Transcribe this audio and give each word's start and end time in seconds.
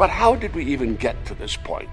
But 0.00 0.08
how 0.08 0.34
did 0.34 0.54
we 0.54 0.64
even 0.64 0.96
get 0.96 1.26
to 1.26 1.34
this 1.34 1.56
point? 1.56 1.90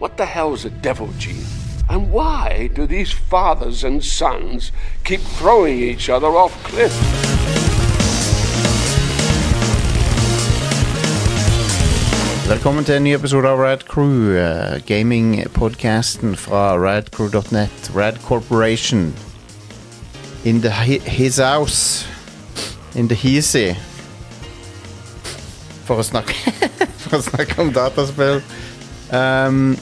What 0.00 0.16
the 0.16 0.26
hell's 0.26 0.64
a 0.64 0.70
devil 0.70 1.08
gene? 1.20 1.46
And 1.88 2.10
why 2.10 2.68
do 2.74 2.84
these 2.84 3.12
fathers 3.12 3.84
and 3.84 4.02
sons 4.02 4.72
keep 5.04 5.20
throwing 5.20 5.78
each 5.78 6.08
other 6.08 6.26
off 6.26 6.52
cliffs? 6.64 6.98
Velkommen 12.48 12.84
til 12.84 12.94
en 12.96 13.04
ny 13.04 13.14
episode 13.14 13.46
av 13.48 13.58
Rad 13.58 13.86
Crew, 13.86 14.34
uh, 14.34 14.82
gamingpodcasten 14.86 16.36
fra 16.36 16.74
radcrew.net. 16.74 17.90
Rad 17.94 18.18
Corporation. 18.26 19.14
In 20.44 20.60
the 20.60 20.70
hi 20.70 20.98
his 20.98 21.38
house. 21.38 22.04
In 22.94 23.08
the 23.08 23.14
heasy. 23.14 23.76
For 25.86 26.02
å 26.02 26.02
snakke 26.02 26.34
å 27.18 27.24
snakke 27.24 27.60
om 27.62 27.72
dataspill. 27.74 28.42
Um, 29.12 29.74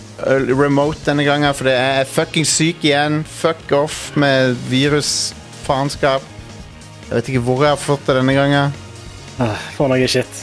remote 0.58 0.98
denne 1.06 1.22
gangen, 1.22 1.54
for 1.54 1.68
det 1.70 1.76
er 1.78 2.08
fucking 2.08 2.46
syk 2.48 2.82
igjen. 2.88 3.20
Fuck 3.24 3.70
off 3.76 3.98
med 4.18 4.56
virusfaenskap. 4.70 6.24
Jeg 7.06 7.12
vet 7.14 7.30
ikke 7.32 7.44
hvor 7.46 7.62
jeg 7.62 7.74
har 7.74 7.82
fått 7.82 8.08
det 8.10 8.16
denne 8.20 8.34
gangen. 8.34 8.74
Ah, 9.40 9.68
For 9.76 9.90
noe 9.90 10.08
shit. 10.10 10.42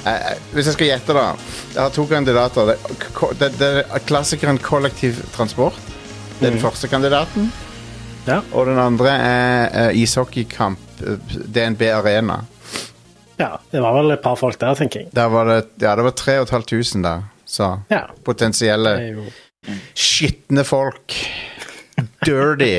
Uh, 0.00 0.30
hvis 0.54 0.70
jeg 0.70 0.76
skal 0.78 0.92
gjette, 0.92 1.16
da. 1.16 1.26
Jeg 1.74 1.80
har 1.82 1.90
to 1.94 2.06
kandidater. 2.08 2.70
Det, 2.72 2.94
det, 3.40 3.50
det 3.60 3.72
er 3.82 4.06
klassikeren 4.06 4.60
kollektiv 4.62 5.18
transport. 5.34 5.76
Det 6.38 6.48
er 6.48 6.54
den 6.54 6.62
første 6.62 6.88
kandidaten. 6.88 7.50
Ja. 8.26 8.40
Og 8.54 8.70
den 8.70 8.78
andre 8.80 9.12
er 9.12 9.90
uh, 9.90 9.98
ishockeykamp. 9.98 10.86
DNB 11.00 11.82
Arena. 11.96 12.42
Ja. 13.40 13.50
Det 13.72 13.82
var 13.82 13.96
vel 13.96 14.14
et 14.14 14.22
par 14.24 14.36
folk 14.38 14.58
der, 14.60 14.76
tenker 14.78 15.04
jeg. 15.04 15.12
Der 15.16 15.30
var 15.32 15.48
det, 15.48 15.60
ja, 15.82 15.94
det 15.98 16.06
var 16.06 16.16
3500 16.16 17.02
der. 17.06 17.28
Så 17.50 17.70
Ja. 17.90 18.04
potensielle 18.24 18.92
skitne 19.98 20.64
folk. 20.64 21.16
Dirty. 22.24 22.74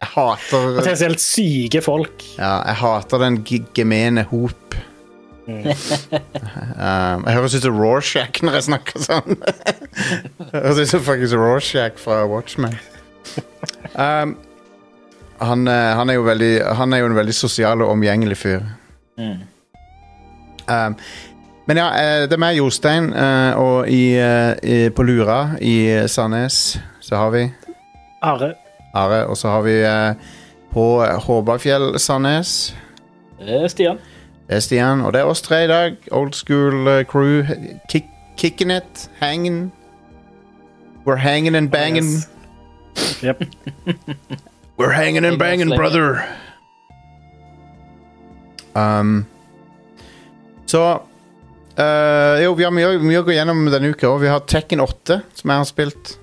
Jeg 0.00 0.08
hater 0.14 0.76
potensielt 0.78 1.20
syke 1.20 1.82
folk. 1.84 2.22
Ja, 2.38 2.60
jeg 2.68 2.76
hater 2.80 3.18
den 3.24 3.40
gemene 3.76 4.24
hop. 4.30 4.76
um, 5.50 5.64
jeg 7.26 7.34
høres 7.34 7.56
ut 7.56 7.64
som 7.64 7.80
Rorschach 7.80 8.38
når 8.46 8.60
jeg 8.60 8.66
snakker 8.68 9.02
sånn. 9.02 9.40
jeg 9.40 10.52
høres 10.52 10.78
ut 10.84 10.92
som 10.92 11.02
faktisk 11.04 11.34
Rorschach 11.40 11.98
fra 11.98 12.22
Watchmen. 12.30 12.76
Um, 13.96 14.36
han, 15.40 15.66
eh, 15.68 15.90
han, 15.96 16.10
er 16.12 16.18
jo 16.20 16.24
veldig, 16.28 16.52
han 16.76 16.92
er 16.92 17.02
jo 17.02 17.10
en 17.10 17.16
veldig 17.16 17.34
sosial 17.34 17.82
og 17.82 17.94
omgjengelig 17.96 18.36
fyr. 18.42 18.62
Um, 20.70 20.96
men 21.70 21.78
ja, 21.78 21.88
eh, 21.94 22.22
det 22.26 22.34
er 22.34 22.40
meg, 22.42 22.56
Jostein, 22.58 23.12
eh, 23.14 23.58
og 23.58 23.86
i, 23.86 24.16
eh, 24.18 24.56
i, 24.66 24.78
på 24.90 25.04
Lura 25.06 25.52
i 25.62 26.02
Sandnes 26.10 26.80
så 26.98 27.20
har 27.20 27.30
vi 27.30 27.44
Are. 28.26 28.48
Are, 28.94 29.20
og 29.30 29.36
så 29.38 29.52
har 29.52 29.62
vi 29.62 29.76
på 30.72 30.86
Håbafjell 31.26 31.94
Sandnes. 32.02 32.74
Det 33.38 33.62
er 33.62 33.68
Stian. 33.70 34.02
Det 34.48 34.56
er 34.58 34.64
Stian, 34.66 35.04
og 35.06 35.14
det 35.14 35.20
er 35.20 35.30
oss 35.30 35.42
tre 35.46 35.62
i 35.64 35.68
dag. 35.70 35.94
Old 36.10 36.34
school 36.34 37.04
crew. 37.04 37.46
Kick, 37.88 38.10
kicking 38.36 38.74
it, 38.74 39.08
hanging. 39.20 39.70
We're 41.06 41.22
hanging 41.22 41.54
and 41.54 41.70
banging. 41.70 42.26
Yes. 42.96 43.22
Yep. 43.22 43.44
We're 44.76 44.90
hanging 44.90 45.24
and 45.24 45.38
banging, 45.38 45.70
brother. 45.76 46.26
Um, 48.74 49.29
så 50.70 50.82
uh, 51.80 52.36
Jo, 52.42 52.54
vi 52.58 52.66
har 52.66 52.74
mye, 52.74 52.94
mye 53.02 53.20
å 53.22 53.26
gå 53.26 53.34
gjennom 53.36 53.64
denne 53.72 53.92
uka. 53.94 54.08
òg. 54.10 54.20
vi 54.24 54.30
har 54.32 54.42
Tekken 54.46 54.82
8, 54.84 55.20
som 55.40 55.52
jeg 55.54 55.62
har 55.64 55.68
spilt 55.68 56.16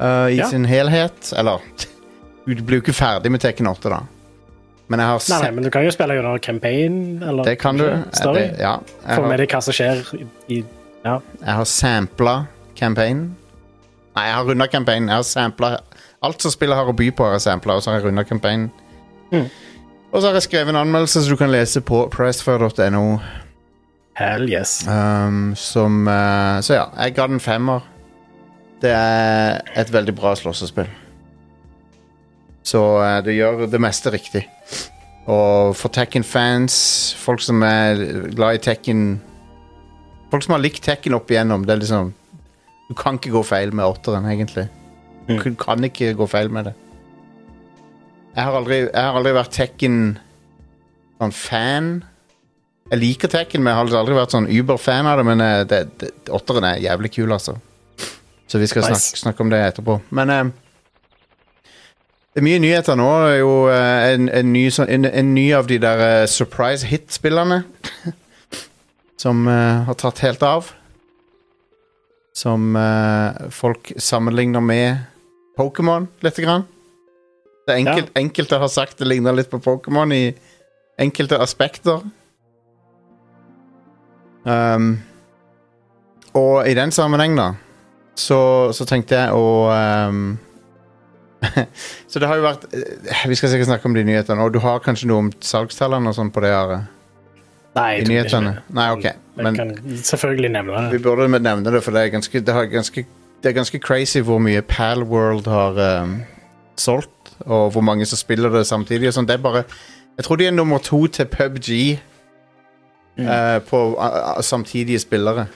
uh, 0.00 0.26
i 0.30 0.38
Ja. 0.40 0.48
sin 0.50 0.64
helhet. 0.68 1.32
Eller 1.38 1.60
Du 2.46 2.54
blir 2.64 2.80
jo 2.80 2.84
ikke 2.86 2.96
ferdig 2.96 3.30
med 3.30 3.42
Tekken 3.44 3.68
8, 3.70 3.90
da. 3.92 4.00
Men 4.90 4.98
jeg 4.98 5.06
har 5.06 5.20
Nei, 5.30 5.40
nei, 5.44 5.50
men 5.54 5.64
du 5.64 5.70
kan 5.70 5.84
jo 5.86 5.90
spille 5.94 6.16
gjennom 6.16 6.38
campaign, 6.42 6.94
eller 7.22 7.44
Det 7.46 7.58
kan 7.62 7.76
du. 7.78 7.84
story. 8.12 8.40
Det, 8.48 8.58
ja, 8.58 8.72
Få 9.14 9.28
med 9.28 9.38
deg 9.38 9.52
hva 9.52 9.60
som 9.62 9.76
skjer 9.76 10.00
i, 10.18 10.24
i 10.56 10.64
Ja. 11.04 11.20
Jeg 11.40 11.54
har 11.60 11.64
sampla 11.70 12.34
campaign. 12.76 13.36
Nei, 14.16 14.24
jeg 14.26 14.34
har 14.34 14.44
runda 14.48 14.66
campaign. 14.66 15.06
Jeg 15.06 15.14
har 15.14 15.22
sampla 15.28 15.76
Alt 16.22 16.42
som 16.42 16.50
spillet 16.52 16.76
har 16.76 16.84
å 16.90 16.92
by 16.92 17.06
på, 17.16 17.24
har 17.24 17.38
jeg 17.38 17.46
sampla, 17.46 17.76
og 17.78 17.82
så 17.84 17.92
har 17.92 18.00
jeg 18.00 18.08
runda 18.10 18.24
campaign. 18.28 18.66
Mm. 19.30 19.46
Og 20.12 20.20
så 20.22 20.26
har 20.28 20.34
jeg 20.38 20.42
skrevet 20.48 20.72
en 20.72 20.80
anmeldelse 20.80 21.22
som 21.22 21.30
du 21.34 21.38
kan 21.38 21.52
lese 21.52 21.80
på 21.86 22.00
pressfire.no. 22.10 23.04
Hell 24.18 24.48
yes. 24.50 24.80
Um, 24.90 25.54
som 25.56 26.02
uh, 26.08 26.58
Så 26.66 26.74
ja, 26.74 26.88
jeg 26.98 27.14
ga 27.16 27.26
den 27.30 27.40
femmer. 27.40 27.84
Det 28.82 28.90
er 28.96 29.60
et 29.78 29.92
veldig 29.92 30.14
bra 30.18 30.34
slåssespill. 30.36 30.88
Så 32.66 32.80
uh, 32.98 33.20
det 33.24 33.36
gjør 33.38 33.66
det 33.70 33.80
meste 33.80 34.10
riktig. 34.12 34.42
Og 35.30 35.76
for 35.78 35.92
Tekken-fans, 35.94 36.74
folk 37.20 37.42
som 37.44 37.62
er 37.62 38.00
glad 38.34 38.56
i 38.56 38.62
Tekken 38.64 39.02
Folk 40.30 40.44
som 40.46 40.54
har 40.54 40.62
likt 40.62 40.82
Tekken 40.86 41.14
opp 41.16 41.30
igjennom, 41.30 41.64
det 41.66 41.74
er 41.74 41.80
liksom 41.82 42.12
Du 42.88 42.94
kan 42.98 43.18
ikke 43.18 43.32
gå 43.34 43.42
feil 43.46 43.72
med 43.74 43.84
åtteren, 43.86 44.26
egentlig. 44.30 44.68
Du 45.28 45.34
Mm. 45.36 45.54
kan 45.56 45.84
ikke 45.84 46.14
gå 46.18 46.26
feil 46.26 46.48
med 46.50 46.64
det. 46.64 46.74
Jeg 48.36 48.46
har 48.46 48.54
aldri, 48.56 48.76
jeg 48.86 48.94
har 49.06 49.16
aldri 49.18 49.32
vært 49.34 49.52
Tekken 49.56 49.96
sånn 51.20 51.34
fan. 51.36 51.90
Jeg 52.90 53.00
liker 53.02 53.30
Tekken, 53.32 53.62
men 53.62 53.72
jeg 53.74 53.78
har 53.90 54.00
aldri 54.00 54.16
vært 54.16 54.34
sånn 54.34 54.48
Uber-fan 54.50 55.08
av 55.10 55.20
det. 55.20 55.26
Men 55.28 55.42
eh, 55.44 55.58
det, 55.70 55.80
det, 56.00 56.10
åtteren 56.34 56.66
er 56.70 56.80
jævlig 56.84 57.10
kul, 57.16 57.34
altså. 57.34 57.56
Så 58.50 58.58
vi 58.58 58.66
skal 58.70 58.86
Nice. 58.86 59.10
snakke, 59.12 59.20
snakke 59.24 59.44
om 59.46 59.52
det 59.52 59.60
etterpå. 59.68 59.98
Men 60.16 60.32
eh, 60.34 60.50
det 62.30 62.42
er 62.42 62.46
mye 62.46 62.62
nyheter 62.62 62.98
nå. 62.98 63.10
Det 63.26 63.34
er 63.36 63.40
jo 63.42 63.52
eh, 63.74 64.08
en, 64.14 64.30
en, 64.40 64.52
ny, 64.54 64.64
sånn- 64.74 64.90
en, 64.94 65.06
en 65.10 65.32
ny 65.36 65.46
av 65.58 65.68
de 65.70 65.78
der 65.82 66.02
eh, 66.06 66.26
surprise 66.30 66.86
hit-spillerne. 66.90 67.62
som 69.20 69.42
eh, 69.50 69.82
har 69.90 69.98
tatt 70.00 70.22
helt 70.24 70.42
av. 70.46 70.70
Som 72.40 72.72
eh, 72.78 73.48
folk 73.52 73.90
sammenligner 74.00 74.62
med 74.64 75.02
Pokémon 75.58 76.06
lite 76.24 76.46
grann. 76.46 76.64
Det 77.70 77.78
enkelt, 77.78 78.12
Enkelte 78.18 78.58
har 78.60 78.72
sagt 78.72 78.98
det 79.00 79.08
ligner 79.08 79.36
litt 79.36 79.50
på 79.52 79.60
Pokémon 79.62 80.12
i 80.14 80.24
enkelte 81.00 81.38
aspekter. 81.40 82.02
Um, 84.44 84.92
og 86.34 86.68
i 86.68 86.76
den 86.76 86.92
sammenheng, 86.92 87.34
da, 87.36 87.50
så, 88.16 88.40
så 88.72 88.86
tenkte 88.88 89.18
jeg 89.18 89.34
å 89.36 89.50
um, 89.70 90.38
Så 92.10 92.20
det 92.20 92.28
har 92.28 92.36
jo 92.36 92.44
vært 92.44 92.66
eh, 92.76 93.26
Vi 93.28 93.36
skal 93.38 93.52
sikkert 93.52 93.70
snakke 93.70 93.88
om 93.88 93.96
de 93.96 94.04
nyhetene, 94.04 94.44
og 94.44 94.54
du 94.54 94.60
har 94.64 94.82
kanskje 94.84 95.08
noe 95.10 95.26
om 95.26 95.30
salgstallene 95.44 96.10
og 96.10 96.16
sånn 96.16 96.32
på 96.32 96.42
det? 96.44 96.52
Are, 96.56 96.82
Nei, 97.76 97.88
jeg 98.00 98.26
tror 98.26 98.48
ikke? 98.50 98.64
Nei, 98.76 98.88
ok. 98.96 99.06
Men 99.38 99.46
Men 99.46 99.58
kan 99.60 99.96
selvfølgelig 100.04 100.50
nevne 100.56 100.82
det. 100.84 100.90
vi 100.96 101.02
burde 101.04 101.28
nevne 101.38 101.72
det, 101.72 101.82
for 101.84 101.96
det 101.96 102.02
er 102.02 102.12
ganske, 102.16 102.42
det 102.44 102.54
er 102.54 102.68
ganske, 102.72 103.04
det 103.40 103.50
er 103.50 103.56
ganske 103.56 103.80
crazy 103.80 104.20
hvor 104.26 104.40
mye 104.42 104.62
Palworld 104.66 105.46
har 105.48 105.78
um, 106.02 106.18
solgt, 106.76 107.14
og 107.46 107.70
hvor 107.72 107.80
mange 107.80 108.06
som 108.06 108.18
spiller 108.20 108.50
det 108.52 108.66
samtidig. 108.66 109.12
Sånn. 109.14 109.26
Det 109.26 109.34
er 109.38 109.42
bare 109.44 109.64
Jeg 110.18 110.24
tror 110.26 110.36
de 110.36 110.46
er 110.46 110.50
nummer 110.52 110.78
to 110.78 111.06
til 111.06 111.24
PubG 111.26 111.68
eh, 113.18 113.58
på 113.68 113.78
uh, 113.94 114.36
uh, 114.36 114.40
samtidige 114.42 114.98
spillere 114.98 115.46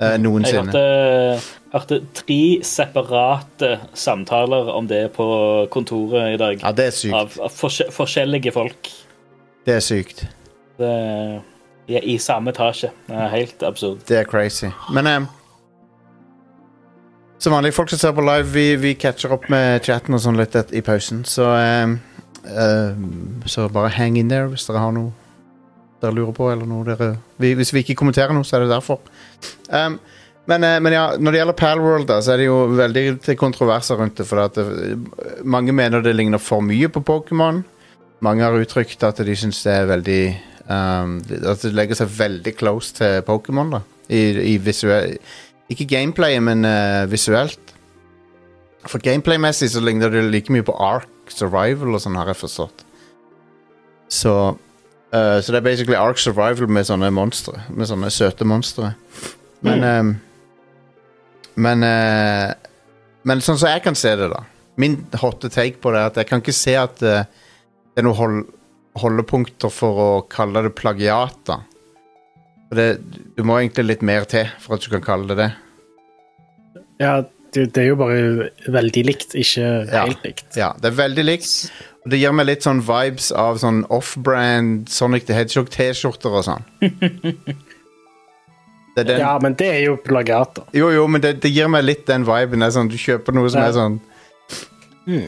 eh, 0.00 0.08
Jeg 0.08 0.18
noensinne. 0.24 0.72
Jeg 0.74 1.40
hørte 1.72 2.00
tre 2.14 2.40
separate 2.62 3.78
samtaler 3.94 4.70
om 4.72 4.88
det 4.88 5.12
på 5.12 5.26
kontoret 5.70 6.34
i 6.34 6.36
dag. 6.40 6.58
Ja, 6.62 6.72
det 6.72 6.86
er 6.86 6.90
sykt. 6.90 7.14
Av, 7.14 7.38
av 7.42 7.50
forskje- 7.54 7.90
forskjellige 7.92 8.52
folk. 8.54 8.90
Det 9.66 9.74
er 9.74 9.80
sykt. 9.80 10.26
Det, 10.78 10.90
de 11.88 11.96
er 11.96 12.04
I 12.10 12.18
samme 12.18 12.50
etasje. 12.50 12.90
Helt 13.08 13.62
absurd. 13.62 14.02
Det 14.08 14.18
er 14.18 14.24
crazy. 14.24 14.66
Men 14.92 15.06
eh, 15.06 15.20
som 17.44 17.52
vanlig, 17.52 17.74
folk 17.76 17.90
som 17.92 18.00
ser 18.00 18.14
på 18.16 18.24
live, 18.24 18.48
vi, 18.54 18.64
vi 18.80 18.94
catcher 18.96 19.34
opp 19.36 19.50
med 19.52 19.84
chatten 19.84 20.16
og 20.16 20.22
sånn 20.24 20.38
litt 20.40 20.54
et, 20.56 20.72
i 20.72 20.80
pausen. 20.84 21.24
Så 21.28 21.44
um, 21.44 21.98
eh, 22.48 23.04
Så 23.50 23.68
bare 23.72 23.92
hang 23.92 24.16
in 24.20 24.32
there 24.32 24.48
hvis 24.52 24.64
dere 24.68 24.80
har 24.80 24.94
noe 24.96 25.12
dere 26.00 26.16
lurer 26.16 26.32
på, 26.36 26.48
eller 26.52 26.68
noe 26.68 26.84
dere 26.88 27.14
vi, 27.40 27.54
Hvis 27.56 27.72
vi 27.74 27.84
ikke 27.84 27.98
kommenterer 28.00 28.36
noe, 28.36 28.46
så 28.48 28.58
er 28.58 28.64
det 28.64 28.72
derfor. 28.72 29.00
Um, 29.68 29.98
men, 30.48 30.64
eh, 30.64 30.80
men 30.84 30.96
ja, 30.96 31.04
når 31.20 31.32
det 31.32 31.42
gjelder 31.42 31.60
Palworld, 31.60 32.08
da, 32.08 32.18
så 32.24 32.34
er 32.34 32.42
det 32.42 32.48
jo 32.48 32.58
veldig 32.80 33.04
til 33.24 33.38
kontroverser 33.40 34.00
rundt 34.00 34.18
det. 34.20 34.28
For 34.28 34.40
det, 34.56 34.98
mange 35.44 35.76
mener 35.76 36.04
det 36.04 36.16
ligner 36.16 36.40
for 36.40 36.64
mye 36.64 36.88
på 36.92 37.04
Pokémon. 37.04 37.62
Mange 38.24 38.44
har 38.44 38.56
uttrykt 38.56 39.04
at 39.04 39.20
de 39.24 39.36
syns 39.36 39.60
det 39.66 39.72
er 39.82 39.88
veldig 39.90 40.20
um, 40.64 41.18
At 41.44 41.64
det 41.64 41.76
legger 41.76 41.98
seg 41.98 42.12
veldig 42.16 42.56
close 42.56 42.96
til 42.96 43.24
Pokémon, 43.26 43.76
da. 43.76 43.84
I, 44.04 44.20
i 44.52 44.60
visuell 44.60 45.16
Ikke 45.72 45.86
gameplayet, 45.88 46.42
men 46.44 46.64
uh, 46.68 47.04
visuelt. 47.10 47.60
For 48.84 49.00
gameplay-messig 49.00 49.70
så 49.72 49.80
ligner 49.80 50.12
det 50.12 50.26
like 50.28 50.52
mye 50.52 50.64
på 50.66 50.74
Ark 50.76 51.32
Survival 51.32 51.96
og 51.96 52.02
sånn, 52.04 52.18
har 52.20 52.28
jeg 52.28 52.42
forstått. 52.42 52.84
Så 54.12 54.34
uh, 54.52 55.38
så 55.40 55.54
det 55.54 55.60
er 55.60 55.64
basically 55.64 55.96
Ark 55.96 56.20
Survival 56.20 56.68
med 56.68 56.88
sånne 56.88 57.08
monstre. 57.14 57.62
Med 57.72 57.88
sånne 57.88 58.12
søte 58.12 58.46
monstre. 58.48 58.92
Men 59.64 59.84
ehm, 59.88 60.14
Men 61.54 61.86
uh, 61.86 62.50
Men 63.24 63.40
sånn 63.40 63.56
som 63.56 63.70
jeg 63.70 63.80
kan 63.84 63.96
se 63.96 64.10
det, 64.18 64.26
da 64.28 64.42
Min 64.76 64.98
hotte 65.22 65.48
take 65.48 65.78
på 65.80 65.92
det 65.94 66.00
er 66.02 66.10
at 66.10 66.18
jeg 66.18 66.28
kan 66.28 66.42
ikke 66.42 66.52
se 66.52 66.74
at 66.76 67.00
uh, 67.06 67.22
det 67.94 68.02
er 68.02 68.04
noen 68.04 68.18
hold, 68.18 68.40
holdepunkter 68.98 69.70
for 69.72 70.00
å 70.02 70.08
kalle 70.28 70.64
det 70.66 70.74
plagiat. 70.76 71.38
da 71.46 71.60
det, 72.72 72.86
Du 73.36 73.42
må 73.44 73.58
egentlig 73.60 73.84
litt 73.86 74.02
mer 74.02 74.24
til 74.24 74.46
for 74.60 74.74
at 74.76 74.80
du 74.82 74.90
kan 74.90 75.02
kalle 75.04 75.26
det 75.28 75.36
det. 75.36 75.50
Ja, 77.00 77.22
det, 77.54 77.72
det 77.74 77.82
er 77.82 77.88
jo 77.92 77.96
bare 77.96 78.50
veldig 78.72 79.04
likt, 79.06 79.34
ikke 79.34 79.64
Ja. 79.92 80.04
helt 80.06 80.22
likt. 80.24 80.56
Ja, 80.56 80.72
det 80.80 80.92
er 80.92 80.96
veldig 80.98 81.24
likt. 81.24 81.70
Og 82.04 82.10
det 82.10 82.18
gir 82.20 82.32
meg 82.36 82.46
litt 82.46 82.62
sånn 82.66 82.82
vibes 82.84 83.30
av 83.32 83.56
sånn 83.62 83.84
off-brand 83.90 84.88
Sonic 84.92 85.26
the 85.26 85.34
Hedgehog-T-skjorter 85.34 86.34
og 86.40 86.44
sånn. 86.44 86.64
Det 88.94 89.02
er 89.02 89.08
den, 89.08 89.20
Ja, 89.24 89.38
men 89.42 89.54
det 89.58 89.66
er 89.66 89.80
jo 89.88 89.96
plagiat, 89.98 90.52
da. 90.54 90.62
Jo, 90.72 90.86
jo, 90.94 91.06
men 91.10 91.20
det, 91.20 91.32
det 91.42 91.50
gir 91.50 91.66
meg 91.66 91.82
litt 91.82 92.04
den 92.06 92.22
viben. 92.28 92.60
Det 92.62 92.68
er 92.68 92.74
sånn, 92.76 92.90
du 92.92 92.94
kjøper 93.00 93.34
noe 93.34 93.50
som 93.50 93.62
Ja. 93.64 93.68
er 93.68 93.72
sånn 93.78 94.00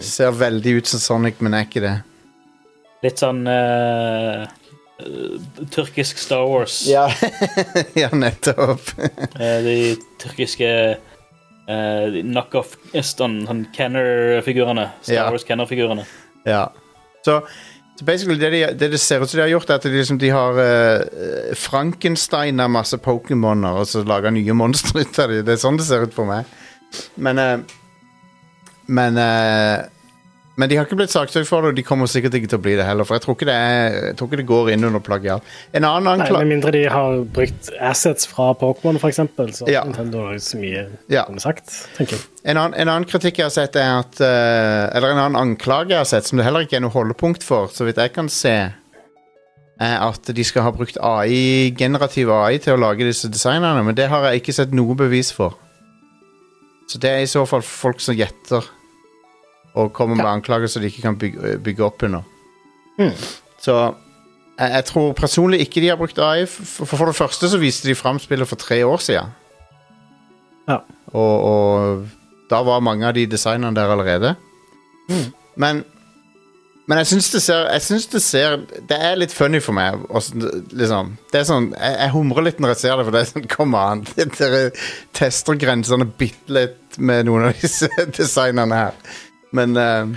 Ser 0.06 0.31
veldig 0.32 0.77
ut 0.79 0.87
som 0.87 1.00
Sonic, 1.03 1.41
men 1.44 1.53
er 1.59 1.65
ikke 1.67 1.82
det. 1.82 1.97
Litt 3.05 3.19
sånn 3.21 3.43
eh, 3.50 4.47
tyrkisk 5.70 6.19
Star 6.19 6.46
Wars. 6.48 6.87
Ja, 6.88 7.10
ja 8.02 8.08
nettopp. 8.12 8.81
Eh, 9.40 9.58
de 9.66 9.76
tyrkiske 10.22 10.69
uh, 10.96 12.16
knockoff 12.22 12.76
sånn, 12.94 13.43
sånn 13.48 13.64
Kenner-figurene. 13.76 14.88
Star 15.02 15.14
Ja. 15.19 15.31
Wars 15.31 15.44
Kenner-figurene. 15.48 16.06
ja. 16.48 16.66
Så, 17.26 17.40
så 17.98 18.04
basically 18.06 18.38
det, 18.38 18.50
de, 18.54 18.60
det 18.78 18.88
det 18.93 18.98
ser 19.02 19.19
ut 19.25 19.28
som 19.28 19.38
de 19.40 19.43
har 19.43 19.50
gjort, 19.50 19.70
er 19.72 19.81
at 19.81 19.82
de, 19.88 19.90
liksom, 19.96 20.19
de 20.22 20.28
har 20.31 20.60
uh, 20.60 21.54
Frankensteina 21.58 22.69
masse 22.70 22.96
Pokémoner 23.02 23.81
og 23.81 23.88
så 23.90 24.04
laga 24.06 24.31
nye 24.31 24.54
monstre 24.54 25.02
ut 25.02 25.19
av 25.19 25.32
dem. 25.34 25.43
Det 25.48 25.56
er 25.56 25.60
sånn 25.64 25.81
det 25.81 25.88
ser 25.88 26.06
ut 26.06 26.14
for 26.14 26.28
meg. 26.31 26.46
Men 27.19 27.43
uh, 27.43 27.56
Men 28.87 29.16
eh, 29.19 29.81
Men 30.56 30.70
de 30.70 30.76
har 30.79 30.87
ikke 30.87 30.97
blitt 30.97 31.12
saksøkt 31.12 31.49
for 31.50 31.61
det, 31.61 31.70
og 31.75 31.76
de 31.76 31.82
kommer 31.85 32.08
sikkert 32.08 32.38
ikke 32.38 32.49
til 32.49 32.56
å 32.56 32.62
bli 32.64 32.75
det 32.79 32.85
heller. 32.88 33.05
For 33.05 33.19
jeg 33.19 33.25
tror 33.26 33.35
ikke 33.37 33.49
det, 33.50 33.56
er, 33.61 33.97
jeg 34.06 34.14
tror 34.17 34.31
ikke 34.31 34.38
det 34.41 34.47
går 34.49 34.70
inn 34.73 34.87
under 34.88 35.03
plagiat. 35.05 35.50
En 35.76 35.85
annen 35.85 36.06
Nei, 36.08 36.14
ankla... 36.17 36.38
Med 36.41 36.49
mindre 36.55 36.73
de 36.73 36.81
har 36.88 37.19
brukt 37.37 37.69
assets 37.91 38.29
fra 38.31 38.47
Pokémon, 38.56 38.97
eksempel, 39.05 39.53
så 39.53 39.69
Ja. 39.69 39.82
Nintendo 39.85 40.23
har 40.25 40.38
jo 40.38 40.44
så 40.47 40.61
mye 40.62 40.87
Ja. 41.12 41.26
sagt, 41.44 41.69
tenker 41.99 42.17
jeg. 42.17 42.25
En 42.49 42.56
annen, 42.56 42.79
en 42.81 42.88
annen 42.88 43.05
kritikk 43.11 43.43
jeg 43.43 43.50
har 43.50 43.53
sett, 43.53 43.76
er 43.76 43.99
at 44.00 44.20
eh, 44.25 44.97
Eller 44.97 45.12
en 45.12 45.20
annen 45.26 45.41
anklage 45.43 45.93
jeg 45.93 46.00
har 46.00 46.08
sett, 46.08 46.25
som 46.31 46.41
det 46.41 46.47
heller 46.49 46.64
ikke 46.64 46.81
er 46.81 46.87
noe 46.87 46.94
holdepunkt 46.94 47.44
for, 47.44 47.69
så 47.69 47.85
vidt 47.85 48.00
jeg 48.00 48.14
kan 48.17 48.32
se, 48.32 48.55
er 49.76 49.99
at 50.08 50.32
de 50.32 50.44
skal 50.44 50.64
ha 50.64 50.73
brukt 50.73 50.97
AI, 51.05 51.69
generativ 51.76 52.32
AI 52.32 52.56
til 52.64 52.79
å 52.79 52.81
lage 52.81 53.05
disse 53.05 53.29
designerne, 53.29 53.85
men 53.85 53.94
det 53.99 54.08
har 54.08 54.25
jeg 54.31 54.41
ikke 54.41 54.56
sett 54.56 54.73
noe 54.73 54.97
bevis 54.97 55.35
for. 55.37 55.58
Så 56.88 56.97
det 57.03 57.11
er 57.12 57.26
i 57.26 57.29
så 57.29 57.44
fall 57.44 57.61
folk 57.67 58.00
som 58.00 58.17
gjetter 58.17 58.64
og 59.76 59.93
kommer 59.96 60.17
med 60.17 60.28
anklager 60.31 60.70
som 60.73 60.82
de 60.82 60.90
ikke 60.90 61.05
kan 61.05 61.19
bygge, 61.20 61.56
bygge 61.64 61.84
opp 61.84 62.02
under. 62.06 62.25
Mm. 62.99 63.12
Så 63.61 63.75
jeg, 64.58 64.70
jeg 64.73 64.84
tror 64.88 65.12
personlig 65.12 65.61
ikke 65.61 65.82
de 65.84 65.90
har 65.93 65.99
brukt 66.00 66.19
AI. 66.19 66.46
For, 66.49 66.88
for 66.88 67.11
det 67.11 67.17
første 67.19 67.50
så 67.52 67.61
viste 67.61 67.88
de 67.88 67.94
fram 67.99 68.20
spillet 68.23 68.49
for 68.49 68.56
tre 68.61 68.81
år 68.87 69.02
siden. 69.05 69.34
Ja. 70.69 70.81
Og, 71.12 71.34
og 71.50 72.08
da 72.50 72.62
var 72.67 72.81
mange 72.84 73.06
av 73.06 73.14
de 73.14 73.26
designerne 73.31 73.76
der 73.76 73.93
allerede. 73.93 74.34
Men 75.56 75.84
men 76.87 77.00
jeg 77.02 77.08
syns 77.11 77.31
det 77.32 77.43
ser 77.43 77.67
Jeg 77.72 77.82
synes 77.82 78.06
det 78.06 78.22
ser 78.22 78.56
Det 78.88 78.99
er 79.08 79.19
litt 79.19 79.34
funny 79.34 79.61
for 79.62 79.75
meg. 79.75 79.99
liksom. 80.70 81.17
Det 81.32 81.40
er 81.40 81.49
sånn 81.49 81.72
Jeg, 81.75 81.96
jeg 81.99 82.12
humrer 82.14 82.46
litt 82.46 82.61
når 82.62 82.75
jeg 82.75 82.82
ser 82.84 82.96
det, 82.96 83.06
for 83.06 83.17
det 83.17 83.22
er 83.22 83.31
sånn 83.32 83.49
Kom 83.50 83.75
an. 83.79 84.05
Dere 84.38 84.62
tester 85.17 85.58
grensene 85.58 86.06
bitte 86.06 86.55
litt 86.55 86.99
med 86.99 87.26
noen 87.29 87.50
av 87.50 87.58
disse 87.61 87.90
designerne 88.19 88.79
her. 88.79 89.00
Men 89.54 89.76
uh... 89.76 90.16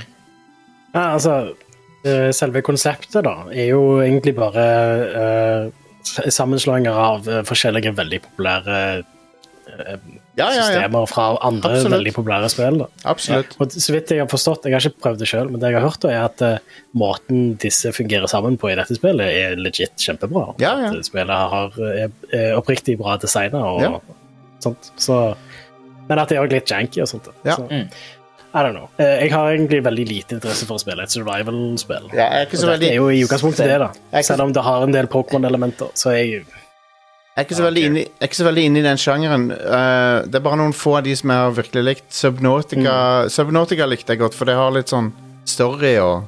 Ja, 0.94 1.04
altså, 1.14 1.34
eh, 2.04 2.32
selve 2.34 2.64
konseptet 2.66 3.22
da, 3.28 3.36
er 3.54 3.68
jo 3.76 4.00
egentlig 4.02 4.34
bare 4.40 4.64
uh, 5.14 5.70
sammenslåinger 6.34 6.96
av 6.98 7.28
forskjellige 7.46 7.92
veldig 8.00 8.20
populære 8.26 8.80
uh, 9.04 10.00
ja, 10.40 10.48
ja, 10.48 10.48
ja. 10.56 10.64
systemer 10.66 11.06
fra 11.12 11.28
andre 11.46 11.76
Absolutt. 11.76 11.94
veldig 11.94 12.14
populære 12.16 12.50
spill. 12.50 12.78
da. 12.82 12.88
Absolutt. 13.12 13.54
Og 13.62 13.76
så 13.76 13.94
vidt 13.94 14.14
jeg 14.16 14.24
har 14.24 14.30
forstått, 14.32 14.66
jeg 14.66 14.74
har 14.80 14.88
ikke 14.90 15.04
prøvd 15.06 15.22
det 15.22 15.28
selv, 15.30 15.52
men 15.54 15.62
det 15.62 15.70
jeg 15.74 15.78
har 15.78 15.86
hørt 15.86 16.02
da, 16.06 16.14
er 16.16 16.26
at 16.30 16.44
måten 16.98 17.42
disse 17.62 17.92
fungerer 17.94 18.32
sammen 18.32 18.58
på 18.58 18.72
i 18.72 18.78
dette 18.80 18.96
spillet, 18.98 19.28
er 19.30 19.60
legit 19.62 19.94
kjempebra. 20.00 20.46
Ja, 20.64 20.72
ja. 20.88 20.94
At 20.96 21.06
spillet 21.12 21.52
har, 21.54 21.76
er, 21.92 22.14
er 22.34 22.56
oppriktig 22.58 22.96
bra 23.02 23.18
designa 23.22 23.62
og 23.76 23.84
Ja. 23.84 23.92
sånt. 24.64 24.90
Så, 24.98 25.20
men 26.10 26.24
at 26.24 26.32
det 26.32 26.40
er 26.40 26.48
òg 26.48 26.56
litt 26.56 26.72
janky 26.74 27.04
og 27.04 27.12
sånt. 27.12 27.30
Ja. 27.46 27.60
Så, 27.60 27.68
Mm. 27.70 27.86
I 28.54 28.64
don't 28.64 28.74
know. 28.74 28.90
Eh, 28.98 29.20
Jeg 29.26 29.32
har 29.32 29.52
egentlig 29.52 29.84
veldig 29.86 30.08
lite 30.10 30.36
interesse 30.40 30.66
for 30.66 30.76
å 30.78 30.82
spille 30.82 31.04
et 31.04 31.10
survival-spill. 31.14 32.08
Ja, 32.14 32.26
jeg 32.34 32.42
er 32.42 32.46
ikke 32.48 32.58
så 32.58 32.68
veldig 32.72 32.80
Det 32.88 32.90
er 32.92 32.96
jo 32.96 33.10
i 33.14 33.20
utgangspunktet 33.24 33.68
det, 33.70 33.78
da. 33.80 33.90
Ikke- 34.14 34.24
Selv 34.26 34.42
om 34.42 34.54
det 34.54 34.64
har 34.64 34.84
en 34.84 34.92
del 34.92 35.08
Pokémon-elementer, 35.08 35.92
så 35.94 36.10
er 36.12 36.18
jeg 36.24 36.46
Jeg 37.38 37.46
er 37.46 37.46
ikke 37.46 37.56
så 37.56 37.64
veldig 37.72 37.84
inne, 37.86 37.98
i- 38.00 38.04
jeg 38.04 38.12
er 38.22 38.28
ikke 38.28 38.36
så 38.42 38.46
veldig 38.52 38.64
inne 38.66 38.78
i 38.80 38.82
den 38.82 38.98
sjangeren. 38.98 39.52
Uh, 39.52 40.26
det 40.26 40.36
er 40.36 40.40
bare 40.40 40.58
noen 40.58 40.74
få 40.74 40.98
av 40.98 41.04
de 41.04 41.16
som 41.16 41.30
jeg 41.30 41.38
har 41.38 41.52
virkelig 41.52 41.84
likt. 41.86 42.10
Subnautica, 42.12 43.24
Mm. 43.24 43.30
Subnautica 43.30 43.86
likte 43.88 44.08
jeg 44.10 44.20
godt, 44.20 44.34
for 44.34 44.46
det 44.46 44.56
har 44.56 44.72
litt 44.72 44.88
sånn 44.88 45.12
story 45.46 45.98
og 45.98 46.24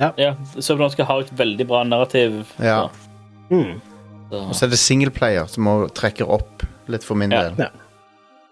Ja, 0.00 0.34
Subnautica 0.58 1.04
har 1.04 1.20
et 1.20 1.30
veldig 1.36 1.66
bra 1.68 1.84
narrativ. 1.84 2.46
Ja. 2.58 2.88
mm. 3.50 3.80
Så, 4.30 4.48
Og 4.48 4.54
så 4.54 4.62
er 4.64 4.70
det 4.70 4.78
singleplayer 4.78 5.48
som 5.48 5.64
trekker 5.94 6.28
opp 6.28 6.64
litt 6.88 7.04
for 7.04 7.14
min 7.14 7.30
Ja. 7.30 7.42
del. 7.50 7.54
Ja. 7.58 7.68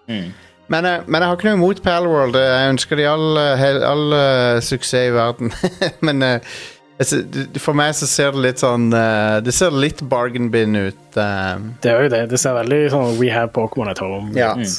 mm. 0.09 0.33
Men, 0.69 0.87
eh, 0.87 1.01
men 1.07 1.23
jeg 1.23 1.29
har 1.31 1.39
ikke 1.39 1.49
noe 1.51 1.59
imot 1.61 1.83
Palworld. 1.85 2.39
Jeg 2.39 2.75
ønsker 2.75 3.01
de 3.01 3.09
all, 3.09 3.39
all, 3.39 3.83
all 3.89 4.15
eh, 4.19 4.61
suksess 4.65 5.09
i 5.09 5.15
verden. 5.15 5.53
men 6.07 6.23
eh, 6.27 6.55
jeg 7.01 7.59
for 7.61 7.75
meg 7.75 7.95
så 7.99 8.07
ser 8.07 8.35
det 8.37 8.45
litt 8.45 8.61
sånn 8.63 8.93
eh, 8.95 9.41
Det 9.43 9.55
ser 9.57 9.75
litt 9.75 10.03
bargain 10.07 10.51
bin 10.53 10.77
ut. 10.77 11.17
eh, 11.19 11.57
Det 11.83 11.91
er 11.91 12.07
jo 12.07 12.13
det. 12.13 12.23
Det 12.31 12.41
ser 12.41 12.57
veldig 12.61 12.83
sånn 12.93 13.19
We 13.19 13.33
have 13.35 13.53
Pokémon 13.57 13.91
at 13.91 14.03
home. 14.03 14.31
Ja. 14.39 14.55
Mm. 14.59 14.71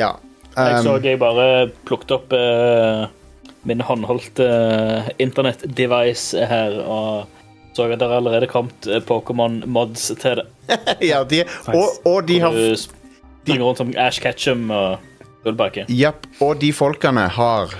ja. 0.00 0.14
Jeg 0.58 0.80
Um, 0.80 0.82
så 0.82 0.92
jeg 1.04 1.20
bare 1.20 1.68
plukket 1.86 2.10
opp 2.16 2.32
uh, 2.34 3.04
min 3.68 3.82
håndholdte 3.84 4.46
internett-device 5.22 6.46
her, 6.50 6.80
og 6.82 7.28
så 7.76 7.86
at 7.86 8.00
det 8.00 8.08
har 8.08 8.16
allerede 8.16 8.48
kommet 8.50 8.88
eh, 8.90 8.98
Pokémon-mods 9.06 10.08
til 10.18 10.40
det. 10.40 10.46
ja, 11.12 11.22
de, 11.22 11.44
og, 11.70 12.00
og 12.02 12.26
de 12.26 12.40
har 12.42 12.56
Du 12.56 12.74
springer 12.74 13.62
rundt 13.62 13.78
som 13.78 13.92
Ash 13.94 14.18
Ketchum 14.24 14.66
og 14.74 14.98
Gullbakke. 15.48 15.86
Yep. 15.90 16.28
og 16.44 16.58
de 16.62 16.72
folkene 16.76 17.26
har 17.34 17.74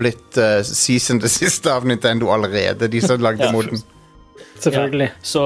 blitt 0.00 0.38
uh, 0.40 0.60
season 0.64 1.20
det 1.20 1.28
siste 1.30 1.68
av 1.72 1.84
Nintendo 1.88 2.30
allerede. 2.32 2.88
De 2.88 3.00
som 3.04 3.20
lagde 3.20 3.44
Ja. 3.44 3.52
moden. 3.52 3.82
Selvfølgelig. 4.60 5.10
Så 5.24 5.42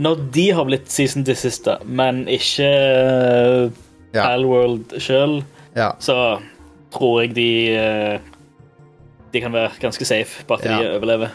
når 0.00 0.20
de 0.32 0.44
har 0.56 0.64
blitt 0.68 0.90
season 0.92 1.24
det 1.24 1.36
siste, 1.40 1.78
men 1.84 2.24
ikke 2.28 2.68
uh, 2.68 3.70
Ja. 4.14 4.28
Palworld 4.28 4.94
sjøl, 5.02 5.40
Ja. 5.76 5.90
så 5.98 6.38
tror 6.94 7.22
jeg 7.24 7.34
de 7.34 7.48
uh, 7.74 8.18
De 9.34 9.40
kan 9.42 9.52
være 9.52 9.72
ganske 9.82 10.04
safe 10.06 10.44
på 10.46 10.54
at 10.54 10.64
Ja. 10.64 10.76
de 10.78 10.92
overlever. 10.96 11.28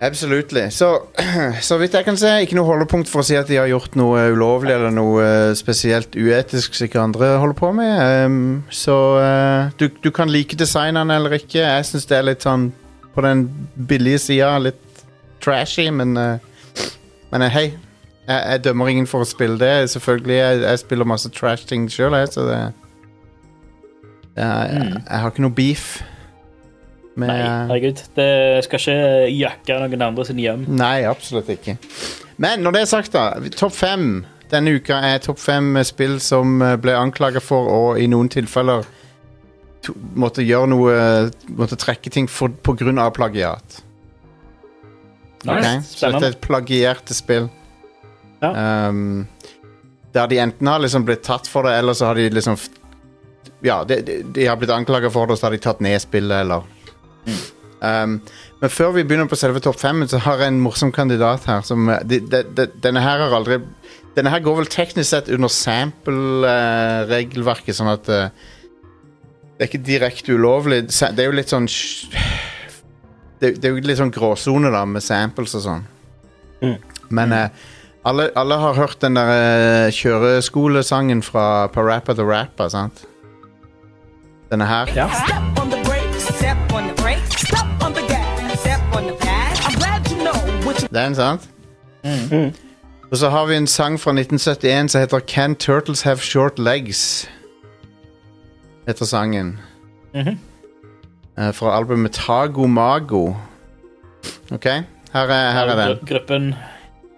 Absolutely. 0.00 0.70
Så, 0.70 1.02
så 1.68 1.76
vidt 1.78 1.94
jeg 1.94 2.06
kan 2.06 2.18
se, 2.18 2.30
ikke 2.44 2.56
noe 2.58 2.68
holdepunkt 2.68 3.10
for 3.10 3.24
å 3.24 3.26
si 3.26 3.34
at 3.38 3.48
de 3.50 3.58
har 3.58 3.66
gjort 3.70 3.96
noe 3.98 4.28
ulovlig 4.30 4.76
eller 4.76 4.92
noe 4.94 5.24
eh, 5.24 5.54
spesielt 5.58 6.14
uetisk 6.14 6.76
som 6.76 6.86
ikke 6.86 7.02
andre 7.02 7.32
holder 7.42 7.58
på 7.58 7.72
med. 7.74 8.02
Um, 8.26 8.44
så 8.70 8.98
uh, 9.18 9.72
du, 9.80 9.88
du 10.04 10.12
kan 10.14 10.30
like 10.30 10.58
designene 10.58 11.18
eller 11.18 11.34
ikke. 11.40 11.64
Jeg 11.64 11.88
syns 11.88 12.06
det 12.06 12.18
er 12.18 12.28
litt 12.30 12.46
sånn 12.46 12.68
på 13.14 13.24
den 13.26 13.48
billige 13.90 14.22
sida. 14.28 14.52
Litt 14.62 15.02
trashy, 15.42 15.88
men 15.90 16.14
uh, 16.18 16.36
Men 17.28 17.42
uh, 17.44 17.50
hei. 17.52 17.72
Jeg, 18.28 18.38
jeg 18.38 18.62
dømmer 18.68 18.88
ingen 18.92 19.08
for 19.08 19.24
å 19.24 19.28
spille 19.28 19.58
det. 19.58 19.90
Selvfølgelig, 19.90 20.36
Jeg, 20.36 20.60
jeg 20.62 20.82
spiller 20.84 21.08
masse 21.10 21.30
trash-ting 21.34 21.88
sjøl, 21.90 22.14
jeg, 22.16 22.30
så 22.36 22.46
det 22.46 22.60
jeg, 24.38 24.46
jeg, 24.46 25.02
jeg 25.02 25.18
har 25.18 25.32
ikke 25.32 25.42
noe 25.42 25.56
beef 25.56 25.86
med 27.18 27.30
Nei, 27.32 27.42
herregud. 27.42 28.02
Det 28.16 28.30
skal 28.66 28.82
ikke 28.82 29.28
jakke 29.34 29.78
noen 29.82 30.08
andre 30.08 30.26
sin 30.28 30.40
hjem. 30.42 30.64
Nei, 30.78 31.02
absolutt 31.10 31.50
ikke. 31.52 31.78
Men 32.38 32.62
når 32.62 32.76
det 32.76 32.82
er 32.84 32.90
sagt, 32.92 33.16
da. 33.16 33.50
Topp 33.58 33.74
fem 33.74 34.10
denne 34.48 34.78
uka 34.78 35.00
er 35.04 35.20
topp 35.20 35.40
fem 35.42 35.76
spill 35.84 36.16
som 36.24 36.62
eh, 36.64 36.76
ble 36.80 36.94
anklaga 36.96 37.42
for 37.44 37.68
å 37.68 37.82
i 38.00 38.06
noen 38.08 38.30
tilfeller 38.32 38.86
to, 39.84 39.94
måtte 40.18 40.44
gjøre 40.46 40.70
noe 40.72 40.94
Måtte 41.58 41.76
trekke 41.80 42.12
ting 42.12 42.28
for, 42.32 42.52
på 42.52 42.74
grunn 42.80 43.00
av 43.02 43.12
plagiat. 43.16 43.82
Nice. 45.44 45.52
Ok? 45.52 45.84
Så 45.84 46.12
dette 46.14 46.30
er 46.32 46.40
plagierte 46.42 47.16
spill. 47.16 47.48
Ja. 48.40 48.50
Um, 48.88 49.26
der 50.14 50.30
de 50.30 50.38
enten 50.40 50.70
har 50.70 50.80
liksom 50.82 51.04
blitt 51.06 51.24
tatt 51.26 51.48
for 51.50 51.66
det, 51.66 51.76
eller 51.78 51.96
så 51.98 52.08
har 52.08 52.18
de 52.18 52.28
liksom 52.30 52.56
Ja, 53.66 53.82
de, 53.84 54.00
de, 54.06 54.20
de 54.34 54.46
har 54.46 54.56
blitt 54.56 54.72
anklaga 54.72 55.10
for 55.10 55.26
det, 55.26 55.36
og 55.36 55.40
så 55.40 55.48
har 55.48 55.56
de 55.56 55.62
tatt 55.62 55.82
ned 55.84 55.98
spillet, 56.02 56.44
eller 56.46 56.64
Um, 57.78 58.18
men 58.58 58.72
før 58.74 58.90
vi 58.96 59.04
begynner 59.06 59.28
på 59.30 59.38
selve 59.38 59.60
topp 59.62 59.78
fem, 59.78 60.00
så 60.10 60.18
har 60.24 60.40
jeg 60.42 60.50
en 60.50 60.64
morsom 60.64 60.90
kandidat 60.94 61.42
her. 61.46 61.60
Som, 61.66 61.88
eh, 61.92 62.02
de, 62.02 62.16
de, 62.26 62.38
de, 62.56 62.64
denne 62.82 63.00
her 63.04 63.18
har 63.24 63.32
aldri 63.40 63.56
Denne 64.16 64.30
her 64.32 64.40
går 64.42 64.54
vel 64.58 64.66
teknisk 64.66 65.10
sett 65.12 65.28
under 65.30 65.48
sample-regelverket, 65.52 67.74
sånn 67.76 67.92
at 67.92 68.08
uh, 68.10 68.28
Det 69.54 69.60
er 69.62 69.68
ikke 69.68 69.86
direkte 69.86 70.32
ulovlig. 70.34 70.78
Det 70.90 71.20
er 71.22 71.28
jo 71.28 71.38
litt 71.38 71.52
sånn 71.52 71.68
Det, 73.38 73.46
det 73.60 73.66
er 73.68 73.72
jo 73.76 73.84
litt 73.84 74.00
sånn 74.00 74.16
gråsone, 74.16 74.68
da, 74.74 74.82
med 74.90 75.02
samples 75.06 75.54
og 75.54 75.62
sånn. 75.68 75.84
Mm. 76.64 76.78
Men 77.14 77.28
uh, 77.36 77.48
alle, 78.08 78.24
alle 78.34 78.56
har 78.58 78.74
hørt 78.80 78.98
den 79.04 79.14
der 79.20 79.28
uh, 79.30 79.94
kjøreskolesangen 79.94 81.20
fra 81.22 81.46
Parappa 81.70 82.12
the 82.18 82.26
Rapper, 82.26 82.68
sant? 82.74 83.06
Denne 84.50 84.66
her. 84.66 84.90
Ja. 84.96 85.08
Den, 90.98 91.14
sant? 91.14 91.48
Og 93.10 93.16
så 93.16 93.28
har 93.28 93.46
vi 93.46 93.56
en 93.56 93.66
sang 93.66 94.00
fra 94.00 94.10
1971 94.10 94.90
som 94.92 95.00
heter 95.00 95.20
Can 95.20 95.54
Turtles 95.54 96.02
Have 96.02 96.18
Short 96.18 96.58
Legs? 96.58 97.30
Heter 98.86 99.04
sangen. 99.04 99.58
Mm 100.14 100.20
-hmm. 100.20 100.36
uh, 101.42 101.54
fra 101.54 101.76
albumet 101.76 102.12
Tago 102.12 102.66
Mago. 102.66 103.34
OK, 104.50 104.64
her 104.64 104.84
er, 105.14 105.52
her 105.52 105.66
er 105.66 105.88
den. 105.88 106.06
Gruppen 106.06 106.54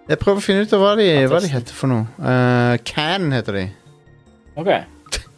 Jeg 0.09 0.19
prøver 0.19 0.37
å 0.37 0.41
finne 0.41 0.61
ut 0.61 0.73
av 0.73 0.79
hva 0.79 0.95
de, 0.95 1.27
hva 1.27 1.39
de 1.39 1.47
heter 1.47 1.73
for 1.73 1.87
noe. 1.87 2.07
Uh, 2.19 2.77
Can 2.85 3.31
heter 3.31 3.53
de. 3.53 3.69
OK. 4.55 4.67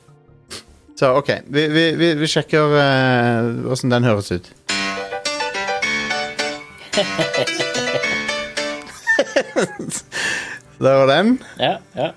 Så 1.00 1.18
OK, 1.18 1.30
vi, 1.48 1.68
vi, 1.68 1.96
vi, 1.96 2.14
vi 2.14 2.28
sjekker 2.28 2.60
åssen 3.72 3.92
uh, 3.92 3.96
den 3.96 4.04
høres 4.04 4.32
ut. 4.32 4.54
Så 10.78 10.84
Der 10.84 10.94
var 10.94 11.16
den. 11.16 11.44
Ja, 11.60 11.76
ja. 11.96 12.10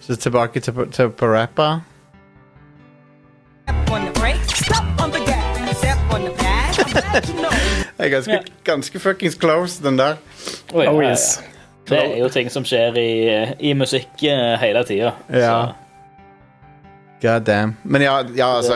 Så 0.00 0.16
tilbake 0.16 0.60
til, 0.60 0.74
til 0.92 1.10
you 7.28 7.38
know. 7.38 7.50
Det 7.98 8.06
er 8.06 8.08
ganske, 8.08 8.32
Ja. 8.32 8.38
ganske 8.64 8.98
fuckings 9.00 9.36
close, 9.40 9.82
den 9.84 9.98
der. 9.98 10.14
Oh 10.74 10.84
ja, 10.84 10.92
ja. 10.92 11.08
ja. 11.08 11.14
Det 11.88 11.98
er 11.98 12.18
jo 12.18 12.28
ting 12.28 12.50
som 12.50 12.64
skjer 12.64 12.96
i, 12.96 13.10
i 13.60 13.72
musikk 13.72 14.22
eh, 14.22 14.58
hele 14.60 14.84
tida. 14.84 15.10
Ja. 15.32 15.66
God 17.22 17.44
damn. 17.46 17.76
Men 17.84 18.02
ja, 18.02 18.16
ja 18.36 18.48
altså 18.58 18.74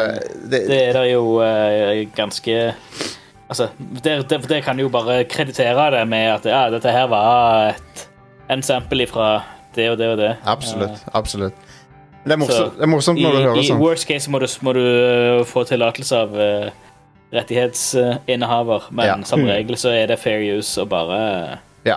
det, 0.50 0.60
Det 0.68 0.88
er 0.88 0.92
det 0.92 1.12
jo 1.12 1.40
eh, 1.42 2.06
ganske 2.14 2.72
Altså, 3.48 3.68
det, 4.04 4.30
det, 4.30 4.40
det 4.48 4.62
kan 4.64 4.78
jo 4.78 4.88
bare 4.90 5.24
kreditere 5.24 5.90
det 5.94 6.08
med 6.08 6.32
at 6.32 6.46
ja, 6.50 6.64
dette 6.70 6.90
her 6.90 7.06
var 7.06 7.68
et, 7.76 8.08
en 8.50 8.62
sample 8.62 9.06
fra 9.06 9.28
det 9.76 9.90
og 9.90 9.98
det 9.98 10.08
og 10.08 10.18
det. 10.18 10.32
Absolutt. 10.44 11.04
absolutt. 11.14 11.54
Det 12.24 12.32
er 12.32 12.34
Så, 12.34 12.38
morsomt, 12.38 12.74
det 12.74 12.82
er 12.82 12.90
morsomt 12.90 13.18
I, 13.18 13.22
når 13.22 13.36
du 13.36 13.42
hører 13.44 13.62
sånn. 13.62 13.78
I 13.78 13.84
worst 13.84 14.08
case 14.08 14.30
må 14.34 14.40
du, 14.42 14.46
må 14.66 14.72
du 14.74 14.82
eh, 14.82 15.44
få 15.46 15.62
tillatelse 15.68 16.18
av 16.18 16.34
uh, 16.34 16.96
rettighetsinnehaver, 17.36 18.88
men 18.90 19.06
Ja. 19.06 19.16
som 19.24 19.44
regel 19.46 19.78
så 19.78 19.92
er 19.94 20.10
det 20.10 20.18
fair 20.18 20.42
use 20.58 20.82
å 20.82 20.88
bare 20.90 21.58
Ja. 21.86 21.96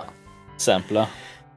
sample. 0.56 1.06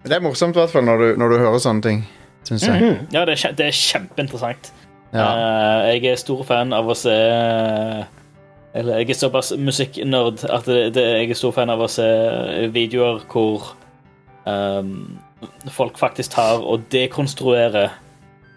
Det 0.04 0.12
er 0.18 0.22
morsomt 0.26 0.56
i 0.56 0.60
hvert 0.60 0.72
fall 0.74 0.84
når 0.90 0.98
du, 0.98 1.08
når 1.22 1.30
du 1.30 1.38
hører 1.38 1.60
sånne 1.60 1.82
ting, 1.86 2.08
syns 2.48 2.66
jeg. 2.68 2.96
Ja, 3.14 3.24
det 3.28 3.38
er, 3.38 3.56
det 3.58 3.70
er 3.70 3.78
kjempeinteressant. 3.78 4.72
Ja. 5.14 5.28
Uh, 5.30 5.90
jeg 5.94 6.10
er 6.10 6.18
stor 6.18 6.42
fan 6.48 6.74
av 6.74 6.88
å 6.90 6.96
se 6.98 7.14
Eller 8.74 9.04
jeg 9.04 9.12
er 9.14 9.18
såpass 9.20 9.52
musikknerd 9.62 10.42
at 10.50 10.66
det, 10.66 10.96
det, 10.96 11.04
jeg 11.20 11.30
er 11.36 11.38
stor 11.38 11.54
fan 11.54 11.70
av 11.70 11.84
å 11.86 11.90
se 11.92 12.08
videoer 12.74 13.22
hvor 13.30 13.76
um, 14.50 15.20
folk 15.70 16.00
faktisk 16.02 16.34
tar 16.34 16.66
og 16.66 16.88
dekonstruerer 16.90 17.94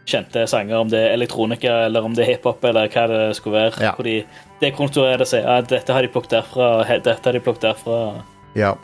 kjente 0.07 0.47
sanger, 0.49 0.79
om 0.79 0.89
det 0.89 1.01
er 1.03 1.15
elektronika 1.17 1.81
eller 1.89 2.05
om 2.07 2.15
det 2.15 2.25
er 2.25 2.37
hiphop 2.37 2.65
eller 2.65 2.89
hva 2.95 3.07
det 3.11 3.23
skulle 3.37 3.59
være. 3.59 3.83
Ja. 3.83 3.93
Hvor 3.99 4.07
de 4.07 4.21
dekonstruerer 4.63 5.21
det 5.21 5.29
sier 5.29 5.45
ja, 5.45 5.59
dette 5.67 5.93
har 5.93 6.07
de 6.07 6.13
plukket 6.15 6.39
derfra, 6.39 6.69
dette 6.95 7.27
har 7.27 7.37
de 7.37 7.43
plukket 7.43 7.73
derfra. 7.73 8.03
ja. 8.57 8.77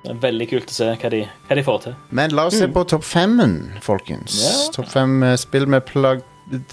Det 0.00 0.14
er 0.14 0.20
veldig 0.22 0.46
kult 0.48 0.70
å 0.72 0.74
se 0.74 0.86
hva 0.96 1.10
de, 1.12 1.20
hva 1.48 1.56
de 1.58 1.64
får 1.64 1.80
til. 1.84 1.96
Men 2.16 2.32
la 2.36 2.46
oss 2.48 2.56
se 2.56 2.68
på 2.72 2.84
topp 2.88 3.04
femmen, 3.04 3.56
folkens. 3.84 4.38
Ja. 4.40 4.54
Topp 4.78 4.88
fem 4.94 5.18
eh, 5.26 5.36
spill 5.40 5.68
med 5.68 5.84
plagg 5.88 6.24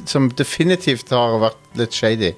som 0.10 0.30
definitivt 0.34 1.12
har 1.14 1.36
vært 1.42 1.78
litt 1.78 1.96
shady. 1.96 2.32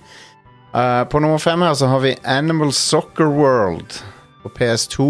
Uh, 0.74 1.06
på 1.10 1.22
nummer 1.22 1.42
fem 1.42 1.62
her 1.66 1.76
så 1.78 1.88
har 1.90 2.02
vi 2.04 2.16
Animal 2.28 2.74
Soccer 2.76 3.30
World 3.34 4.02
på 4.44 4.52
PS2. 4.58 5.06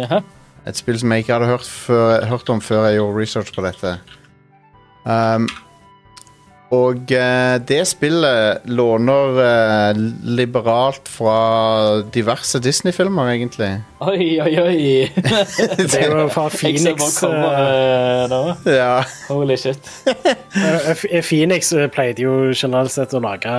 Jaha. 0.00 0.22
Et 0.64 0.80
spill 0.80 0.98
som 1.00 1.12
jeg 1.12 1.24
ikke 1.24 1.36
hadde 1.36 1.52
hørt, 1.52 1.68
før, 1.68 2.24
hørt 2.28 2.50
om 2.52 2.60
før 2.64 2.88
jeg 2.88 2.98
gjorde 2.98 3.20
research 3.20 3.52
på 3.54 3.64
dette. 3.64 3.94
Um, 5.04 5.46
og 6.74 7.12
eh, 7.14 7.56
det 7.68 7.80
spillet 7.88 8.64
låner 8.70 9.40
eh, 9.44 10.00
liberalt 10.38 11.08
fra 11.10 11.36
diverse 12.14 12.60
Disney-filmer, 12.64 13.30
egentlig. 13.34 13.70
Oi, 14.04 14.28
oi, 14.42 14.52
oi! 14.60 14.78
Det 15.78 16.00
er 16.00 16.10
jo 16.10 16.26
fra 16.32 16.48
Phoenix. 16.58 17.18
kommer 17.20 17.54
uh. 18.30 18.64
Ja. 18.68 19.02
Holy 19.28 19.56
shit. 19.60 19.90
eh, 20.06 21.22
Phoenix 21.24 21.72
pleide 21.94 22.24
jo 22.26 22.34
generelt 22.52 22.92
sett 22.94 23.14
å 23.16 23.22
lage 23.24 23.52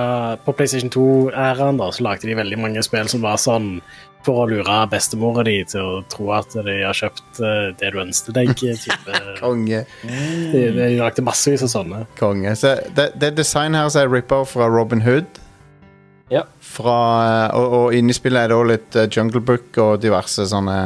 På 0.46 0.54
PlayStation 0.56 0.92
2-æraen 0.94 1.80
da, 1.80 1.90
så 1.92 2.06
lagde 2.06 2.28
de 2.28 2.36
veldig 2.38 2.60
mange 2.60 2.84
spill 2.86 3.08
som 3.10 3.24
var 3.24 3.40
sånn 3.42 3.76
for 4.26 4.42
å 4.42 4.48
lure 4.50 4.76
bestemora 4.90 5.44
di 5.46 5.56
til 5.70 5.80
å 5.86 6.02
tro 6.12 6.28
at 6.36 6.52
de 6.66 6.76
har 6.82 6.98
kjøpt 6.98 7.40
eh, 7.46 7.70
det 7.80 7.92
du 7.94 7.98
ønsket 8.02 8.36
deg. 8.36 8.52
Konge. 9.40 9.84
De, 10.02 10.62
de 10.76 10.90
lagde 10.98 11.24
massevis 11.26 11.64
av 11.66 11.72
sånne. 11.72 12.04
Konge. 12.20 12.52
Så 12.58 12.76
det, 12.98 13.12
det 13.22 13.32
designet 13.38 13.84
her 13.84 13.90
som 13.94 14.04
er 14.04 14.12
rippa 14.12 14.42
fra 14.50 14.68
Robin 14.72 15.06
Hood. 15.06 15.40
Ja. 16.34 16.42
Fra, 16.58 16.98
eh, 17.22 17.56
og, 17.56 17.80
og 17.80 17.96
inni 17.96 18.14
spillet 18.16 18.44
er 18.44 18.52
det 18.52 18.58
også 18.60 18.72
litt 18.74 19.00
eh, 19.00 19.10
Jungle 19.14 19.44
Book 19.46 19.82
og 19.82 20.00
diverse 20.02 20.50
sånne 20.50 20.78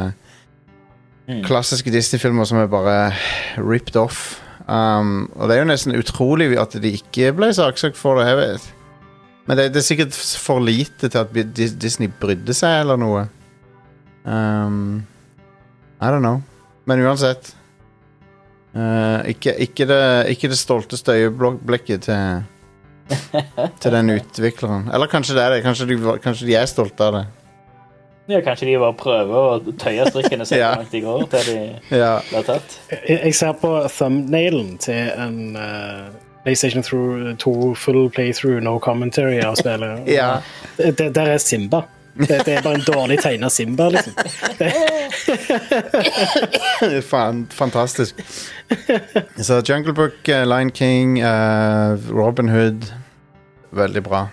Mm. 1.31 1.43
klassiske 1.45 1.91
Disney-filmer 1.93 2.47
som 2.49 2.57
er 2.59 2.67
bare 2.67 3.13
ripped 3.61 3.95
off. 3.95 4.41
Um, 4.67 5.29
og 5.35 5.47
det 5.47 5.55
er 5.55 5.61
jo 5.61 5.67
nesten 5.69 5.95
utrolig 5.95 6.49
at 6.59 6.73
de 6.81 6.91
ikke 6.97 7.29
ble 7.37 7.51
saksøkt 7.55 7.95
for 7.99 8.19
det. 8.19 8.25
Jeg 8.27 8.39
vet. 8.39 8.65
Men 9.47 9.57
det, 9.57 9.69
det 9.73 9.81
er 9.81 9.85
sikkert 9.87 10.13
for 10.15 10.61
lite 10.63 11.09
til 11.09 11.17
at 11.23 11.31
Disney 11.81 12.11
brydde 12.21 12.53
seg, 12.55 12.83
eller 12.83 12.99
noe. 13.01 13.23
Um, 14.23 15.01
I 16.01 16.11
don't 16.13 16.21
know. 16.21 16.41
Men 16.85 17.01
uansett. 17.05 17.55
uh, 18.75 19.21
ikke, 19.29 19.55
ikke, 19.65 19.85
det, 19.89 19.99
ikke 20.35 20.49
det 20.51 20.57
stolteste 20.61 21.11
øyeblikket 21.17 22.05
til 22.07 22.47
Til 23.81 23.91
den 23.91 24.09
utvikleren. 24.13 24.85
Eller 24.93 25.09
kanskje 25.11 25.35
det 25.35 25.43
er 25.43 25.55
det. 25.57 25.63
Kanskje 25.65 25.87
de, 25.89 25.97
kanskje 26.23 26.47
de 26.47 26.55
er 26.55 26.69
stolte 26.69 27.03
av 27.09 27.17
det. 27.17 27.23
Ja, 28.31 28.39
kanskje 28.45 28.69
de 28.69 28.77
bare 28.79 28.95
prøver 28.95 29.35
å 29.57 29.73
tøye 29.81 30.05
strikkene 30.07 30.45
så 30.47 30.55
Ja. 30.61 30.69
langt 30.79 30.93
de 30.93 31.01
går 31.03 31.25
til 31.33 31.49
de 31.49 31.97
Ja. 31.97 32.13
blir 32.29 32.45
tatt. 32.47 32.77
Jeg, 32.93 33.17
jeg 33.25 33.35
ser 33.35 33.57
på 33.59 33.73
thumbnailen 33.91 34.77
til 34.79 35.09
en 35.19 35.57
eh, 35.59 36.05
PlayStation 36.43 36.83
2 37.37 37.75
full 37.75 38.09
playthrough, 38.09 38.61
no 38.61 38.79
commentary 38.79 39.39
av 39.41 39.55
spillet. 39.55 40.07
Ja. 40.17 40.41
Det, 40.77 41.09
der 41.15 41.35
er 41.35 41.37
Simba. 41.37 41.83
Det, 42.13 42.41
det 42.45 42.53
er 42.53 42.61
bare 42.61 42.75
en 42.75 42.85
dårlig 42.85 43.19
tegna 43.21 43.49
Simba, 43.49 43.89
liksom. 43.89 44.13
Fan, 47.09 47.47
fantastisk. 47.51 48.15
Så 49.37 49.61
Jungle 49.69 49.93
Book, 49.93 50.27
eh, 50.27 50.47
Lion 50.47 50.71
King, 50.71 51.21
uh, 51.23 51.97
Robin 52.11 52.49
Hood 52.49 52.93
Veldig 53.71 54.03
bra. 54.03 54.27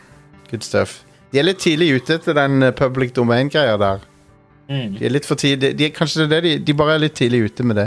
Good 0.51 0.63
stuff. 0.63 1.05
De 1.31 1.39
er 1.39 1.47
litt 1.47 1.61
tidlig 1.63 1.93
ute 1.95 2.19
til 2.25 2.35
den 2.35 2.63
eh, 2.63 2.73
public 2.75 3.13
domain-greia 3.15 3.77
der. 3.79 4.01
Mm. 4.69 4.97
De 4.99 5.05
er 5.07 5.13
litt 5.13 5.29
for 5.29 5.39
tidlig 5.41 5.77
de, 5.79 5.91
Kanskje 5.95 6.27
det 6.27 6.41
er 6.41 6.43
det 6.43 6.51
de, 6.59 6.65
de 6.67 6.75
bare 6.77 6.97
er 6.97 7.05
litt 7.05 7.15
tidlig 7.17 7.45
ute 7.47 7.67
med 7.69 7.79
det. 7.79 7.87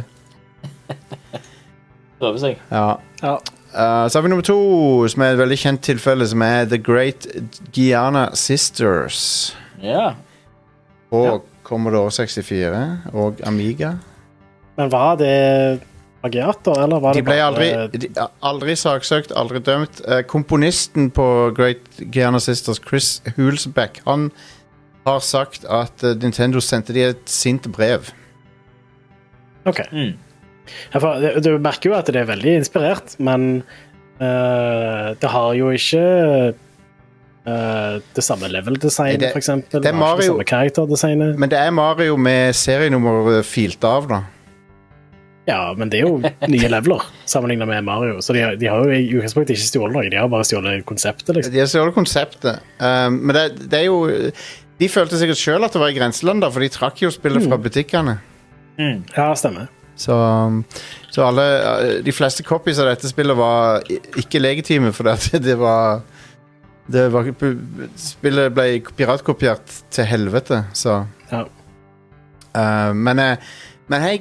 Prøver 2.22 2.40
seg. 2.40 2.62
Ja. 2.72 2.86
Ja. 3.22 3.36
Eh, 3.74 4.08
så 4.08 4.18
har 4.18 4.22
vi 4.22 4.30
nummer 4.30 4.44
to, 4.44 4.58
som 5.08 5.22
er 5.24 5.34
et 5.34 5.40
veldig 5.40 5.58
kjent 5.58 5.84
tilfelle, 5.86 6.28
som 6.28 6.42
er 6.44 6.66
The 6.68 6.78
Great 6.82 7.28
Giana 7.74 8.30
Sisters. 8.36 9.56
Ja. 9.82 10.13
Og 11.12 11.25
Ja. 11.25 11.38
Commodore 11.63 12.12
64 12.12 13.13
og 13.13 13.40
Amiga. 13.48 13.94
Men 14.78 14.92
var 14.92 15.16
det 15.16 15.82
plagiater, 16.22 16.84
eller 16.84 17.00
var 17.00 17.13
De 17.13 17.20
det 17.20 17.25
ble 17.25 17.36
bare 17.36 17.46
aldri, 17.48 17.98
de, 17.98 18.10
aldri 18.44 18.75
saksøkt, 18.75 19.32
aldri 19.36 19.60
dømt. 19.60 20.01
Uh, 20.08 20.22
komponisten 20.22 21.10
på 21.12 21.51
Great 21.56 21.80
Giana 22.13 22.40
Sisters, 22.40 22.82
Chris 22.90 23.22
Hulsbeck, 23.38 24.01
han 24.08 24.32
har 25.08 25.20
sagt 25.20 25.66
at 25.70 26.04
uh, 26.04 26.16
Nintendo 26.22 26.60
sendte 26.60 26.94
de 26.94 27.04
et 27.04 27.24
sint 27.25 27.72
brev. 27.72 28.12
OK. 29.66 29.80
Mm. 29.92 30.13
Det- 30.94 31.44
Du 31.44 31.58
merker 31.60 31.90
jo 31.92 31.96
at 31.98 32.06
det 32.12 32.16
er 32.22 32.25
veldig 32.30 32.58
inspirert, 32.62 33.16
men 33.20 33.63
uh, 34.22 35.13
det 35.20 35.30
har 35.30 35.54
jo 35.58 35.70
ikke 35.75 36.04
uh, 37.48 38.00
det 38.16 38.24
samme 38.24 38.50
level-designet, 38.51 39.20
Det- 39.20 39.32
for 39.34 39.40
eksempel. 39.42 39.82
det 39.82 39.88
er 39.88 39.92
Det 39.92 40.00
Mario- 40.00 40.38
det 40.38 41.00
samme. 41.00 41.38
Men 41.38 41.50
det 41.50 41.58
er 41.60 41.72
Mario 41.72 42.18
med 42.18 42.54
serienummer 42.56 43.42
filt 43.44 43.84
av, 43.84 44.08
da. 44.08 44.22
Ja, 45.48 45.74
men 45.75 45.90
det 45.90 46.00
er 46.00 46.06
jo 46.08 46.20
nye 46.48 46.70
leveler 46.70 47.01
sammenlignet 47.25 47.68
med 47.68 47.84
Mario, 47.84 48.20
så 48.22 48.32
de, 48.34 48.42
har- 48.42 48.56
de 48.56 48.68
har 48.68 48.84
jo 48.86 48.92
i 48.92 49.10
utgangspunktet 49.18 49.56
ikke 49.58 49.72
stjålet 49.72 49.94
noe. 49.98 50.10
De 50.10 50.16
har 50.18 50.28
bare 50.30 50.46
stjålet 50.46 50.86
konseptet, 50.86 51.34
liksom. 51.36 51.51
De 51.51 51.60
har 51.60 51.66
stjålet 51.68 51.96
konseptet. 51.96 52.60
Um, 52.80 53.18
men 53.25 53.34
det, 53.36 53.70
det 53.70 53.80
er 53.80 53.86
jo 53.90 54.32
De 54.82 54.88
følte 54.90 55.18
sikkert 55.18 55.38
sjøl 55.38 55.63
at 55.66 55.74
det 55.74 55.82
var 55.82 55.90
i 55.90 55.98
grenseland, 55.98 56.42
da, 56.42 56.50
for 56.50 56.60
de 56.63 56.70
trakk 56.70 57.01
jo 57.04 57.10
spillet 57.13 57.44
fra 57.46 57.58
butikkene. 57.58 58.16
Mm. 58.80 59.04
Ja, 59.18 59.28
stemmer. 59.38 59.68
Så, 60.00 60.16
um, 60.16 60.62
så 61.12 61.28
alle 61.28 61.44
De 62.06 62.14
fleste 62.16 62.46
copies 62.48 62.80
av 62.82 62.90
dette 62.90 63.10
spillet 63.12 63.38
var 63.38 63.84
ikke 64.20 64.42
legitime, 64.42 64.94
fordi 64.96 65.14
at 65.14 65.44
det 65.48 65.58
var 65.60 66.02
det 66.92 67.08
var, 67.14 67.28
Spillet 68.00 68.54
ble 68.56 68.68
piratkopiert 68.98 69.82
til 69.94 70.08
helvete, 70.10 70.66
så 70.74 71.04
Ja. 71.32 71.46
Uh, 72.52 72.92
men, 72.92 73.20
eh, 73.20 73.38
men 73.88 74.02
hei, 74.04 74.18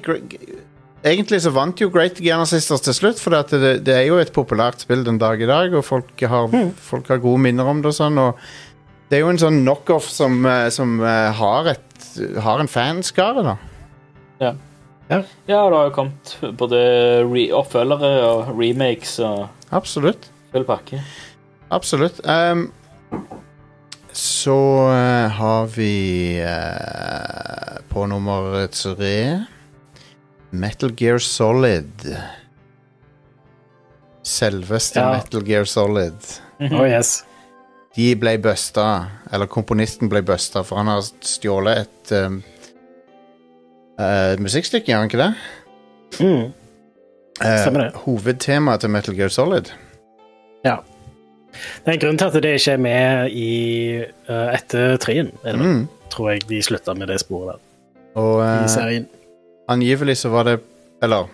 egentlig 1.03 1.41
så 1.43 1.51
vant 1.51 1.81
jo 1.83 1.89
Great 1.91 2.21
Giana 2.23 2.45
Sisters 2.47 2.85
til 2.85 2.95
slutt, 2.95 3.19
for 3.19 3.35
det, 3.35 3.73
det 3.83 3.97
er 3.97 4.05
jo 4.07 4.21
et 4.23 4.31
populært 4.31 4.85
spill 4.85 5.03
den 5.03 5.19
dag 5.19 5.43
i 5.43 5.49
dag, 5.51 5.75
og 5.75 5.83
folk 5.83 6.23
har, 6.23 6.47
folk 6.79 7.11
har 7.11 7.19
gode 7.19 7.43
minner 7.43 7.67
om 7.67 7.83
det 7.83 7.91
og 7.91 7.97
sånn, 7.97 8.21
og 8.23 8.39
det 9.11 9.19
er 9.19 9.25
jo 9.25 9.33
en 9.33 9.43
sånn 9.43 9.59
knockoff 9.65 10.07
som, 10.15 10.39
eh, 10.47 10.69
som 10.71 11.01
har, 11.03 11.73
et, 11.75 12.09
har 12.39 12.63
en 12.63 12.71
fanskare, 12.71 13.43
da. 13.43 13.57
Ja, 14.39 14.55
det 15.11 15.57
har 15.57 15.73
jo 15.75 15.93
kommet 15.95 16.37
både 16.59 16.81
re 17.27 17.49
oppfølgere 17.59 18.11
og 18.29 18.53
remakes 18.55 19.17
og 19.27 19.49
Absolutt. 19.75 20.29
full 20.53 20.67
pakke. 20.69 21.01
Absolutt. 21.71 22.21
Um, 22.27 22.69
så 24.15 24.57
uh, 24.91 25.31
har 25.35 25.67
vi 25.75 26.39
uh, 26.43 27.81
på 27.91 28.07
nummer 28.11 28.67
tre 28.75 29.17
Metal 30.51 30.95
Gear 30.99 31.19
Solid. 31.19 32.07
Selveste 34.23 35.01
Ja. 35.01 35.13
Metal 35.13 35.43
Gear 35.47 35.65
Solid. 35.65 36.19
Oh, 36.71 36.87
yes. 36.87 37.25
De 37.97 38.13
ble 38.15 38.37
busta, 38.39 39.07
eller 39.33 39.51
komponisten 39.51 40.11
ble 40.11 40.23
busta, 40.23 40.63
for 40.63 40.79
han 40.79 40.91
har 40.93 41.03
stjålet 41.03 41.81
et 41.83 42.13
um, 42.27 42.43
eh, 44.01 44.41
musikkstykke, 44.43 44.91
gjør 44.91 45.03
han 45.03 45.11
ikke 45.11 45.21
det? 45.21 45.31
Mm. 46.21 46.53
Eh, 47.41 47.61
Stemmer 47.63 47.87
det. 47.87 47.91
Hovedtemaet 48.05 48.85
til 48.85 48.91
Metal 48.91 49.17
Gear 49.17 49.33
Solid. 49.33 49.73
Ja. 50.65 50.77
Det 51.51 51.89
er 51.91 51.97
en 51.97 52.03
grunn 52.03 52.19
til 52.21 52.31
at 52.31 52.43
det 52.45 52.53
ikke 52.61 52.77
er 52.77 52.83
med 52.85 53.33
i 53.35 53.51
uh, 54.29 54.53
etter 54.55 54.97
treen, 55.03 55.33
er 55.43 55.57
det 55.57 55.61
vel. 55.61 55.73
Mm. 55.81 55.89
tror 56.11 56.31
jeg 56.31 56.45
de 56.49 56.61
slutta 56.63 56.95
med 56.95 57.11
det 57.11 57.21
sporet 57.23 57.57
der. 57.57 57.61
Og 58.21 58.41
i 58.43 58.69
serien. 58.69 59.09
angivelig 59.71 60.17
så 60.19 60.29
var 60.29 60.43
det 60.49 60.61
Eller 61.03 61.29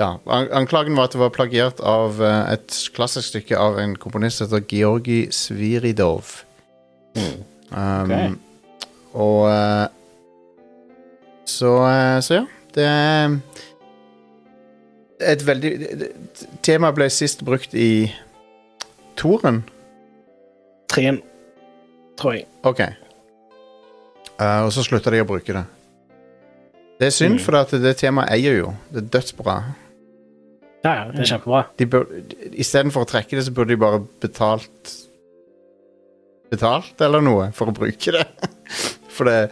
Ja, 0.00 0.14
an 0.26 0.48
anklagen 0.52 0.96
var 0.96 1.10
at 1.10 1.12
det 1.12 1.20
var 1.20 1.28
plagiert 1.28 1.80
av 1.80 2.20
uh, 2.20 2.52
et 2.52 2.72
klassisk 2.96 3.28
stykke 3.28 3.58
av 3.58 3.78
en 3.78 3.96
komponist 3.96 4.40
som 4.40 4.48
heter 4.48 4.64
Georgi 4.68 5.28
Sviridov. 5.30 6.44
Mm. 7.16 7.42
Um, 7.70 8.10
Ok. 8.10 8.38
Og 9.20 9.42
så, 11.50 11.72
eh, 11.88 12.18
så 12.24 12.40
ja. 12.40 12.44
Det 12.70 12.84
er 12.86 13.34
et 15.32 15.42
veldig 15.44 15.72
Temaet 16.64 16.96
ble 16.96 17.08
sist 17.12 17.42
brukt 17.46 17.74
i 17.74 18.08
Toren. 19.18 19.62
Treen, 20.90 21.18
tror 22.18 22.36
jeg. 22.38 22.46
Ok. 22.66 22.80
Uh, 24.40 24.64
og 24.64 24.70
så 24.72 24.80
slutta 24.86 25.12
de 25.12 25.20
å 25.20 25.26
bruke 25.28 25.52
det. 25.52 25.64
Det 27.00 27.08
er 27.10 27.12
synd, 27.16 27.36
Mm. 27.38 27.44
for 27.44 27.56
at 27.58 27.70
det 27.82 27.96
temaet 28.00 28.30
eier 28.32 28.58
jo. 28.62 28.70
Det 28.92 29.02
er 29.02 29.10
dødsbra. 29.18 29.54
Ja, 30.84 30.92
ja, 30.94 31.04
det 31.12 31.20
er 31.20 31.28
kjempebra. 31.34 31.60
De 31.76 31.86
bør, 31.86 32.06
Istedenfor 32.56 33.04
å 33.04 33.08
trekke 33.10 33.36
det, 33.36 33.44
så 33.44 33.52
burde 33.56 33.74
de 33.74 33.80
bare 33.80 34.00
betalt 34.20 34.96
Betalt 36.50 37.00
eller 37.04 37.20
noe 37.22 37.50
for 37.54 37.70
å 37.70 37.74
bruke 37.76 38.10
det. 38.16 38.24
For 39.14 39.28
det 39.28 39.50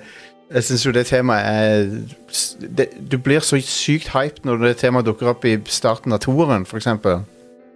Jeg 0.49 0.65
syns 0.65 0.85
jo 0.87 0.93
det 0.97 1.07
temaet 1.07 1.45
er 1.45 2.69
det, 2.79 2.87
Du 3.11 3.19
blir 3.21 3.41
så 3.45 3.59
sykt 3.61 4.09
hyped 4.15 4.47
når 4.49 4.63
det 4.63 4.77
temaet 4.81 5.05
dukker 5.05 5.29
opp 5.35 5.45
i 5.45 5.59
starten 5.69 6.13
av 6.17 6.23
toeren, 6.25 6.65
eksempel. 6.81 7.25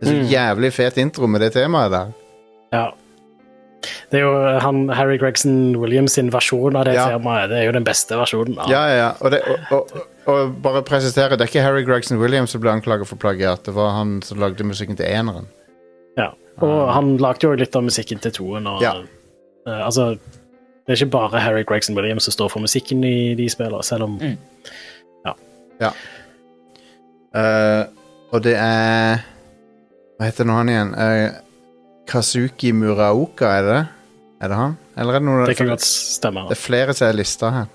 Det 0.00 0.08
er 0.08 0.12
så 0.12 0.18
Mm. 0.22 0.28
jævlig 0.32 0.72
fet 0.72 0.96
intro 0.98 1.26
med 1.26 1.40
det 1.40 1.52
temaet 1.52 1.90
der. 1.92 2.12
Ja. 2.72 2.86
Det 4.10 4.20
er 4.20 4.24
jo 4.24 4.58
han, 4.60 4.88
Harry 4.88 5.18
Gregson 5.18 5.76
Williams 5.76 6.12
sin 6.12 6.30
versjon 6.30 6.76
av 6.76 6.84
det 6.84 6.94
Ja. 6.94 7.08
temaet. 7.18 7.48
Det 7.50 7.58
er 7.58 7.64
jo 7.66 7.72
den 7.72 7.84
beste 7.84 8.14
versjonen. 8.16 8.58
av 8.58 8.68
Ja, 8.70 8.86
ja, 8.88 8.96
ja. 8.96 9.12
Og, 9.20 9.30
det, 9.30 9.42
og, 9.70 9.90
og, 9.92 10.06
og 10.26 10.62
bare 10.62 10.82
presisere, 10.82 11.30
det 11.36 11.40
er 11.42 11.46
ikke 11.50 11.62
Harry 11.62 11.84
Gregson 11.84 12.18
Williams 12.18 12.50
som 12.50 12.60
ble 12.60 12.70
anklaget 12.70 13.06
for 13.06 13.16
plagiat. 13.16 13.64
Det 13.64 13.74
var 13.74 13.90
han 13.90 14.22
som 14.22 14.38
lagde 14.38 14.64
musikken 14.64 14.96
til 14.96 15.06
eneren. 15.06 15.46
Ja. 16.16 16.30
Og 16.60 16.92
han 16.94 17.16
lagde 17.18 17.42
jo 17.42 17.52
litt 17.54 17.74
av 17.76 17.82
musikken 17.82 18.18
til 18.20 18.30
toen. 18.32 18.66
Og, 18.66 18.80
Ja. 18.82 18.94
Uh, 19.66 19.86
altså, 19.86 20.18
det 20.92 20.98
er 20.98 21.06
ikke 21.06 21.14
bare 21.16 21.40
Harry 21.40 21.64
Gregson 21.66 21.96
Williams 21.96 22.28
som 22.28 22.36
står 22.36 22.52
for 22.52 22.62
musikken 22.62 23.02
i 23.08 23.32
de 23.38 23.48
spillene, 23.50 23.82
selv 23.86 24.06
om 24.10 24.18
Mm. 24.20 24.36
Eh, 27.32 27.84
og 28.32 28.44
det 28.44 28.54
er 28.60 29.22
Hva 30.18 30.28
heter 30.28 30.46
nå 30.46 30.54
han 30.60 30.70
igjen? 30.70 30.92
Uh, 30.94 31.40
Kazuki 32.06 32.70
Muraoka, 32.76 33.48
er 33.48 33.64
det 33.64 33.72
det? 33.72 33.84
Er 34.42 34.50
det 34.52 34.58
han? 34.58 34.74
Eller 34.98 35.16
er 35.16 35.22
det 35.22 35.26
noen 35.26 35.44
det 35.48 35.56
kan 35.58 35.70
godt 35.70 35.86
stemme. 35.86 36.44
Det 36.50 36.56
er 36.58 36.60
flere 36.60 36.94
som 36.94 37.08
er 37.08 37.16
lista 37.16 37.50
her. 37.54 37.70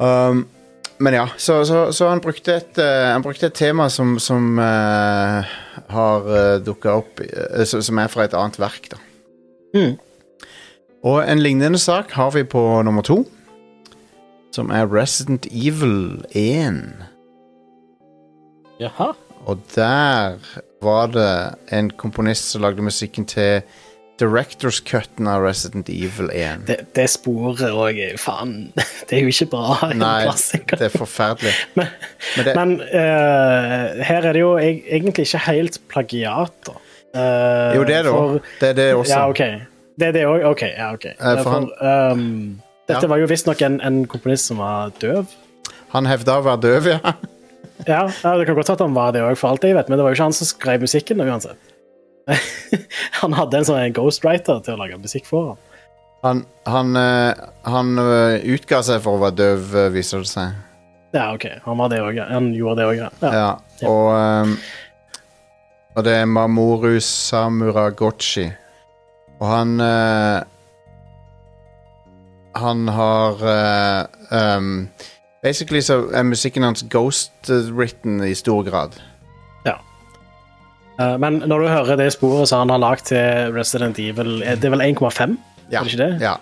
Um, 0.00 0.42
men 0.98 1.16
ja, 1.16 1.26
så, 1.36 1.60
så, 1.68 1.84
så 1.92 2.08
han, 2.10 2.22
brukte 2.24 2.56
et, 2.56 2.80
uh, 2.80 3.12
han 3.12 3.22
brukte 3.24 3.50
et 3.50 3.56
tema 3.58 3.86
som, 3.92 4.16
som 4.22 4.58
uh, 4.58 5.54
har 5.92 6.26
uh, 6.30 6.56
dukka 6.64 6.96
opp 7.00 7.22
uh, 7.22 7.62
Som 7.66 8.00
er 8.02 8.10
fra 8.12 8.26
et 8.26 8.34
annet 8.36 8.58
verk, 8.62 8.90
da. 8.94 9.00
Mm. 9.76 9.94
Og 11.04 11.30
en 11.30 11.38
lignende 11.38 11.78
sak 11.78 12.10
har 12.16 12.30
vi 12.30 12.44
på 12.44 12.82
nummer 12.82 13.02
to. 13.02 13.24
Som 14.52 14.70
er 14.70 14.88
Resident 14.88 15.46
Evil 15.52 16.24
1. 16.32 16.82
Jaha. 18.80 19.12
Og 19.46 19.58
der 19.74 20.38
var 20.82 21.06
det 21.06 21.54
en 21.72 21.90
komponist 21.90 22.50
som 22.50 22.62
lagde 22.62 22.82
musikken 22.82 23.26
til 23.26 23.62
Directors 24.18 24.80
Cutten 24.80 25.28
av 25.28 25.44
Resident 25.44 25.88
Evil 25.92 26.30
1. 26.32 26.64
Det, 26.66 26.78
det 26.96 27.04
sporet 27.12 27.68
òg 27.68 28.00
er 28.00 28.16
faen 28.20 28.70
Det 29.08 29.18
er 29.18 29.26
jo 29.26 29.32
ikke 29.32 29.50
bra. 29.52 29.92
Nei, 29.92 30.24
det 30.72 30.88
er 30.88 30.94
forferdelig. 30.94 31.52
Men, 31.76 31.92
Men 32.36 32.48
det, 32.48 32.56
men 32.56 32.74
uh, 32.80 34.02
her 34.08 34.24
er 34.24 34.32
det 34.32 34.40
jo 34.40 34.56
egentlig 34.58 35.26
ikke 35.28 35.44
helt 35.46 35.80
plagiat, 35.92 36.56
da. 36.66 36.76
Uh, 37.16 37.76
jo, 37.76 37.84
det 37.84 38.02
det 38.04 38.12
for-. 38.12 38.52
Det 38.60 38.68
er 38.68 38.78
det 38.80 38.94
også. 38.94 39.12
Ja, 39.12 39.28
ok. 39.30 39.75
Det 39.96 40.10
er 40.10 40.12
det 40.12 40.24
òg? 40.28 40.44
OK. 40.50 40.62
Ja, 40.76 40.90
ok. 40.92 41.06
Eh, 41.06 41.42
for 41.42 41.50
han- 41.50 41.70
um, 42.12 42.60
dette 42.88 43.02
Ja. 43.02 43.08
var 43.08 43.18
jo 43.18 43.26
visstnok 43.26 43.62
en, 43.62 43.80
en 43.80 44.04
komponist 44.06 44.46
som 44.46 44.58
var 44.58 44.92
døv. 45.00 45.26
Han 45.94 46.06
hevda 46.06 46.38
å 46.40 46.44
være 46.44 46.60
døv, 46.60 46.90
ja. 46.96 47.00
Ja, 47.86 48.06
ja 48.08 48.30
Det 48.38 48.46
kan 48.48 48.56
godt 48.56 48.70
at 48.72 48.80
han 48.80 48.94
var 48.96 49.12
det 49.12 49.20
òg, 49.22 49.36
for 49.36 49.52
alt 49.52 49.64
jeg 49.64 49.74
vet, 49.76 49.88
men 49.88 49.98
det 49.98 50.04
var 50.04 50.12
jo 50.12 50.16
ikke 50.16 50.28
han 50.30 50.36
som 50.36 50.48
skrev 50.48 50.80
musikken 50.80 51.20
uansett. 51.20 51.58
han 53.20 53.32
hadde 53.36 53.58
en 53.60 53.66
sånn 53.68 53.92
ghostwriter 53.94 54.62
til 54.64 54.74
å 54.74 54.80
lage 54.80 54.96
musikk 54.98 55.28
for 55.28 55.52
ham. 55.52 55.58
Han, 56.24 56.40
han, 56.66 56.96
eh, 56.96 57.42
han 57.68 57.98
eh, 58.02 58.46
utga 58.56 58.80
seg 58.82 59.02
for 59.04 59.18
å 59.18 59.22
være 59.26 59.36
døv, 59.38 59.68
eh, 59.76 59.90
viser 59.94 60.24
det 60.24 60.30
seg. 60.32 60.56
Ja, 61.14 61.28
OK. 61.36 61.44
Han 61.64 61.78
var 61.78 61.92
det 61.92 62.00
også, 62.02 62.16
ja. 62.18 62.26
Han 62.32 62.48
gjorde 62.56 62.80
det 62.80 62.88
òg, 62.88 62.96
ja. 62.98 63.10
ja. 63.22 63.50
Og, 63.86 64.08
ehm, 64.16 64.56
og 65.96 66.04
det 66.08 66.16
er 66.16 66.26
Mamoru 66.28 66.96
Samuragochi. 67.00 68.48
Og 69.40 69.48
han 69.48 69.80
uh, 69.80 70.40
Han 72.56 72.88
har 72.88 73.42
uh, 73.44 74.56
um, 74.56 74.88
Basically 75.42 75.80
så 75.80 76.06
er 76.14 76.22
musikken 76.22 76.62
hans 76.62 76.84
ghost-written 76.90 78.24
i 78.24 78.34
stor 78.34 78.62
grad. 78.66 78.96
Eh, 81.00 81.16
men 81.20 81.42
når 81.44 81.58
du 81.58 81.68
hører 81.68 81.96
det 82.00 82.12
sporet 82.14 82.48
som 82.48 82.64
han 82.64 82.72
har 82.72 82.80
lagd 82.80 83.08
til 83.10 83.52
Resident 83.56 83.98
Evil 84.00 84.40
Det 84.40 84.64
er 84.64 84.72
vel 84.72 84.84
1,5? 84.84 85.36
Ja. 85.70 85.80
Er 85.80 85.84
det 85.84 85.92
ikke 85.92 86.04
det? 86.04 86.20
ja. 86.20 86.36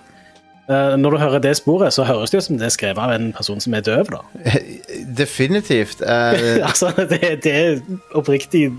Når 0.97 1.11
du 1.11 1.17
hører 1.19 1.39
det 1.39 1.57
sporet, 1.57 1.93
så 1.93 2.07
høres 2.09 2.31
det 2.31 2.39
ut 2.39 2.45
som 2.45 2.59
det 2.59 2.65
er 2.65 2.73
skrevet 2.73 2.99
av 2.99 3.11
en 3.13 3.33
person 3.37 3.61
som 3.61 3.75
er 3.77 3.83
døv, 3.85 4.09
da. 4.09 4.23
Definitivt. 5.19 6.01
altså, 6.69 6.89
det, 6.97 7.45
det 7.45 7.53
er 7.53 7.83
oppriktig 8.17 8.71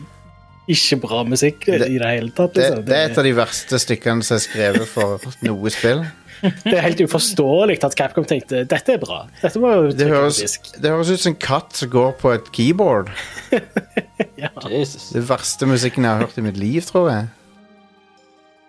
ikke 0.67 0.99
bra 1.01 1.23
musikk 1.27 1.65
Det- 1.65 1.89
i 1.89 1.97
det 2.01 2.07
hele 2.09 2.31
tatt. 2.31 2.53
det, 2.53 2.63
Liksom. 2.69 2.85
det 2.85 2.95
er 2.97 3.09
et 3.09 3.17
av 3.17 3.23
de 3.23 3.33
verste 3.37 3.79
stykkene 3.79 4.23
som 4.23 4.35
er 4.37 4.43
skrevet 4.45 4.87
for 4.87 5.19
noe 5.41 5.69
spill. 5.69 6.05
Det 6.65 6.73
er 6.75 6.81
helt 6.83 6.99
uforståelig 7.01 7.77
at 7.83 7.95
Capcom 7.95 8.25
tenkte 8.27 8.65
dette 8.67 8.93
er 8.93 8.97
bra. 9.01 9.21
Dette 9.41 9.57
Det 9.97 10.07
høres, 10.09 10.41
det 10.77 10.91
høres 10.91 11.09
ut 11.09 11.19
som 11.23 11.31
en 11.31 11.39
katt 11.39 11.73
som 11.73 11.89
går 11.89 12.11
på 12.19 12.33
et 12.35 12.51
keyboard. 12.51 13.09
ja. 14.37 14.49
Det 14.61 15.23
verste 15.25 15.65
musikken 15.65 16.03
jeg 16.03 16.11
har 16.11 16.25
hørt 16.27 16.37
i 16.37 16.41
mitt 16.45 16.57
liv, 16.57 16.81
tror 16.85 17.09
jeg. 17.09 17.27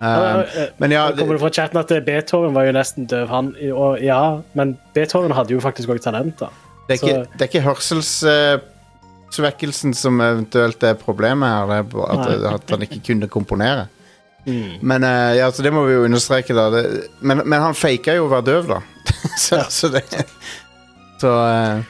Um, 0.01 0.07
Eh, 0.07 0.69
men 0.79 0.93
ja, 0.93 1.07
det, 1.11 1.19
kommer 1.19 1.35
det 1.35 1.41
fra 1.41 1.51
chatten 1.51 1.79
at 1.81 1.93
Beethoven 2.05 2.55
var 2.55 2.67
jo 2.69 2.73
nesten 2.77 3.07
døv, 3.09 3.29
han. 3.33 3.55
Og 3.73 4.03
ja, 4.05 4.41
men 4.55 4.77
Beethoven 4.95 5.33
hadde 5.33 5.55
jo 5.57 5.61
faktisk 5.65 5.89
òg 5.89 6.03
talenter. 6.05 6.53
det 6.89 6.99
er 6.99 7.07
ikke, 7.07 7.23
det 7.33 7.41
er 7.41 7.49
ikke 7.49 7.63
hørselssvekkelsen 9.27 9.95
som 9.95 10.21
eventuelt 10.21 10.83
er 10.87 10.95
problemet 10.95 11.49
her. 11.49 11.67
Det 11.67 11.77
er 11.77 11.83
bare 11.93 12.17
at, 12.17 12.55
at 12.55 12.71
han 12.71 12.83
ikke 12.87 13.01
kunne 13.13 13.29
komponere. 13.29 13.87
Men 14.47 15.03
uh, 15.03 15.35
ja, 15.37 15.49
så 15.51 15.63
det 15.63 15.73
må 15.75 15.83
vi 15.89 15.97
jo 15.97 16.05
understreke, 16.07 16.55
da. 16.55 16.69
Det, 16.71 16.83
men, 17.21 17.43
men 17.45 17.61
han 17.61 17.75
faka 17.75 18.15
jo 18.15 18.27
å 18.29 18.31
være 18.31 18.47
døv, 18.47 18.69
da. 18.71 18.81
så, 19.45 19.59
så 19.71 19.89
det 19.91 20.05
Så 21.19 21.33
uh, 21.33 21.83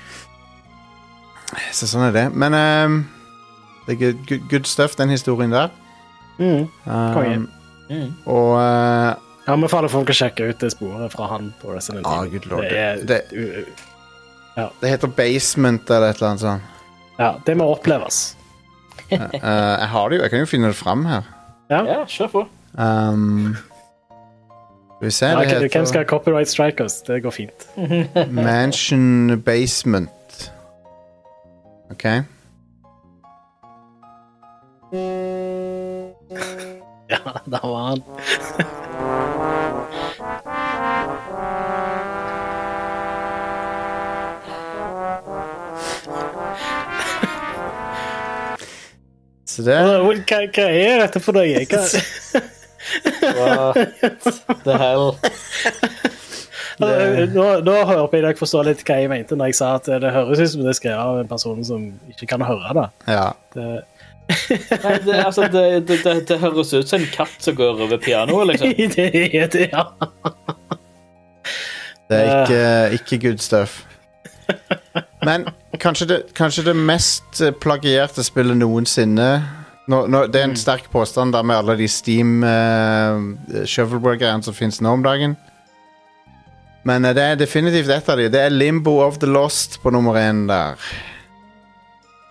Så 1.76 1.86
sånn 1.90 2.06
er 2.08 2.14
det. 2.16 2.24
Men 2.32 2.56
uh, 2.56 2.96
det 3.86 3.96
er 3.98 4.16
good, 4.26 4.46
good, 4.50 4.66
stuff, 4.66 4.96
den 4.96 5.12
historien 5.12 5.52
der. 5.52 5.68
Mm. 6.40 6.64
Um, 6.84 7.12
Konge. 7.16 7.36
Mm. 7.86 8.08
og 8.26 8.56
Jeg 8.58 9.52
anbefaler 9.54 9.88
folk 9.92 10.08
å 10.10 10.14
sjekke 10.16 10.48
ut 10.50 10.58
det 10.64 10.72
sporet 10.74 11.12
fra 11.12 11.28
han 11.30 11.52
på 11.60 11.70
Resident 11.76 12.02
Ah, 12.08 12.24
Evil. 12.24 12.32
good 12.40 12.48
lord. 12.50 12.64
Det, 12.66 12.80
er, 12.80 13.04
Det- 13.06 14.72
Det 14.80 14.88
heter 14.90 15.12
Basement 15.12 15.90
eller 15.90 16.08
et 16.10 16.16
eller 16.16 16.28
annet 16.32 16.40
sånt. 16.42 16.72
Ja, 17.18 17.32
det 17.46 17.56
må 17.56 17.68
oppleves. 17.72 18.36
Eh, 19.10 19.20
jeg 19.32 19.88
har 19.88 20.08
det 20.08 20.16
jo, 20.18 20.22
jeg 20.22 20.30
kan 20.30 20.40
jo 20.42 20.46
finne 20.50 20.72
det 20.72 20.76
fram 20.76 21.04
her. 21.06 21.22
Ja, 21.70 22.04
kjør 22.10 22.30
på. 22.32 22.44
Um, 22.76 23.56
vi 25.00 25.10
ser, 25.10 25.26
Ja, 25.26 25.60
det 25.60 25.72
hvem 25.72 25.86
skal 25.86 26.06
copyright 26.06 26.48
strike 26.48 26.84
oss? 26.84 27.00
Det 27.06 27.22
går 27.22 27.30
fint. 27.30 27.68
Mansion 28.30 29.42
Basement. 29.42 30.52
OK. 31.90 32.04
Ja, 37.10 37.18
der 37.46 37.66
var 37.66 37.88
han. 37.88 38.02
Så 49.56 49.64
det 49.64 49.76
Hva, 49.80 50.42
hva 50.52 50.66
er 50.68 51.00
dette 51.06 51.20
for 51.24 51.32
noe? 51.36 51.64
Hva, 51.64 51.80
What 54.46 54.60
the 54.66 54.74
hell? 54.78 55.06
nå, 57.32 57.44
nå 57.64 57.74
håper 57.88 58.18
jeg 58.18 58.24
dere 58.26 58.36
forstår 58.36 58.64
litt 58.68 58.82
hva 58.86 58.96
jeg 59.00 59.08
mente 59.10 59.36
når 59.38 59.46
jeg 59.50 59.56
sa 59.58 59.66
at 59.78 59.86
det 60.02 60.10
høres 60.12 60.40
ut 60.42 60.50
som 60.52 60.62
det 60.66 60.72
er 60.74 60.78
skrevet 60.78 61.00
av 61.00 61.20
en 61.22 61.30
person 61.30 61.58
som 61.64 61.80
ikke 62.12 62.26
kan 62.34 62.42
høre 62.44 62.70
det. 62.76 62.88
Ja. 63.16 63.28
det 63.56 63.68
Nei, 64.84 64.96
det, 65.06 65.14
altså, 65.22 65.42
det, 65.48 65.88
det, 65.88 65.96
det, 66.02 66.14
det 66.28 66.36
høres 66.42 66.74
ut 66.74 66.88
som 66.90 67.00
en 67.00 67.12
katt 67.14 67.38
som 67.40 67.54
går 67.56 67.74
over 67.86 67.98
pianoet, 68.02 68.46
liksom. 68.52 68.68
det 68.96 69.06
er 69.38 69.46
det, 69.52 69.66
ja. 69.70 69.82
Det 72.10 72.16
er 72.18 72.24
ikke, 72.42 72.64
ikke 72.98 73.16
good 73.28 73.40
stuff. 73.42 73.72
Men 75.24 75.46
kanskje 75.80 76.06
det, 76.06 76.18
kanskje 76.36 76.66
det 76.68 76.74
mest 76.76 77.40
eh, 77.40 77.54
plagierte 77.54 78.24
spillet 78.24 78.58
noensinne 78.58 79.30
nå, 79.86 80.00
nå, 80.10 80.24
Det 80.26 80.40
er 80.40 80.48
en 80.48 80.56
sterk 80.58 80.88
påstand 80.92 81.34
da 81.36 81.44
med 81.46 81.60
alle 81.60 81.76
de 81.78 81.86
Steam 81.88 82.40
uh, 82.42 83.62
shovelware-greiene 83.70 84.42
som 84.42 84.56
finnes 84.56 84.80
nå 84.82 84.96
om 84.98 85.04
dagen. 85.04 85.36
Men 86.86 87.06
uh, 87.06 87.12
det 87.14 87.22
er 87.22 87.38
definitivt 87.38 87.92
et 87.94 88.10
av 88.10 88.18
de. 88.18 88.26
Det 88.32 88.40
er 88.48 88.54
Limbo 88.54 88.98
of 89.04 89.20
the 89.22 89.30
Lost 89.30 89.78
på 89.84 89.92
nummer 89.94 90.18
én 90.18 90.48
der. 90.50 90.82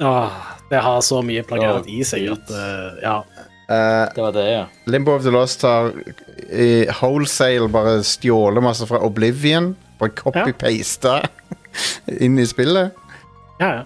Åh, 0.04 0.36
det 0.68 0.84
har 0.84 1.00
så 1.02 1.22
mye 1.24 1.46
plagiat 1.48 1.88
i 1.88 2.04
seg 2.04 2.28
at 2.36 2.52
uh, 2.52 3.00
Ja. 3.04 3.18
Uh, 3.66 4.04
Det 4.14 4.22
var 4.22 4.36
det, 4.36 4.46
ja. 4.52 4.66
Limbo 4.92 5.16
of 5.16 5.24
the 5.24 5.32
Lost 5.32 5.64
har 5.64 5.94
i 6.52 6.86
wholesale 7.00 7.72
bare 7.72 8.02
stjålet 8.04 8.64
masse 8.68 8.86
fra 8.86 9.00
Oblivion. 9.00 9.72
Bare 9.98 10.12
copy-pasta 10.12 11.22
inn 12.20 12.40
i 12.40 12.46
spillet. 12.46 12.94
ja, 13.60 13.74
ja. 13.80 13.84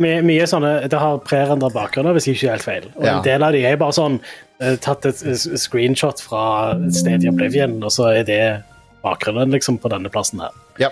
My, 0.00 0.14
mye 0.24 0.46
sånne 0.48 0.88
Det 0.88 0.96
har 0.96 1.18
prerendra 1.28 1.68
bakgrunner, 1.68 2.14
hvis 2.16 2.24
jeg 2.24 2.38
ikke 2.38 2.46
er 2.46 2.54
helt 2.54 2.64
feil. 2.64 2.84
Og 2.96 3.04
Ja. 3.04 3.16
en 3.18 3.24
del 3.26 3.42
av 3.44 3.52
de 3.52 3.64
er 3.68 3.76
bare 3.76 3.92
sånn 3.92 4.14
eh, 4.60 4.76
tatt 4.80 5.04
et 5.04 5.18
screenshot 5.60 6.22
fra 6.24 6.72
et 6.72 6.94
sted 6.96 7.22
i 7.22 7.28
Oblivion, 7.28 7.74
og 7.84 7.90
så 7.92 8.06
er 8.16 8.24
det 8.24 8.62
bakgrunnen 9.04 9.52
liksom 9.52 9.76
på 9.78 9.90
denne 9.92 10.08
plassen 10.08 10.40
her. 10.40 10.56
Ja. 10.80 10.88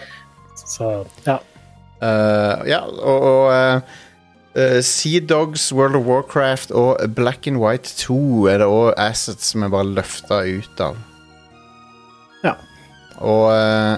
Så 0.61 1.07
ja. 1.25 1.39
Uh, 2.03 2.61
ja, 2.69 2.83
og, 2.85 3.25
og 3.31 3.83
eh, 4.61 4.81
Sea 4.85 5.21
Dogs, 5.25 5.73
World 5.73 5.97
of 5.97 6.05
Warcraft 6.05 6.71
og 6.77 7.01
Black 7.17 7.47
and 7.49 7.57
White 7.65 7.97
2 7.97 8.47
er 8.53 8.59
det 8.61 8.69
òg 8.69 8.93
assets 9.01 9.55
som 9.55 9.63
er 9.65 9.73
bare 9.73 9.89
løfta 9.89 10.43
ut 10.45 10.81
av. 10.85 11.01
Ja. 12.45 12.55
Og 13.25 13.49
eh, 13.57 13.97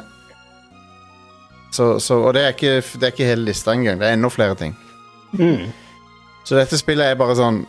så, 1.80 2.00
så, 2.00 2.18
Og 2.20 2.34
det 2.36 2.42
er, 2.44 2.52
ikke, 2.52 2.82
det 3.00 3.06
er 3.06 3.12
ikke 3.14 3.28
hele 3.30 3.46
lista 3.48 3.72
engang. 3.72 4.00
Det 4.00 4.08
er 4.08 4.12
enda 4.18 4.28
flere 4.28 4.54
ting. 4.54 4.76
Mm. 5.32 5.70
Så 6.44 6.58
dette 6.58 6.76
spillet 6.76 7.06
er 7.06 7.14
bare 7.16 7.36
sånn 7.38 7.62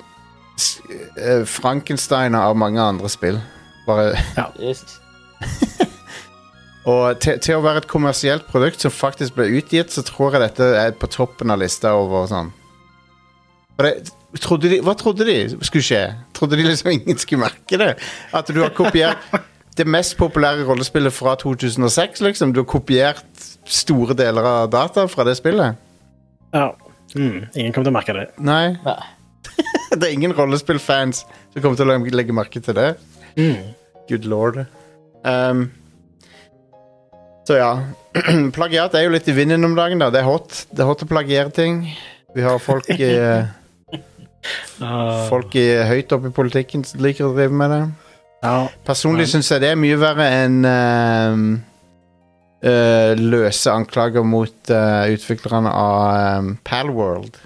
eh, 1.15 1.45
Frankenstein 1.47 2.36
av 2.36 2.58
mange 2.60 2.82
andre 2.84 3.08
spill. 3.12 3.39
Bare 3.88 4.12
ja. 4.36 4.50
Og 6.91 7.21
til, 7.21 7.38
til 7.39 7.56
å 7.56 7.63
være 7.63 7.84
et 7.84 7.88
kommersielt 7.88 8.47
produkt 8.50 8.84
som 8.84 8.91
faktisk 8.91 9.38
ble 9.38 9.45
utgitt, 9.60 9.93
så 9.93 10.02
tror 10.04 10.36
jeg 10.36 10.43
dette 10.47 10.65
er 10.82 10.91
på 10.97 11.08
toppen 11.13 11.54
av 11.54 11.62
lista 11.62 11.93
over 11.95 12.26
sånn. 12.28 12.50
Det, 13.80 13.93
trodde 14.41 14.71
de, 14.74 14.82
hva 14.84 14.95
trodde 14.97 15.28
de 15.30 15.38
skulle 15.62 15.86
skje? 15.86 16.02
Trodde 16.36 16.60
de 16.60 16.67
liksom 16.67 16.91
ingen 16.97 17.21
skulle 17.21 17.45
merke 17.45 17.80
det? 17.80 17.93
At 18.36 18.50
du 18.50 18.60
har 18.63 18.74
kopiert 18.76 19.21
det 19.78 19.88
mest 19.88 20.17
populære 20.19 20.65
rollespillet 20.67 21.13
fra 21.15 21.38
2006, 21.39 22.26
liksom? 22.26 22.52
Du 22.52 22.65
har 22.65 22.69
kopiert 22.69 23.30
store 23.65 24.15
deler 24.17 24.47
av 24.47 24.69
data 24.74 25.08
fra 25.08 25.24
det 25.28 25.36
spillet? 25.39 25.76
ja. 26.54 26.71
Mm. 27.12 27.50
Ingen 27.60 27.74
kommer 27.76 27.84
til 27.84 27.91
å 27.91 27.95
merke 27.97 28.13
det. 28.15 28.21
Nei. 28.39 28.78
Det 29.91 30.06
er 30.08 30.13
ingen 30.15 30.32
rollespillfans 30.32 31.26
som 31.28 31.58
kommer 31.60 31.76
til 31.76 31.89
å 31.91 31.97
legge 32.15 32.32
merke 32.32 32.62
til 32.63 32.78
det. 32.78 32.93
Mm. 33.36 33.74
Good 34.08 34.24
lord. 34.32 34.62
Um, 35.28 35.65
så 37.43 37.58
ja. 37.60 37.71
Plagiat 38.56 38.95
er 38.95 39.04
jo 39.10 39.12
litt 39.12 39.28
i 39.28 39.36
vinden 39.36 39.67
om 39.67 39.76
dagen. 39.76 40.00
da 40.00 40.08
Det 40.13 40.21
er 40.21 40.30
hot 40.30 40.62
Det 40.71 40.86
er 40.86 40.88
hot 40.88 41.04
å 41.04 41.10
plagiere 41.10 41.52
ting. 41.52 41.82
Vi 42.36 42.45
har 42.47 42.62
folk 42.63 42.88
i, 42.95 43.12
Uh, 44.82 45.28
folk 45.34 45.54
i 45.60 45.67
høyt 45.86 46.15
oppe 46.15 46.32
i 46.32 46.34
politikken 46.34 46.88
som 46.88 47.04
liker 47.04 47.28
å 47.28 47.36
drive 47.36 47.54
med 47.54 47.76
det. 47.76 47.82
ja. 48.41 48.56
Personlig 48.88 49.28
syns 49.30 49.52
jeg 49.52 49.62
det 49.62 49.74
er 49.76 49.78
mye 49.84 50.00
verre 50.02 50.30
enn 50.45 50.63
um, 50.65 51.43
uh, 52.65 53.12
løse 53.17 53.71
anklager 53.71 54.26
mot 54.28 54.74
uh, 54.74 55.06
utviklerne 55.12 55.71
av 55.71 56.41
um, 56.41 56.56
Palworld. 56.67 57.39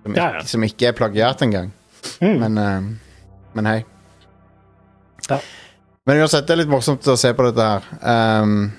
Som, 0.00 0.14
Ja, 0.16 0.30
ikke, 0.30 0.34
ja. 0.40 0.44
som 0.48 0.64
ikke 0.64 0.90
er 0.90 0.96
plagiat 0.96 1.42
engang. 1.44 1.72
Mm. 2.20 2.36
Men, 2.40 2.58
uh, 2.58 3.32
men 3.58 3.68
hei. 3.68 3.80
Ja. 5.28 5.40
Men 6.08 6.22
uansett, 6.22 6.46
det 6.48 6.54
er 6.54 6.62
litt 6.62 6.72
morsomt 6.72 7.06
å 7.06 7.16
se 7.20 7.32
på 7.36 7.44
dette 7.46 7.66
her. 7.66 7.88
Um, 8.00 8.70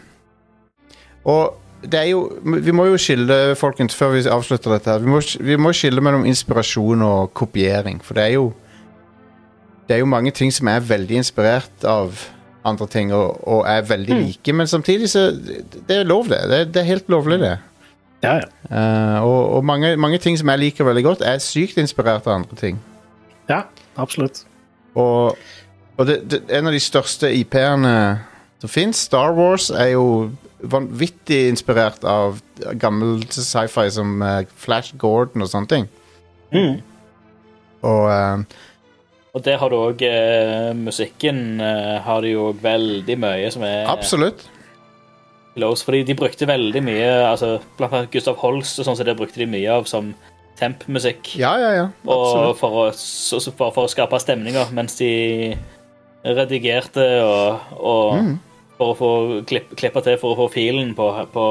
og 1.29 1.57
det 1.81 1.99
er 1.99 2.07
jo 2.11 2.25
Vi 2.43 2.73
må 2.73 2.85
jo 2.89 2.97
skille, 3.01 3.55
folkens, 3.57 3.95
før 3.97 4.15
vi 4.15 4.25
avslutter 4.29 4.75
dette 4.75 4.91
her. 4.91 5.01
Vi 5.01 5.09
må, 5.09 5.21
vi 5.21 5.57
må 5.57 5.73
skille 5.73 6.01
mellom 6.03 6.25
inspirasjon 6.29 7.05
og 7.05 7.31
kopiering, 7.37 8.01
for 8.03 8.17
det 8.17 8.27
er 8.27 8.35
jo 8.39 8.51
Det 9.87 9.97
er 9.97 10.03
jo 10.03 10.09
mange 10.09 10.31
ting 10.31 10.51
som 10.53 10.69
er 10.71 10.83
veldig 10.85 11.17
inspirert 11.19 11.85
av 11.87 12.21
andre 12.65 12.87
ting, 12.87 13.13
og, 13.13 13.47
og 13.47 13.65
er 13.69 13.81
veldig 13.81 14.15
like, 14.15 14.53
men 14.53 14.67
samtidig 14.67 15.09
så 15.09 15.31
Det 15.87 15.95
er 15.95 16.03
lov, 16.03 16.29
det. 16.29 16.41
Det, 16.49 16.61
det 16.73 16.81
er 16.81 16.89
helt 16.89 17.09
lovlig, 17.09 17.39
det. 17.39 17.57
ja, 18.23 18.35
ja. 18.35 18.47
Uh, 18.71 19.23
og 19.25 19.55
og 19.55 19.65
mange, 19.65 19.95
mange 19.97 20.17
ting 20.17 20.37
som 20.39 20.49
jeg 20.49 20.59
liker 20.59 20.83
veldig 20.83 21.03
godt, 21.03 21.21
er 21.21 21.37
sykt 21.37 21.77
inspirert 21.77 22.27
av 22.27 22.33
andre 22.33 22.55
ting. 22.55 22.79
Ja, 23.49 23.61
absolutt. 23.97 24.45
Og, 24.95 25.37
og 25.97 26.07
det, 26.07 26.31
det, 26.31 26.41
en 26.49 26.67
av 26.67 26.73
de 26.73 26.79
største 26.79 27.33
IP-ene 27.35 28.21
som 28.61 28.69
fins, 28.69 28.97
Star 28.97 29.33
Wars, 29.33 29.69
er 29.69 29.95
jo 29.95 30.31
vanvittig 30.61 31.47
inspirert 31.49 32.03
av 32.05 32.39
gammel 32.79 33.23
sci-fi 33.33 33.87
som 33.91 34.21
eh, 34.21 34.43
Flash 34.61 34.93
Gordon 35.01 35.41
og 35.41 35.49
sånne 35.49 35.71
ting. 35.71 35.87
Mm. 36.53 36.75
Og 37.89 38.03
eh, 38.11 38.43
Og 39.31 39.43
der 39.45 39.59
har 39.61 39.71
du 39.71 39.77
òg 39.79 40.01
eh, 40.03 40.71
musikken 40.75 41.61
eh, 41.63 41.99
har 42.03 42.23
de 42.23 42.33
jo 42.33 42.49
veldig 42.61 43.15
mye 43.21 43.51
som 43.53 43.63
er 43.63 43.87
absolutt. 43.87 44.43
close. 45.55 45.85
Fordi 45.87 46.03
de 46.07 46.17
brukte 46.19 46.47
veldig 46.49 46.81
mye 46.83 47.07
altså, 47.29 47.53
Blant 47.77 47.95
annet 47.95 48.11
Gustav 48.11 48.35
Holst 48.41 48.81
og 48.81 48.89
sånn, 48.89 48.99
så 48.99 49.07
det 49.07 49.15
brukte 49.19 49.39
de 49.39 49.47
mye 49.47 49.71
av 49.71 49.87
som 49.87 50.11
temp-musikk. 50.59 51.33
Ja, 51.39 51.55
ja, 51.57 51.71
ja. 51.73 51.85
Og 52.05 52.25
Absolutt. 52.27 52.59
for 52.59 52.79
å, 52.83 52.85
så, 52.93 53.39
for, 53.49 53.71
for 53.73 53.87
å 53.87 53.91
skape 53.91 54.19
stemninger, 54.21 54.73
mens 54.77 54.99
de 54.99 55.11
redigerte 56.21 57.05
og, 57.25 57.71
og 57.79 58.35
for 58.77 58.91
å 58.91 58.97
få 58.99 59.09
klipp, 59.49 59.71
klippa 59.79 60.03
til 60.05 60.19
for 60.21 60.35
å 60.35 60.43
få 60.43 60.51
filen 60.53 60.93
på, 60.97 61.07
på, 61.33 61.45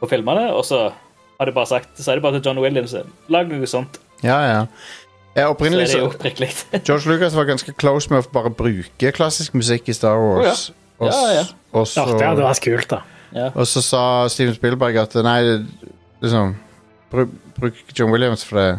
på 0.00 0.10
filmene. 0.10 0.48
Og 0.56 0.64
så 0.66 0.88
har 0.90 1.48
de 1.48 1.54
bare 1.56 1.70
sagt 1.70 2.00
Så 2.00 2.10
er 2.10 2.18
det 2.18 2.24
bare 2.24 2.40
til 2.40 2.50
John 2.50 2.64
Williams 2.64 2.96
lag 3.32 3.52
noe 3.52 3.68
sånt. 3.70 4.00
Ja, 4.24 4.40
ja. 4.48 4.64
Ja 5.36 5.46
Så 5.46 5.52
opprinnelig 5.54 5.82
er 5.86 5.92
det 5.92 6.00
jo 6.00 6.10
så 6.10 6.18
prikk. 6.18 6.64
George 6.86 7.10
Lucas 7.12 7.36
var 7.38 7.44
ganske 7.48 7.72
close 7.78 8.10
med 8.10 8.24
å 8.24 8.32
bare 8.34 8.50
bruke 8.50 9.12
klassisk 9.16 9.54
musikk 9.54 9.88
i 9.88 9.96
Star 9.96 10.18
Wars. 10.18 10.70
Oh, 10.98 11.08
Ja, 11.08 11.20
ja. 11.40 11.44
Og, 11.72 11.86
Ja, 11.96 12.04
det 12.04 12.26
hadde 12.26 12.42
så, 12.42 12.48
vært 12.48 12.64
kult, 12.66 12.90
da. 12.90 13.50
og 13.54 13.66
så 13.70 13.80
sa 13.82 14.02
Steven 14.28 14.54
Spielberg 14.56 14.96
at 15.00 15.14
nei, 15.24 15.38
liksom 16.20 16.56
Bruk, 17.10 17.30
bruk 17.58 17.74
John 17.98 18.10
Williams 18.12 18.44
for 18.46 18.58
det. 18.60 18.78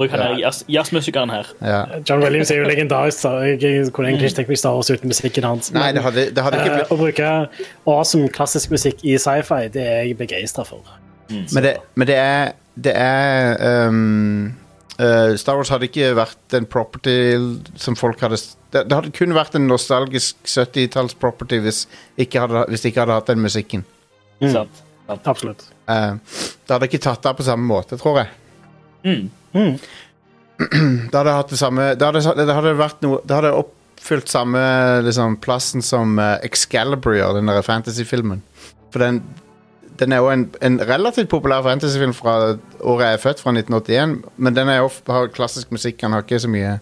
Bruk 0.00 0.10
han 0.14 0.20
ja. 0.38 0.46
jazz- 0.48 0.64
jazzmusikeren 0.68 1.28
her. 1.30 1.48
Ja. 1.60 1.80
John 2.08 2.22
Williams 2.24 2.50
er 2.50 2.62
jo 2.62 2.68
legendarisk. 2.68 3.18
så 3.20 3.32
Jeg 3.44 3.92
kunne 3.92 4.08
egentlig 4.08 4.30
ikke 4.30 4.36
tenkt 4.38 4.48
meg 4.48 4.58
Star 4.58 4.72
Wars 4.78 4.88
uten 4.90 5.08
musikken 5.12 5.44
hans. 5.44 5.68
Nei, 5.76 5.90
det 5.92 6.02
hadde, 6.02 6.24
det 6.32 6.44
hadde 6.44 6.56
ikke 6.62 6.70
eh, 6.70 6.78
blitt 6.78 6.94
Å 6.94 6.96
bruke 7.02 7.32
awesome 7.84 8.28
klassisk 8.32 8.70
musikk 8.72 9.04
i 9.04 9.18
sci-fi, 9.20 9.68
det 9.74 9.84
er 9.84 10.00
jeg 10.08 10.16
begeistra 10.16 10.64
for. 10.64 10.80
Men 11.28 11.62
det, 11.62 11.76
men 11.94 12.08
det 12.08 12.16
er 12.16 12.52
Det 12.80 12.92
er 12.96 13.60
ehm, 13.60 14.54
eh, 15.00 15.32
Star 15.40 15.58
Wars 15.58 15.70
hadde 15.72 15.88
ikke 15.88 16.12
vært 16.18 16.56
en 16.56 16.66
property 16.68 17.16
som 17.80 17.96
folk 17.98 18.20
hadde 18.24 18.38
Det, 18.70 18.84
det 18.86 18.94
hadde 18.94 19.14
kun 19.16 19.34
vært 19.34 19.56
en 19.58 19.66
nostalgisk 19.66 20.36
70-talls 20.46 21.16
property 21.18 21.58
hvis, 21.64 21.86
ikke 22.20 22.44
hadde, 22.44 22.66
hvis 22.70 22.84
de 22.84 22.92
ikke 22.92 23.02
hadde 23.02 23.16
hatt 23.18 23.32
den 23.32 23.42
musikken. 23.42 23.82
Mm. 24.40 24.52
Sant? 24.52 24.84
Absolutt. 25.10 25.64
Uh, 25.90 26.20
det 26.66 26.70
hadde 26.70 26.86
ikke 26.86 27.02
tatt 27.02 27.26
av 27.26 27.34
på 27.38 27.46
samme 27.46 27.66
måte, 27.66 27.98
tror 27.98 28.20
jeg. 28.22 28.30
Mm. 29.02 29.26
Mm. 29.56 29.74
Det 31.10 31.16
hadde 31.16 31.32
hatt 31.32 31.50
det 31.50 31.56
samme 31.56 31.84
Det 31.96 32.04
hadde, 32.04 32.20
det 32.36 32.52
hadde 32.52 32.72
vært 32.76 32.98
noe 33.00 33.22
Det 33.24 33.32
hadde 33.32 33.54
oppfylt 33.56 34.28
samme 34.28 34.60
liksom, 35.06 35.38
plassen 35.40 35.80
som 35.82 36.18
uh, 36.20 36.36
Excalibur 36.44 37.16
gjør, 37.16 37.38
den 37.38 37.48
der 37.48 37.64
fantasyfilmen. 37.64 38.42
For 38.92 39.02
den 39.02 39.22
den 40.00 40.12
er 40.12 40.22
jo 40.22 40.30
en, 40.32 40.46
en 40.64 40.78
relativt 40.88 41.28
populær 41.30 41.62
fantasyfilm 41.66 42.12
fra 42.16 42.34
året 42.80 43.04
jeg 43.06 43.16
er 43.18 43.22
født, 43.22 43.40
fra 43.44 43.52
1981. 43.52 44.14
Men 44.36 44.56
den 44.56 44.68
er 44.72 44.80
jo, 44.82 44.90
har 45.08 45.28
klassisk 45.34 45.70
musikk, 45.74 46.00
han 46.02 46.16
har 46.16 46.24
ikke 46.24 46.40
så 46.40 46.48
mye 46.50 46.78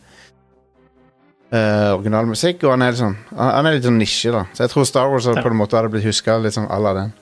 uh, 1.53 1.95
original 1.97 2.27
musikk. 2.31 2.63
Og 2.65 2.75
han 2.77 2.85
er, 2.87 2.93
litt 2.95 3.03
sånn, 3.03 3.17
han, 3.35 3.51
han 3.59 3.69
er 3.71 3.79
litt 3.79 3.89
sånn 3.89 3.99
nisje, 4.01 4.33
da. 4.35 4.45
Så 4.55 4.67
jeg 4.67 4.75
tror 4.75 4.89
Star 4.89 5.11
Wars 5.13 5.27
Ja. 5.29 5.37
på 5.43 5.51
en 5.51 5.59
måte 5.59 5.79
hadde 5.79 5.91
blitt 5.95 6.07
huska 6.09 6.39
litt 6.43 6.57
sånn 6.57 6.71
à 6.71 6.79
la 6.83 6.95
den. 7.03 7.13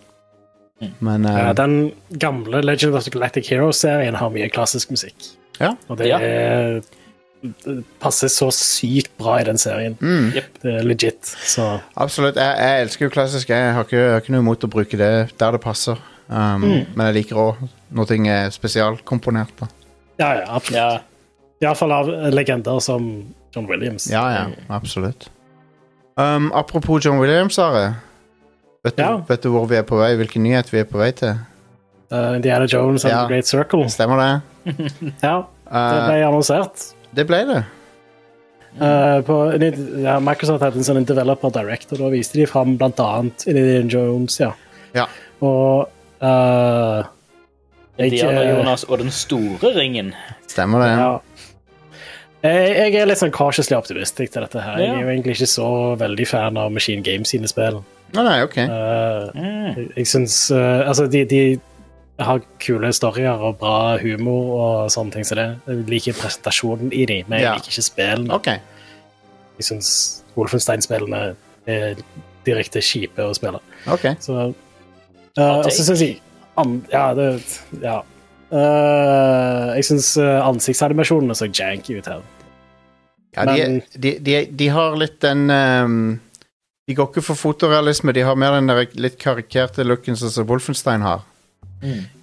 Men 1.00 1.24
uh, 1.24 1.32
ja, 1.40 1.52
Den 1.56 1.76
gamle 2.20 2.60
Legend 2.64 2.94
of 2.98 3.04
the 3.06 3.10
Galactic 3.14 3.48
Heroes-serien 3.48 4.18
har 4.20 4.30
mye 4.34 4.50
klassisk 4.52 4.92
musikk. 4.92 5.32
Ja. 5.60 5.72
Og 5.88 5.96
det 5.98 6.10
Ja. 6.10 6.18
er 6.20 6.80
det 6.80 6.84
passer 8.02 8.28
så 8.32 8.48
sykt 8.54 9.12
bra 9.18 9.38
i 9.40 9.44
den 9.44 9.58
serien. 9.58 9.96
mm, 10.00 10.32
Det 10.62 10.72
er 10.74 10.82
legit. 10.86 11.22
Så 11.46 11.80
Absolutt. 11.96 12.36
Jeg, 12.36 12.56
jeg 12.58 12.82
elsker 12.86 13.06
jo 13.06 13.10
klassisk. 13.10 13.48
Jeg 13.48 13.72
har 13.74 13.84
ikke, 13.84 13.96
jeg 14.00 14.10
har 14.12 14.20
ikke 14.24 14.32
noe 14.36 14.44
imot 14.44 14.64
å 14.64 14.70
bruke 14.72 14.96
det 15.00 15.10
der 15.38 15.52
det 15.56 15.60
passer. 15.64 15.98
Um, 16.28 16.60
Men 16.96 17.06
jeg 17.12 17.14
liker 17.20 17.36
òg 17.38 17.60
når 17.94 18.06
ting 18.10 18.26
er 18.28 18.50
spesialkomponert. 18.50 19.52
da. 19.60 19.66
ja, 20.18 20.30
ja, 20.40 20.46
absolutt. 20.48 20.74
Ja. 20.76 21.00
Iallfall 21.62 21.92
av 21.92 22.08
legender 22.34 22.80
som 22.84 23.06
John 23.54 23.66
Williams. 23.70 24.10
Ja, 24.10 24.24
ja, 24.34 24.46
absolutt. 24.68 25.28
Um, 26.16 26.50
apropos 26.52 27.00
John 27.04 27.18
Williams, 27.18 27.58
Are. 27.58 27.94
Vet, 28.84 28.96
du- 28.96 29.02
Ja. 29.02 29.16
vet 29.28 29.42
du 29.42 29.48
hvor 29.50 29.66
vi 29.68 29.76
er 29.76 29.82
på 29.82 29.96
vei? 29.98 30.14
Hvilken 30.16 30.42
nyhet 30.42 30.70
vi 30.72 30.78
er 30.80 30.84
på 30.84 30.98
vei 30.98 31.10
til? 31.12 31.38
Uh, 32.12 32.36
Indiana 32.36 32.66
Jones 32.66 33.04
and 33.04 33.12
Ja. 33.12 33.22
The 33.22 33.28
Great 33.28 33.46
Circle. 33.46 33.88
Stemmer 33.88 34.16
det? 34.16 34.42
Ja, 35.22 35.42
det 35.66 36.02
ble 36.06 36.20
annonsert. 36.26 36.92
Det 37.16 37.24
ble 37.28 37.40
det. 37.48 37.62
Uh, 38.76 39.22
på, 39.24 39.34
ja, 40.04 40.18
Microsoft 40.20 40.60
hadde 40.60 40.76
en 40.82 40.84
sånn 40.84 41.06
developer 41.08 41.48
director. 41.54 41.96
da 42.02 42.10
viste 42.12 42.36
de 42.36 42.44
fram 42.50 42.74
blant 42.76 42.98
annet 43.00 43.46
Indiana 43.48 43.88
Jones, 43.88 44.36
ja. 44.42 44.50
Ja. 44.94 45.06
Og 45.40 45.88
uh, 46.20 47.04
jeg- 47.96 48.10
Indiana 48.12 48.42
Jonas 48.50 48.84
og 48.88 48.98
den 49.00 49.10
store 49.10 49.72
ringen. 49.78 50.12
Stemmer 50.46 50.84
det. 50.84 50.90
Ja. 51.00 51.14
Jeg, 52.46 52.92
jeg 52.92 53.00
er 53.00 53.08
litt 53.08 53.18
sånn 53.18 53.32
cautiously 53.34 53.74
optimistic 53.78 54.30
til 54.30 54.44
dette 54.44 54.60
her. 54.62 54.76
Jeg 54.78 54.92
er 54.92 55.00
jo 55.00 55.08
egentlig 55.08 55.38
ikke 55.38 55.48
så 55.50 55.70
veldig 55.98 56.26
fan 56.28 56.60
av 56.60 56.68
Machine 56.70 57.02
Games 57.02 57.32
sine 57.32 57.48
spill. 57.50 57.80
Nei, 58.14 58.22
nei, 58.28 58.36
ok. 58.44 58.58
Uh, 58.60 59.30
Mm. 59.34 59.72
jeg 59.74 59.88
jeg 59.96 60.06
syns 60.06 60.36
Altså, 60.52 61.08
de, 61.10 61.24
de 61.24 61.40
har 62.18 62.40
kule 62.62 62.88
storyer 62.96 63.42
og 63.44 63.58
bra 63.60 63.98
humor 64.00 64.52
og 64.56 64.90
sånne 64.90 65.12
ting 65.12 65.24
som 65.28 65.36
det. 65.36 65.48
Jeg 65.66 65.86
liker 65.90 66.16
presentasjonen 66.16 66.92
i 66.92 67.04
dem, 67.06 67.26
men 67.28 67.40
jeg 67.40 67.44
Ja. 67.44 67.54
liker 67.58 67.68
ikke 67.74 67.82
spillene. 67.84 68.32
Ok. 68.32 68.46
Jeg 69.58 69.64
syns 69.68 70.22
Wolfenstein-spillene 70.36 71.36
er 71.66 71.96
direkte 72.46 72.80
kjipe 72.80 73.18
å 73.24 73.34
spille. 73.34 73.60
ok. 73.86 74.16
Så 74.20 74.32
uh, 75.38 75.58
Og 75.60 75.70
så 75.72 75.84
syns 75.84 76.00
jeg 76.00 76.20
an, 76.56 76.84
Ja, 76.92 77.12
det 77.14 77.42
Ja. 77.82 78.02
Uh, 78.52 79.74
jeg 79.74 79.84
syns 79.84 80.16
ansiktsanimasjonene 80.22 81.34
så 81.34 81.48
janky 81.52 81.98
ut 81.98 82.06
her. 82.06 82.22
Ja, 83.36 83.44
de, 83.44 83.52
Men- 83.62 83.82
de, 83.98 84.18
de, 84.18 84.36
de 84.46 84.68
har 84.68 84.96
litt 84.96 85.20
den 85.20 85.50
um, 85.50 86.20
De 86.88 86.94
går 86.94 87.10
ikke 87.10 87.22
for 87.22 87.34
fotorealisme, 87.34 88.12
de 88.14 88.22
har 88.22 88.36
mer 88.38 88.52
den 88.60 88.70
litt 88.94 89.18
karikerte 89.18 89.84
looken 89.84 90.16
som 90.16 90.46
Wolfenstein 90.46 91.02
har. 91.02 91.24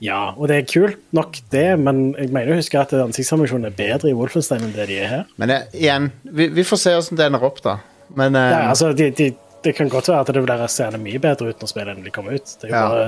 Ja, 0.04 0.34
og 0.36 0.48
det 0.50 0.56
er 0.58 0.66
kult 0.68 1.00
nok, 1.16 1.38
det, 1.54 1.66
men 1.80 2.16
jeg 2.18 2.32
mener 2.34 2.56
å 2.56 2.60
huske 2.60 2.80
at 2.82 2.94
ansiktsanimasjonen 2.98 3.70
er 3.70 3.76
bedre 3.78 4.10
i 4.12 4.16
Wolfenstein 4.18 4.66
enn 4.66 4.74
det 4.76 4.88
de 4.90 4.98
er 5.04 5.12
her. 5.12 5.24
Men 5.42 5.54
eh, 5.54 5.68
igjen, 5.78 6.10
vi, 6.24 6.50
vi 6.56 6.66
får 6.68 6.82
se 6.82 6.96
åssen 6.98 7.20
det 7.20 7.30
ender 7.30 7.46
opp, 7.46 7.62
da. 7.64 7.78
Men 8.18 8.36
eh, 8.40 8.50
Ja, 8.52 8.66
altså, 8.74 8.92
de, 8.98 9.12
de, 9.16 9.30
det 9.64 9.76
kan 9.78 9.92
godt 9.94 10.10
være 10.12 10.26
at 10.26 10.34
det 10.36 10.44
blir 10.44 10.66
seende 10.74 11.00
mye 11.02 11.22
bedre 11.24 11.54
ut 11.54 11.64
når 11.64 11.72
spillet 11.72 11.96
endelig 11.96 12.14
kommer 12.18 12.36
ut. 12.36 12.56
Det 12.60 12.68
er 12.68 12.74
jo 12.74 12.76
Ja. 12.76 12.90
bare 12.90 13.06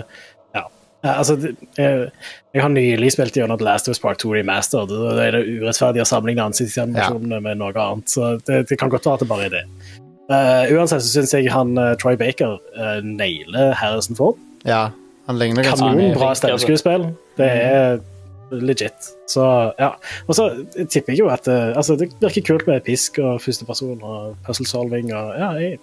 Ja. 0.55 0.63
Ja, 1.05 1.13
Altså, 1.19 1.36
jeg, 1.77 2.10
jeg 2.55 2.62
har 2.63 2.71
nylig 2.73 3.12
spilt 3.13 3.36
gjennom 3.38 3.60
The 3.60 3.65
Last 3.67 3.89
of 3.89 3.93
Us 3.97 3.99
Part 4.01 4.17
2 4.23 4.31
Remastered, 4.38 4.89
og 4.93 5.17
da 5.17 5.25
er 5.27 5.36
det 5.36 5.43
urettferdig 5.60 6.01
å 6.01 6.08
sammenligne 6.10 6.47
ansiktsanimasjonene 6.49 7.41
med 7.45 7.60
noe 7.62 7.73
annet, 7.77 8.10
så 8.10 8.36
det, 8.47 8.63
det 8.71 8.79
kan 8.81 8.89
godt 8.93 9.05
være 9.05 9.19
at 9.19 9.25
det 9.25 9.29
bare 9.29 9.45
er 9.49 9.53
det. 9.60 9.65
Uh, 10.25 10.63
uansett 10.73 11.03
så 11.05 11.12
syns 11.19 11.36
jeg 11.36 11.51
han 11.53 11.75
uh, 11.77 11.91
Troy 12.01 12.15
Baker 12.17 12.55
uh, 12.73 12.97
nailer 13.05 13.75
Harrison 13.77 14.17
Ford. 14.17 14.39
ja, 14.65 14.88
han 15.26 15.40
ligner 15.42 15.66
ganske 15.66 15.88
er 15.88 15.98
Kanonbra 15.98 16.34
stemmeskuespill. 16.38 17.08
Det 17.40 17.48
er 17.50 17.98
legit. 18.52 19.10
Så 19.28 19.42
ja. 19.80 19.96
Og 20.28 20.38
så 20.38 20.50
tipper 20.76 21.14
jeg 21.14 21.24
jo 21.24 21.32
at 21.34 21.50
eh, 21.50 21.74
altså, 21.76 21.98
det 22.00 22.12
virker 22.22 22.46
kult 22.46 22.70
med 22.70 22.86
pisk 22.86 23.20
og 23.24 23.42
førsteperson 23.44 24.00
og 24.06 24.38
puzzle 24.46 24.68
solving 24.70 25.12
og 25.16 25.34
ja, 25.40 25.50
jeg, 25.62 25.80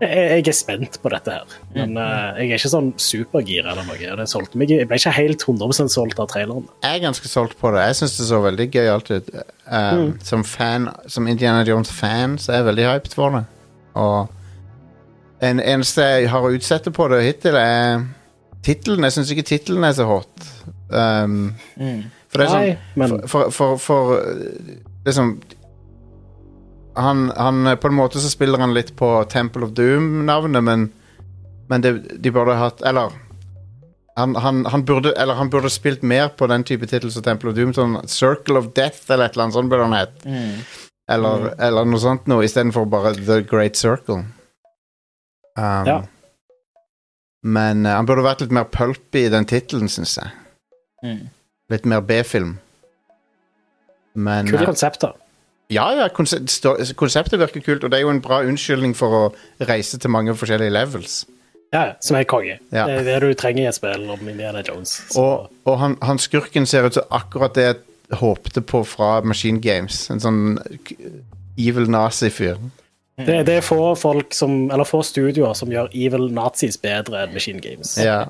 jeg, 0.00 0.40
jeg 0.40 0.48
er 0.48 0.56
spent 0.56 0.98
på 1.02 1.12
dette 1.12 1.36
her. 1.36 1.56
Men 1.76 1.94
uh, 2.00 2.32
jeg 2.40 2.48
er 2.48 2.56
ikke 2.56 2.72
sånn 2.72 2.90
supergira 3.00 3.74
eller 3.74 3.86
noe. 3.86 4.16
Det 4.22 4.28
solgte 4.30 4.58
meg, 4.58 4.72
jeg 4.72 4.88
ble 4.90 4.98
ikke 4.98 5.14
helt 5.14 5.44
100 5.46 5.92
solgt 5.92 6.22
av 6.22 6.30
traileren. 6.32 6.66
Jeg 6.82 6.98
er 6.98 7.04
ganske 7.04 7.30
solgt 7.30 7.58
på 7.60 7.70
det. 7.76 7.84
Jeg 7.90 8.00
syns 8.00 8.16
det 8.18 8.28
så 8.32 8.40
veldig 8.42 8.68
gøyalt 8.72 9.12
ut. 9.12 9.32
Eh, 9.36 10.04
Som 10.26 10.46
fan, 10.48 10.88
som 11.06 11.28
Indiana 11.30 11.62
Jones-fan 11.68 12.40
så 12.40 12.54
er 12.54 12.62
jeg 12.62 12.70
veldig 12.72 12.88
hyped 12.88 13.14
for 13.18 13.36
det. 13.36 13.44
Og 14.00 15.44
en 15.44 15.60
eneste 15.60 16.04
jeg 16.16 16.32
har 16.32 16.44
å 16.46 16.50
utsette 16.54 16.90
på 16.94 17.06
det 17.12 17.22
hittil, 17.26 17.56
er 17.58 18.02
tittelen. 18.62 19.04
Jeg 19.08 19.12
syns 19.16 19.30
ikke 19.34 19.46
tittelen 19.48 19.84
er 19.88 19.92
så 19.96 20.06
hot. 20.08 20.48
Um, 20.92 21.54
Mm. 21.80 22.02
for 22.28 22.38
det 22.38 22.44
er 22.46 22.50
sånn 22.52 22.60
Nei, 22.60 22.78
men 23.00 23.12
For, 23.28 23.50
for, 23.50 23.50
for, 23.50 23.76
for 23.80 24.18
liksom 25.06 25.30
han, 26.96 27.30
han 27.36 27.78
På 27.80 27.88
en 27.88 27.94
måte 27.96 28.20
så 28.20 28.28
spiller 28.28 28.60
han 28.60 28.74
litt 28.76 28.90
på 28.96 29.08
Temple 29.32 29.64
of 29.64 29.72
Doom-navnet, 29.72 30.62
men, 30.64 30.82
men 31.72 31.80
det, 31.84 31.92
de 32.22 32.30
burde 32.34 32.58
hatt 32.60 32.82
Eller 32.84 33.14
han, 34.18 34.34
han, 34.36 34.66
han, 34.68 34.82
burde, 34.84 35.14
eller 35.16 35.38
han 35.38 35.48
burde 35.48 35.70
spilt 35.72 36.02
mer 36.04 36.28
på 36.36 36.44
den 36.52 36.64
type 36.68 36.84
tittel 36.86 37.08
som 37.14 37.22
Temple 37.24 37.48
of 37.48 37.56
Doom. 37.56 37.70
Sånn 37.72 37.94
Circle 38.12 38.58
of 38.60 38.66
Death 38.76 39.06
eller 39.08 39.24
et 39.30 39.32
eller 39.38 39.46
annet 39.46 39.56
sånt 39.56 39.70
burde 39.72 39.86
han 39.88 39.94
hett. 39.96 40.18
Mm. 40.28 40.58
Eller, 41.16 41.46
eller 41.56 41.88
noe 41.88 42.00
sånt 42.02 42.28
noe, 42.28 42.44
istedenfor 42.44 42.84
bare 42.92 43.14
The 43.16 43.38
Great 43.48 43.80
Circle. 43.80 44.18
Um, 45.56 45.88
Ja. 45.88 45.96
Men 47.42 47.86
uh, 47.86 47.96
han 47.98 48.06
burde 48.06 48.22
vært 48.26 48.44
litt 48.44 48.54
mer 48.54 48.68
pulpy 48.70 49.26
i 49.26 49.32
den 49.32 49.46
tittelen, 49.50 49.90
syns 49.90 50.16
jeg. 50.20 50.30
Mm. 51.02 51.24
Litt 51.72 51.86
mer 51.90 52.00
B-film. 52.06 52.56
Men 54.14 54.46
kult 54.50 54.62
uh, 54.62 54.68
konsept, 54.68 55.02
da. 55.02 55.12
ja, 55.72 55.86
ja, 55.96 56.08
konse- 56.12 56.42
konseptet 57.00 57.40
virker 57.40 57.64
kult, 57.64 57.84
og 57.84 57.90
det 57.92 57.98
er 57.98 58.04
jo 58.04 58.12
en 58.12 58.20
bra 58.22 58.42
unnskyldning 58.46 58.92
for 58.96 59.16
å 59.16 59.22
reise 59.68 59.98
til 59.98 60.12
mange 60.12 60.34
forskjellige 60.36 60.74
levels. 60.74 61.22
Ja, 61.72 61.86
ja, 61.88 61.92
som 62.04 62.18
er 62.18 62.26
konge. 62.28 62.58
Ja. 62.70 62.84
Det 62.84 62.98
er 63.00 63.06
det 63.08 63.14
du 63.24 63.32
trenger 63.40 63.64
i 63.64 63.68
et 63.70 63.78
spill 63.78 64.04
om 64.12 64.28
Indiana 64.28 64.60
Jones. 64.66 64.98
Så, 65.08 65.22
Og, 65.22 65.54
og 65.64 65.78
han, 65.80 65.96
han 66.04 66.20
skurken 66.20 66.68
ser 66.68 66.84
ut 66.84 66.98
som 66.98 67.08
akkurat 67.16 67.56
det 67.56 67.64
jeg 67.64 68.18
håpte 68.20 68.60
på 68.60 68.82
fra 68.84 69.22
Machine 69.24 69.56
Games. 69.64 70.02
En 70.12 70.20
sånn 70.20 70.42
evil 71.56 71.88
nazi-fyr. 71.88 72.60
Det, 73.20 73.42
det 73.46 73.58
er 73.58 73.64
få 73.64 73.92
folk 73.98 74.32
som, 74.34 74.70
eller 74.72 74.88
få 74.88 75.02
studioer 75.04 75.54
som 75.58 75.72
gjør 75.72 75.92
evil 75.92 76.30
nazis 76.32 76.78
bedre 76.80 77.26
enn 77.26 77.34
Machine 77.34 77.60
Games. 77.60 77.96
Ja. 78.00 78.24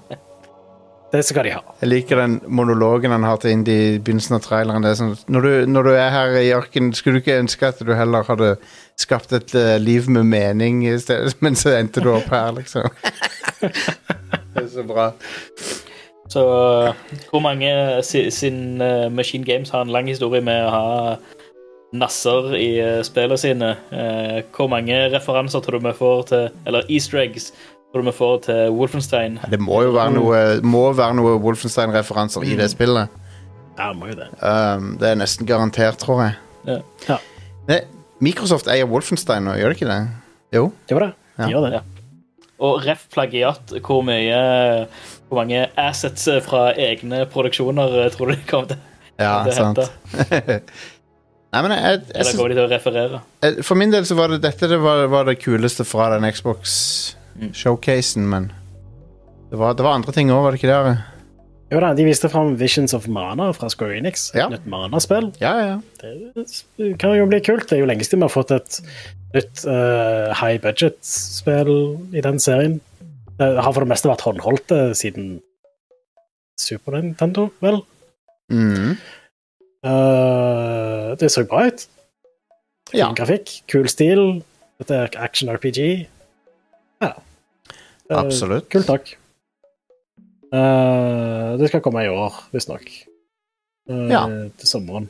Det 1.13 1.21
skal 1.29 1.45
de 1.45 1.51
ha. 1.53 1.61
Jeg 1.83 1.91
liker 1.91 2.17
den 2.23 2.39
monologen 2.49 3.13
han 3.13 3.25
har 3.27 3.37
til 3.43 3.53
Indie 3.53 3.81
i 3.93 3.99
begynnelsen 4.01 4.39
av 4.39 4.47
traileren. 4.47 4.85
Det 4.85 4.95
er 4.95 4.97
sånn, 4.97 5.13
når, 5.29 5.45
du, 5.45 5.73
når 5.75 5.85
du 5.85 5.91
er 5.93 6.15
her 6.15 6.37
i 6.41 6.55
ørkenen, 6.57 6.95
skulle 6.97 7.21
du 7.21 7.23
ikke 7.27 7.37
ønske 7.43 7.69
at 7.69 7.83
du 7.85 7.93
heller 7.93 8.25
hadde 8.25 8.55
skapt 9.01 9.35
et 9.37 9.53
uh, 9.53 9.77
liv 9.83 10.09
med 10.11 10.25
mening 10.31 10.87
i 10.89 10.97
stedet, 11.01 11.37
men 11.45 11.59
så 11.59 11.77
endte 11.77 12.01
du 12.01 12.09
opp 12.15 12.33
her, 12.33 12.55
liksom. 12.57 12.89
det 13.61 14.65
er 14.65 14.71
så 14.73 14.87
bra. 14.89 15.11
Så 16.33 16.43
hvor 17.29 17.45
mange 17.45 17.69
si- 18.09 18.31
sin 18.33 18.81
uh, 18.81 19.13
Machine 19.13 19.45
Games 19.45 19.71
har 19.71 19.85
en 19.85 19.93
lang 19.93 20.09
historie 20.09 20.41
med 20.41 20.65
å 20.65 20.73
ha 20.73 21.17
nasser 21.93 22.55
i 22.57 22.69
uh, 22.81 23.03
spillene 23.05 23.37
sine. 23.41 23.71
Eh, 23.93 24.39
hvor 24.57 24.71
mange 24.73 24.97
referanser 25.13 25.61
tror 25.65 25.79
du 25.81 25.87
vi 25.89 25.93
får 25.99 26.23
til 26.31 26.47
Eller 26.67 26.87
easter 26.89 27.21
eggs 27.21 27.51
tror 27.93 28.01
du 28.01 28.09
vi 28.09 28.15
får 28.17 28.39
til 28.47 28.71
Wolfenstein? 28.79 29.39
Det 29.53 29.61
må 29.61 29.83
jo 29.85 29.91
være 29.93 30.15
noe, 30.17 30.39
må 30.65 30.87
være 30.97 31.19
noe 31.19 31.35
Wolfenstein-referanser 31.45 32.47
i 32.49 32.55
det 32.57 32.71
spillet. 32.73 33.13
Ja, 33.77 33.91
må 33.97 34.09
jo 34.09 34.17
det. 34.17 34.31
Um, 34.41 34.95
det 35.01 35.11
er 35.11 35.19
nesten 35.21 35.49
garantert, 35.49 35.99
tror 36.01 36.23
jeg. 36.25 36.39
Ja. 36.69 36.79
Ja, 37.09 37.19
Ne, 37.69 37.81
Microsoft 38.23 38.67
eier 38.73 38.89
Wolfenstein 38.91 39.45
nå, 39.47 39.53
gjør 39.61 39.73
det 39.73 39.77
ikke 39.81 39.91
det? 39.93 40.01
Jo. 40.57 40.71
det 40.89 40.97
var 40.97 41.05
det. 41.07 41.13
De 41.37 41.43
Ja. 41.43 41.49
gjør 41.53 41.67
det. 41.67 41.73
Ja. 41.77 41.83
Og 42.63 42.85
ref 42.87 43.05
plagiat, 43.11 43.73
hvor 43.83 44.03
mye 44.07 44.87
Hvor 45.29 45.41
mange 45.41 45.67
assets 45.81 46.29
fra 46.45 46.73
egne 46.77 47.25
produksjoner 47.33 48.05
eh, 48.07 48.11
tror 48.15 48.31
du 48.31 48.37
de 48.37 48.43
kommer 48.49 48.69
til 48.73 48.79
Ja, 49.19 49.45
sant. 49.53 49.79
Nei, 51.53 51.61
men 51.67 51.73
jeg, 51.77 51.83
jeg, 52.01 52.17
Eller 52.17 52.33
går 52.33 52.37
kommer 52.39 52.49
de 52.49 52.55
til 52.57 52.65
å 52.65 52.71
referere? 52.73 53.19
jeg- 53.45 53.65
For 53.69 53.75
min 53.77 53.91
del 53.93 54.05
så 54.09 54.15
var 54.17 54.29
det 54.33 54.41
dette 54.41 54.69
det 54.71 54.79
var, 54.81 55.07
var 55.13 55.25
det 55.29 55.35
kuleste 55.43 55.85
fra 55.85 56.07
den 56.15 56.25
Xbox-showcasen, 56.33 58.25
men 58.29 58.53
det 59.51 59.59
var, 59.61 59.75
det 59.77 59.85
var 59.85 59.95
andre 59.99 60.13
ting 60.17 60.31
òg, 60.33 60.43
var 60.47 60.51
det 60.57 60.61
ikke 60.63 60.73
det? 60.73 60.95
Jo 61.73 61.81
da, 61.81 61.91
De 61.97 62.05
viste 62.05 62.29
fram 62.29 62.55
Visions 62.61 62.93
of 62.97 63.07
Mana 63.09 63.51
fra 63.57 63.69
Square 63.73 63.97
Enix. 63.97 64.31
Ja. 64.37 64.47
Et 64.47 64.59
nytt 64.59 64.67
Mana-spill. 64.69 65.31
Ja, 65.41 65.53
ja. 65.61 65.77
Det 66.03 66.99
kan 67.01 67.15
jo 67.17 67.25
bli 67.31 67.41
kult. 67.41 67.65
Det 67.69 67.79
er 67.79 67.81
jo 67.81 67.87
lenge 67.89 68.05
siden 68.05 68.21
vi 68.21 68.29
har 68.29 68.35
fått 68.35 68.51
et 68.53 68.81
nytt 69.33 69.63
eh, 69.65 70.35
high 70.37 70.59
budget-spill 70.61 71.73
i 72.13 72.21
den 72.25 72.39
serien. 72.45 72.75
Det 73.39 73.49
har 73.65 73.73
for 73.73 73.81
det 73.87 73.89
meste 73.89 74.09
vært 74.11 74.21
håndholdte 74.27 74.83
siden 75.01 75.41
Super 76.61 76.93
Nintendo, 77.01 77.47
vel? 77.65 77.81
Mm. 78.53 78.99
Eh, 79.85 81.17
det 81.19 81.31
så 81.33 81.45
bra 81.49 81.67
ut. 81.67 81.87
Kul 82.91 82.99
Ja. 83.01 83.13
grafikk, 83.17 83.63
kul 83.69 83.89
stil. 83.89 84.43
Dette 84.79 84.95
er 84.95 85.09
action 85.17 85.49
RPG. 85.49 86.07
Ja. 87.03 87.13
Uh, 88.11 88.19
Absolutt. 88.19 88.69
Kult 88.71 88.89
nok. 88.89 89.15
Uh, 90.53 91.57
det 91.59 91.69
skal 91.71 91.81
komme 91.81 92.03
i 92.05 92.09
år, 92.13 92.35
visstnok. 92.53 92.85
Uh, 93.91 94.09
Ja. 94.11 94.27
Til 94.59 94.69
sommeren. 94.69 95.09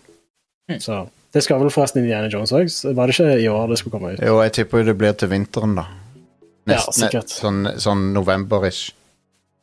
Mm. 0.70 0.78
Så 0.80 1.08
Det 1.32 1.42
skal 1.42 1.58
vel 1.60 1.70
forresten 1.70 2.02
Indiana 2.02 2.28
Jones 2.28 2.52
òg. 2.52 2.68
Var 2.94 3.06
det 3.06 3.14
ikke 3.18 3.40
i 3.40 3.48
år 3.48 3.66
det 3.70 3.78
skulle 3.78 3.92
komme 3.98 4.12
ut? 4.12 4.20
Jo, 4.20 4.42
jeg 4.42 4.52
tipper 4.52 4.78
jo 4.78 4.84
det 4.84 4.98
blir 4.98 5.12
til 5.16 5.28
vinteren, 5.28 5.74
da. 5.74 5.86
Ja, 6.68 6.76
sikkert. 6.92 7.24
ne- 7.24 7.40
sånn, 7.40 7.78
sånn 7.80 8.12
november-ish, 8.12 8.92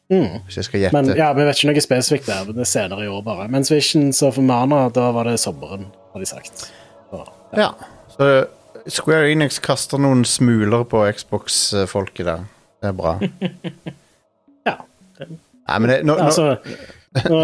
Mm. 0.09 0.39
hvis 0.47 0.55
jeg 0.57 0.65
skal 0.65 0.79
gjette. 0.81 0.93
Men 0.97 1.11
ja, 1.17 1.27
vi 1.37 1.43
vet 1.45 1.59
ikke 1.59 1.69
noe 1.69 1.81
spesifikt 1.85 2.29
der. 2.31 2.45
men 2.47 2.55
Det 2.57 2.63
er 2.65 2.69
senere 2.71 3.05
i 3.05 3.09
år, 3.11 3.21
bare. 3.25 3.47
Mens 3.53 3.69
Visions 3.71 4.21
of 4.25 4.39
Mana, 4.41 4.87
da 4.93 5.11
var 5.13 5.29
det 5.29 5.35
sommeren, 5.39 5.85
har 6.13 6.23
de 6.23 6.25
sagt. 6.29 6.69
Så, 7.11 7.25
Ja. 7.57 7.71
Så 8.15 8.29
Square 8.89 9.29
Enix 9.31 9.59
kaster 9.61 9.99
noen 10.01 10.23
smuler 10.25 10.83
på 10.89 11.03
Xbox-folket 11.13 12.25
der. 12.25 12.47
Det 12.81 12.89
er 12.93 12.95
bra. 12.97 13.17
Ja. 14.67 14.75
Nei, 15.19 15.77
men 15.79 15.89
det, 15.89 15.99
nå, 16.05 16.15
nå, 16.15 16.25
Altså, 16.29 16.57
nå 17.29 17.39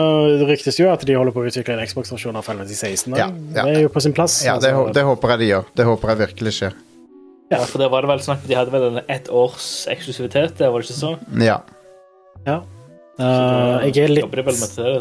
ryktes 0.49 0.77
jo 0.79 0.89
at 0.91 1.01
de 1.07 1.15
holder 1.17 1.33
på 1.35 1.41
å 1.41 1.47
utvikle 1.49 1.75
en 1.77 1.87
Xbox-versjon 1.87 2.35
av 2.37 2.45
Final 2.45 2.65
Fantasy 2.65 2.77
16. 2.77 3.15
Ja, 3.17 3.29
ja. 3.55 3.63
Det 3.65 3.77
er 3.77 3.85
jo 3.85 3.91
på 3.93 4.03
sin 4.03 4.13
plass. 4.13 4.39
ja, 4.45 4.57
det, 4.61 4.73
altså. 4.75 4.93
det 4.93 5.03
håper 5.07 5.33
jeg 5.33 5.41
de 5.41 5.47
gjør. 5.51 5.69
Det 5.79 5.87
håper 5.89 6.11
jeg 6.13 6.21
virkelig 6.25 6.53
skjer. 6.59 6.75
Ja, 7.53 7.61
for 7.61 7.81
det 7.81 7.87
var 7.93 8.01
det 8.01 8.09
vel 8.09 8.21
snakk 8.25 8.45
De 8.49 8.55
hadde 8.57 8.71
vel 8.73 8.85
en 8.87 9.01
ett 9.05 9.27
års 9.29 9.65
eksklusivitet, 9.91 10.55
det 10.57 10.69
var 10.73 10.81
det 10.81 10.89
ikke 10.89 10.97
så? 10.97 11.11
Ja. 11.45 11.59
Ja. 12.45 12.59
Eh, 13.15 13.87
jeg 13.89 14.03
er 14.03 14.11
litt 14.11 14.25
Jobber 14.25 14.43
vel 14.49 14.57
med 14.59 14.75
det 14.75 14.95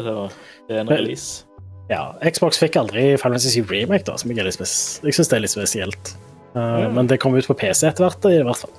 det 0.65 0.77
er 0.77 0.79
en 0.81 0.89
release? 0.89 1.43
ja, 1.91 2.15
Xbox 2.23 2.57
fikk 2.57 2.77
aldri 2.79 3.11
Final 3.19 3.37
Fantasy 3.37 3.61
Remake, 3.61 4.05
da, 4.07 4.15
som 4.17 4.31
jeg, 4.31 4.45
litt 4.47 4.61
jeg 4.61 5.17
syns 5.17 5.33
er 5.33 5.43
litt 5.43 5.53
spesielt. 5.53 6.15
Eh, 6.55 6.87
Men 6.95 7.11
det 7.11 7.19
kom 7.21 7.35
ut 7.35 7.47
på 7.47 7.57
PC 7.59 7.85
etter 7.89 8.07
hvert, 8.07 8.25
i 8.31 8.41
hvert 8.45 8.63
fall. 8.63 8.73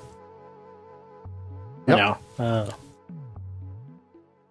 Men 1.87 2.01
ja. 2.01 2.09
Uh, 2.35 2.73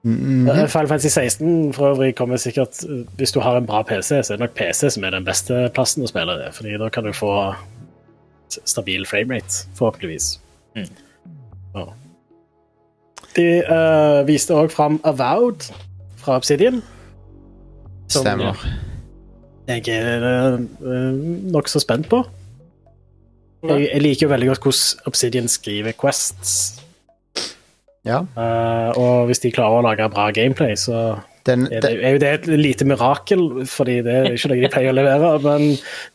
mm. 0.09 0.49
Final 0.73 0.89
Fantasy 0.89 1.11
16 1.11 1.75
for 1.77 1.93
øvrig 1.93 2.15
kommer 2.17 2.41
sikkert 2.41 2.81
Hvis 3.19 3.35
du 3.37 3.43
har 3.45 3.59
en 3.59 3.67
bra 3.69 3.83
PC, 3.85 4.23
så 4.23 4.33
er 4.33 4.39
det 4.39 4.47
nok 4.47 4.57
PC 4.57 4.89
som 4.95 5.05
er 5.05 5.13
den 5.13 5.27
beste 5.27 5.67
plassen 5.77 6.07
å 6.07 6.09
spille 6.09 6.39
det. 6.41 6.49
Fordi 6.57 6.79
da 6.81 6.89
kan 6.89 7.05
du 7.05 7.13
få 7.13 7.35
stabil 8.65 9.05
framerate, 9.05 9.67
forhåpentligvis. 9.77 10.39
Mm. 10.79 10.89
Ja. 11.77 11.87
De 13.37 13.47
uh, 13.69 14.23
viste 14.29 14.55
òg 14.57 14.71
fram 14.73 15.01
Avowed 15.05 15.69
fra 16.17 16.37
Obsidian. 16.41 16.83
som- 18.09 18.25
Stemmer. 18.25 18.57
Jeg 19.67 19.89
er 19.89 20.55
uh, 20.55 20.61
nokså 21.53 21.81
spent 21.83 22.09
på. 22.09 22.23
Jeg, 23.67 23.89
jeg 23.93 24.03
liker 24.03 24.27
jo 24.27 24.31
veldig 24.31 24.49
godt 24.49 24.63
hvordan 24.63 25.07
Obsidian 25.11 25.49
skriver 25.49 25.93
quests. 25.93 26.83
Ja. 28.07 28.21
Uh, 28.37 28.93
og 28.95 29.27
hvis 29.27 29.43
de 29.43 29.51
klarer 29.51 29.81
å 29.81 29.87
lage 29.89 30.07
bra 30.13 30.29
gameplay, 30.31 30.77
så 30.79 31.19
Den, 31.47 31.67
er, 31.67 31.81
det, 31.81 31.91
den, 31.91 32.05
er 32.05 32.15
jo 32.15 32.19
det 32.23 32.29
et 32.29 32.47
lite 32.59 32.85
mirakel, 32.85 33.43
fordi 33.71 34.01
det 34.03 34.15
er 34.15 34.33
ikke 34.35 34.49
noe 34.51 34.63
de 34.63 34.71
pleier 34.71 34.91
å 34.91 34.97
levere. 34.97 35.33
Men 35.43 35.67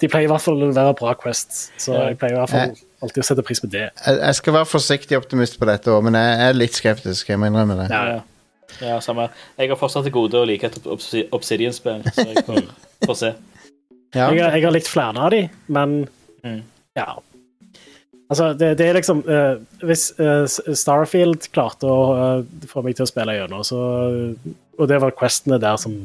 de 0.01 0.07
pleier 0.11 0.27
i 0.27 0.31
hvert 0.31 0.43
fall 0.43 0.57
å 0.57 0.69
levere 0.71 0.95
bra 0.99 1.13
quests, 1.19 1.69
så 1.79 1.95
jeg 2.07 2.17
pleier 2.19 2.35
i 2.35 2.39
hvert 2.39 2.51
fall 2.51 2.73
alltid 3.01 3.23
å 3.23 3.27
sette 3.27 3.43
pris 3.47 3.59
på 3.63 3.69
det. 3.71 3.87
jeg 4.05 4.19
jeg 4.21 4.35
skal 4.35 4.53
være 4.53 4.65
forsiktig 4.69 5.17
optimist 5.17 5.57
på 5.59 5.65
dette 5.69 5.89
òg, 5.93 6.03
men 6.07 6.13
jeg 6.19 6.49
er 6.49 6.53
litt 6.57 6.73
skeptisk. 6.77 7.29
Jeg 7.29 7.39
må 7.41 7.49
innrømme 7.51 7.77
det. 7.81 7.89
Ja, 7.93 8.03
Ja. 8.11 8.21
ja, 8.81 8.99
samme. 9.03 9.29
Jeg 9.57 9.69
har 9.69 9.77
fortsatt 9.79 10.03
til 10.07 10.13
gode 10.15 10.37
å 10.39 10.45
like 10.47 10.63
et 10.69 10.77
Obsidian-spill, 11.31 12.03
så 12.13 12.27
jeg 12.27 12.45
får, 12.47 12.63
får 13.07 13.15
se. 13.23 13.33
Ja. 14.15 14.29
Jeg, 14.31 14.41
har- 14.43 14.55
jeg 14.57 14.63
har 14.65 14.71
likt 14.75 14.87
flere 14.91 15.17
av 15.27 15.31
de, 15.31 15.49
men 15.67 16.07
Mm. 16.43 16.63
ja. 16.97 17.19
Altså, 18.31 18.53
det, 18.57 18.77
det 18.79 18.85
er 18.87 18.93
liksom 18.95 19.19
uh, 19.27 19.59
Hvis 19.85 20.07
uh, 20.17 20.47
Starfield 20.73 21.49
klarte 21.53 21.83
å 21.85 21.97
uh, 22.39 22.65
få 22.71 22.81
meg 22.81 22.95
til 22.97 23.03
å 23.05 23.09
spille 23.11 23.35
gjennom, 23.35 23.61
så 23.67 23.77
Og 24.79 24.87
det 24.89 24.97
var 25.03 25.11
questene 25.11 25.59
der 25.61 25.77
som 25.77 25.99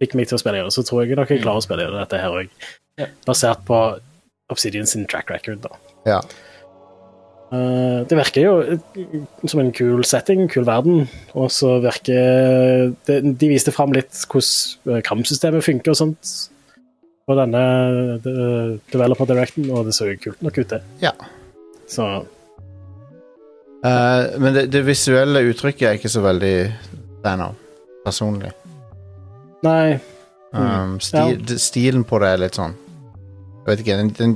fikk 0.00 0.14
meg 0.16 0.26
til 0.26 0.38
å 0.38 0.40
spille 0.40 0.56
gjennom, 0.58 0.72
så 0.74 0.82
tror 0.82 1.04
jeg 1.04 1.14
nok 1.20 1.30
jeg 1.30 1.42
klarer 1.44 1.60
å 1.60 1.62
spille 1.62 1.84
gjennom 1.84 2.00
dette 2.00 2.18
her 2.22 2.32
òg. 2.32 2.48
Ja. 2.98 3.06
Basert 3.28 3.62
på 3.68 3.78
Obsidian 4.50 4.86
sin 4.90 5.04
track 5.06 5.30
record, 5.30 5.60
da. 5.62 5.68
Ja. 6.08 6.20
Uh, 7.50 8.06
det 8.06 8.14
virker 8.14 8.44
jo 8.44 8.52
eh, 8.62 9.22
som 9.50 9.58
en 9.58 9.72
kul 9.74 10.04
setting, 10.06 10.44
kul 10.52 10.62
verden, 10.68 11.08
og 11.34 11.48
så 11.50 11.80
virker 11.82 12.92
det, 13.08 13.16
De 13.40 13.48
viste 13.50 13.74
fram 13.74 13.90
litt 13.96 14.14
hvordan 14.30 14.94
eh, 14.94 15.02
kampsystemet 15.02 15.66
funker 15.66 15.90
og 15.90 15.98
sånt 15.98 16.34
på 17.26 17.36
denne 17.38 17.62
de, 18.22 18.34
Developer 18.92 19.26
Directen, 19.26 19.66
og 19.74 19.88
det 19.88 19.96
så 19.98 20.06
jo 20.12 20.20
kult 20.22 20.46
nok 20.46 20.60
ut, 20.62 20.76
det. 20.76 20.82
ja. 21.02 21.14
Så 21.90 22.06
Uh, 23.80 24.36
men 24.36 24.52
det, 24.52 24.66
det 24.68 24.82
visuelle 24.84 25.40
uttrykket 25.48 25.86
er 25.88 25.94
ikke 25.96 26.10
så 26.12 26.20
veldig 26.20 26.56
fan 27.24 27.40
av, 27.40 27.54
personlig. 28.04 28.50
Nei. 29.64 29.94
Um, 30.52 30.98
sti, 31.00 31.16
Ja. 31.16 31.56
Stilen 31.56 32.04
på 32.04 32.18
det 32.20 32.28
er 32.34 32.40
litt 32.42 32.56
sånn 32.58 32.72
Jeg 32.74 33.66
vet 33.68 33.82
ikke, 33.84 33.96
den, 34.00 34.08
den, 34.18 34.32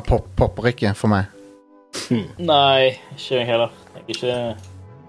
den 0.00 0.08
pop, 0.08 0.26
popper 0.36 0.72
ikke 0.72 0.94
for 0.98 1.12
meg. 1.12 1.28
Nei, 2.38 2.96
ikke 3.16 3.40
jeg 3.40 3.46
heller. 3.48 3.74
Jeg 3.94 4.02
er 4.02 4.14
ikke, 4.14 4.34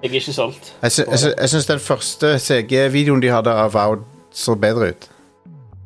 jeg 0.01 0.09
er 0.09 0.17
ikke 0.19 0.35
solgt. 0.35 0.73
Jeg, 0.81 0.93
sy 0.93 1.03
jeg, 1.05 1.21
sy 1.21 1.31
jeg 1.31 1.53
syns 1.53 1.69
den 1.69 1.83
første 1.83 2.33
CG-videoen 2.41 3.23
de 3.23 3.31
hadde 3.31 3.53
av 3.63 3.73
Voud, 3.75 4.05
så 4.35 4.55
bedre 4.59 4.91
ut. 4.91 5.09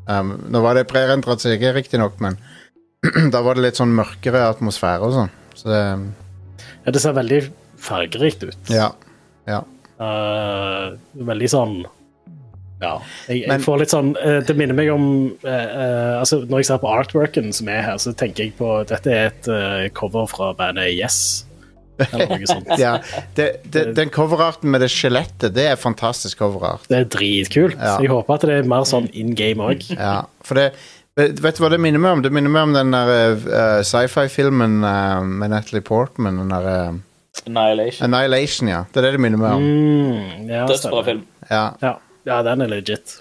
Um, 0.06 0.36
nå 0.54 0.62
var 0.62 0.78
det 0.78 0.86
prerendret 0.90 1.42
CG, 1.42 1.66
riktignok, 1.76 2.20
men 2.22 2.38
da 3.34 3.42
var 3.46 3.58
det 3.58 3.66
litt 3.66 3.80
sånn 3.80 3.94
mørkere 3.96 4.46
atmosfære 4.52 5.08
og 5.08 5.16
sånn. 5.20 5.34
Så 5.56 5.72
det 5.72 5.82
Ja, 6.86 6.94
det 6.94 7.02
ser 7.02 7.16
veldig 7.18 7.42
fargerikt 7.82 8.46
ut. 8.46 8.70
Ja. 8.70 8.92
ja. 9.50 9.64
Uh, 9.98 10.96
veldig 11.26 11.50
sånn 11.50 11.80
Ja. 12.82 12.98
Jeg, 13.30 13.42
jeg 13.42 13.50
Men- 13.50 13.64
får 13.64 13.80
litt 13.80 13.94
sånn 13.94 14.10
eh, 14.20 14.42
Det 14.44 14.56
minner 14.60 14.76
meg 14.76 14.90
om 14.92 15.06
eh, 15.48 15.50
eh, 15.50 16.20
altså 16.20 16.42
Når 16.44 16.60
jeg 16.60 16.68
ser 16.68 16.82
på 16.84 16.92
artworken 16.92 17.54
som 17.56 17.70
er 17.72 17.86
her, 17.86 18.00
så 18.04 18.12
tenker 18.12 18.44
jeg 18.44 18.58
på 18.60 18.72
Dette 18.90 19.14
er 19.14 19.30
et 19.32 19.94
cover 19.96 20.28
fra 20.28 20.52
bandet 20.58 20.92
Yes. 20.92 21.46
Eller 21.96 22.28
noe 22.28 22.50
sånt. 22.50 22.68
ja. 22.82 22.98
Det, 23.38 23.46
det, 23.72 23.86
den 23.96 24.12
coverarten 24.12 24.68
med 24.72 24.84
det 24.84 24.90
skjelettet, 24.92 25.54
det 25.56 25.70
er 25.72 25.80
fantastisk 25.80 26.42
coverart. 26.44 26.84
Det 26.92 26.98
er 26.98 27.08
dritkult. 27.08 27.78
Ja. 27.80 27.96
Jeg 28.04 28.12
håper 28.12 28.36
at 28.36 28.46
det 28.50 28.58
er 28.60 28.68
mer 28.68 28.84
sånn 28.90 29.08
in 29.16 29.32
game 29.40 29.64
òg. 29.64 29.88
Ja, 29.96 30.26
for 30.44 30.60
det 30.60 30.74
Vet 31.16 31.38
vet 31.40 31.56
du 31.56 31.62
hva 31.64 31.70
det 31.72 31.78
minner 31.80 32.02
meg 32.04 32.18
om? 32.18 32.22
Det 32.26 32.30
minner 32.36 32.52
meg 32.52 32.66
om 32.68 32.74
den 32.76 32.90
der 32.92 33.38
uh, 33.40 33.78
sci-fi-filmen 33.88 34.82
uh, 34.84 35.22
med 35.24 35.54
Natalie 35.54 35.80
Portman. 35.80 36.42
Den 36.42 36.52
der 36.52 36.66
uh, 36.68 36.98
Annihilation. 37.48 38.04
Annihilation, 38.10 38.68
ja. 38.74 38.82
Det 38.92 39.00
er 39.00 39.08
det 39.08 39.12
det 39.16 39.22
minner 39.24 39.40
meg 39.40 39.54
om. 39.56 39.64
Mm, 39.64 40.50
ja, 40.52 40.66
Dødsbra 40.68 41.06
film. 41.08 41.22
Ja. 41.48 41.62
Ja. 41.80 41.94
Ja, 42.26 42.42
den 42.44 42.62
er 42.62 42.68
legit. 42.68 43.20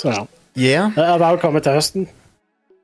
Så 0.00 0.10
ja. 0.10 0.26
Yeah. 0.58 0.92
Uh, 0.98 1.14
Avowed 1.14 1.40
kommer 1.40 1.60
til 1.60 1.72
høsten. 1.72 2.08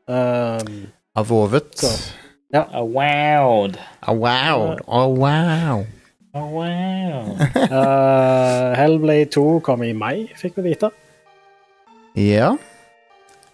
Um, 0.08 0.86
Har 1.16 1.22
vovet. 1.28 1.74
Så. 1.76 2.12
Oh, 2.54 2.94
wow. 2.94 3.68
Oh, 4.08 4.16
wow. 4.16 4.76
Oh, 4.86 5.18
wow. 5.18 5.86
Oh, 6.34 6.52
wow. 6.52 7.36
uh, 7.70 8.76
Hellblade 8.76 9.24
2 9.24 9.60
kommer 9.60 9.84
i 9.84 9.92
mai, 9.92 10.28
fikk 10.36 10.56
vi 10.56 10.70
vite. 10.70 10.90
Ja. 12.16 12.54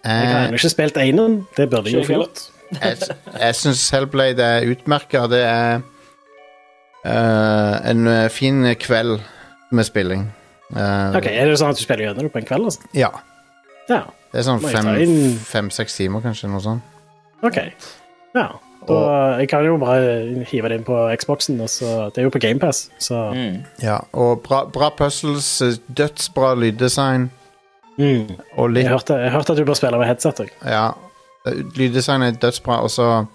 Jeg 0.05 0.29
har 0.29 0.39
Eh, 0.39 0.45
ennå 0.45 0.59
ikke 0.59 0.69
spilt 0.69 0.97
einen. 0.97 1.47
Det 1.57 1.71
burde 1.71 1.91
jeg 1.91 1.95
jo 1.95 2.05
få 2.07 2.12
gjort. 2.12 2.43
jeg 2.83 2.97
jeg 3.41 3.55
syns 3.55 3.91
Hellblade 3.91 4.43
er 4.43 4.71
utmerka. 4.71 5.27
Det 5.27 5.43
er 5.43 5.81
uh, 7.07 7.91
en 7.91 8.07
eh, 8.07 8.31
fin 8.31 8.75
kveld 8.81 9.21
med 9.75 9.87
spilling. 9.87 10.27
Uh, 10.75 11.12
Ok, 11.18 11.27
Er 11.29 11.47
det 11.51 11.59
sånn 11.61 11.70
at 11.75 11.77
du 11.79 11.83
spiller 11.85 12.07
gjennom 12.09 12.25
det 12.29 12.33
på 12.33 12.41
en 12.41 12.47
kveld? 12.49 12.64
Altså? 12.70 12.81
Ja. 12.97 13.11
Ja, 13.89 14.03
Det 14.33 14.41
er 14.41 14.47
sånn 14.47 14.62
fem-seks 14.64 15.03
inn- 15.05 15.39
fem-seks 15.45 15.97
timer, 15.99 16.22
kanskje. 16.25 16.49
Noe 16.51 16.61
sånt. 16.64 16.83
ok. 17.45 17.59
Ja. 18.35 18.49
Da, 18.85 19.39
jeg 19.41 19.49
kan 19.49 19.64
jo 19.64 19.79
bare 19.81 20.45
hive 20.45 20.68
det 20.68 20.77
inn 20.81 20.85
på 20.85 20.97
Xboxen. 21.16 21.57
Også. 21.64 22.11
det 22.12 22.20
er 22.20 22.27
jo 22.27 22.31
på 22.35 22.41
GamePass, 22.43 22.91
så 23.01 23.31
Mm. 23.33 23.64
Ja, 23.81 23.99
og 24.12 24.43
bra, 24.43 24.64
bra 24.66 24.91
puzzles, 24.91 25.62
eh, 25.62 25.79
dødsbra 25.89 26.51
lyddesign 26.59 27.31
mm. 27.99 28.37
og 28.59 28.70
litt 28.75 28.85
jeg, 28.85 28.91
hørte, 28.93 29.16
jeg 29.22 29.33
hørte 29.33 29.53
at 29.53 29.57
du 29.57 29.64
bør 29.64 29.75
spille 29.79 29.99
med 29.99 30.07
headset. 30.07 30.41
også. 30.41 30.51
Ja. 30.66 30.93
eh, 31.47 31.53
Lyddesign 31.77 32.22
er 32.22 32.33
dødsbra, 32.33 32.83
og 32.83 32.91
så 32.91 33.27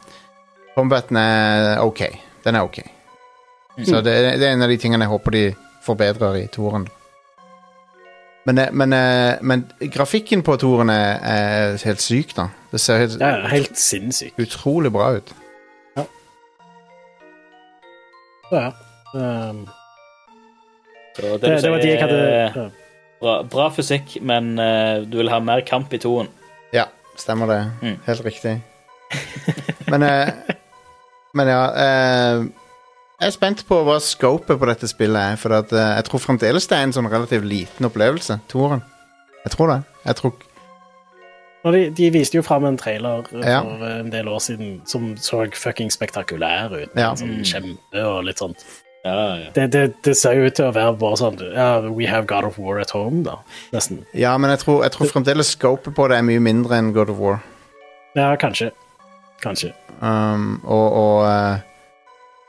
Combaten 0.75 1.17
er 1.17 1.79
OK. 1.81 2.01
Den 2.45 2.55
er 2.55 2.61
OK. 2.63 2.79
Så 3.85 4.01
det, 4.03 4.13
det 4.39 4.43
er 4.47 4.53
en 4.53 4.61
av 4.61 4.69
de 4.69 4.77
tingene 4.77 5.05
jeg 5.05 5.09
håper 5.09 5.31
de 5.31 5.43
forbedrer 5.85 6.35
i 6.35 6.47
toeren. 6.47 6.87
Men, 8.45 8.57
eh, 8.57 8.71
men, 8.71 8.93
eh, 8.93 9.35
men 9.41 9.65
grafikken 9.79 10.43
på 10.43 10.55
toeren 10.57 10.89
er, 10.89 11.77
helt 11.85 12.01
syk, 12.01 12.35
da. 12.35 12.49
Det 12.71 12.79
ser 12.81 12.97
helt 12.97 13.19
Ja, 13.19 13.47
helt 13.47 13.77
sinnssykt. 13.77 14.39
utrolig 14.39 14.91
bra 14.91 15.11
ut. 15.17 15.33
Så 18.49 18.55
ja. 18.55 18.71
Um, 19.13 19.67
det, 21.17 21.41
det, 21.41 21.61
det 21.61 21.71
var 21.71 21.81
de 21.81 21.87
jeg 21.87 22.01
hadde 22.01 22.21
ja. 22.55 22.69
bra, 23.21 23.41
bra 23.43 23.69
fysikk, 23.69 24.15
men 24.21 24.59
uh, 24.59 25.05
du 25.05 25.17
vil 25.17 25.29
ha 25.29 25.39
mer 25.39 25.61
kamp 25.61 25.93
i 25.93 25.97
toen. 25.97 26.27
Ja, 26.73 26.85
stemmer 27.17 27.45
det. 27.45 27.71
Mm. 27.81 27.99
Helt 28.05 28.25
riktig. 28.25 28.61
men 29.87 30.03
uh, 30.03 30.29
Men 31.31 31.47
ja 31.47 31.63
eh, 31.75 32.43
Jeg 33.19 33.27
er 33.27 33.35
spent 33.35 33.65
på 33.67 33.81
hva 33.83 33.97
scopet 33.99 34.59
på 34.61 34.67
dette 34.69 34.87
spillet 34.87 35.33
er. 35.33 35.39
For 35.39 35.51
at, 35.57 35.73
eh, 35.75 35.95
jeg 35.99 36.05
tror 36.07 36.21
fremdeles 36.23 36.67
det 36.71 36.77
er 36.77 36.85
en 36.87 36.93
sånn 36.95 37.09
relativt 37.11 37.43
liten 37.47 37.85
opplevelse. 37.89 38.39
Toren. 38.51 38.81
Jeg 39.43 39.51
tror 39.55 39.73
det. 39.73 39.79
Jeg 40.05 40.15
tror 40.15 40.33
Og 41.67 41.73
de, 41.75 41.89
de 41.91 42.05
viste 42.15 42.37
jo 42.37 42.41
fram 42.41 42.63
en 42.63 42.77
trailer 42.79 43.25
for 43.27 43.43
Ja. 43.43 43.59
en 43.99 44.09
del 44.13 44.29
år 44.31 44.39
siden 44.39 44.77
som 44.87 45.15
så 45.19 45.41
fucking 45.51 45.89
spektakulær 45.91 46.71
ut. 46.71 46.93
Ja. 46.95 47.09
Sånn 47.19 47.43
kjempe 47.43 47.99
og 48.05 48.23
litt 48.23 48.39
sånt. 48.39 48.63
Ja, 49.03 49.35
ja. 49.35 49.49
Det, 49.55 49.65
det, 49.71 49.81
det 50.03 50.15
ser 50.15 50.37
jo 50.39 50.45
ut 50.47 50.55
til 50.55 50.69
å 50.69 50.73
være 50.75 50.95
bare 50.99 51.17
sånn 51.19 51.37
ja, 51.55 51.81
We 51.91 52.07
have 52.07 52.25
God 52.27 52.45
of 52.47 52.57
War 52.59 52.79
at 52.79 52.91
home, 52.95 53.23
da. 53.27 53.35
Nesten. 53.75 54.05
Ja, 54.15 54.37
men 54.37 54.51
jeg 54.51 54.59
tror, 54.63 54.83
jeg 54.87 54.91
tror 54.95 55.11
fremdeles 55.11 55.51
scopet 55.55 55.95
på 55.95 56.07
det 56.07 56.17
er 56.19 56.23
mye 56.27 56.39
mindre 56.39 56.79
enn 56.79 56.93
God 56.95 57.09
of 57.11 57.19
War. 57.19 57.41
Ja, 58.15 58.31
kanskje. 58.39 58.71
Kanskje. 59.43 59.73
Um, 59.99 60.61
og 60.63 60.95
og 60.95 61.27
eh, 61.27 61.59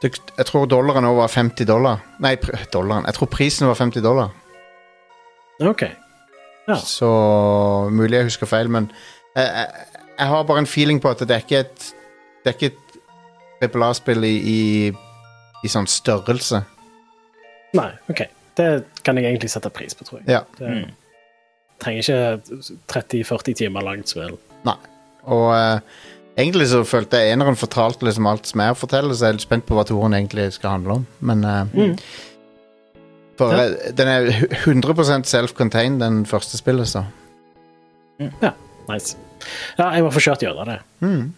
jeg 0.02 0.46
tror 0.48 0.66
dollaren 0.70 1.04
òg 1.04 1.16
var 1.18 1.28
50 1.28 1.66
dollar. 1.68 1.98
Nei, 2.24 2.34
pr 2.40 2.56
dollaren. 2.72 3.04
Jeg 3.08 3.14
tror 3.18 3.28
prisen 3.32 3.68
var 3.68 3.76
50 3.76 4.02
dollar. 4.04 4.30
OK. 5.60 5.82
Ja. 6.68 6.76
Så 6.80 7.08
mulig 7.92 8.16
jeg 8.16 8.28
husker 8.30 8.46
feil, 8.48 8.70
men 8.72 8.86
jeg, 9.36 9.44
jeg, 9.44 9.66
jeg 10.18 10.26
har 10.32 10.44
bare 10.48 10.62
en 10.64 10.66
feeling 10.70 11.00
på 11.02 11.10
at 11.12 11.20
det 11.26 11.34
er 11.36 11.44
ikke 11.44 11.58
et 11.66 11.88
Det 12.44 12.48
er 12.48 12.56
ikke 12.56 12.70
et 12.72 13.00
trippel 13.60 13.82
A-spill 13.84 14.24
i, 14.24 14.36
i, 14.40 14.60
i 15.64 15.68
sånn 15.68 15.84
størrelse. 15.92 16.62
Nei, 17.76 17.90
OK. 18.08 18.22
Det 18.56 18.68
kan 19.04 19.18
jeg 19.20 19.26
egentlig 19.28 19.50
sette 19.52 19.68
pris 19.70 19.92
på, 19.94 20.06
tror 20.08 20.22
jeg. 20.22 20.30
Ja. 20.32 20.40
Det 20.56 20.70
Mm. 20.70 20.94
trenger 21.80 22.00
ikke 22.00 22.62
30-40 22.88 23.54
timer 23.60 23.84
langt 23.84 24.08
spill. 24.08 24.38
Og 25.28 25.46
eh, 25.52 25.80
egentlig 26.38 26.66
så 26.70 26.84
følte 26.86 27.18
jeg 27.20 27.32
eneren 27.34 27.56
fortalte 27.58 28.04
liksom 28.06 28.26
alt 28.30 28.46
som 28.46 28.60
jeg 28.60 28.76
forteller, 28.76 29.14
så 29.14 29.26
jeg 29.26 29.28
er 29.34 29.38
litt 29.38 29.46
spent 29.48 29.66
på 29.66 29.74
hva 29.78 29.84
toeren 29.88 30.14
egentlig 30.16 30.52
skal 30.56 30.70
handle 30.78 31.00
om. 31.00 31.06
Men 31.20 31.44
uh, 31.44 31.64
Mm. 31.74 31.96
For 33.40 33.52
Ja. 33.56 33.62
eh, 33.70 33.92
den 33.96 34.08
er 34.08 34.26
100% 34.66 35.24
self-contained, 35.24 35.98
den 36.00 36.24
første 36.26 36.58
spillet, 36.60 36.86
så. 36.88 37.04
Ja, 38.20 38.52
Nice. 38.88 39.16
Ja, 39.78 39.90
jeg 39.94 40.02
må 40.04 40.10
få 40.12 40.20
kjørt 40.20 40.42
gjennom 40.44 40.66
det. 40.68 40.80
Mm. 41.00 41.32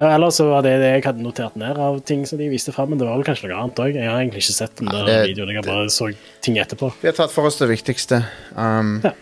Ja, 0.00 0.10
eller 0.14 0.30
så 0.34 0.44
var 0.50 0.64
det 0.66 0.74
det 0.82 0.88
jeg 0.90 1.04
hadde 1.06 1.22
notert 1.24 1.54
ned 1.56 1.78
av 1.80 2.00
ting 2.04 2.26
som 2.28 2.36
de 2.40 2.48
viste 2.52 2.72
fram, 2.74 2.90
men 2.92 2.98
det 3.00 3.06
var 3.08 3.16
vel 3.16 3.24
kanskje 3.24 3.48
noe 3.48 3.60
annet 3.62 3.78
òg. 3.80 3.94
Jeg 3.96 4.10
har 4.10 4.18
egentlig 4.20 4.42
ikke 4.44 4.56
sett 4.58 4.74
den 4.80 4.90
Ja, 4.92 5.04
der 5.06 5.22
videoen, 5.30 5.52
jeg 5.54 5.62
har 5.62 5.68
bare 5.70 5.86
så 5.92 6.10
ting 6.44 6.58
etterpå. 6.60 6.90
Vi 7.00 7.08
har 7.08 7.16
tatt 7.16 7.32
for 7.32 7.48
oss 7.48 7.56
det 7.62 7.68
viktigste. 7.70 8.18
Um, 8.56 8.98
Ja. 9.04 9.12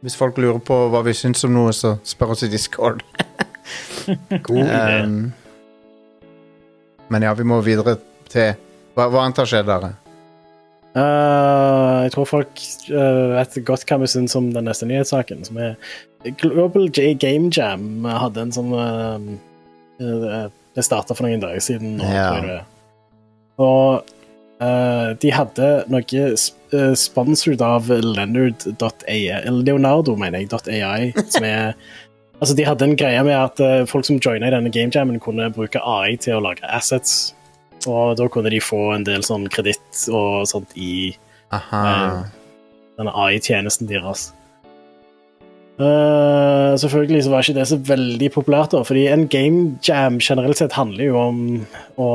Hvis 0.00 0.16
folk 0.16 0.38
lurer 0.40 0.60
på 0.64 0.76
hva 0.92 1.02
vi 1.04 1.14
syns 1.16 1.44
om 1.44 1.52
noe, 1.54 1.72
så 1.76 1.96
spør 2.08 2.34
oss 2.34 2.44
i 2.46 2.50
Discord. 2.52 3.02
God 4.46 4.62
idé. 4.62 5.00
Um, 5.04 5.32
men 7.10 7.26
ja, 7.26 7.34
vi 7.36 7.46
må 7.46 7.60
videre 7.66 7.98
til 8.30 8.54
Hva, 8.94 9.06
hva 9.10 9.24
annet 9.24 9.38
har 9.42 9.48
skjedd, 9.50 9.68
dere? 9.68 9.92
Uh, 10.90 12.02
jeg 12.06 12.14
tror 12.16 12.26
folk 12.26 12.62
uh, 12.90 13.36
vet 13.36 13.60
godt 13.66 13.84
hva 13.86 14.00
vi 14.02 14.08
syns 14.10 14.34
om 14.38 14.48
den 14.54 14.66
neste 14.66 14.88
nyhetssaken, 14.90 15.44
som 15.46 15.60
er 15.62 15.76
Global 16.24 16.90
J 16.90 17.14
Game 17.14 17.50
Jam 17.56 18.04
hadde 18.04 18.44
en 18.44 18.52
sånn 18.52 18.72
eh, 18.76 19.28
eh, 20.04 20.46
Det 20.76 20.84
starta 20.84 21.16
for 21.16 21.26
noen 21.26 21.42
dager 21.42 21.62
siden. 21.64 21.96
Ja. 22.04 22.60
Og 23.60 24.10
eh, 24.62 25.08
de 25.20 25.32
hadde 25.34 25.70
noe 25.90 26.24
sp 26.36 26.59
uh, 26.74 26.94
sponsored 26.98 27.62
av 27.62 27.88
Leonard.ai, 27.90 29.18
eller 29.40 29.62
Leonardo, 29.66 30.16
mener 30.16 30.42
jeg, 30.44 30.50
.ai, 30.82 31.12
som 31.28 31.44
er 31.44 31.74
Altså, 32.40 32.54
de 32.56 32.64
hadde 32.64 32.86
en 32.86 32.96
greie 32.96 33.20
med 33.20 33.36
at 33.36 33.60
uh, 33.60 33.82
folk 33.84 34.06
som 34.08 34.16
joina 34.16 34.48
i 34.48 34.52
denne 34.54 34.70
gamejammen, 34.72 35.18
kunne 35.20 35.50
bruke 35.52 35.76
AI 35.84 36.14
til 36.16 36.38
å 36.38 36.44
lage 36.46 36.64
assets, 36.72 37.34
og 37.84 38.14
da 38.16 38.30
kunne 38.32 38.48
de 38.48 38.62
få 38.64 38.94
en 38.94 39.04
del 39.04 39.20
sånn 39.26 39.44
kreditt 39.52 40.06
og 40.08 40.46
sånt 40.48 40.72
i 40.72 41.10
uh, 41.52 42.22
denne 42.96 43.12
AI-tjenesten 43.12 43.90
deres. 43.92 44.30
Uh, 45.80 46.76
selvfølgelig 46.80 47.22
så 47.24 47.30
var 47.32 47.44
ikke 47.44 47.56
det 47.56 47.68
så 47.70 47.78
veldig 47.88 48.32
populært, 48.34 48.72
da, 48.72 48.82
fordi 48.84 49.06
en 49.08 49.26
game 49.32 49.78
jam 49.84 50.18
generelt 50.20 50.60
sett 50.60 50.74
handler 50.76 51.06
jo 51.06 51.20
om 51.20 51.38
å, 51.96 52.08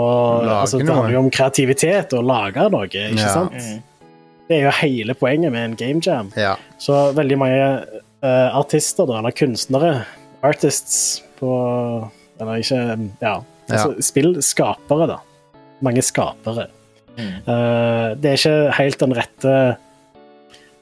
altså, 0.59 0.81
Det 0.81 0.89
handler 0.89 1.15
jo 1.15 1.23
om 1.23 1.31
kreativitet 1.33 2.13
og 2.17 2.27
lage 2.29 2.65
noe, 2.69 2.85
ikke 2.89 3.07
Ja. 3.13 3.29
sant? 3.33 3.53
Mm. 3.57 3.83
Det 4.45 4.59
er 4.59 4.67
jo 4.67 4.73
hele 4.77 5.15
poenget 5.17 5.53
med 5.53 5.71
en 5.71 5.77
game 5.79 6.01
jam. 6.05 6.29
Ja. 6.37 6.53
Så 6.81 6.93
veldig 7.17 7.37
mange 7.41 7.61
uh, 8.25 8.49
artister, 8.59 9.07
da, 9.09 9.19
eller 9.19 9.33
kunstnere, 9.35 9.93
artists 10.45 11.23
på 11.39 11.49
Eller 12.39 12.61
ikke 12.61 12.77
Ja, 13.21 13.39
altså 13.71 13.95
spillskapere, 14.03 15.07
da. 15.09 15.17
Mange 15.83 16.03
skapere. 16.03 16.67
Mm. 17.15 17.31
Uh, 17.47 18.11
det 18.19 18.31
er 18.31 18.37
ikke 18.37 18.75
helt 18.75 18.99
den 18.99 19.15
rette 19.15 19.55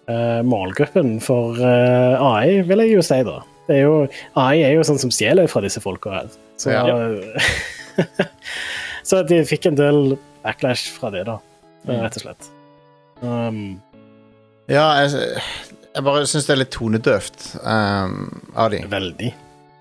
uh, 0.09 0.41
målgruppen 0.45 1.19
for 1.21 1.61
AI, 1.61 2.61
vil 2.67 2.83
jeg 2.83 2.97
jo 2.97 3.05
si, 3.05 3.21
da. 3.25 3.39
Det 3.69 3.77
er 3.77 3.85
jo, 3.85 4.01
AI 4.35 4.65
er 4.65 4.73
jo 4.75 4.83
sånn 4.83 4.99
som 4.99 5.13
stjeler 5.13 5.47
fra 5.47 5.61
disse 5.63 5.79
folka 5.81 6.17
her. 6.17 6.33
Så, 6.59 6.73
så 9.09 9.23
de 9.29 9.39
fikk 9.47 9.69
en 9.71 9.79
del 9.79 10.17
backlash 10.43 10.89
fra 10.97 11.13
det, 11.13 11.23
da, 11.29 11.39
rett 11.87 12.19
og 12.19 12.27
slett. 12.27 12.52
Um, 13.23 13.79
ja, 14.71 14.83
jeg, 15.03 15.39
jeg 15.95 16.03
bare 16.05 16.25
syns 16.27 16.47
det 16.47 16.53
er 16.55 16.59
litt 16.63 16.71
tonedøvt 16.75 17.45
um, 17.63 18.17
av 18.55 18.71
de. 18.73 18.81
veldig. 18.91 19.29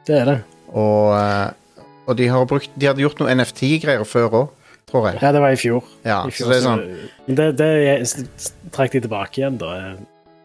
Det 0.07 0.16
er 0.20 0.28
det. 0.30 0.36
Og, 0.72 1.12
eh, 1.14 1.86
og 2.09 2.16
de 2.18 2.26
har 2.32 2.47
brukt 2.49 2.70
De 2.80 2.86
hadde 2.88 3.03
gjort 3.05 3.18
noe 3.20 3.34
NFT-greier 3.36 4.03
før 4.09 4.36
òg, 4.40 4.47
tror 4.90 5.11
jeg. 5.11 5.18
Ja, 5.22 5.32
det 5.36 5.43
var 5.45 5.53
i 5.55 5.59
fjor. 5.61 5.84
Ja, 6.07 6.22
I 6.26 6.32
så 6.34 6.49
det 6.51 6.57
er 6.61 6.64
sånn 6.64 6.82
Men 7.26 7.36
det, 7.38 7.47
det 7.61 7.68
jeg- 7.84 8.70
trakk 8.74 8.95
de 8.97 9.03
tilbake 9.05 9.43
igjen, 9.43 9.59
da. 9.61 9.95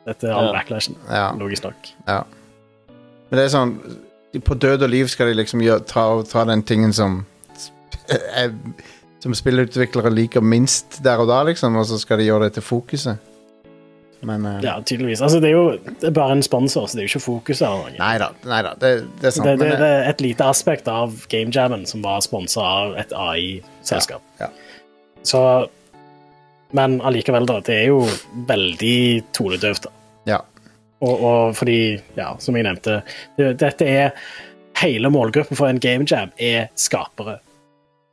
Etter 0.07 0.31
all 0.35 0.49
Ja. 0.51 0.53
backlashen. 0.59 0.95
Ja. 1.09 1.31
Logisk 1.39 1.63
nok. 1.63 1.89
Men 2.07 3.39
det 3.39 3.45
er 3.45 3.53
sånn 3.55 3.73
På 4.45 4.53
død 4.59 4.83
og 4.83 4.89
liv 4.89 5.07
skal 5.09 5.27
de 5.31 5.33
liksom 5.39 5.61
gjøre, 5.63 5.85
ta, 5.87 6.03
ta 6.29 6.43
den 6.45 6.61
tingen 6.63 6.93
som 6.93 7.25
er, 8.35 8.51
Som 9.23 9.33
spillutviklere 9.33 10.11
liker 10.13 10.45
minst 10.45 10.99
der 11.05 11.23
og 11.23 11.31
da, 11.31 11.41
liksom, 11.47 11.75
og 11.79 11.87
så 11.89 11.97
skal 12.01 12.21
de 12.21 12.29
gjøre 12.29 12.47
det 12.47 12.57
til 12.59 12.65
fokuset. 12.65 13.17
Men 14.21 14.45
uh, 14.45 14.59
Ja, 14.63 14.81
tydeligvis. 14.85 15.21
Altså, 15.21 15.39
det 15.39 15.49
er 15.49 15.55
jo 15.57 15.71
det 16.01 16.09
er 16.09 16.13
bare 16.13 16.37
en 16.37 16.43
sponsor, 16.43 16.85
så 16.85 16.97
det 16.97 17.03
er 17.03 17.07
jo 17.07 17.13
ikke 17.17 17.25
fokuset. 17.25 17.67
eller 17.67 17.83
noe. 17.83 17.97
Nei 17.99 18.17
da, 18.21 18.29
nei 18.49 18.61
da, 18.65 18.73
det, 18.81 18.91
det 19.21 19.29
er 19.29 19.35
sant. 19.35 19.45
Det, 19.47 19.57
det, 19.59 19.69
men, 19.69 19.81
det 19.81 19.89
eh, 19.89 20.01
er 20.01 20.09
et 20.11 20.23
lite 20.25 20.49
aspekt 20.49 20.89
av 20.91 21.15
GameJammen 21.29 21.85
som 21.89 22.05
var 22.05 22.21
sponsa 22.25 22.65
av 22.65 22.97
et 22.97 23.13
AI-selskap. 23.13 24.25
Ja, 24.41 24.51
Så 25.23 25.41
Men 26.75 26.99
allikevel, 27.01 27.45
da. 27.47 27.61
Det 27.63 27.75
er 27.77 27.85
jo 27.93 28.01
veldig 28.47 29.23
tonedøvt. 29.33 29.87
da. 29.87 29.91
ja. 30.33 30.41
Og, 30.99 31.23
og 31.23 31.55
fordi, 31.55 32.01
ja, 32.17 32.31
som 32.41 32.55
jeg 32.57 32.65
nevnte, 32.65 33.01
det, 33.37 33.53
dette 33.61 33.85
er 33.85 34.11
Hele 34.77 35.09
målgruppen 35.09 35.57
for 35.57 35.65
en 35.65 35.79
gamejam 35.81 36.29
er 36.37 36.67
skapere. 36.77 37.39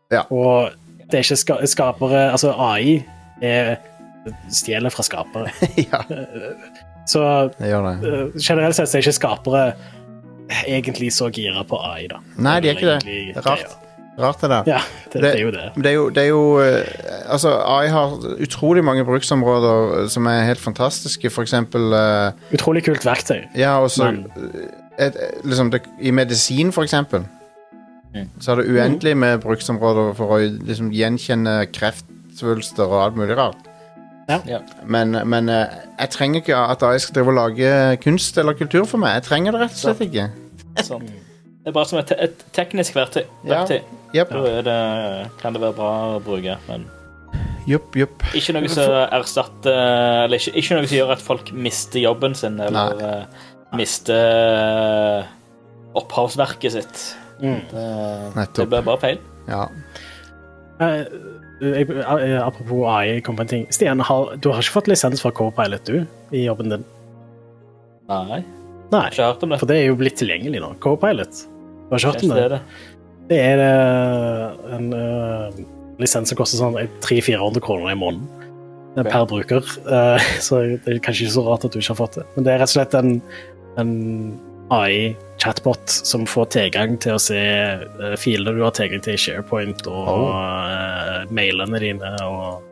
Ja. 0.09 0.23
Og 0.33 0.73
det 1.11 1.21
er 1.21 1.27
ikke 1.27 1.37
ska 1.41 1.59
skapere 1.71 2.31
Altså, 2.33 2.53
AI 2.53 3.03
er 3.43 3.77
stjeler 4.53 4.93
fra 4.93 5.05
skapere. 5.05 5.53
ja, 5.91 6.01
Så 7.07 7.23
eh, 7.61 8.41
generelt 8.41 8.77
sett 8.77 8.95
er 8.95 9.05
ikke 9.05 9.17
skapere 9.19 9.65
egentlig 10.69 11.13
så 11.13 11.31
gira 11.33 11.65
på 11.69 11.79
AI, 11.81 12.07
da. 12.09 12.21
Nei, 12.37 12.61
de 12.61 12.71
er 12.71 12.79
ikke 12.79 12.93
det. 12.95 13.33
Det 13.35 13.45
Rart. 13.47 13.81
Rart 14.21 14.41
det 14.45 14.51
der. 14.53 14.69
Ja, 14.71 14.81
det, 15.13 15.23
det 15.25 15.31
er 15.33 15.41
jo 15.43 15.51
det. 15.51 15.65
Det 15.75 15.91
er 15.91 15.95
jo, 15.97 16.09
det 16.15 16.23
er 16.23 16.29
jo 16.29 16.43
eh, 16.63 16.85
Altså, 17.35 17.51
AI 17.67 17.89
har 17.91 18.15
utrolig 18.45 18.85
mange 18.85 19.05
bruksområder 19.05 20.07
som 20.13 20.29
er 20.31 20.45
helt 20.47 20.63
fantastiske. 20.63 21.31
For 21.35 21.43
eksempel 21.43 21.93
eh, 21.99 22.55
Utrolig 22.55 22.85
kult 22.87 23.05
verktøy. 23.07 23.43
Ja, 23.59 23.77
og 23.83 23.91
så 23.91 24.13
liksom 25.45 25.73
I 26.01 26.11
medisin, 26.15 26.71
for 26.73 26.87
eksempel. 26.87 27.27
Så 28.41 28.53
er 28.53 28.61
det 28.61 28.71
uendelig 28.71 29.15
med 29.19 29.41
bruksområder 29.43 30.13
for 30.19 30.37
å 30.37 30.41
liksom 30.43 30.93
gjenkjenne 30.95 31.57
kreftsvulster 31.75 32.87
og 32.87 33.01
alt 33.03 33.19
mulig 33.19 33.39
rart. 33.39 33.71
Ja. 34.29 34.61
Men, 34.89 35.13
men 35.29 35.51
eh, 35.53 35.75
jeg 35.99 36.13
trenger 36.15 36.41
ikke 36.41 36.57
at 36.57 36.83
AI 36.87 36.99
skal 37.03 37.19
drive 37.19 37.33
og 37.35 37.39
lage 37.39 37.71
kunst 38.05 38.39
eller 38.41 38.57
kultur 38.57 38.87
for 38.89 39.03
meg. 39.03 39.19
Jeg 39.19 39.29
trenger 39.29 39.57
det 39.57 39.65
rett 39.67 39.77
og 39.77 39.83
slett 39.83 40.05
ikke. 40.07 40.29
Sånn. 40.89 41.07
Det 41.65 41.73
er 41.73 41.77
bare 41.77 41.89
som 41.89 42.01
et, 42.01 42.11
te 42.11 42.17
et 42.21 42.45
teknisk 42.57 42.97
verktøy. 42.97 43.25
Ja. 43.45 43.63
verktøy. 43.65 43.81
Da 44.15 44.43
er 44.51 44.67
det, 44.67 44.79
kan 45.41 45.57
det 45.57 45.63
være 45.65 45.77
bra 45.77 45.93
å 46.15 46.21
bruke, 46.25 46.57
men 46.69 46.87
jupp, 47.67 47.97
jupp. 47.97 48.23
ikke 48.37 48.55
noe 48.55 48.69
som 48.71 48.93
erstatter 49.17 49.75
Eller 50.27 50.39
ikke, 50.39 50.53
ikke 50.61 50.77
noe 50.77 50.87
som 50.87 50.99
gjør 50.99 51.13
at 51.17 51.25
folk 51.25 51.49
mister 51.57 52.03
jobben 52.05 52.37
sin, 52.39 52.61
eller 52.63 53.01
Nei. 53.01 53.17
mister 53.81 54.21
eh, 54.21 55.33
opphavsverket 55.99 56.77
sitt. 56.77 57.05
Mm. 57.41 57.61
Det, 57.71 58.49
det 58.57 58.67
blir 58.71 58.85
bare 58.87 59.01
feil. 59.03 59.23
Ja. 59.49 59.67
Eh, 60.83 61.05
jeg, 61.63 61.87
eh, 61.91 62.39
apropos 62.43 62.87
AI, 62.91 63.21
kom 63.25 63.37
på 63.39 63.45
en 63.45 63.51
ting. 63.51 63.67
Stian, 63.75 64.03
har, 64.03 64.35
du 64.37 64.51
har 64.51 64.63
ikke 64.63 64.81
fått 64.81 64.91
lisens 64.91 65.23
for 65.23 65.35
Copilot, 65.35 65.87
du, 65.87 66.05
i 66.35 66.45
jobben 66.47 66.73
din? 66.73 66.87
Nei, 68.11 68.43
Nei, 68.93 69.05
ikke 69.09 69.27
hørt 69.31 69.45
om 69.47 69.55
det. 69.55 69.59
for 69.63 69.71
det 69.71 69.79
er 69.81 69.87
jo 69.89 69.99
blitt 69.99 70.19
tilgjengelig 70.21 70.61
nå. 70.63 70.75
Copilot. 70.85 71.45
Du 71.87 71.95
har 71.95 72.03
ikke 72.03 72.13
hørt 72.13 72.25
om 72.27 72.35
det 72.35 72.49
det? 72.53 72.61
det. 73.31 73.39
Er 73.41 73.63
eh, 73.65 74.75
en 74.77 74.91
uh, 74.93 75.63
lisens 76.03 76.31
som 76.31 76.39
koster 76.39 76.61
sånn 76.61 76.77
300-400 77.05 77.65
kroner 77.65 77.95
i 77.95 77.99
måneden 77.99 78.27
okay. 78.95 79.09
Per 79.09 79.29
bruker. 79.31 79.71
Uh, 79.89 80.21
så 80.47 80.61
det 80.75 80.97
er 80.97 81.03
kanskje 81.05 81.29
ikke 81.29 81.37
så 81.39 81.47
rart 81.49 81.67
at 81.67 81.75
du 81.75 81.81
ikke 81.81 81.95
har 81.95 82.03
fått 82.03 82.19
det. 82.21 82.27
Men 82.37 82.47
det 82.47 82.55
er 82.55 82.63
rett 82.63 82.73
og 82.73 82.77
slett 82.77 82.99
en, 82.99 83.15
en 83.81 83.95
AI-chatbot 85.45 85.89
som 85.89 86.27
får 86.27 86.47
tilgang 86.55 86.97
til 87.01 87.17
å 87.17 87.21
se 87.21 87.41
uh, 88.01 88.15
filene 88.17 88.55
du 88.57 88.63
har 88.65 88.73
tilgang 88.77 89.03
til 89.05 89.15
i 89.15 89.21
SharePoint, 89.21 89.87
og 89.87 90.09
Oh. 90.09 90.31
uh, 90.33 91.25
mailene 91.31 91.81
dine 91.81 92.15
og 92.25 92.63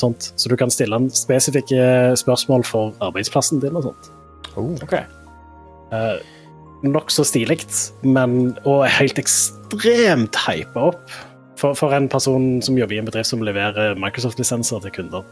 sånt. 0.00 0.32
Så 0.36 0.48
du 0.48 0.56
kan 0.56 0.70
stille 0.70 0.96
en 0.96 1.10
spesifikke 1.10 2.14
spørsmål 2.16 2.64
for 2.64 2.94
arbeidsplassen 3.00 3.60
din 3.62 3.76
og 3.76 3.88
sånt. 3.88 4.10
Oh. 4.56 4.74
Ok. 4.82 4.98
Uh, 5.92 6.18
Nokså 6.84 7.24
stilig, 7.24 7.62
men 8.04 8.58
og 8.68 8.84
helt 8.86 9.18
ekstremt 9.18 10.36
hypa 10.36 10.90
opp. 10.90 11.14
For, 11.56 11.72
for 11.78 11.94
en 11.94 12.08
person 12.10 12.60
som 12.66 12.76
jobber 12.76 12.96
i 12.96 12.98
en 12.98 13.06
bedrift 13.06 13.30
som 13.30 13.40
leverer 13.46 13.94
Microsoft-lisenser 13.96 14.82
til 14.82 14.92
kunder, 14.92 15.22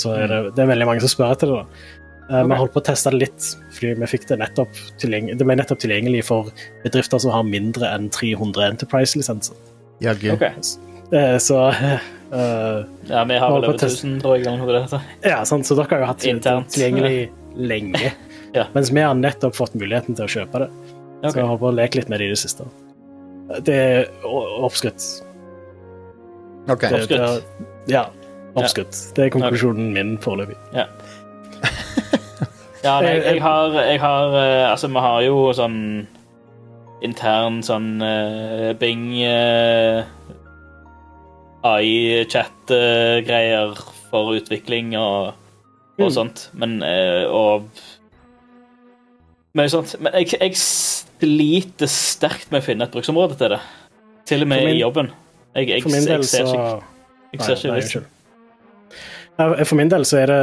så 0.00 0.14
er 0.14 0.30
det, 0.30 0.38
det 0.54 0.62
er 0.62 0.70
veldig 0.70 0.86
mange 0.86 1.02
som 1.02 1.10
spør 1.10 1.34
etter 1.34 1.50
det. 1.50 1.58
da. 1.58 2.03
Vi 2.24 2.40
okay. 2.40 2.56
holdt 2.56 2.72
på 2.72 2.80
å 2.80 2.86
teste 2.86 3.10
det 3.12 3.18
litt, 3.26 3.46
fordi 3.76 3.92
vi 4.00 4.08
fikk 4.08 4.22
det 4.30 4.38
nettopp 4.40 4.78
tilgjengelig, 5.02 5.36
det 5.40 5.44
ble 5.44 5.56
nettopp 5.60 5.82
tilgjengelig 5.82 6.22
for 6.24 6.48
bedrifter 6.84 7.20
som 7.20 7.34
har 7.34 7.44
mindre 7.44 7.90
enn 7.92 8.08
300 8.14 8.70
Enterprise-lisenser. 8.70 9.58
Jaggu. 10.04 10.30
Okay. 10.32 10.54
Uh, 11.12 11.36
så 11.42 11.58
uh, 11.68 11.98
Ja, 13.10 13.24
vi 13.28 13.36
har 13.38 13.52
vel 13.52 13.68
over 13.68 13.76
1000, 13.76 14.16
tror 14.24 14.38
jeg. 14.40 14.46
det 14.48 14.80
heter. 14.86 15.04
Ja, 15.26 15.42
sant, 15.44 15.68
så 15.68 15.76
dere 15.76 15.92
har 15.92 16.06
jo 16.06 16.08
hatt 16.14 16.24
det 16.24 16.32
Internt. 16.32 16.72
tilgjengelig 16.72 17.28
lenge. 17.54 18.14
Ja. 18.54 18.68
Mens 18.72 18.90
vi 18.94 19.02
har 19.02 19.14
nettopp 19.18 19.56
fått 19.56 19.72
muligheten 19.74 20.16
til 20.16 20.24
å 20.24 20.30
kjøpe 20.30 20.64
det. 20.64 20.70
Okay. 21.20 21.30
Så 21.30 21.38
jeg 21.40 21.48
har 21.50 21.60
på 21.60 21.68
å 21.68 21.74
leke 21.74 22.00
litt 22.00 22.10
med 22.12 22.20
det 22.22 22.28
i 22.28 22.34
det 22.34 22.40
siste. 22.40 22.66
Det 23.66 23.74
er 23.74 24.10
oppskrytt. 24.64 25.02
Ok. 26.70 26.80
Det, 26.80 26.90
det, 27.10 27.18
Oppskrytt. 27.18 27.66
ja, 27.90 28.06
oppskrytt. 28.54 29.00
Det 29.16 29.26
er 29.26 29.32
konklusjonen 29.34 29.90
min 29.96 30.14
foreløpig. 30.22 30.56
Ja, 30.76 30.86
nei, 32.84 33.14
jeg 33.24 33.40
har, 33.42 33.72
jeg 33.88 34.00
har 34.00 34.34
eh, 34.36 34.70
Altså, 34.70 34.88
vi 34.92 34.98
har 35.06 35.22
jo 35.24 35.38
sånn 35.56 35.78
intern 37.04 37.62
sånn 37.64 37.88
uh, 38.02 38.72
Bing 38.80 39.06
uh, 39.24 40.04
AI-chat-greier 41.64 43.74
for 44.10 44.34
utvikling 44.36 44.94
og, 44.98 45.32
og 45.98 46.08
Mm. 46.08 46.10
sånt, 46.10 46.48
men 46.58 46.82
eh, 46.82 47.24
Og 47.30 47.68
mye 49.54 49.68
sånt. 49.70 49.92
Men 50.02 50.12
jeg, 50.18 50.32
jeg 50.40 50.56
sliter 50.58 51.86
sterkt 51.86 52.50
med 52.50 52.62
å 52.62 52.66
finne 52.66 52.84
et 52.88 52.94
bruksområde 52.94 53.36
til 53.38 53.48
det. 53.54 53.60
Til 54.26 54.42
og 54.42 54.48
med 54.50 54.64
min- 54.64 54.74
i 54.76 54.80
jobben. 54.80 55.10
Jeg, 55.54 55.68
jeg, 55.68 55.82
For 55.82 55.90
min 55.94 56.04
del 56.08 56.18
jeg 56.24 56.24
ser 56.24 56.46
så 56.46 56.54
ikke, 56.54 56.82
jeg 57.32 57.40
ser 57.58 57.76
ikke 57.76 58.04
For 59.34 59.74
min 59.74 59.90
del 59.90 60.04
så 60.06 60.20
er 60.22 60.30
det 60.30 60.42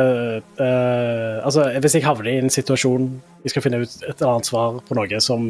uh, 0.60 1.39
Altså, 1.46 1.70
hvis 1.80 1.94
jeg 1.96 2.04
havner 2.04 2.28
i 2.28 2.39
en 2.42 2.52
situasjon 2.52 3.06
jeg 3.46 3.54
skal 3.54 3.64
finne 3.64 3.80
ut 3.86 3.94
et 4.04 4.10
eller 4.10 4.34
annet 4.34 4.50
svar 4.50 4.82
på 4.84 4.98
noe 4.98 5.20
som 5.24 5.46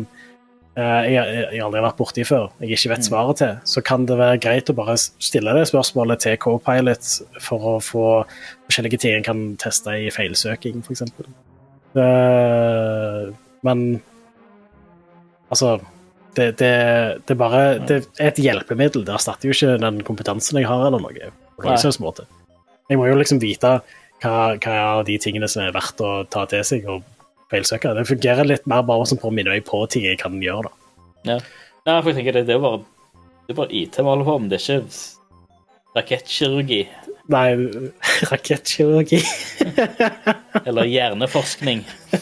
uh, 0.77 1.01
jeg, 1.09 1.15
jeg 1.17 1.63
aldri 1.65 1.79
har 1.81 1.87
vært 1.87 1.97
borti 1.97 2.25
før, 2.27 2.51
jeg 2.61 2.77
ikke 2.77 2.91
vet 2.93 3.01
Mm. 3.01 3.07
svaret 3.09 3.39
til, 3.41 3.55
så 3.65 3.81
kan 3.81 4.05
det 4.05 4.19
være 4.19 4.37
greit 4.43 4.69
å 4.69 4.75
bare 4.77 4.93
stille 5.01 5.55
det 5.57 5.65
spørsmålet 5.71 6.21
til 6.21 6.37
co-pilot 6.37 7.09
for 7.41 7.65
å 7.71 7.73
få 7.81 8.05
forskjellige 8.69 9.01
ting 9.01 9.17
en 9.17 9.25
kan 9.25 9.41
teste 9.57 9.97
i 9.97 10.11
feilsøking, 10.13 10.83
f.eks. 10.85 11.01
Uh, 11.97 13.33
men 13.65 14.01
altså 15.49 15.79
det, 16.37 16.53
det, 16.61 16.75
det 17.27 17.35
bare 17.35 17.79
Det 17.83 17.97
er 18.15 18.29
et 18.29 18.39
hjelpemiddel. 18.39 19.03
Det 19.03 19.17
erstatter 19.17 19.49
jo 19.49 19.57
ikke 19.57 19.81
den 19.81 19.99
kompetansen 20.07 20.61
jeg 20.61 20.69
har, 20.69 20.85
eller 20.87 21.03
noe. 21.03 21.33
på 21.57 21.67
noen 21.67 21.99
måte. 22.05 22.29
Jeg 22.91 22.99
må 22.99 23.07
jo 23.07 23.15
liksom 23.15 23.39
vite 23.39 23.77
hva, 24.21 24.35
hva 24.59 24.73
er 24.75 25.05
de 25.07 25.15
tingene 25.23 25.47
som 25.49 25.63
er 25.63 25.71
verdt 25.75 26.01
å 26.03 26.11
ta 26.29 26.43
til 26.51 26.63
seg 26.67 26.87
og 26.91 27.05
feilsøke. 27.51 27.93
Det 27.97 28.03
fungerer 28.09 28.47
litt 28.47 28.67
mer 28.69 28.83
bare 28.87 29.07
som 29.09 29.19
på 29.21 29.29
å 29.31 29.33
minne 29.35 29.53
meg 29.55 29.63
på 29.67 29.79
ting 29.91 30.03
jeg 30.07 30.19
kan 30.21 30.35
gjøre. 30.43 30.67
da. 30.67 31.07
Ja. 31.31 31.37
Nei, 31.87 31.95
for 32.03 32.11
jeg 32.11 32.19
tenker 32.19 32.35
det, 32.37 32.45
det 32.51 32.57
er 32.57 32.61
bare, 32.63 32.83
det 33.47 33.55
er 33.55 33.59
bare 33.63 33.73
IT 33.79 33.97
vi 33.97 34.05
holder 34.11 34.27
på 34.27 34.35
med. 34.43 34.51
Det 34.51 34.59
er 34.59 34.75
ikke 34.75 34.91
rakettkirurgi 35.97 36.81
Nei, 37.31 37.47
rakettkirurgi 38.31 39.19
eller 40.67 40.87
hjerneforskning. 40.89 41.83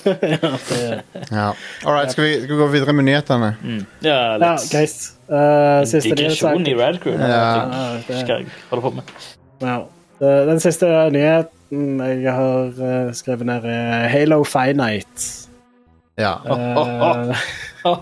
ja, 1.32 1.46
All 1.86 1.94
right, 1.96 2.12
skal 2.12 2.24
vi, 2.28 2.34
skal 2.44 2.52
vi 2.54 2.58
gå 2.60 2.68
videre 2.74 2.94
med 2.94 3.08
nyhetene? 3.10 3.52
Mm. 3.64 3.80
Ja, 4.06 4.18
ja, 4.38 4.52
guys. 4.70 4.98
Uh, 5.30 5.82
siste 5.90 6.14
digresjon 6.14 6.68
i. 6.68 6.76
Radcrew. 6.78 7.16
Ja. 7.18 7.32
Ja, 7.32 7.88
det- 8.08 8.20
Skal 8.22 8.36
jeg 8.44 8.52
holde 8.70 8.86
på 8.86 8.92
med. 9.00 9.16
Ja. 9.66 9.80
Eh, 10.22 10.42
Den 10.50 10.60
siste 10.60 10.86
nyheten 11.14 12.00
jeg 12.24 12.34
har 12.34 12.74
eh, 12.82 13.12
skrevet 13.16 13.46
ned, 13.48 13.66
er 13.70 14.08
Halo 14.12 14.42
Finite. 14.44 15.48
Ja. 16.20 16.34
Eh, 16.46 17.36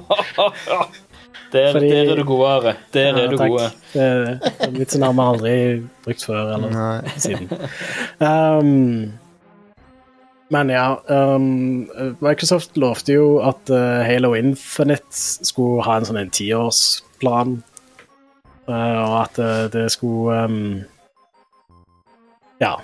Der, 1.53 1.71
Fordi- 1.71 1.89
der 1.89 2.11
er 2.11 2.15
du 2.15 2.23
god, 2.27 2.45
Are. 2.47 2.73
Der 2.93 3.01
ja, 3.07 3.23
er 3.23 3.29
du 3.31 3.37
takk. 3.37 3.49
gode. 3.53 3.67
Det 3.93 4.01
er 4.03 4.71
litt 4.75 4.91
sånn 4.91 5.05
har 5.05 5.13
vi 5.15 5.21
aldri 5.23 5.53
brukt 6.03 6.25
før 6.27 6.49
eller 6.57 6.73
Nei. 6.73 7.13
siden. 7.23 7.47
Um, 8.19 9.13
men 10.51 10.69
ja 10.73 10.97
um, 11.07 11.87
Microsoft 12.19 12.75
lovte 12.75 13.15
jo 13.15 13.29
at 13.47 13.71
uh, 13.71 14.03
Halo 14.09 14.33
Infinite 14.35 15.07
skulle 15.47 15.85
ha 15.87 15.95
en 16.01 16.09
sånn 16.09 16.19
en 16.19 16.33
tiårsplan. 16.35 17.55
uh, 18.67 18.99
og 19.07 19.15
at 19.21 19.39
uh, 19.39 19.67
det 19.71 19.87
skulle 19.95 20.43
um, 20.51 20.83
Ja. 22.61 22.77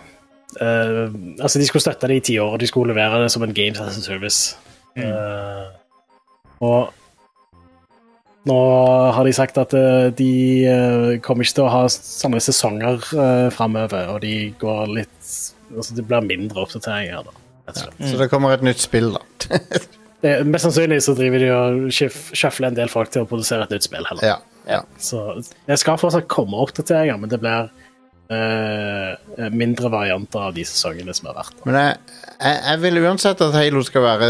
Uh, 0.62 1.10
altså, 1.42 1.60
de 1.60 1.66
skulle 1.66 1.82
støtte 1.82 2.10
det 2.10 2.20
i 2.20 2.26
ti 2.32 2.36
år, 2.42 2.56
og 2.56 2.62
de 2.62 2.70
skulle 2.70 2.94
levere 2.94 3.24
det 3.24 3.32
som 3.34 3.46
en 3.46 3.54
Games 3.54 3.80
as 3.82 3.98
a 3.98 4.04
Service. 4.06 4.58
Eh, 4.94 5.64
og 6.62 6.92
nå 8.46 8.58
har 9.16 9.26
de 9.26 9.34
sagt 9.34 9.58
at 9.58 9.74
uh, 9.74 10.12
de 10.14 11.18
kommer 11.26 11.48
ikke 11.48 11.58
til 11.58 11.66
å 11.66 11.72
ha 11.74 11.82
samme 11.90 12.42
sesonger 12.44 13.00
uh, 13.16 13.50
framover, 13.56 14.12
og 14.14 14.22
de 14.26 14.54
går 14.62 14.94
litt 15.00 15.34
Altså 15.74 15.96
det 15.98 16.04
blir 16.06 16.22
mindre 16.22 16.62
oppdateringer, 16.62 17.24
da. 17.26 17.32
Ja. 17.66 17.86
Så 18.06 18.18
det 18.20 18.28
kommer 18.30 18.52
et 18.54 18.62
nytt 18.62 18.84
spill, 18.84 19.16
da. 19.16 19.24
Det, 20.24 20.38
mest 20.48 20.64
sannsynlig 20.64 21.02
så 21.04 21.16
driver 21.18 21.42
de 21.42 21.48
og 21.52 21.88
sjøfler 21.92 22.70
en 22.70 22.78
del 22.78 22.92
folk 22.92 23.10
til 23.12 23.26
å 23.26 23.28
produsere 23.28 23.66
et 23.66 23.74
nytt 23.74 23.88
spill. 23.88 24.06
heller. 24.08 24.24
ja. 24.24 24.38
ja. 24.70 24.78
Så 25.02 25.24
det 25.42 25.76
skal 25.82 25.98
fortsatt 26.00 26.30
komme 26.32 26.62
oppdateringer, 26.64 27.18
men 27.20 27.32
det 27.34 27.42
blir 27.42 27.68
mindre 29.52 29.90
varianter 29.92 30.40
av 30.50 30.54
de 30.56 30.64
sesongene 30.68 31.14
som 31.16 31.30
har 31.32 31.40
vært. 31.42 31.66
Men 31.66 31.78
jeg, 31.80 31.98
jeg, 32.40 32.58
jeg 32.68 32.82
vil 32.84 33.02
uansett 33.04 33.42
at 33.42 33.56
Halo 33.58 33.84
skal 33.88 34.06
være 34.06 34.30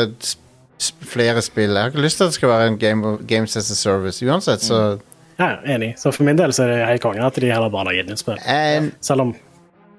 flere 1.08 1.41
spill. 1.41 1.74
Jeg 1.76 1.82
har 1.82 1.91
ikke 1.93 2.04
lyst 2.04 2.18
til 2.20 2.24
at 2.28 2.34
det 2.34 2.39
skal 2.39 2.49
være 2.49 2.68
en 2.68 2.78
game, 2.80 3.18
Games 3.28 3.58
as 3.58 3.72
a 3.72 3.76
Service. 3.76 4.26
Uansett, 4.26 4.64
så 4.64 4.99
Ja, 5.39 5.56
enig. 5.66 5.93
Så 5.97 6.12
for 6.12 6.24
min 6.24 6.38
del 6.38 6.54
så 6.54 6.64
er 6.64 6.68
det 6.74 6.88
helt 6.88 7.01
konge 7.01 7.26
at 7.26 7.36
de 7.36 7.49
heller 7.51 7.70
bare 7.74 7.89
lager 7.89 8.04
gitt 8.04 8.12
nytt 8.12 8.22
spill. 8.22 8.38
jeg 8.45 8.76
er 8.78 8.89
Selv 9.01 9.22
om 9.22 9.36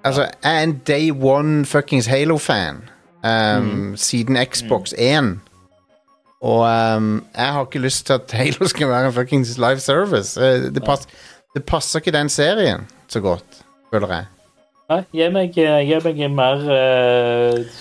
altså, 0.04 0.22
jeg 0.22 0.58
er 0.58 0.62
en 0.62 0.76
day 0.86 1.10
one 1.10 1.64
fuckings 1.66 2.06
Halo-fan. 2.06 2.82
Um, 3.24 3.96
Siden 3.96 4.36
Xbox 4.36 4.92
1. 4.98 5.40
Og 6.44 6.60
um, 6.96 7.24
jeg 7.36 7.52
har 7.52 7.60
ikke 7.64 7.78
lyst 7.78 8.06
til 8.06 8.12
at 8.12 8.32
Halo 8.32 8.68
skal 8.72 8.88
være 8.88 9.06
en 9.06 9.12
fuckings 9.12 9.58
live 9.58 9.80
service. 9.80 10.40
Uh, 10.40 10.74
Det, 10.74 10.84
pass, 10.84 11.08
det 11.54 11.64
passer 11.64 11.98
ikke 12.00 12.12
den 12.12 12.28
serien 12.28 12.86
så 13.08 13.20
godt, 13.20 13.63
føler 13.94 14.14
jeg. 14.16 14.30
Nei, 14.90 15.00
gi 15.16 15.28
meg, 15.32 15.56
gi 15.56 15.98
meg 16.04 16.20
mer 16.36 16.66
uh, 16.68 17.80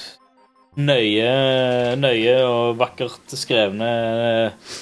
nøye, 0.80 1.34
nøye 2.00 2.38
og 2.48 2.80
vakkert 2.80 3.36
skrevne 3.38 3.90
uh, 4.54 4.80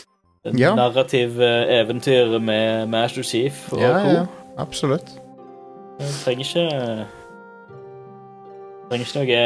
Ja. 0.58 0.72
narrativ 0.74 1.36
eh, 1.42 1.70
eventyr 1.80 2.40
med 2.42 2.88
Master 2.90 3.22
Chief 3.22 3.68
og 3.74 3.82
Ja, 3.84 3.92
co. 4.02 4.14
ja, 4.16 4.24
absolutt. 4.58 5.12
Jeg 6.02 6.16
trenger 6.24 6.48
ikke 6.48 7.06
Trenger 8.90 9.06
ikke 9.06 9.20
noe 9.22 9.44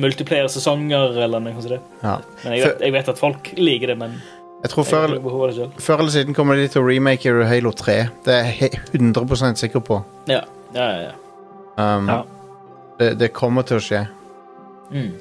multiplayer-sesonger 0.00 1.18
eller 1.26 1.42
noe 1.42 1.62
sånt. 1.62 1.90
Ja. 2.02 2.16
Men 2.44 2.54
jeg 2.56 2.62
vet, 2.64 2.80
jeg 2.86 2.94
vet 2.94 3.10
at 3.12 3.18
folk 3.20 3.50
liker 3.58 3.92
det, 3.92 3.98
men 4.00 4.16
Jeg 4.66 4.72
tror 4.72 4.86
før, 4.88 5.12
før 5.78 6.00
eller 6.02 6.10
siden 6.10 6.34
kommer 6.34 6.58
de 6.58 6.66
til 6.66 6.82
å 6.82 6.86
remake 6.88 7.30
Halo 7.46 7.70
3. 7.70 7.94
Det 8.26 8.34
er 8.34 8.48
jeg 8.64 8.80
100% 8.98 9.60
sikker 9.62 9.82
på. 9.86 10.00
Ja, 10.26 10.40
ja, 10.74 10.86
ja. 10.90 11.10
ja. 11.12 11.12
Um, 11.78 12.08
Ja. 12.10 12.22
det, 12.98 13.12
det 13.20 13.28
kommer 13.36 13.62
til 13.62 13.78
å 13.78 13.84
skje. 13.84 14.00
Mm. 14.90 15.12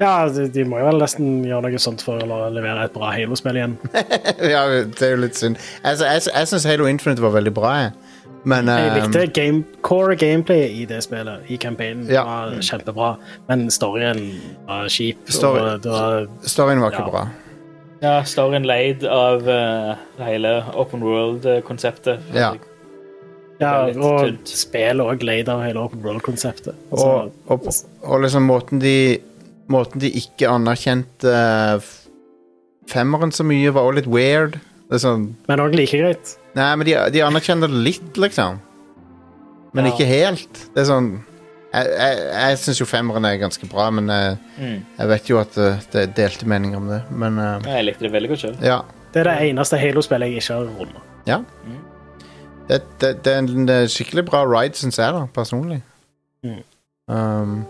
Ja, 0.00 0.14
de, 0.32 0.46
de 0.54 0.64
må 0.64 0.80
jo 0.80 0.86
vel 0.88 1.02
nesten 1.04 1.42
gjøre 1.44 1.68
noe 1.68 1.82
sånt 1.82 2.00
for 2.02 2.22
å 2.24 2.38
levere 2.54 2.86
et 2.88 2.94
bra 2.96 3.12
Halo-spill 3.12 3.60
igjen. 3.60 3.76
ja, 4.54 4.64
det 4.88 5.04
er 5.04 5.12
jo 5.18 5.20
litt 5.26 5.36
synd. 5.36 5.60
Altså, 5.84 6.08
jeg 6.08 6.24
jeg 6.32 6.50
syns 6.54 6.66
Halo 6.72 6.88
Infinite 6.88 7.22
var 7.22 7.36
veldig 7.36 7.52
bra, 7.54 7.74
jeg. 7.82 7.92
Men 8.48 8.66
Jeg 8.72 8.88
um, 8.88 8.96
likte 8.96 9.26
game, 9.36 9.60
core 9.86 10.16
gameplay 10.18 10.64
i 10.80 10.86
det 10.88 11.02
spillet, 11.04 11.44
i 11.52 11.60
campaignen. 11.60 12.08
Ja. 12.10 12.24
var 12.24 12.56
kjempebra, 12.64 13.12
men 13.52 13.68
storyen 13.70 14.24
var 14.66 14.88
kjip. 14.90 15.20
Story- 15.28 15.62
og 15.76 15.86
var, 15.92 16.26
storyen 16.42 16.80
var 16.82 16.96
ikke 16.96 17.04
Ja. 17.04 17.10
bra. 17.12 17.26
Ja 18.02 18.18
storyen 18.26 18.66
leid 18.66 19.04
av 19.06 19.46
uh, 19.48 19.94
hele 20.22 20.56
open 20.74 21.02
world-konseptet. 21.06 22.20
Ja. 22.34 22.52
ja, 23.62 23.72
og 23.94 24.40
spillet 24.48 25.02
òg 25.04 25.22
leid 25.26 25.50
av 25.52 25.62
hele 25.64 25.80
open 25.84 26.02
world-konseptet. 26.04 26.74
Og, 26.90 27.30
Altså, 27.48 27.86
og, 28.02 28.08
og 28.10 28.24
liksom 28.26 28.48
måten 28.50 28.82
de 28.82 28.96
Måten 29.72 30.02
de 30.02 30.08
ikke 30.18 30.50
anerkjente 30.50 31.30
uh, 31.32 31.80
femmeren 32.90 33.30
så 33.32 33.44
mye, 33.46 33.70
var 33.72 33.86
også 33.86 34.00
litt 34.02 34.08
weird. 34.10 34.58
Er 34.92 35.00
sånn 35.00 35.28
men 35.48 35.62
òg 35.62 35.72
like 35.78 35.96
greit. 35.96 36.32
Nei, 36.58 36.66
men 36.76 36.84
de, 36.84 36.96
de 37.14 37.22
anerkjenner 37.24 37.70
det 37.72 37.78
litt, 37.86 38.18
liksom. 38.20 38.58
Men 39.72 39.86
Ja. 39.86 39.94
ikke 39.94 40.08
helt. 40.10 40.64
Det 40.74 40.82
er 40.82 40.88
sånn 40.90 41.08
Jeg, 41.72 41.86
jeg, 41.98 42.18
jeg 42.34 42.58
syns 42.58 42.80
jo 42.80 42.84
femmeren 42.86 43.24
er 43.24 43.36
ganske 43.40 43.66
bra, 43.70 43.90
men 43.90 44.08
jeg, 44.12 44.36
Mm. 44.58 44.80
jeg 44.98 45.08
vet 45.08 45.30
jo 45.30 45.38
at 45.40 45.56
eh, 45.58 45.78
det 45.92 46.02
er 46.02 46.10
delte 46.16 46.46
meninger 46.48 46.76
om 46.76 46.86
det. 46.88 47.02
Men 47.10 47.38
eh, 47.38 47.60
Jeg 47.66 47.84
likte 47.84 48.04
det 48.04 48.12
veldig 48.12 48.28
godt 48.34 48.40
selv. 48.40 48.56
ja. 48.62 48.80
Det 49.14 49.20
er 49.20 49.24
det 49.28 49.48
eneste 49.50 49.76
Halo-spillet 49.76 50.28
jeg 50.28 50.36
ikke 50.40 50.54
har 50.54 50.68
runda. 50.78 51.00
ja. 51.26 51.38
Det, 52.68 52.82
det, 53.00 53.24
det 53.24 53.32
er 53.34 53.38
en 53.38 53.68
eh, 53.68 53.86
skikkelig 53.90 54.24
bra 54.24 54.44
ride, 54.46 54.74
syns 54.78 54.98
jeg, 54.98 55.12
da, 55.12 55.24
personlig. 55.34 55.82
Mm. 56.44 56.62
Um, 57.08 57.64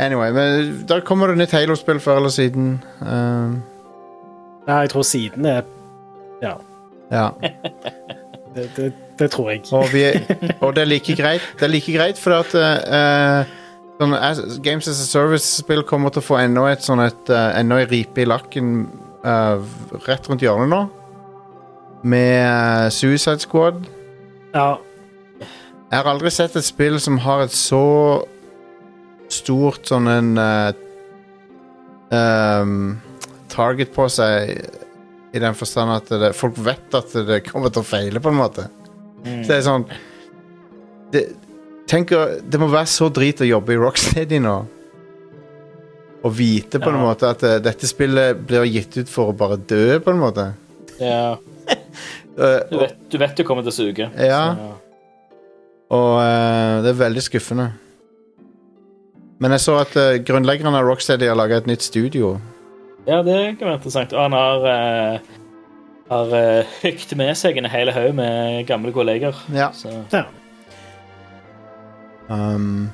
anyway, 0.00 0.30
men 0.32 0.86
da 0.88 1.00
kommer 1.00 1.26
det 1.26 1.36
nytt 1.38 1.52
Halo-spill 1.52 1.98
før 2.00 2.16
eller 2.22 2.28
siden. 2.32 2.78
Um, 3.00 3.62
Ja, 4.68 4.78
jeg 4.82 4.90
tror 4.90 5.02
siden 5.02 5.44
er 5.46 5.62
Ja, 6.42 6.54
ja. 7.12 7.28
det, 8.56 8.66
det, 8.76 8.92
det 9.18 9.30
tror 9.30 9.50
jeg. 9.50 9.62
Og, 9.72 9.86
vi, 9.92 10.04
og 10.64 10.74
det 10.76 10.82
er 10.82 10.90
like 10.90 11.16
greit, 11.16 11.44
det 11.58 11.62
er 11.68 11.72
like 11.72 11.92
greit 11.92 12.20
for 12.20 12.32
at 12.38 12.54
uh, 12.56 13.44
sånn, 14.00 14.16
Games 14.64 14.88
as 14.88 15.00
a 15.02 15.08
Service-spill 15.08 15.84
kommer 15.88 16.12
til 16.12 16.22
å 16.24 16.26
få 16.26 16.38
enda 16.40 16.66
et 16.72 16.84
sånn 16.84 17.02
et 17.04 17.32
uh, 17.32 17.58
enda 17.58 17.80
en 17.82 17.90
ripe 17.90 18.22
i 18.22 18.28
lakken 18.28 18.66
uh, 19.26 19.58
rett 20.08 20.28
rundt 20.30 20.44
hjørnet 20.44 20.72
nå. 20.72 20.82
Med 22.06 22.92
Suicide 22.94 23.42
Squad. 23.42 23.80
Ja, 24.54 24.76
Jeg 25.40 25.98
har 25.98 26.08
aldri 26.10 26.30
sett 26.34 26.56
et 26.58 26.66
spill 26.66 27.00
som 27.02 27.18
har 27.22 27.44
et 27.44 27.54
så 27.54 28.24
stort 29.32 29.86
sånn 29.88 30.06
en 30.10 30.38
ehm, 32.14 33.00
target 33.50 33.90
på 33.94 34.06
seg 34.12 34.66
i 35.36 35.42
den 35.42 35.56
forstand 35.58 35.94
at 35.94 36.12
det, 36.22 36.32
folk 36.36 36.58
vet 36.64 36.96
at 36.96 37.12
det 37.28 37.42
kommer 37.46 37.72
til 37.72 37.84
å 37.84 37.86
feile, 37.86 38.22
på 38.22 38.32
en 38.32 38.40
måte. 38.40 38.68
Mm. 39.22 39.42
Så 39.42 39.48
det 39.50 39.56
er 39.56 39.66
sånn 39.66 39.84
det, 41.12 41.26
Tenk 41.86 42.10
Det 42.42 42.58
må 42.58 42.66
være 42.70 42.88
så 42.90 43.06
drit 43.14 43.40
å 43.42 43.46
jobbe 43.46 43.74
i 43.74 43.78
Rocksteady 43.78 44.40
nå. 44.42 44.56
Å 46.26 46.30
vite 46.34 46.80
på 46.82 46.90
en 46.90 46.98
måte 46.98 47.28
at 47.30 47.44
eh, 47.46 47.60
dette 47.62 47.86
spillet 47.86 48.40
blir 48.48 48.66
gitt 48.66 48.96
ut 48.98 49.10
for 49.10 49.30
å 49.30 49.36
bare 49.36 49.60
dø, 49.60 50.00
på 50.02 50.10
en 50.10 50.18
måte. 50.18 50.48
Ja, 50.98 51.36
Eh, 52.36 52.58
du, 52.68 52.76
vet, 52.76 52.96
du 53.08 53.16
vet 53.16 53.38
du 53.38 53.44
kommer 53.48 53.64
til 53.64 53.72
å 53.72 53.76
suge. 53.76 54.06
Ja. 54.20 54.40
Så, 54.52 54.72
Og 55.96 56.10
uh, 56.20 56.82
det 56.84 56.90
er 56.90 56.98
veldig 56.98 57.22
skuffende. 57.24 57.70
Men 59.40 59.54
jeg 59.56 59.62
så 59.64 59.78
at 59.80 59.94
uh, 59.96 60.18
grunnleggeren 60.20 60.76
av 60.76 60.84
Rocksteady 60.84 61.30
har 61.30 61.38
laga 61.38 61.62
et 61.62 61.70
nytt 61.70 61.86
studio. 61.86 62.34
Ja, 63.06 63.22
det 63.22 63.58
kan 63.58 63.68
være 63.68 63.78
interessant. 63.80 64.12
Og 64.12 64.22
han 64.26 64.36
har 64.36 64.66
uh, 64.66 65.34
har 66.10 66.34
uh, 66.34 66.76
hykt 66.82 67.16
med 67.18 67.34
seg 67.38 67.58
en 67.58 67.70
hel 67.70 67.90
haug 67.94 68.14
med 68.18 68.66
gamle 68.68 68.92
kolleger. 68.94 69.38
Ja. 69.54 69.70
Så 69.74 69.92
ja. 70.12 70.26
Um, 72.28 72.88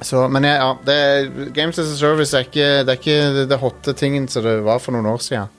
så, 0.00 0.24
men 0.28 0.44
ja, 0.44 0.56
ja 0.58 0.68
det, 0.86 1.52
Games 1.54 1.78
as 1.78 1.92
a 1.92 1.96
Service 1.96 2.34
er 2.34 2.46
ikke 2.48 2.68
det, 2.82 2.94
er 2.94 2.98
ikke 2.98 3.18
det, 3.36 3.46
det 3.50 3.58
hotte 3.60 3.94
tingen 3.94 4.28
som 4.28 4.42
det 4.46 4.56
var 4.66 4.80
for 4.82 4.96
noen 4.96 5.10
år 5.12 5.22
siden. 5.22 5.56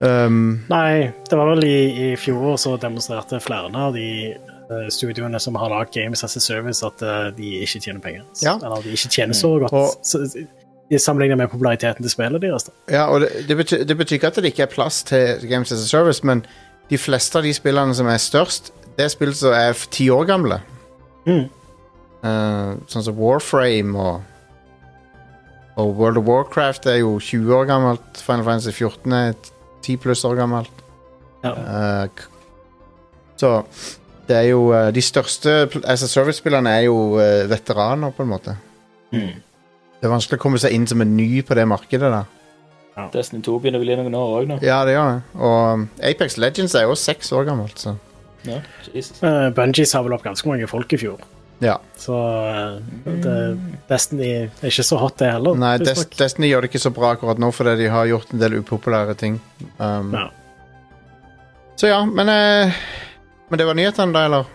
Um, 0.00 0.66
Nei, 0.68 1.08
det 1.24 1.38
var 1.38 1.48
vel 1.54 1.64
i, 1.64 1.76
i 2.08 2.08
fjor 2.20 2.58
så 2.60 2.74
demonstrerte 2.80 3.38
flere 3.40 3.70
av 3.72 3.94
de 3.96 4.08
eh, 4.34 4.88
studioene 4.92 5.40
som 5.40 5.56
har 5.56 5.72
lagd 5.72 5.94
Games 5.94 6.20
as 6.26 6.36
a 6.36 6.42
Service, 6.42 6.84
at 6.84 7.00
eh, 7.00 7.30
de 7.38 7.54
ikke 7.64 7.80
tjener 7.80 8.02
penger. 8.04 8.26
Ja. 8.44 8.58
Eller 8.60 8.84
de 8.84 8.92
ikke 8.92 9.12
tjener 9.14 9.36
så 9.36 9.54
godt 9.62 9.72
Og- 9.72 10.36
sammenlignet 10.94 11.38
med 11.40 11.50
populariteten 11.50 12.04
til 12.04 12.12
spillet 12.12 12.42
deres. 12.42 12.68
da. 12.68 12.72
ja, 12.90 13.06
og 13.10 13.20
det, 13.24 13.30
det, 13.48 13.56
betyr, 13.56 13.84
det 13.84 13.96
betyr 13.98 14.20
ikke 14.20 14.30
at 14.30 14.38
det 14.38 14.52
ikke 14.52 14.62
er 14.62 14.70
plass 14.70 15.02
til 15.02 15.48
Games 15.48 15.72
as 15.72 15.82
a 15.82 15.88
Service, 15.88 16.26
men 16.26 16.44
de 16.90 16.98
fleste 16.98 17.38
av 17.38 17.46
de 17.46 17.52
spillene 17.54 17.94
som 17.94 18.06
er 18.06 18.22
størst, 18.22 18.70
det 18.96 19.06
er 19.06 19.12
spill 19.12 19.34
som 19.34 19.54
er 19.56 19.74
ti 19.90 20.08
år 20.12 20.28
gamle. 20.28 20.60
Mm. 21.26 21.48
Uh, 22.22 22.78
sånn 22.90 23.04
som 23.06 23.18
Warframe 23.18 23.98
og 23.98 24.32
Og 25.76 25.90
World 25.98 26.16
of 26.16 26.24
Warcraft 26.24 26.86
er 26.88 27.02
jo 27.02 27.18
20 27.20 27.52
år 27.52 27.66
gammelt. 27.68 28.20
Final 28.24 28.46
Fantasy 28.46 28.72
14 28.72 29.12
er 29.12 29.34
10 29.84 29.98
pluss 30.00 30.22
år 30.24 30.38
gammelt. 30.38 30.78
Ja. 31.44 31.50
Uh, 31.52 32.08
så 33.36 33.50
det 34.26 34.38
er 34.38 34.46
jo 34.48 34.70
uh, 34.72 34.88
De 34.88 35.02
største 35.04 35.68
as 35.84 36.02
a 36.02 36.08
service-spillerne 36.08 36.72
er 36.72 36.86
jo 36.86 36.96
veteraner, 37.50 38.14
på 38.16 38.24
en 38.24 38.32
måte. 38.32 38.56
Det 40.00 40.08
er 40.08 40.12
vanskelig 40.12 40.38
å 40.38 40.42
komme 40.42 40.58
seg 40.60 40.74
inn 40.76 40.86
som 40.86 41.00
en 41.02 41.14
ny 41.16 41.42
på 41.46 41.54
det 41.56 41.64
markedet. 41.68 42.10
da 42.12 42.24
Destiny 43.12 43.42
2 43.44 43.58
begynner 43.60 43.80
vel 43.82 43.90
i 43.92 43.96
noen 43.98 44.14
år 44.16 44.34
òg 44.38 44.46
nå. 44.48 44.56
Ja, 44.64 44.78
det 44.88 44.94
gjør 44.96 45.08
det. 45.14 45.22
Og 45.36 45.56
um, 45.76 45.82
Apex 46.00 46.38
Legends 46.40 46.74
er 46.78 46.86
jo 46.88 46.94
seks 46.96 47.32
år 47.36 47.44
gammelt, 47.48 47.76
så 47.80 47.96
Ja, 48.46 48.60
Jesus. 48.94 49.18
Uh, 49.22 49.50
Bungies 49.56 49.92
har 49.92 50.04
vel 50.06 50.14
opp 50.16 50.24
ganske 50.24 50.48
mange 50.48 50.68
folk 50.70 50.92
i 50.96 51.00
fjor. 51.02 51.20
ja. 51.60 51.74
Så 51.96 52.16
eh, 52.16 52.78
det, 53.24 53.34
Destiny 53.88 54.26
er 54.46 54.68
ikke 54.70 54.84
så 54.86 54.96
hot, 55.00 55.16
det 55.20 55.30
heller. 55.32 55.56
Nei, 55.60 55.74
Des 55.80 55.96
nok. 55.98 56.16
Destiny 56.16 56.48
gjør 56.50 56.64
det 56.64 56.70
ikke 56.70 56.82
så 56.86 56.92
bra 56.96 57.12
akkurat 57.16 57.40
nå 57.40 57.48
fordi 57.52 57.76
de 57.82 57.88
har 57.92 58.08
gjort 58.08 58.32
en 58.32 58.40
del 58.42 58.58
upopulære 58.62 59.16
ting. 59.20 59.40
Um, 59.78 60.12
Ja. 60.16 60.26
Så 61.76 61.90
ja, 61.90 61.98
men 62.08 62.28
eh, 62.32 62.72
Men 63.50 63.58
det 63.60 63.66
var 63.68 63.76
nyhetene, 63.76 64.12
da, 64.16 64.24
eller? 64.24 64.46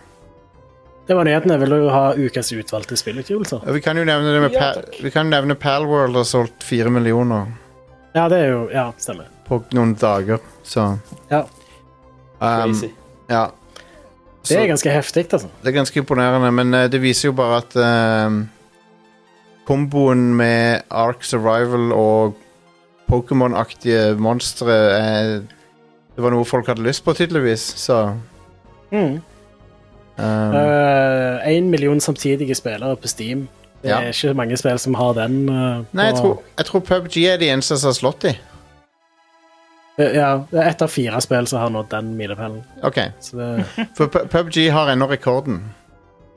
Det 1.08 1.14
var 1.18 1.24
nyhetene. 1.26 1.56
Vil 1.58 1.70
du 1.74 1.88
ha 1.90 2.12
ukas 2.14 2.52
utvalgte 2.54 2.96
spillutgivelser? 2.96 3.64
Vi 3.74 3.80
kan 3.82 3.96
jo 3.98 4.04
nevne 4.06 4.32
det 4.34 4.40
med 4.44 4.52
Ja, 4.54 4.72
Pa- 4.76 5.02
Vi 5.02 5.10
kan 5.10 5.30
nevne 5.30 5.54
Palworld 5.58 6.14
har 6.16 6.24
solgt 6.24 6.62
fire 6.62 6.90
millioner 6.90 7.46
Ja, 8.14 8.28
det 8.28 8.38
er 8.38 8.50
jo 8.52 8.68
Ja, 8.72 8.92
stemmer. 8.98 9.26
på 9.48 9.62
noen 9.74 9.94
dager, 9.98 10.38
så 10.64 10.98
Ja. 11.30 11.40
um, 12.40 12.72
Crazy. 12.72 12.90
Ja. 13.28 13.48
Det 14.48 14.56
er 14.58 14.66
ganske 14.66 14.90
heftig, 14.90 15.26
altså. 15.32 15.48
det 15.62 15.68
er 15.68 15.78
ganske 15.78 15.96
imponerende, 16.00 16.50
men 16.52 16.74
uh, 16.74 16.86
det 16.88 17.00
viser 17.00 17.28
jo 17.28 17.32
bare 17.32 17.56
at 17.62 17.76
uh, 17.76 18.46
komboen 19.66 20.34
med 20.36 20.82
Ark 20.90 21.22
Survival 21.24 21.92
og 21.92 22.34
Pokémon-aktige 23.10 24.16
monstre 24.18 24.66
Det 26.12 26.20
var 26.22 26.30
noe 26.34 26.44
folk 26.44 26.66
hadde 26.68 26.82
lyst 26.84 27.04
på, 27.04 27.14
tydeligvis, 27.14 27.60
så 27.76 28.14
Mm. 28.92 29.22
Um, 30.18 30.54
uh, 30.54 31.70
million 31.70 32.00
samtidige 32.00 32.54
spillere 32.54 32.96
på 32.96 33.08
Steam. 33.08 33.48
Det 33.82 33.90
Ja. 33.90 34.00
er 34.00 34.12
ikke 34.12 34.34
mange 34.34 34.56
spill 34.56 34.78
som 34.78 34.94
har 34.94 35.12
den. 35.14 35.48
Uh, 35.48 35.84
Nei, 35.92 36.04
jeg 36.04 36.14
tror, 36.14 36.42
jeg 36.58 36.66
tror 36.66 36.80
PubG 36.80 37.16
er 37.26 37.36
de 37.36 37.48
eneste 37.50 37.78
som 37.78 37.88
har 37.88 37.94
slått 37.98 38.22
de. 38.22 38.34
Uh, 39.98 40.14
Ja, 40.14 40.44
det 40.50 40.60
er 40.60 40.68
ett 40.70 40.82
av 40.82 40.88
fire 40.88 41.20
spill 41.20 41.46
som 41.46 41.58
har 41.60 41.70
nådd 41.70 41.90
den 41.90 42.14
milepælen. 42.16 42.62
Ok, 42.82 42.94
det 43.32 43.66
For 43.96 44.06
PubG 44.06 44.70
har 44.70 44.92
ennå 44.92 45.08
rekorden. 45.10 45.62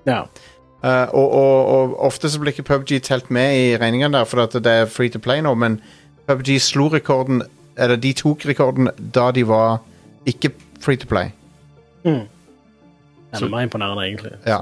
Ja. 0.05 0.25
Uh, 0.83 1.07
og, 1.13 1.31
og, 1.31 1.69
og 1.75 1.99
ofte 2.05 2.29
så 2.29 2.39
blir 2.39 2.51
ikke 2.53 2.63
PubG 2.67 3.01
telt 3.03 3.31
med 3.31 3.55
i 3.57 3.77
regningene 3.77 4.17
der, 4.17 4.25
for 4.25 4.43
at 4.43 4.53
det 4.53 4.71
er 4.71 4.85
free 4.85 5.09
to 5.09 5.19
play 5.19 5.41
nå, 5.41 5.53
men 5.53 5.79
PubG 6.27 6.59
slo 6.61 6.87
rekorden 6.87 7.41
Eller 7.77 7.95
de 7.95 8.13
tok 8.13 8.45
rekorden 8.47 8.87
da 8.97 9.31
de 9.35 9.43
var 9.47 9.81
ikke 10.25 10.53
free 10.79 10.95
to 10.97 11.07
play. 11.07 11.31
Mm. 12.05 12.27
Enda 13.37 13.49
mer 13.51 13.65
imponerende, 13.67 14.05
egentlig. 14.07 14.33
Ja. 14.45 14.59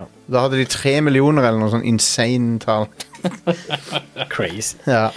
Ja. 0.00 0.06
Da 0.34 0.40
hadde 0.46 0.56
de 0.60 0.64
tre 0.72 0.96
millioner 1.04 1.44
eller 1.48 1.60
noe 1.60 1.70
sånn 1.72 1.84
insane 1.86 2.58
tall. 2.62 2.86
Crazy. 4.34 4.76
Ja. 4.86 5.10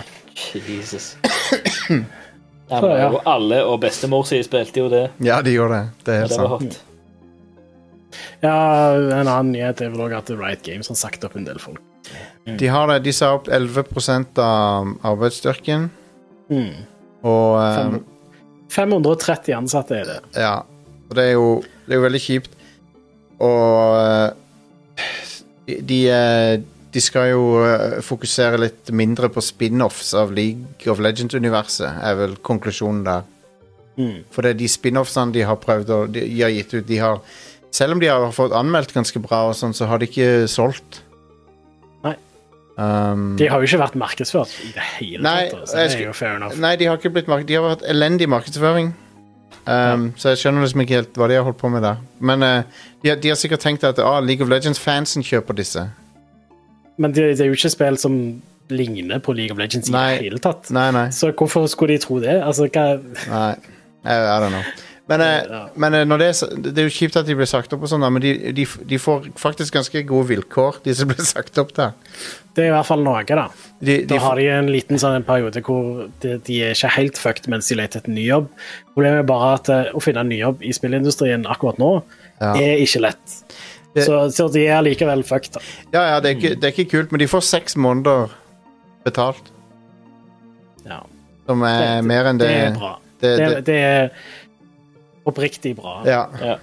Jesus. 0.54 1.16
Ja, 2.68 2.82
men, 2.84 2.92
ja. 3.00 3.06
og 3.16 3.22
alle 3.32 3.62
og 3.64 3.78
bestemor 3.80 4.26
si 4.28 4.42
spilte 4.44 4.82
jo 4.82 4.90
det. 4.92 5.06
ja, 5.24 5.38
de 5.40 5.54
gjorde 5.54 5.78
det. 5.78 5.92
Det 6.04 6.12
er 6.12 6.18
Ja, 6.18 6.24
helt 6.26 6.34
det 6.34 6.36
sant. 6.36 6.50
hot. 6.50 6.80
Ja, 8.44 8.56
en 9.22 9.30
annen 9.32 9.54
nyhet 9.54 9.80
er 9.86 9.94
vel 9.94 10.02
også 10.04 10.18
at 10.20 10.32
Riot 10.42 10.66
Games 10.66 10.90
har 10.92 10.98
sagt 11.00 11.24
opp 11.24 11.38
en 11.40 11.46
del 11.48 11.62
folk. 11.64 11.80
De, 12.60 12.68
har 12.68 12.90
det, 12.92 12.98
de 13.06 13.14
sa 13.16 13.30
opp 13.38 13.48
11% 13.48 14.42
av 14.44 14.92
arbeidsstyrken, 15.08 15.88
Mm. 16.52 16.76
og 17.28 17.56
um, 17.88 17.96
530 18.72 19.56
ansatte 19.58 19.98
er 20.02 20.06
det. 20.12 20.20
Ja, 20.36 20.54
og 21.08 21.16
det 21.16 21.24
er 21.24 21.34
jo, 21.38 21.48
det 21.88 21.96
er 21.96 22.02
jo 22.02 22.06
veldig 22.10 22.22
kjipt. 22.24 22.54
Og 23.44 23.98
eh, 24.02 25.04
de, 25.68 25.78
de, 25.82 26.02
eh, 26.10 27.02
skal 27.04 27.30
jo 27.30 27.42
eh, 27.62 28.00
fokusere 28.06 28.60
litt 28.62 28.92
mindre 28.96 29.30
på 29.30 29.44
spin-offs 29.44 30.14
av 30.18 30.34
League 30.34 30.90
of 30.90 31.02
Legends-universet, 31.04 32.00
er 32.02 32.18
vel 32.18 32.38
konklusjonen 32.42 33.04
der. 33.06 33.28
Mm. 33.98 34.24
For 34.34 34.46
det 34.46 34.56
er 34.56 34.62
de 34.62 34.70
spin-offsene 34.70 35.34
de 35.36 35.46
har 35.46 35.60
prøvd 35.62 35.94
å 35.94 36.00
de, 36.10 36.26
de 36.26 36.42
har 36.42 36.54
gitt 36.54 36.74
ut, 36.78 36.88
de 36.88 37.02
har 37.02 37.22
Selv 37.74 37.94
om 37.94 38.00
de 38.00 38.08
har 38.08 38.24
fått 38.34 38.54
anmeldt 38.56 38.94
ganske 38.96 39.20
bra, 39.22 39.50
og 39.50 39.58
sånn, 39.60 39.74
så 39.76 39.86
har 39.90 40.00
de 40.00 40.08
ikke 40.08 40.48
solgt. 40.50 41.02
Nei. 42.06 42.14
Um, 42.80 43.36
De 43.38 43.50
har 43.52 43.60
jo 43.60 43.68
ikke 43.68 43.82
vært 43.82 43.98
markedsført 44.00 44.54
i 44.64 44.72
det 44.72 44.86
hele 44.96 45.26
Nei, 45.26 45.50
tatt. 45.52 45.74
Nei, 45.76 45.84
det 45.92 45.98
er 45.98 46.06
jo 46.08 46.14
fair 46.16 46.38
enough. 46.40 46.56
Nei, 46.64 46.72
de 46.80 46.88
har 46.88 46.98
ikke 46.98 47.12
blitt 47.18 47.28
mark 47.30 47.44
De 47.50 47.58
har 47.60 47.76
hatt 47.76 47.84
elendig 47.92 48.30
markedsføring. 48.32 48.94
Um, 49.68 50.14
Så 50.16 50.32
jeg 50.32 50.40
skjønner 50.42 50.64
liksom 50.64 50.82
ikke 50.86 50.96
helt 51.02 51.18
hva 51.20 51.28
de 51.28 51.36
har 51.36 51.44
holdt 51.44 51.60
på 51.60 51.70
med 51.72 51.84
der. 51.84 51.98
Men 52.24 52.44
uh, 52.46 52.84
de, 53.04 53.10
har, 53.12 53.18
de 53.20 53.32
har 53.34 53.40
sikkert 53.40 53.66
tenkt 53.66 53.84
at 53.84 54.00
ah, 54.00 54.22
League 54.24 54.44
of 54.46 54.52
Legends-fansen 54.52 55.26
kjøper 55.28 55.58
disse. 55.58 55.84
Men 56.98 57.12
det, 57.14 57.34
det 57.38 57.44
er 57.46 57.52
jo 57.52 57.58
ikke 57.58 57.74
spill 57.74 58.00
som 58.00 58.16
ligner 58.72 59.20
på 59.24 59.36
League 59.36 59.52
of 59.52 59.60
Legends 59.60 59.90
i 59.90 59.96
Nei. 59.96 60.08
det 60.16 60.30
hele 60.30 60.40
tatt. 60.44 60.72
Nei, 60.76 60.90
nei. 60.96 61.08
Så 61.16 61.32
hvorfor 61.36 61.68
skulle 61.72 61.96
de 61.96 62.04
tro 62.04 62.20
det? 62.24 62.40
Altså, 62.44 62.68
hva 62.72 62.88
nei. 63.28 63.52
I, 64.08 64.16
I 64.16 64.40
don't 64.40 64.56
know. 64.56 64.64
Men, 65.08 65.22
eh, 65.22 65.44
Ja. 65.50 65.60
men 65.76 65.94
eh, 65.94 66.04
når 66.06 66.18
det, 66.20 66.26
er, 66.28 66.56
det 66.72 66.78
er 66.78 66.88
jo 66.90 66.92
kjipt 66.92 67.16
at 67.16 67.26
de 67.26 67.36
blir 67.36 67.48
sagt 67.48 67.72
opp, 67.74 67.82
og 67.84 67.88
sånn 67.88 68.04
men 68.12 68.22
de, 68.22 68.52
de, 68.52 68.66
de 68.90 68.98
får 69.00 69.30
faktisk 69.40 69.74
ganske 69.78 70.02
gode 70.06 70.28
vilkår, 70.34 70.82
de 70.84 70.94
som 70.94 71.08
blir 71.08 71.24
sagt 71.24 71.58
opp 71.58 71.72
der. 71.78 71.94
Det 72.54 72.66
er 72.66 72.68
i 72.72 72.74
hvert 72.76 72.86
fall 72.90 73.04
noe, 73.06 73.22
da. 73.24 73.46
De, 73.80 73.94
de, 74.02 74.06
Da 74.10 74.18
har 74.20 74.36
de 74.36 74.48
en 74.50 74.68
liten 74.74 74.98
sånn 75.00 75.16
en 75.16 75.24
periode 75.24 75.62
hvor 75.64 76.10
de, 76.20 76.38
de 76.44 76.60
er 76.66 76.74
ikke 76.76 76.92
helt 76.98 77.18
fucked 77.22 77.48
mens 77.48 77.68
de 77.70 77.76
leter 77.80 78.02
etter 78.02 78.12
ny 78.12 78.26
jobb. 78.28 78.50
Problemet 78.96 79.20
er 79.24 79.28
bare 79.32 79.54
at 79.56 79.70
eh, 79.70 79.92
å 79.96 80.02
finne 80.04 80.20
en 80.26 80.30
ny 80.34 80.42
jobb 80.42 80.62
i 80.66 80.74
spillindustrien 80.76 81.46
akkurat 81.48 81.80
nå 81.80 81.92
Ja. 82.42 82.52
er 82.56 82.78
ikke 82.84 83.00
lett. 83.08 83.38
Det- 83.96 84.04
Så, 84.06 84.18
så 84.36 84.52
de 84.54 84.68
er 84.68 84.82
likevel 84.84 85.24
fucked. 85.24 85.54
da. 85.54 85.60
ja, 85.94 86.02
ja, 86.16 86.20
det 86.20 86.30
er, 86.30 86.36
ikke, 86.38 86.56
det 86.60 86.64
er 86.68 86.74
ikke 86.76 86.92
kult, 86.92 87.12
men 87.12 87.20
de 87.20 87.28
får 87.32 87.42
seks 87.48 87.76
måneder 87.80 88.30
betalt, 89.06 89.48
Ja. 90.86 91.00
som 91.48 91.64
er 91.64 91.80
Det- 92.02 92.06
mer 92.06 92.26
enn 92.26 92.38
det. 92.38 92.48
Det 92.48 92.58
er 92.68 92.74
bra. 92.78 92.98
det- 93.22 93.38
Det, 93.38 93.48
det- 93.56 93.66
det 93.66 93.76
er 93.76 94.10
oppriktig 95.28 95.76
bra. 95.80 96.00
ja. 96.08 96.24
Ja. 96.42 96.58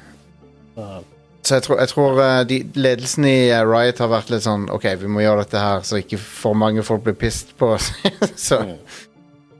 Så, 1.45 1.55
jeg 1.59 1.63
tror, 1.67 1.79
jeg 1.79 1.89
tror 1.91 2.21
eh, 2.25 2.39
de, 2.49 2.57
ledelsen 2.81 3.25
i 3.29 3.35
eh, 3.53 3.61
Riot 3.69 3.99
har 4.01 4.09
vært 4.09 4.31
litt 4.33 4.47
sånn 4.47 4.63
OK, 4.73 4.87
vi 5.03 5.11
må 5.13 5.21
gjøre 5.21 5.43
dette 5.45 5.61
her 5.61 5.83
så 5.85 5.99
ikke 6.01 6.17
for 6.19 6.57
mange 6.57 6.81
folk 6.83 7.03
blir 7.05 7.17
pissed 7.21 7.53
på 7.61 7.75
oss. 7.77 7.91
så, 8.49 8.63
Mm. 8.65 8.79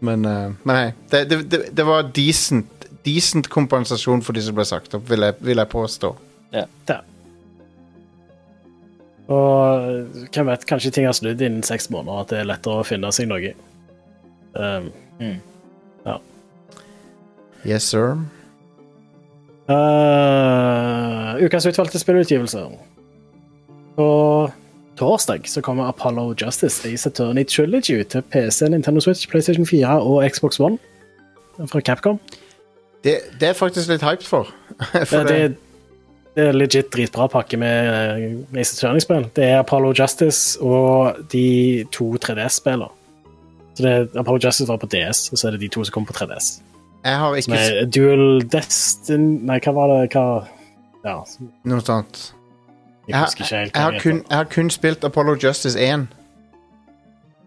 men, 0.09 0.25
eh, 0.25 0.55
men 0.65 0.77
hei. 0.79 0.87
Det, 1.13 1.21
det, 1.29 1.39
det, 1.53 1.61
det 1.77 1.85
var 1.87 2.09
decent, 2.17 2.87
decent 3.05 3.51
kompensasjon 3.53 4.25
for 4.25 4.33
de 4.37 4.43
som 4.47 4.57
ble 4.57 4.65
sagt 4.65 4.97
opp, 4.97 5.05
vil 5.13 5.27
jeg, 5.29 5.37
vil 5.45 5.61
jeg 5.61 5.71
påstå. 5.77 6.15
der. 6.89 7.05
Og 9.29 10.29
hvem 10.33 10.51
vet, 10.51 10.67
kanskje 10.69 10.91
ting 10.93 11.07
har 11.09 11.15
snudd 11.17 11.41
innen 11.41 11.63
seks 11.65 11.91
måneder, 11.93 12.25
at 12.25 12.33
det 12.33 12.41
er 12.43 12.49
lettere 12.49 12.81
å 12.81 12.85
finne 12.89 13.13
seg 13.13 13.29
noe. 13.31 13.53
Um, 14.57 14.91
Yes, 17.65 17.85
sir. 17.89 18.19
Uh, 19.69 21.45
ukas 21.45 21.67
utvalgte 21.67 21.99
spillutgivelser. 21.99 22.71
På 23.97 24.09
torsdag 24.99 25.49
så 25.49 25.61
kommer 25.61 25.89
Apollo 25.89 26.35
Justice 26.39 26.89
Ace 26.89 27.09
Attorney 27.09 27.45
Trilogy 27.45 28.01
ut 28.01 28.07
til 28.07 28.23
PC, 28.23 28.69
Nintendo 28.69 29.01
Switch, 29.01 29.29
PlayStation 29.29 29.67
4 29.67 30.01
og 30.01 30.31
Xbox 30.31 30.61
One 30.61 30.79
fra 31.67 31.81
Capcom. 31.81 32.21
Det, 33.05 33.19
det 33.41 33.49
er 33.49 33.53
faktisk 33.53 33.89
litt 33.89 34.03
hyped 34.03 34.27
for. 34.27 34.49
for 35.05 35.29
Det, 35.29 35.29
det, 35.29 35.57
det 36.35 36.49
er 36.49 36.57
legit 36.57 36.91
dritbra 36.95 37.29
pakke 37.31 37.57
med 37.61 37.89
uh, 37.89 38.61
Ace 38.61 38.75
Attorney-spill. 38.77 39.29
Det 39.37 39.45
er 39.45 39.59
Apollo 39.59 39.93
Justice 39.99 40.61
og 40.61 41.21
de 41.33 41.85
to 41.93 42.15
3DS-spillene. 42.17 42.91
Så 43.75 43.83
det 43.83 43.91
er, 43.91 44.07
Apollo 44.21 44.39
Justice 44.45 44.69
var 44.69 44.77
på 44.77 44.87
DS, 44.87 45.29
og 45.33 45.39
så 45.39 45.49
er 45.49 45.57
det 45.57 45.61
de 45.61 45.69
to 45.69 45.85
som 45.85 45.93
kommer 45.93 46.13
på 46.13 46.19
3DS. 46.25 46.59
Jeg 47.05 47.19
har 47.21 47.37
ikke 47.37 47.61
er 47.61 47.87
Dual 47.95 48.43
Destin... 48.53 49.25
Nei, 49.47 49.59
hva 49.65 49.75
var 49.77 49.93
det 49.93 50.03
hva, 50.15 50.25
Ja, 51.05 51.19
noe 51.69 51.85
sånt. 51.85 52.21
jeg 53.07 53.13
Jeg 53.13 53.17
har, 53.19 53.27
husker 53.27 53.45
ikke 53.45 53.57
helt. 53.61 53.75
jeg, 53.75 53.83
har 53.83 53.99
kun, 54.01 54.21
jeg 54.31 54.37
har 54.39 54.51
kun 54.55 54.71
spilt 54.73 55.05
Apollo 55.05 55.37
Justice 55.43 55.81
1. 55.81 56.07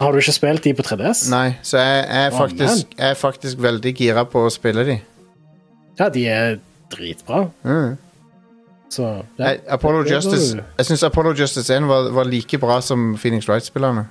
Har 0.01 0.11
du 0.13 0.17
ikke 0.21 0.35
spilt 0.35 0.63
de 0.63 0.73
på 0.77 0.83
3DS? 0.85 1.23
Nei, 1.33 1.55
så 1.65 1.79
jeg, 1.81 2.03
jeg, 2.05 2.25
er 2.25 2.31
oh, 2.33 2.37
faktisk, 2.37 2.91
jeg 2.97 3.09
er 3.09 3.13
faktisk 3.17 3.61
veldig 3.65 3.93
gira 3.97 4.23
på 4.29 4.43
å 4.45 4.51
spille 4.53 4.83
de. 4.85 4.99
Ja, 5.97 6.09
de 6.13 6.27
er 6.29 6.59
dritbra. 6.93 7.47
Mm. 7.65 7.95
Så 8.93 9.03
ja. 9.03 9.23
Jeg, 9.41 9.59
Apollo 9.67 10.05
Justice 10.07 10.55
Jeg 10.77 10.85
syns 10.87 11.01
Apollo 11.03 11.33
Justice 11.35 11.73
1 11.75 11.89
var, 11.89 12.11
var 12.15 12.29
like 12.29 12.57
bra 12.61 12.77
som 12.81 13.17
Phoenix 13.17 13.49
Wright-spillerne. 13.49 14.05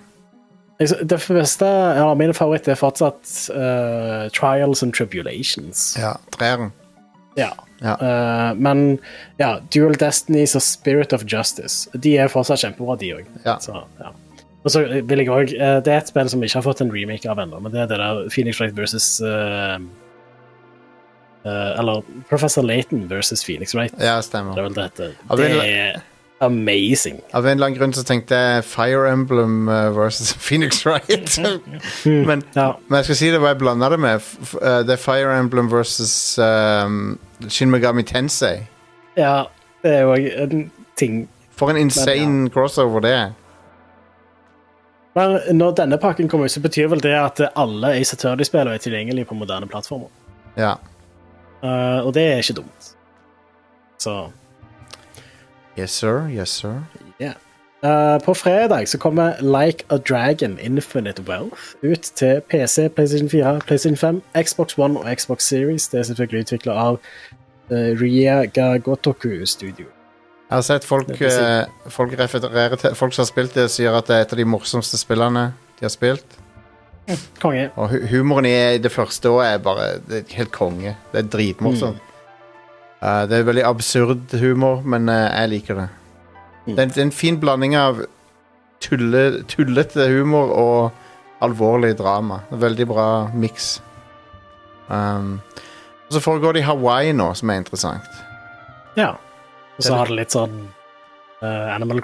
Det 0.79 1.17
beste 1.33 1.65
ja, 1.97 2.09
Min 2.15 2.35
favoritt 2.37 2.67
er 2.69 2.77
fortsatt 2.77 3.31
uh, 3.57 4.27
Trials 4.37 4.83
and 4.85 4.93
Tribulations. 4.95 5.95
Ja, 5.97 6.17
treeren. 6.37 6.73
Ja. 7.37 7.53
Ja. 7.81 7.95
Uh, 8.01 8.55
men 8.61 8.99
ja, 9.41 9.59
Dual 9.73 9.97
Destinies 10.01 10.55
og 10.57 10.63
Spirit 10.65 11.13
of 11.13 11.25
Justice 11.29 11.91
De 12.01 12.15
er 12.17 12.29
fortsatt 12.33 12.63
kjempebra, 12.63 12.97
de 13.01 13.11
òg. 13.19 13.27
Ja. 13.45 13.57
Ja. 14.01 14.13
Og 14.67 14.73
så 14.73 14.83
vil 14.89 15.21
jeg 15.23 15.29
også, 15.31 15.57
eh, 15.61 15.81
Det 15.85 15.93
er 15.93 15.99
et 16.01 16.09
spill 16.09 16.29
som 16.29 16.41
vi 16.41 16.49
ikke 16.49 16.59
har 16.59 16.65
fått 16.67 16.81
en 16.83 16.91
remake 16.91 17.29
av 17.31 17.39
ennå, 17.39 17.61
men 17.63 17.71
det 17.73 17.83
er 17.85 17.87
det 17.93 17.99
der 18.01 18.25
Phoenix 18.35 18.59
Wright 18.61 18.75
versus 18.75 19.21
Eller 21.45 22.03
Professor 22.29 22.63
Laton 22.67 23.05
versus 23.09 23.45
Phoenix 23.45 23.75
Wright. 23.75 23.95
Ja, 24.01 24.17
Det 24.17 24.25
stemmer. 24.25 24.59
er 24.59 24.63
vel 24.67 24.75
dette. 24.75 25.13
heter. 25.29 25.37
Det 25.37 25.51
er 25.53 26.01
amazing. 26.41 27.21
Av 27.33 27.47
en 27.47 27.53
eller 27.57 27.67
annen 27.67 27.79
grunn 27.79 27.93
så 27.97 28.03
tenkte 28.05 28.37
jeg 28.37 28.65
Fire 28.69 29.07
Emblem 29.13 29.69
uh, 29.69 29.89
versus 29.97 30.35
Phoenix 30.47 30.83
Wright. 30.87 31.39
men, 32.05 32.43
Ja. 32.55 32.73
men 32.89 32.97
jeg 33.01 33.05
skal 33.09 33.17
si 33.23 33.31
det 33.33 33.41
hva 33.41 33.55
jeg 33.55 33.59
blanda 33.63 33.89
det 33.95 33.99
med. 34.03 34.21
Uh, 34.61 34.83
det 34.87 34.97
er 34.99 35.01
Fire 35.01 35.39
Emblem 35.39 35.71
versus 35.73 36.37
um, 36.39 37.19
Shin 37.49 37.71
Megami 37.73 38.03
Tensei. 38.05 38.67
ja, 39.17 39.45
det 39.83 39.95
er 39.95 40.01
jo 40.03 40.15
en 40.45 40.71
ting 40.97 41.29
For 41.57 41.71
en 41.71 41.77
insane 41.77 42.51
crossover 42.51 43.01
det 43.01 43.11
er. 43.17 43.31
Men 45.17 45.39
når 45.57 45.71
denne 45.79 45.97
pakken 45.99 46.29
kommer 46.29 46.45
ut, 46.45 46.53
så 46.53 46.61
betyr 46.61 46.91
vel 46.93 47.01
det 47.01 47.15
at 47.17 47.41
alle 47.57 47.95
Ace 47.97 48.13
Attorney-spillere 48.17 48.75
er 48.77 48.83
tilgjengelige 48.85 49.25
på 49.31 49.35
moderne 49.39 49.65
plattformer. 49.71 50.11
Ja. 50.61 50.75
Uh, 51.63 52.05
og 52.05 52.13
det 52.15 52.23
er 52.33 52.43
ikke 52.43 52.59
dumt. 52.59 52.91
Så 53.99 54.27
Yes, 55.79 55.93
sir. 55.93 56.29
Yes, 56.29 56.51
sir. 56.51 56.83
Eh, 57.87 58.19
På 58.25 58.35
fredag 58.35 58.89
så 58.89 58.99
kommer 58.99 59.61
Like 59.63 59.85
a 59.89 59.99
Dragon 60.09 60.59
Infinite 60.59 61.23
Wealth 61.23 61.63
ut 61.83 62.03
til 62.03 62.41
PC, 62.51 62.89
PlayStation 62.89 63.31
4, 63.31 63.61
PlayStation 63.61 63.97
5, 63.97 64.23
Xbox 64.45 64.79
One 64.79 65.01
og 65.01 65.17
Xbox 65.17 65.43
Series. 65.43 65.89
Det 65.89 65.99
er 65.99 66.03
selvfølgelig 66.03 66.41
utvikla 66.41 66.73
av 66.73 66.99
uh, 67.71 68.01
Ria 68.01 68.45
Gagotoku 68.45 69.47
Studio. 69.47 69.87
Jeg 70.49 70.57
har 70.57 70.63
sett 70.63 70.85
folk, 70.85 71.11
eh, 71.11 71.65
folk 71.89 72.19
referere 72.19 72.77
til 72.77 72.95
Folk 72.95 73.15
som 73.15 73.23
har 73.23 73.27
spilt 73.27 73.55
det, 73.55 73.71
sier 73.71 73.95
at 73.99 74.07
det 74.07 74.17
er 74.17 74.21
et 74.21 74.33
av 74.33 74.39
de 74.39 74.45
morsomste 74.45 74.99
spillene 74.99 75.53
de 75.79 75.85
har 75.85 75.91
spilt. 75.91 76.39
Konge. 77.43 77.71
Og 77.77 77.91
hu 77.91 77.99
humoren 78.11 78.47
i 78.47 78.79
det 78.79 78.91
første 78.91 79.31
òg 79.31 79.43
er 79.45 79.59
bare 79.63 79.99
det 80.09 80.23
er 80.23 80.37
helt 80.39 80.53
konge. 80.55 80.97
Det 81.13 81.25
er 81.25 81.29
dritmorsomt. 81.31 82.06
Eh, 83.03 83.23
det 83.29 83.39
er 83.39 83.49
veldig 83.49 83.65
absurd 83.69 84.37
humor, 84.41 84.83
men 84.85 85.09
uh, 85.09 85.27
jeg 85.29 85.53
liker 85.53 85.81
det. 85.83 85.89
Det, 86.67 86.79
er 86.79 86.83
en, 86.87 86.95
det 86.95 87.03
er 87.03 87.09
en 87.09 87.15
fin 87.15 87.41
blanding 87.41 87.77
av 87.79 88.01
tulle, 88.83 89.43
tullete 89.51 90.09
humor 90.11 90.53
og 90.57 91.45
alvorlig 91.45 91.93
drama. 91.99 92.41
Veldig 92.51 92.87
bra 92.89 93.09
miks. 93.35 93.77
Um, 94.89 95.41
og 96.07 96.17
så 96.17 96.23
foregår 96.23 96.57
det 96.57 96.63
i 96.65 96.67
Hawaii 96.67 97.13
nå, 97.13 97.33
som 97.35 97.51
er 97.51 97.61
interessant. 97.61 98.21
Ja. 98.97 99.13
Og 99.77 99.85
så 99.85 99.99
har 99.99 100.09
det 100.09 100.17
litt 100.23 100.33
sånn 100.33 100.55
uh, 101.43 101.75
Animal 101.75 102.01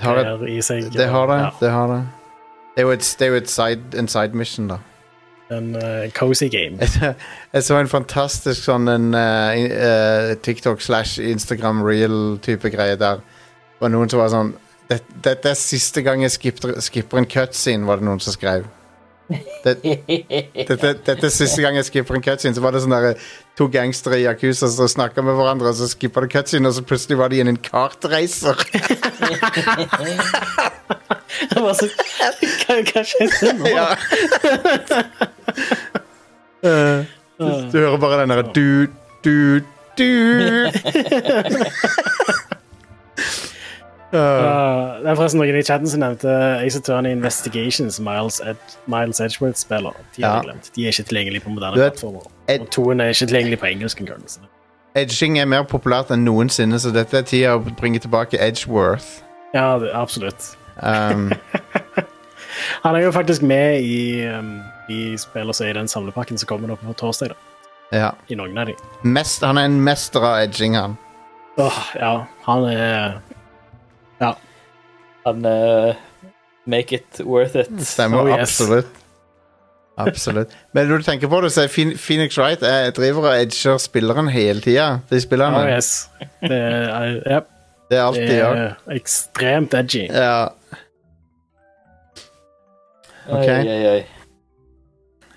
har 0.00 0.22
det- 0.22 0.48
i 0.48 0.60
seg. 0.64 0.88
Det 0.94 1.08
har 1.12 1.26
det. 1.28 1.40
Ja, 1.42 1.50
det, 1.60 1.70
har 1.74 1.88
det. 1.92 2.02
det 2.74 2.82
er 2.82 2.86
jo 2.88 2.94
et, 2.96 3.16
det 3.18 3.26
er 3.26 3.34
jo 3.34 3.44
side, 3.44 3.98
en 3.98 4.08
side 4.08 4.34
mission, 4.34 4.68
da. 4.72 4.78
En 5.54 5.74
uh, 5.76 6.06
cozy 6.16 6.48
game. 6.52 6.78
Jeg, 7.52 7.62
så 7.64 7.78
en 7.78 7.88
fantastisk 7.90 8.62
sånn 8.66 8.88
en 8.92 9.10
uh, 9.16 10.34
TikTok 10.44 10.82
slash 10.84 11.18
Instagram 11.24 11.82
real-type 11.86 12.70
greie 12.74 12.98
der. 13.00 13.22
Det 13.22 13.84
var 13.84 13.94
noen 13.94 14.10
som 14.12 14.20
var 14.20 14.32
sånn 14.34 14.54
det- 14.88 15.04
Dette 15.24 15.50
er 15.52 15.58
siste 15.60 16.02
gang 16.02 16.22
jeg 16.24 16.32
skipper, 16.32 16.74
skipper 16.80 17.20
en 17.20 17.26
cutscene, 17.28 17.86
var 17.86 18.00
det 18.00 18.08
noen 18.08 18.20
som 18.24 18.32
skrev. 18.32 18.64
Det, 19.28 19.74
det, 19.84 20.92
dette 21.04 21.26
er 21.26 21.32
siste 21.32 21.60
gang 21.60 21.76
jeg 21.76 21.84
skipper 21.90 22.16
en 22.16 22.24
cutscene. 22.24 22.56
Så 22.56 22.64
var 22.64 22.72
det 22.72 22.80
sånn 22.84 22.94
der, 22.96 23.18
to 23.58 23.66
gangstere 23.72 24.20
i 24.20 24.24
Yakuza 24.26 24.68
som 24.70 24.88
snakka 24.90 25.22
med 25.26 25.34
hverandre, 25.38 25.72
og 25.72 25.78
så 25.78 25.88
skippa 25.90 26.22
det 26.24 26.30
cutscene, 26.32 26.70
og 26.70 26.74
så 26.76 26.84
plutselig 26.86 27.18
var 27.18 27.32
de 27.32 27.40
i 27.40 27.44
en 27.44 27.58
kartreiser. 27.58 28.56
Det 31.38 31.60
var 31.62 31.74
så, 31.76 31.86
hva, 31.86 32.76
hva 32.88 33.02
skjedde 33.06 33.52
nå? 33.58 33.64
ja. 33.70 33.86
Eh, 36.58 37.04
du 37.38 37.76
hører 37.78 38.00
bare 38.02 38.16
den 38.18 38.32
derre 38.32 38.42
du, 38.50 38.88
du, 39.22 39.60
du. 39.94 40.08
Uh, 44.08 44.16
Uh, 44.18 45.02
det 45.02 45.10
er 45.10 45.16
forresten 45.18 45.36
noen 45.36 45.58
i 45.58 45.62
chatten 45.68 45.90
som 45.92 46.00
nevnte 46.00 46.32
Ace 46.64 46.80
Attorney 46.80 47.12
Investigations, 47.12 47.98
Miles, 48.00 48.38
Ed, 48.40 48.56
Miles 48.88 49.20
Edgeworth-spiller. 49.20 49.92
De 50.16 50.24
har 50.24 50.48
Ja. 50.48 50.54
De 50.74 50.86
er 50.86 50.94
ikke 50.96 51.10
tilgjengelige 51.10 51.44
på 51.44 51.52
moderne 51.52 51.76
Du 51.76 51.82
plattformer. 51.84 52.24
Ed- 52.48 52.68
toen 52.72 53.00
er 53.00 53.12
ikke 53.12 53.26
tilgjengelig 53.26 53.58
på 53.60 53.66
engelsk 53.66 54.00
engang. 54.00 54.22
Edging 54.96 55.38
er 55.38 55.44
mer 55.46 55.62
populært 55.68 56.10
enn 56.10 56.24
noensinne, 56.24 56.78
så 56.80 56.90
dette 56.94 57.18
er 57.20 57.26
tida 57.28 57.56
å 57.58 57.60
bringe 57.76 58.00
tilbake 58.00 58.38
Edgeworth. 58.40 59.20
Ja, 59.54 59.78
det, 59.78 59.90
absolutt. 59.94 60.54
Um, 60.82 61.32
Han 62.84 62.96
er 62.96 63.04
jo 63.04 63.12
faktisk 63.12 63.42
med 63.42 63.82
i, 63.84 64.24
um, 64.26 64.60
i 64.90 65.16
spill 65.20 65.48
også 65.52 65.68
i 65.68 65.72
den 65.76 65.88
samlepakken 65.88 66.38
som 66.40 66.48
kommer 66.50 66.68
nå 66.72 66.76
på 66.80 66.92
torsdag. 66.98 67.28
da. 67.34 67.36
ja. 67.98 68.10
I 68.28 68.34
noen 68.38 68.58
av 68.58 68.66
de. 68.70 68.74
Mest, 69.02 69.44
han 69.44 69.58
er 69.60 69.68
en 69.68 69.80
mester 69.84 70.24
av 70.24 70.40
edging, 70.42 70.74
han. 70.76 70.96
Åh, 71.58 71.78
ja, 72.00 72.12
han 72.46 72.64
er 72.70 73.20
Ja. 74.20 74.32
Han 75.26 75.44
uh, 75.46 75.94
Make 76.66 76.92
it 76.96 77.20
worth 77.24 77.56
it. 77.56 77.70
Stemmer 77.80 78.18
Oh, 78.22 78.28
yes. 78.28 78.60
absolutt. 78.60 78.88
Absolutt. 79.98 80.52
Men 80.72 80.86
når 80.88 81.00
du 81.02 81.06
tenker 81.08 81.28
på 81.32 81.40
det, 81.42 81.50
så 81.52 81.62
er 81.64 81.70
Phoen- 81.72 81.96
Phoenix 81.98 82.38
Wright 82.38 82.62
jeg 82.62 82.92
driver 82.96 83.28
og 83.30 83.40
edger 83.42 83.78
spilleren 83.82 84.28
hele 84.30 84.60
tida. 84.64 85.00
De 85.10 85.20
spillerne. 85.20 85.62
Oh, 85.64 85.70
yes. 85.70 86.08
Det 86.42 86.52
er, 86.52 87.16
ja, 87.26 87.40
Det 87.90 87.98
er 87.98 88.04
alt 88.04 88.16
de 88.16 88.26
det 88.28 88.36
gjør. 88.38 88.60
er 88.62 88.94
ekstremt 89.00 89.74
edgy. 89.74 90.04
Ja. 90.12 90.48
ok. 93.28 93.48
Oi, 93.48 93.66
oi, 93.68 93.82
oi. 93.96 94.04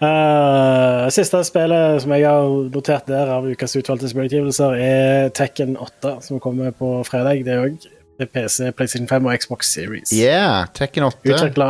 Eh, 0.01 1.07
siste 1.14 1.43
spillet 1.45 2.01
som 2.01 2.14
jeg 2.16 2.26
har 2.26 2.47
notert 2.74 3.05
der 3.09 3.30
av 3.36 3.45
ukas 3.45 3.76
utvalgte 3.78 4.09
spillutgivelser, 4.09 4.74
er 4.82 5.30
Tekken 5.38 5.76
8, 5.78 6.16
som 6.26 6.39
kommer 6.41 6.72
på 6.74 7.03
fredag. 7.05 7.43
Det 7.45 7.53
er 7.53 7.68
òg 7.68 7.89
PC, 8.32 8.72
PlayStation 8.78 9.07
5 9.09 9.26
og 9.30 9.38
Xbox 9.43 9.70
Series. 9.74 10.09
Yeah, 10.14 10.66
Tekken 10.78 11.05
8. 11.05 11.22
Utvikla 11.36 11.70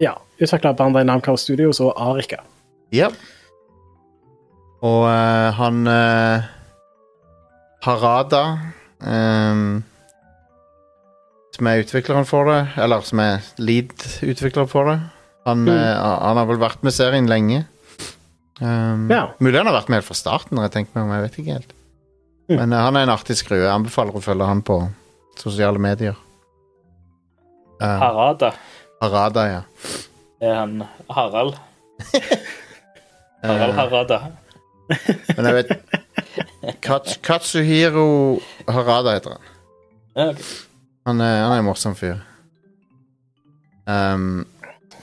ja, 0.00 0.14
utviklet 0.40 0.78
Bandai 0.78 1.04
Namco 1.04 1.36
Studios 1.38 1.80
og 1.84 1.92
Arika. 2.00 2.40
Ja. 2.94 3.10
Og 4.80 5.04
uh, 5.04 5.50
han 5.58 5.84
uh, 5.86 6.48
Harada 7.84 8.42
um, 9.04 9.82
Som 11.56 11.68
er 11.68 11.82
utvikleren 11.84 12.28
for 12.28 12.48
det, 12.48 12.60
eller 12.80 13.04
som 13.04 13.20
er 13.22 13.44
lead-utvikler 13.60 14.68
for 14.70 14.88
det. 14.88 15.00
Han, 15.48 15.64
eh, 15.68 15.96
han 15.96 16.36
har 16.36 16.46
vel 16.48 16.60
vært 16.60 16.82
med 16.84 16.92
serien 16.94 17.28
lenge. 17.28 17.64
Um, 18.60 19.08
Ja. 19.10 19.22
Mulig 19.40 19.56
han 19.56 19.66
har 19.66 19.74
vært 19.74 19.88
med 19.88 20.00
helt 20.00 20.08
fra 20.08 20.16
starten, 20.16 20.56
når 20.56 20.68
jeg 20.68 20.74
tenker 20.74 20.96
meg 20.98 21.04
om. 21.04 21.12
Jeg 21.16 21.24
vet 21.24 21.38
ikke 21.40 21.56
helt. 21.56 21.72
Mm. 22.50 22.56
Men 22.60 22.74
han 22.76 22.96
er 22.96 23.06
en 23.06 23.12
artig 23.16 23.36
skrue. 23.40 23.62
Jeg 23.64 23.72
anbefaler 23.72 24.16
å 24.16 24.22
følge 24.24 24.46
han 24.46 24.60
på 24.64 24.78
sosiale 25.40 25.80
medier. 25.80 26.16
Uh, 27.80 27.96
Harada. 28.04 28.52
Harada, 29.00 29.46
ja. 29.48 29.60
Er 30.40 30.54
han 30.54 30.82
Harald. 31.10 31.58
Harald 33.42 33.70
Eh, 33.70 33.76
Harada. 33.76 34.18
Men 35.36 35.46
jeg 35.46 35.54
vet 35.54 35.70
Kats 36.84 37.18
Katsuhiro 37.24 38.40
Harada 38.68 39.14
heter 39.16 39.36
han. 39.36 39.46
Ja, 40.16 40.26
ok. 40.32 40.42
Han 41.08 41.20
er, 41.24 41.36
han 41.44 41.54
er 41.54 41.62
en 41.62 41.68
morsom 41.68 41.94
fyr. 41.96 42.18
Um, 43.88 44.44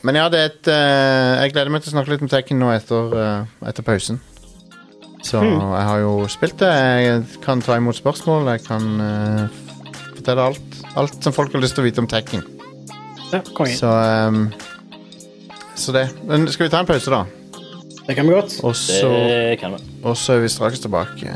men 0.05 0.15
ja, 0.19 0.27
det 0.31 0.39
er 0.39 0.51
et 0.51 0.69
uh, 0.69 1.41
Jeg 1.41 1.51
gleder 1.55 1.73
meg 1.73 1.81
til 1.83 1.91
å 1.91 1.95
snakke 1.95 2.13
litt 2.13 2.21
om 2.23 2.29
Tekken 2.31 2.61
nå 2.61 2.69
etter, 2.71 3.15
uh, 3.17 3.67
etter 3.67 3.85
pausen. 3.85 4.21
Så 5.25 5.41
jeg 5.41 5.85
har 5.89 6.03
jo 6.03 6.11
spilt 6.31 6.61
det. 6.61 6.69
Jeg 7.03 7.23
kan 7.43 7.63
ta 7.65 7.75
imot 7.81 7.97
spørsmål. 7.97 8.51
Jeg 8.53 8.63
kan 8.67 8.85
uh, 9.01 9.57
fortelle 10.13 10.45
alt. 10.51 10.77
Alt 10.97 11.17
som 11.25 11.35
folk 11.35 11.57
har 11.57 11.65
lyst 11.65 11.75
til 11.75 11.83
å 11.83 11.87
vite 11.89 12.05
om 12.05 12.09
Tekken. 12.09 12.45
Ja. 13.33 13.41
Så 13.75 13.89
um, 14.29 14.45
Så 15.77 15.91
det. 15.93 16.09
Men 16.27 16.47
skal 16.51 16.65
vi 16.65 16.69
ta 16.73 16.79
en 16.81 16.85
pause, 16.89 17.11
da? 17.13 17.23
Det 18.07 18.15
kan 18.15 18.27
vi 18.27 18.33
godt. 18.33 18.59
Og 18.63 18.75
så, 18.75 19.09
Det 19.09 19.59
kan 19.59 19.71
vi. 19.75 19.77
og 20.03 20.17
så 20.17 20.33
er 20.33 20.39
vi 20.39 20.49
straks 20.49 20.79
tilbake. 20.79 21.35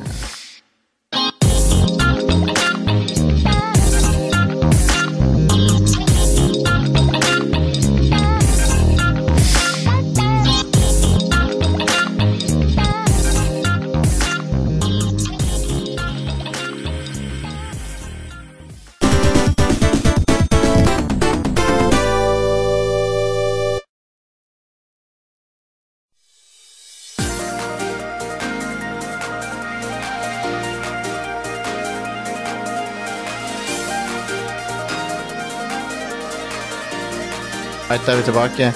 Er 38.12 38.18
vi 38.18 38.24
tilbake. 38.24 38.74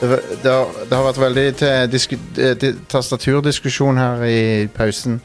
Det, 0.00 0.08
det, 0.42 0.52
har, 0.52 0.66
det 0.90 0.96
har 0.96 1.04
vært 1.04 1.20
veldig 1.20 1.46
til 1.60 1.88
disku, 1.92 2.14
eh, 2.40 2.68
tastaturdiskusjon 2.88 3.98
her 3.98 4.22
i 4.24 4.66
pausen. 4.66 5.18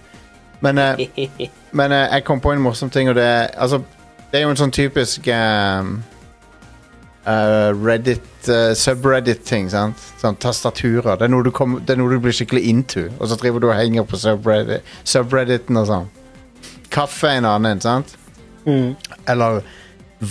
Men, 0.61 0.78
eh, 0.78 1.28
men 1.80 1.91
eh, 1.91 2.07
jeg 2.11 2.24
kom 2.24 2.41
på 2.41 2.51
en 2.51 2.64
morsom 2.64 2.89
ting, 2.89 3.09
og 3.09 3.16
det 3.16 3.24
er 3.24 3.47
Altså, 3.57 3.82
det 4.32 4.39
er 4.39 4.43
jo 4.43 4.49
en 4.49 4.59
sånn 4.59 4.74
typisk 4.74 5.28
um, 5.30 6.01
eh, 7.26 7.70
Reddit, 7.86 8.49
eh, 8.49 8.74
subreddit-ting, 8.76 9.70
sant? 9.72 10.01
Sånn 10.20 10.36
tastaturer. 10.36 11.16
Det 11.16 11.28
er, 11.28 11.32
noe 11.32 11.45
du 11.45 11.51
kom, 11.55 11.78
det 11.86 11.95
er 11.95 12.01
noe 12.01 12.11
du 12.11 12.20
blir 12.20 12.36
skikkelig 12.36 12.66
into, 12.68 13.05
og 13.20 13.30
så 13.30 13.38
driver 13.39 13.64
du 13.64 13.70
og 13.70 13.78
henger 13.78 14.07
på 14.09 14.20
subreddit, 14.20 14.91
subredditen 15.07 15.80
og 15.80 15.88
sånn. 15.91 16.11
Kaffe 16.93 17.32
er 17.32 17.39
en 17.39 17.49
annen, 17.53 17.80
sant? 17.84 18.18
Mm. 18.66 18.95
Eller 19.30 19.61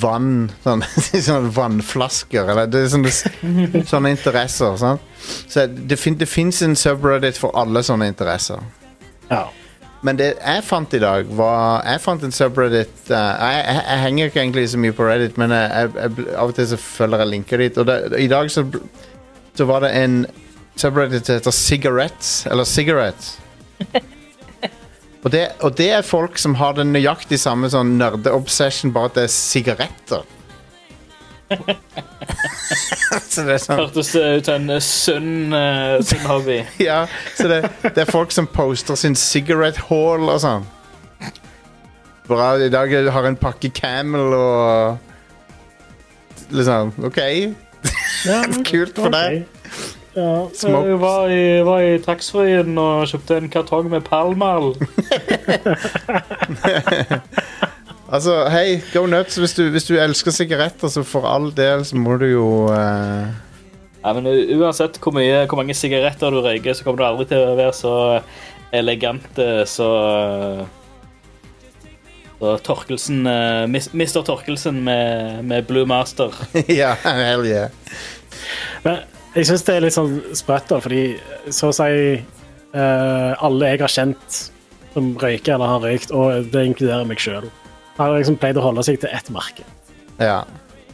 vann 0.00 0.50
sånn, 0.64 0.82
sånne 1.28 1.50
vannflasker 1.54 2.50
eller 2.52 2.70
det 2.70 2.84
er 2.84 2.92
sånne, 2.92 3.82
sånne 3.88 4.12
interesser 4.14 4.76
sant? 4.80 5.02
så 5.22 5.66
det, 5.70 5.98
fin, 6.00 6.16
det 6.18 6.28
finnes 6.30 6.62
en 6.66 6.76
subreddit 6.78 7.40
for 7.40 7.54
alle 7.58 7.84
sånne 7.86 8.08
interesser 8.12 8.62
Ja. 9.30 9.46
men 10.02 10.18
det 10.18 10.32
jeg 10.34 10.64
fant 10.66 10.94
i 10.94 11.02
dag 11.02 11.30
var 11.38 11.84
jeg 11.88 12.02
fant 12.04 12.24
en 12.26 12.34
subreddit 12.34 13.10
uh, 13.10 13.16
jeg, 13.16 13.60
jeg, 13.66 13.82
jeg 13.88 14.02
henger 14.06 14.32
ikke 14.32 14.42
egentlig 14.44 14.66
så 14.72 14.82
mye 14.84 14.96
på 14.96 15.08
reddit 15.08 15.38
men 15.40 15.54
jeg, 15.56 15.68
jeg, 15.70 15.92
jeg, 16.00 16.30
av 16.36 16.52
og 16.52 16.56
til 16.58 16.70
så 16.72 16.80
følger 16.86 17.24
jeg 17.24 17.32
linker 17.34 17.66
dit 17.66 17.82
og 17.82 17.90
det, 17.90 17.98
i 18.22 18.30
dag 18.32 18.50
så, 18.52 18.66
så 19.58 19.68
var 19.68 19.86
det 19.86 19.94
en 20.00 20.24
subreddit 20.80 21.28
som 21.28 21.36
heter 21.38 21.54
cigarettes 21.60 22.34
eller 22.50 22.68
cigarettes 22.68 23.38
Og 25.22 25.30
det, 25.30 25.42
og 25.62 25.76
det 25.78 25.88
er 25.94 26.06
folk 26.06 26.38
som 26.40 26.56
har 26.58 26.74
den 26.74 26.90
nøyaktig 26.94 27.38
samme 27.38 27.70
sånn 27.70 27.94
nerdeobsession, 28.00 28.90
bare 28.94 29.12
at 29.12 29.18
det 29.20 29.26
er 29.28 29.34
sigaretter. 29.34 30.24
så 33.28 33.44
det 33.44 33.54
er 33.54 33.60
sånn 33.60 33.76
Hørtes 33.82 34.14
ut 34.16 34.48
som 34.48 34.70
en 34.72 34.82
sunn 34.82 35.56
eh, 35.56 35.98
sunn 36.08 36.26
hobby. 36.26 36.58
Ja, 36.88 37.04
så 37.36 37.50
det, 37.50 37.60
det 37.84 38.06
er 38.06 38.10
folk 38.10 38.32
som 38.34 38.48
poster 38.50 38.98
sin 38.98 39.14
cigarette 39.18 39.84
haul 39.90 40.26
og 40.32 40.40
sånn. 40.42 40.66
Bra, 42.26 42.54
i 42.62 42.70
dag 42.72 42.90
har 42.90 43.26
jeg 43.26 43.34
en 43.34 43.40
pakke 43.40 43.70
Camel 43.74 44.34
og 44.36 45.10
Liksom, 46.52 46.92
OK. 47.06 47.18
Ja, 48.26 48.42
Kult 48.68 48.98
for 48.98 49.12
deg. 49.12 49.46
Ja, 50.12 50.48
Jeg 50.52 50.98
var 51.00 51.30
i, 51.32 51.44
var 51.64 51.80
i 51.80 51.94
taxfree-en 52.04 52.76
og 52.78 53.06
kjøpte 53.08 53.38
en 53.40 53.48
kartong 53.52 53.88
med 53.92 54.04
Palmal. 54.08 54.74
Altså, 58.12 58.34
hei, 58.52 58.82
go 58.92 59.06
nuts. 59.08 59.38
Hvis 59.40 59.54
du, 59.56 59.62
hvis 59.72 59.86
du 59.88 59.94
elsker 59.96 60.34
sigaretter, 60.36 60.90
så 60.92 61.00
for 61.06 61.24
all 61.24 61.46
del 61.56 61.80
så 61.88 61.96
må 61.96 62.18
du 62.20 62.26
jo 62.28 62.46
eh, 62.68 63.30
Ja, 64.02 64.12
men 64.18 64.26
uansett 64.58 64.98
hvor, 65.00 65.14
mye, 65.16 65.46
hvor 65.48 65.56
mange 65.62 65.72
sigaretter 65.78 66.34
du 66.34 66.42
røyker, 66.44 66.76
så 66.76 66.84
kommer 66.84 67.00
du 67.00 67.06
aldri 67.08 67.26
til 67.30 67.40
å 67.46 67.54
være 67.56 67.72
så 67.78 67.94
elegant 68.76 69.40
eh, 69.40 69.62
så 69.68 69.88
så 72.42 72.52
Torkelsen, 72.66 73.22
eh, 73.30 73.64
Mis- 73.70 73.92
Mr. 73.96 74.20
Torkelsen 74.26 74.82
med, 74.84 75.40
med 75.48 75.64
Blue 75.70 75.86
Master. 75.88 76.34
Ja, 76.68 76.92
hell 77.06 77.46
yeah. 77.48 77.70
Men 78.84 79.00
jeg 79.34 79.48
syns 79.48 79.66
det 79.66 79.74
er 79.74 79.84
litt 79.86 79.96
sånn 79.96 80.16
sprøtt, 80.36 80.68
da, 80.70 80.80
fordi 80.84 81.02
så 81.50 81.70
å 81.70 81.76
si 81.76 81.92
uh, 82.16 83.44
alle 83.44 83.70
jeg 83.72 83.82
har 83.84 83.94
kjent 83.96 84.40
som 84.92 85.12
røyker 85.20 85.54
eller 85.56 85.70
har 85.72 85.86
røykt, 85.86 86.12
og 86.12 86.50
det 86.52 86.66
inkluderer 86.68 87.08
meg 87.08 87.22
sjøl, 87.22 87.46
har 87.96 88.16
liksom 88.16 88.36
pleid 88.40 88.60
å 88.60 88.66
holde 88.66 88.84
seg 88.84 89.00
til 89.00 89.12
ett 89.12 89.30
merke. 89.32 89.64
Ja. 90.20 90.42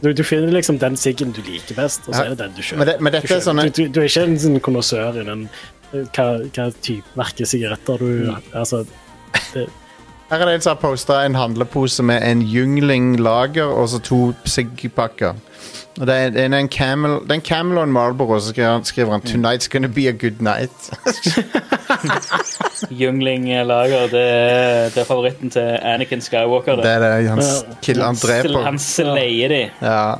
Du, 0.02 0.12
du 0.14 0.22
finner 0.22 0.54
liksom 0.54 0.78
den 0.78 0.94
siggen 0.96 1.32
du 1.34 1.42
liker 1.42 1.74
best, 1.74 2.06
og 2.06 2.14
så 2.14 2.22
er 2.22 2.30
det 2.34 2.38
den 2.44 2.54
du 2.54 2.62
kjøper. 2.62 2.78
Men, 2.78 2.90
det, 2.92 2.96
men 3.02 3.18
er 3.18 3.42
sånne 3.42 3.66
du, 3.66 3.72
du, 3.74 3.82
du 3.90 4.00
er 4.04 4.06
ikke 4.06 4.28
en 4.28 4.38
sånn 4.38 4.62
konnoissør 4.62 5.18
innen 5.24 5.48
den, 5.48 6.06
hva, 6.14 6.28
hva 6.54 6.68
type 6.84 7.18
merke 7.18 7.48
sigaretter 7.48 7.98
du 7.98 8.08
Mm. 8.28 8.42
Altså, 8.56 8.84
Her 10.28 10.42
er 10.42 10.46
det 10.46 10.54
en 10.58 10.62
som 10.64 10.74
har 10.74 10.80
posta 10.82 11.22
en 11.24 11.36
handlepose 11.36 12.04
med 12.04 12.22
en 12.24 12.42
Jungling 12.44 13.16
lager 13.20 13.68
og 13.68 13.88
så 13.88 14.00
to 14.04 14.18
Sigg-pakker. 14.44 15.34
Og 16.00 16.06
det 16.06 16.14
er, 16.14 16.30
det 16.30 16.40
er 16.44 16.58
en 16.58 16.68
Camel 16.68 17.10
Det 17.24 17.30
er 17.30 17.34
en 17.34 17.40
Camel 17.40 17.78
og 17.78 17.84
en 17.84 17.92
Marlboro, 17.92 18.38
så 18.40 18.48
skriver 18.52 18.72
han, 18.72 18.84
skriver 18.84 19.10
han 19.12 19.20
'Tonight's 19.26 19.68
gonna 19.72 19.88
be 19.88 20.06
a 20.08 20.12
good 20.12 20.38
night'. 20.40 20.90
Jungling 23.00 23.44
Lager, 23.66 24.06
det, 24.06 24.20
er- 24.30 24.88
det 24.88 24.98
er 24.98 25.04
favoritten 25.04 25.50
til 25.50 25.60
Anakin 25.82 26.20
Skywalker. 26.20 26.76
Det 26.76 26.84
Det. 26.84 26.92
er 26.92 27.18
det 27.20 27.28
han, 27.28 27.42
s- 27.42 27.64
kill, 27.82 28.02
han 28.02 28.14
dreper. 28.14 28.62
Han 28.64 28.78
sleier 28.78 29.48
de. 29.48 29.70
Ja. 29.82 30.14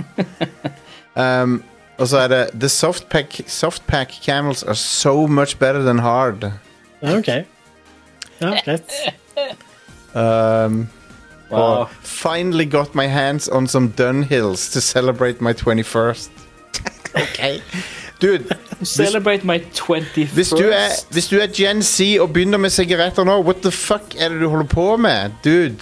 Um, 1.42 1.62
og 1.98 2.08
så 2.08 2.18
er 2.18 2.28
det 2.28 2.50
The 2.60 2.68
softpack, 2.68 3.40
softpack 3.46 4.10
camels 4.24 4.62
are 4.62 4.74
so 4.76 5.26
much 5.26 5.58
better 5.58 5.82
than 5.82 5.98
hard. 5.98 6.50
ja, 7.02 7.16
OK. 7.18 7.28
Ja, 8.40 8.50
greit. 8.64 8.82
Um, 10.14 10.88
Wow. 11.50 11.58
Og 11.58 11.88
finally 12.02 12.64
got 12.64 12.94
my 12.94 13.06
hands 13.06 13.48
on 13.48 13.66
some 13.66 13.92
Dunhills 13.98 14.72
to 14.72 14.80
celebrate 14.80 15.40
my 15.40 15.52
21st. 15.52 16.30
ok. 17.14 17.62
Dude, 18.20 18.44
Celebrate 18.84 19.44
my 19.44 19.58
21st. 19.74 20.34
hvis 20.34 20.48
du, 20.48 20.68
er, 20.68 20.88
hvis 21.10 21.26
du 21.28 21.38
er 21.38 21.46
Gen 21.46 21.82
Z 21.82 22.00
og 22.20 22.32
begynner 22.32 22.58
med 22.58 22.70
sigaretter 22.70 23.24
nå, 23.24 23.42
what 23.42 23.56
the 23.62 23.70
fuck 23.70 24.14
er 24.18 24.28
det 24.28 24.40
du 24.40 24.48
holder 24.48 24.66
på 24.66 24.96
med? 24.96 25.30
Dude. 25.44 25.76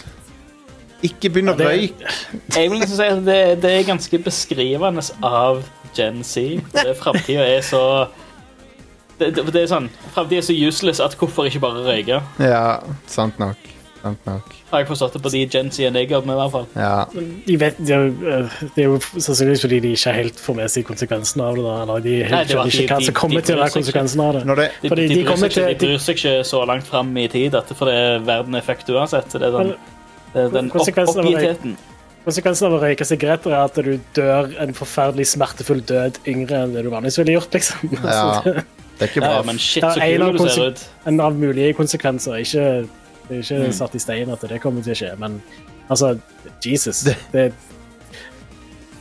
Ikke 1.04 1.30
begynn 1.30 1.52
å 1.52 1.56
røyke. 1.56 2.12
Jeg 2.56 2.70
vil 2.70 2.80
liksom 2.80 2.96
si 2.96 3.08
at 3.08 3.24
det, 3.26 3.40
det 3.62 3.72
er 3.72 3.88
ganske 3.88 4.20
beskrivende 4.24 5.02
av 5.24 5.64
Gen 5.96 6.22
Z. 6.24 6.60
Framtida 7.00 7.44
er 7.44 7.64
så 7.64 7.82
det, 9.18 9.30
det, 9.36 9.46
det 9.48 9.62
er 9.62 9.70
sånn 9.70 9.86
Framtida 10.12 10.42
er 10.42 10.46
så 10.48 10.56
useless 10.56 11.00
at 11.00 11.16
hvorfor 11.16 11.48
ikke 11.48 11.62
bare 11.64 11.84
røyke? 11.86 12.20
Ja, 12.40 12.78
sant 13.08 13.40
nok. 13.40 13.60
Sant 14.06 14.26
nok. 14.30 14.54
Har 14.70 14.82
jeg 14.84 14.88
forstått 14.92 15.16
det 15.18 15.22
på 15.26 15.30
de 15.34 15.40
gensiene 15.50 16.02
jeg 16.04 16.10
jobber 16.14 16.28
med, 16.30 16.36
i 16.36 16.40
hvert 16.40 16.54
fall. 16.54 16.66
Ja. 16.78 17.26
Jeg 17.50 17.60
vet, 17.62 17.78
det, 17.82 17.96
er 17.96 18.34
eh, 18.36 18.56
det 18.76 18.84
er 18.84 18.88
jo 18.92 18.98
sannsynligvis 19.02 19.64
fordi 19.66 19.80
de 19.84 19.92
ikke 19.98 20.14
helt 20.16 20.40
får 20.46 20.58
med 20.60 20.72
seg 20.74 20.86
konsekvensen 20.88 21.42
av 21.44 21.58
det. 21.58 21.64
Da, 21.66 21.74
eller 21.82 22.04
de 22.06 22.14
Nei, 22.30 22.44
det 22.46 22.56
var 22.58 22.70
skjønner 22.70 22.70
de- 22.70 22.84
ikke 22.86 22.94
hva 22.94 23.00
de- 23.02 23.08
som 23.10 23.18
kommer 23.20 23.40
de 23.40 23.46
til 23.50 23.56
å 23.58 23.62
være 23.64 23.74
konsekvensen 23.76 24.22
av 24.26 24.32
det. 24.38 24.44
Når 24.52 24.62
det, 24.62 24.68
De, 24.82 24.88
Fordi 24.94 25.08
de, 25.08 25.14
de 25.14 25.24
bryr 25.26 25.36
seg 25.42 25.50
ikke, 25.50 25.66
til- 25.66 25.78
de 25.82 25.90
bryr 25.92 26.04
seg 26.06 26.16
ikke 26.20 26.34
så 26.52 26.62
langt 26.72 26.86
fram 26.86 27.12
i 27.18 27.26
tid, 27.28 27.54
at, 27.60 27.74
for 27.76 27.90
det, 27.90 27.94
er 28.06 28.24
verden 28.30 28.54
er 28.54 28.64
fucked 28.70 28.94
uansett. 28.94 29.28
Det 29.36 29.42
er 29.42 29.58
den, 29.58 29.74
det 30.32 30.44
er 30.46 30.48
den 30.60 30.70
opp, 30.70 30.86
oppgittheten. 30.86 31.76
Konsekvensen 32.26 32.66
av 32.66 32.72
å 32.74 32.80
røyke 32.82 33.04
sigaretter 33.06 33.52
er 33.54 33.60
at 33.68 33.76
du 33.86 33.92
dør 34.16 34.48
en 34.64 34.72
forferdelig 34.74 35.28
smertefull 35.30 35.82
død 35.86 36.16
yngre 36.26 36.64
enn 36.64 36.72
det 36.74 36.82
du 36.82 36.90
vanligvis 36.90 37.18
ville 37.22 37.36
gjort. 37.36 37.52
liksom. 37.54 37.92
ja, 38.02 38.40
det- 38.44 38.64
er 38.98 39.06
ikke 39.10 39.20
Ja, 39.22 39.28
bra. 39.28 39.42
men 39.46 39.58
shit, 39.62 39.84
så 39.84 40.00
kul 40.00 40.32
du 40.38 40.48
ser 40.48 40.70
ut. 40.72 40.82
en 41.06 41.20
av 41.20 41.34
mulige 41.38 41.74
konsekvenser. 41.78 42.40
Ikke, 42.42 42.88
det 43.28 43.36
er 43.36 43.42
ikke 43.42 43.66
Mm. 43.66 43.72
satt 43.72 43.94
i 43.94 43.98
stein 43.98 44.30
at 44.30 44.40
det 44.40 44.60
kommer 44.62 44.82
til 44.82 44.92
å 44.92 44.96
skje, 44.96 45.18
men 45.18 45.42
altså 45.90 46.18
Jesus. 46.64 47.00
Det, 47.32 47.52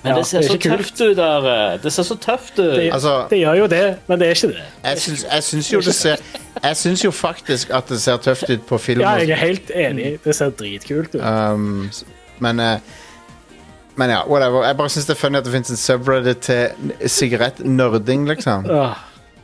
Men 0.05 0.11
Ja, 0.13 0.17
det 0.19 0.25
ser 0.27 0.41
det 0.41 0.51
så 0.51 0.57
tøft 0.61 1.01
ut 1.01 1.15
der. 1.17 1.77
Det 1.81 1.91
ser 1.93 2.03
så 2.03 2.15
tøft 2.15 2.59
ut. 2.59 2.75
det, 2.75 2.91
Altså- 2.93 3.27
det 3.29 3.39
gjør 3.39 3.53
jo 3.57 3.67
det, 3.67 3.97
men 4.07 4.19
det 4.19 4.27
er 4.27 4.31
ikke 4.35 4.47
det. 4.53 4.63
Jeg 4.83 4.97
syns, 4.97 5.25
jeg 5.31 5.43
syns 5.43 5.71
jo 5.73 5.79
det 5.81 5.95
ser 5.95 6.17
Jeg 6.63 6.77
syns 6.77 7.03
jo 7.03 7.11
faktisk 7.11 7.69
at 7.73 7.87
det 7.87 7.99
ser 8.01 8.17
tøft 8.17 8.49
ut 8.49 8.67
på 8.67 8.77
film. 8.77 9.01
Ja, 9.01 9.15
jeg 9.15 9.29
er 9.29 9.35
helt 9.35 9.71
enig. 9.75 10.19
Det 10.23 10.35
ser 10.35 10.49
dritkult 10.51 11.15
ut. 11.15 11.21
Um, 11.21 11.89
men 12.39 12.59
eh, 12.59 12.79
Men 13.97 14.09
ja, 14.09 14.27
whatever. 14.27 14.63
Jeg 14.63 14.77
bare 14.77 14.89
syns 14.89 15.05
det 15.05 15.15
er 15.15 15.19
funny 15.19 15.37
at 15.37 15.43
det 15.45 15.53
fins 15.53 15.69
en 15.69 15.77
subreddit 15.77 16.39
til 16.39 16.67
sigarettnerding, 17.07 18.27
liksom. 18.27 18.65
Uh, 18.65 18.93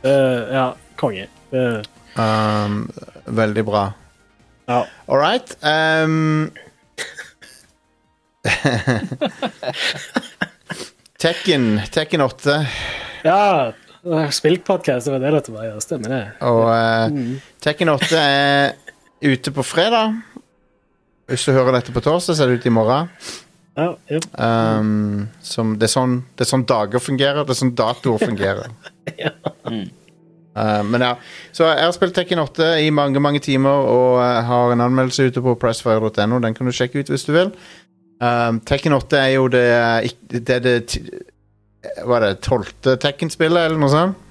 uh, 0.04 0.52
ja, 0.52 0.70
konge. 0.96 1.26
Uh. 1.52 1.82
Um, 2.16 2.90
veldig 3.26 3.64
bra. 3.64 3.92
Ja. 4.66 4.86
All 5.06 5.18
right. 5.18 5.56
Um, 5.62 6.50
Tekken, 11.22 11.80
Tekken 11.94 12.20
8 12.20 12.66
ja 13.22 13.72
Spillpodkast, 14.30 15.06
det 15.06 15.12
var 15.12 15.20
det 15.22 15.30
dette 15.36 15.52
var. 15.54 15.64
Ja, 15.68 15.80
stemmer 15.80 16.10
det. 16.10 16.22
og 16.42 16.64
eh, 16.74 17.36
Tekken 17.62 17.92
8 17.92 18.18
er 18.18 18.72
ute 19.22 19.52
på 19.54 19.62
fredag. 19.62 20.16
Hvis 21.30 21.46
du 21.46 21.52
hører 21.54 21.76
dette 21.76 21.94
på 21.94 22.02
torsdag, 22.02 22.34
så 22.34 22.42
er 22.42 22.50
det 22.50 22.58
ute 22.58 22.70
i 22.72 22.74
morgen. 22.74 23.12
Ja, 23.78 23.92
ja. 24.10 24.18
Um, 24.34 25.28
som, 25.40 25.76
det, 25.78 25.86
er 25.86 25.94
sånn, 25.94 26.18
det 26.34 26.44
er 26.44 26.50
sånn 26.50 26.66
dager 26.68 27.00
fungerer, 27.00 27.46
det 27.46 27.54
er 27.54 27.60
sånn 27.62 27.76
datoer 27.78 28.26
fungerer. 28.26 28.74
Uh, 30.52 30.82
men 30.84 31.00
ja, 31.00 31.12
så 31.56 31.70
jeg 31.70 31.80
har 31.80 31.94
spilt 31.96 32.12
Tekken 32.16 32.42
8 32.42 32.74
i 32.84 32.90
mange 32.92 33.20
mange 33.24 33.40
timer 33.40 33.86
og 33.88 34.18
uh, 34.20 34.42
har 34.44 34.74
en 34.74 34.84
anmeldelse 34.84 35.30
ute 35.30 35.44
på 35.44 35.54
pressfire.no. 35.60 36.40
Den 36.44 36.56
kan 36.56 36.68
du 36.68 36.74
sjekke 36.76 37.00
ut 37.00 37.12
hvis 37.12 37.24
du 37.28 37.32
vil. 37.32 37.54
Um, 38.22 38.60
Tekken 38.68 38.92
8 38.94 39.18
er 39.18 39.30
jo 39.34 39.48
det 39.50 39.64
Det 40.30 40.50
er 40.54 40.60
det 40.62 40.98
Hva 42.04 42.20
er 42.20 42.26
det, 42.28 42.36
tolvte 42.44 42.94
Tekken-spillet, 43.00 43.64
eller 43.66 43.80
noe 43.80 43.90
sånt? 43.90 44.28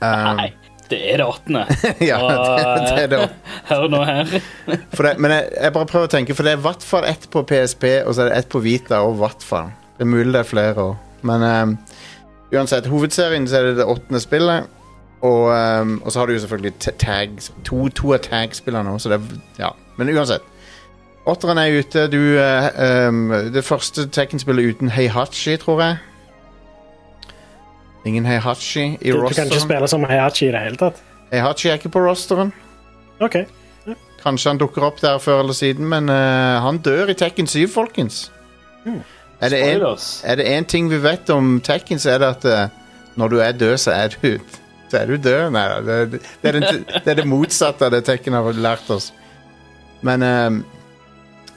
Um, 0.00 0.40
Nei, 0.40 0.48
det 0.90 0.98
er 1.12 1.20
det 1.20 1.26
åttende. 1.28 1.66
ja, 2.10 2.18
det, 2.24 2.64
det 2.88 3.04
er 3.04 3.12
det. 3.12 3.20
Hør 3.68 3.86
nå 3.92 4.00
her. 4.08 4.32
Det, 4.96 5.12
men 5.18 5.34
jeg, 5.34 5.46
jeg 5.54 5.74
bare 5.76 5.88
prøver 5.92 6.08
å 6.08 6.12
tenke, 6.16 6.34
for 6.34 6.46
det 6.46 6.54
er 6.54 6.58
i 6.58 6.64
hvert 6.64 6.84
fall 6.84 7.06
ett 7.08 7.28
på 7.30 7.44
PSP, 7.46 7.84
og 8.06 8.16
så 8.16 8.24
er 8.24 8.30
det 8.30 8.40
ett 8.40 8.50
på 8.50 8.62
Vita, 8.64 9.04
og 9.04 9.20
hvert 9.20 9.44
fall. 9.44 9.70
Det 9.98 10.06
er 10.06 10.10
mulig 10.10 10.32
det 10.34 10.42
er 10.42 10.48
flere 10.48 10.88
òg. 10.88 11.06
Men 11.28 11.44
um, 11.44 11.76
uansett, 12.54 12.88
hovedserien 12.90 13.46
så 13.48 13.60
er 13.60 13.70
det 13.70 13.78
det 13.82 13.88
åttende 13.92 14.22
spillet. 14.22 14.79
Og, 15.22 15.42
um, 15.82 16.02
og 16.04 16.12
så 16.12 16.18
har 16.18 16.26
du 16.26 16.32
jo 16.32 16.38
selvfølgelig 16.38 16.72
tags, 16.98 17.52
to, 17.64 17.88
to 17.88 18.10
er 18.12 18.16
tag-spillene 18.24 18.90
òg, 18.94 19.00
så 19.00 19.08
det 19.08 19.20
er 19.20 19.40
Ja. 19.58 19.68
Men 19.96 20.08
uansett. 20.16 20.40
Åtteren 21.28 21.58
er 21.58 21.78
ute. 21.78 22.06
Du 22.08 22.16
uh, 22.40 23.08
um, 23.08 23.28
Det 23.52 23.64
første 23.64 24.06
Tekken-spillet 24.08 24.74
uten 24.74 24.88
Heihachi, 24.90 25.56
tror 25.56 25.80
jeg. 25.82 25.96
Ingen 28.06 28.26
Heihachi 28.26 28.96
i 29.00 29.10
Du, 29.12 29.20
du 29.20 29.28
kan 29.28 29.44
ikke 29.44 29.60
spille 29.60 29.88
som 29.88 30.04
Heihachi 30.08 30.48
i 30.48 30.52
det 30.54 30.60
hele 30.64 30.76
tatt. 30.80 31.02
Heihachi 31.32 31.68
er 31.68 31.72
ikke 31.78 31.88
på 31.92 32.00
rosteren. 32.08 32.52
OK. 33.20 33.36
Kanskje 34.24 34.50
han 34.50 34.58
dukker 34.60 34.82
opp 34.84 35.00
der 35.00 35.18
før 35.18 35.38
eller 35.40 35.52
siden, 35.56 35.84
men 35.88 36.08
uh, 36.08 36.60
han 36.64 36.78
dør 36.84 37.08
i 37.12 37.14
Tekken 37.14 37.46
7, 37.46 37.68
folkens. 37.68 38.30
Er 39.40 39.48
det 39.48 39.60
en- 39.74 39.84
er 40.24 40.34
det 40.36 40.48
en 40.56 40.64
ting 40.64 40.90
vi 40.90 41.02
vet 41.02 41.30
om 41.30 41.60
Tekken, 41.60 41.98
så 41.98 42.10
er 42.10 42.18
det 42.18 42.26
at 42.26 42.44
uh, 42.44 42.68
når 43.16 43.28
du 43.28 43.38
er 43.38 43.52
død, 43.52 43.76
så 43.76 43.90
er 43.90 44.08
du 44.08 44.38
Så 44.90 44.98
er 44.98 45.06
du 45.06 45.16
død. 45.16 45.50
Nei. 45.54 45.64
Det, 45.86 45.98
det, 46.12 46.20
er 46.42 46.58
den- 46.58 46.84
det 46.90 47.06
er 47.06 47.20
det 47.22 47.26
motsatte 47.30 47.86
av 47.86 47.94
det 47.94 48.04
Tekken 48.08 48.34
har 48.34 48.52
lært 48.52 48.90
oss. 48.90 49.12
Men 50.02 50.22
um, 50.22 50.64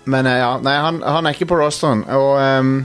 Men 0.06 0.28
eh, 0.28 0.38
ja. 0.38 0.58
Nei, 0.60 0.76
han, 0.84 1.02
han 1.02 1.26
er 1.26 1.34
ikke 1.34 1.48
på 1.54 1.62
rosteren. 1.62 2.04
Og 2.12 2.36
um, 2.38 2.76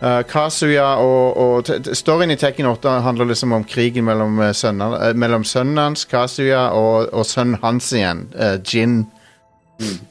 Uh, 0.00 0.22
Kazuya 0.24 0.94
og, 0.96 1.36
og 1.36 1.66
Storyen 1.92 2.30
i 2.32 2.36
Tekken 2.40 2.64
8 2.64 2.88
handler 3.04 3.26
liksom 3.28 3.52
om 3.52 3.64
krigen 3.68 4.06
mellom, 4.06 4.38
uh, 4.40 4.46
eh, 4.48 5.10
mellom 5.12 5.44
sønnen 5.44 5.76
hans, 5.76 6.06
Kazuya, 6.08 6.70
og, 6.72 7.10
og 7.12 7.26
sønnen 7.28 7.58
hans 7.60 7.90
igjen, 7.92 8.22
uh, 8.32 8.56
Jin. 8.64 9.02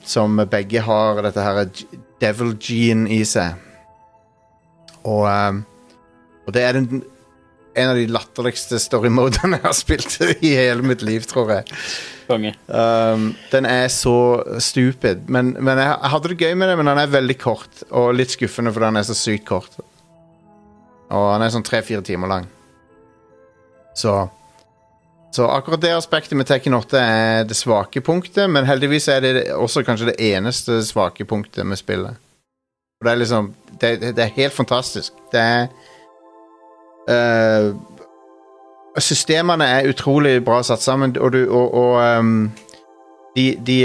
Som 0.05 0.37
begge 0.49 0.83
har 0.85 1.23
dette 1.25 1.41
her 1.41 1.63
devil 2.21 2.53
gene 2.61 3.09
i 3.17 3.23
seg. 3.25 3.57
Og, 5.01 5.25
um, 5.25 5.63
og 6.45 6.53
det 6.53 6.67
er 6.67 6.77
den, 6.77 7.01
en 7.79 7.91
av 7.93 7.99
de 7.99 8.07
latterligste 8.11 8.79
storymodene 8.81 9.57
jeg 9.59 9.65
har 9.65 9.75
spilt 9.77 10.17
i 10.39 10.53
hele 10.57 10.85
mitt 10.85 11.03
liv, 11.05 11.25
tror 11.29 11.53
jeg. 11.57 11.77
Um, 12.29 13.31
den 13.49 13.65
er 13.65 13.87
så 13.89 14.15
stupid. 14.61 15.25
Men, 15.27 15.55
men 15.57 15.79
jeg, 15.81 15.93
jeg 15.95 16.13
hadde 16.13 16.31
det 16.31 16.41
gøy 16.43 16.53
med 16.59 16.69
det, 16.69 16.75
men 16.77 16.91
den 16.91 17.01
er 17.01 17.13
veldig 17.15 17.37
kort. 17.41 17.83
Og 17.89 18.11
litt 18.17 18.35
skuffende, 18.35 18.73
for 18.75 18.85
den 18.85 18.99
er 18.99 19.07
så 19.07 19.17
sykt 19.17 19.47
kort. 19.49 19.79
Og 21.09 21.25
han 21.33 21.41
er 21.41 21.53
sånn 21.53 21.65
tre-fire 21.65 22.05
timer 22.05 22.29
lang. 22.29 22.49
Så 23.97 24.29
Så 25.31 25.45
akkurat 25.45 25.81
det 25.81 25.91
aspektet 25.93 26.33
med 26.37 26.47
Tekken 26.49 26.73
8 26.73 26.97
er 26.97 27.43
det 27.45 27.53
svake 27.57 28.01
punktet, 28.01 28.49
men 28.49 28.65
heldigvis 28.65 29.05
er 29.13 29.21
det 29.21 29.33
også 29.53 29.83
kanskje 29.85 30.07
det 30.09 30.15
eneste 30.25 30.79
svake 30.81 31.25
punktet 31.29 31.67
med 31.69 31.77
spillet. 31.77 32.17
Og 32.99 33.05
det 33.05 33.11
er 33.11 33.19
liksom 33.21 33.53
Det, 33.79 33.91
det, 34.01 34.15
det 34.17 34.23
er 34.23 34.33
helt 34.35 34.53
fantastisk. 34.53 35.13
Det 35.31 35.39
er 35.39 35.67
eh, 37.09 37.69
Systemene 38.99 39.63
er 39.63 39.87
utrolig 39.87 40.39
bra 40.43 40.59
satt 40.65 40.81
sammen, 40.83 41.13
og, 41.21 41.31
du, 41.31 41.43
og, 41.47 41.75
og 41.77 41.93
um, 42.19 42.49
de, 43.37 43.53
de 43.63 43.77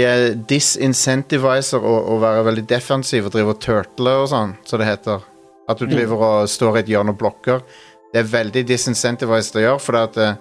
disincentiviser 0.49 1.79
å, 1.79 1.93
å 2.11 2.17
være 2.19 2.43
veldig 2.49 2.65
defensiv 2.67 3.29
og 3.29 3.35
drive 3.35 3.53
og 3.53 3.61
turtle 3.63 4.15
og 4.23 4.27
sånn, 4.33 4.55
som 4.67 4.81
det 4.81 4.89
heter. 4.89 5.23
At 5.71 5.79
du 5.79 5.87
driver 5.89 6.25
og 6.25 6.49
står 6.51 6.79
i 6.79 6.83
et 6.83 6.91
hjørne 6.93 7.13
og 7.15 7.21
blokker. 7.21 7.63
Det 8.11 8.21
er 8.21 8.33
veldig 8.33 8.65
disincentivized 8.69 9.57
å 9.59 9.63
gjøre, 9.63 9.81
for 9.81 9.99
at 10.01 10.19
eh, 10.21 10.35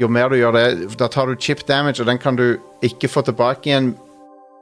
jo 0.00 0.08
mer 0.12 0.30
du 0.32 0.38
gjør 0.38 0.56
det, 0.56 0.66
da 1.00 1.08
tar 1.12 1.30
du 1.30 1.40
chip 1.40 1.64
damage, 1.68 2.00
og 2.02 2.08
den 2.10 2.20
kan 2.20 2.38
du 2.38 2.58
ikke 2.84 3.10
få 3.10 3.24
tilbake 3.26 3.70
igjen 3.70 3.94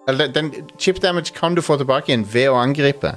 Eller 0.08 0.28
den, 0.28 0.50
chip 0.76 0.98
damage 1.00 1.32
kan 1.32 1.54
du 1.56 1.62
få 1.64 1.78
tilbake 1.80 2.12
igjen 2.12 2.26
ved 2.28 2.50
å 2.52 2.58
angripe. 2.60 3.14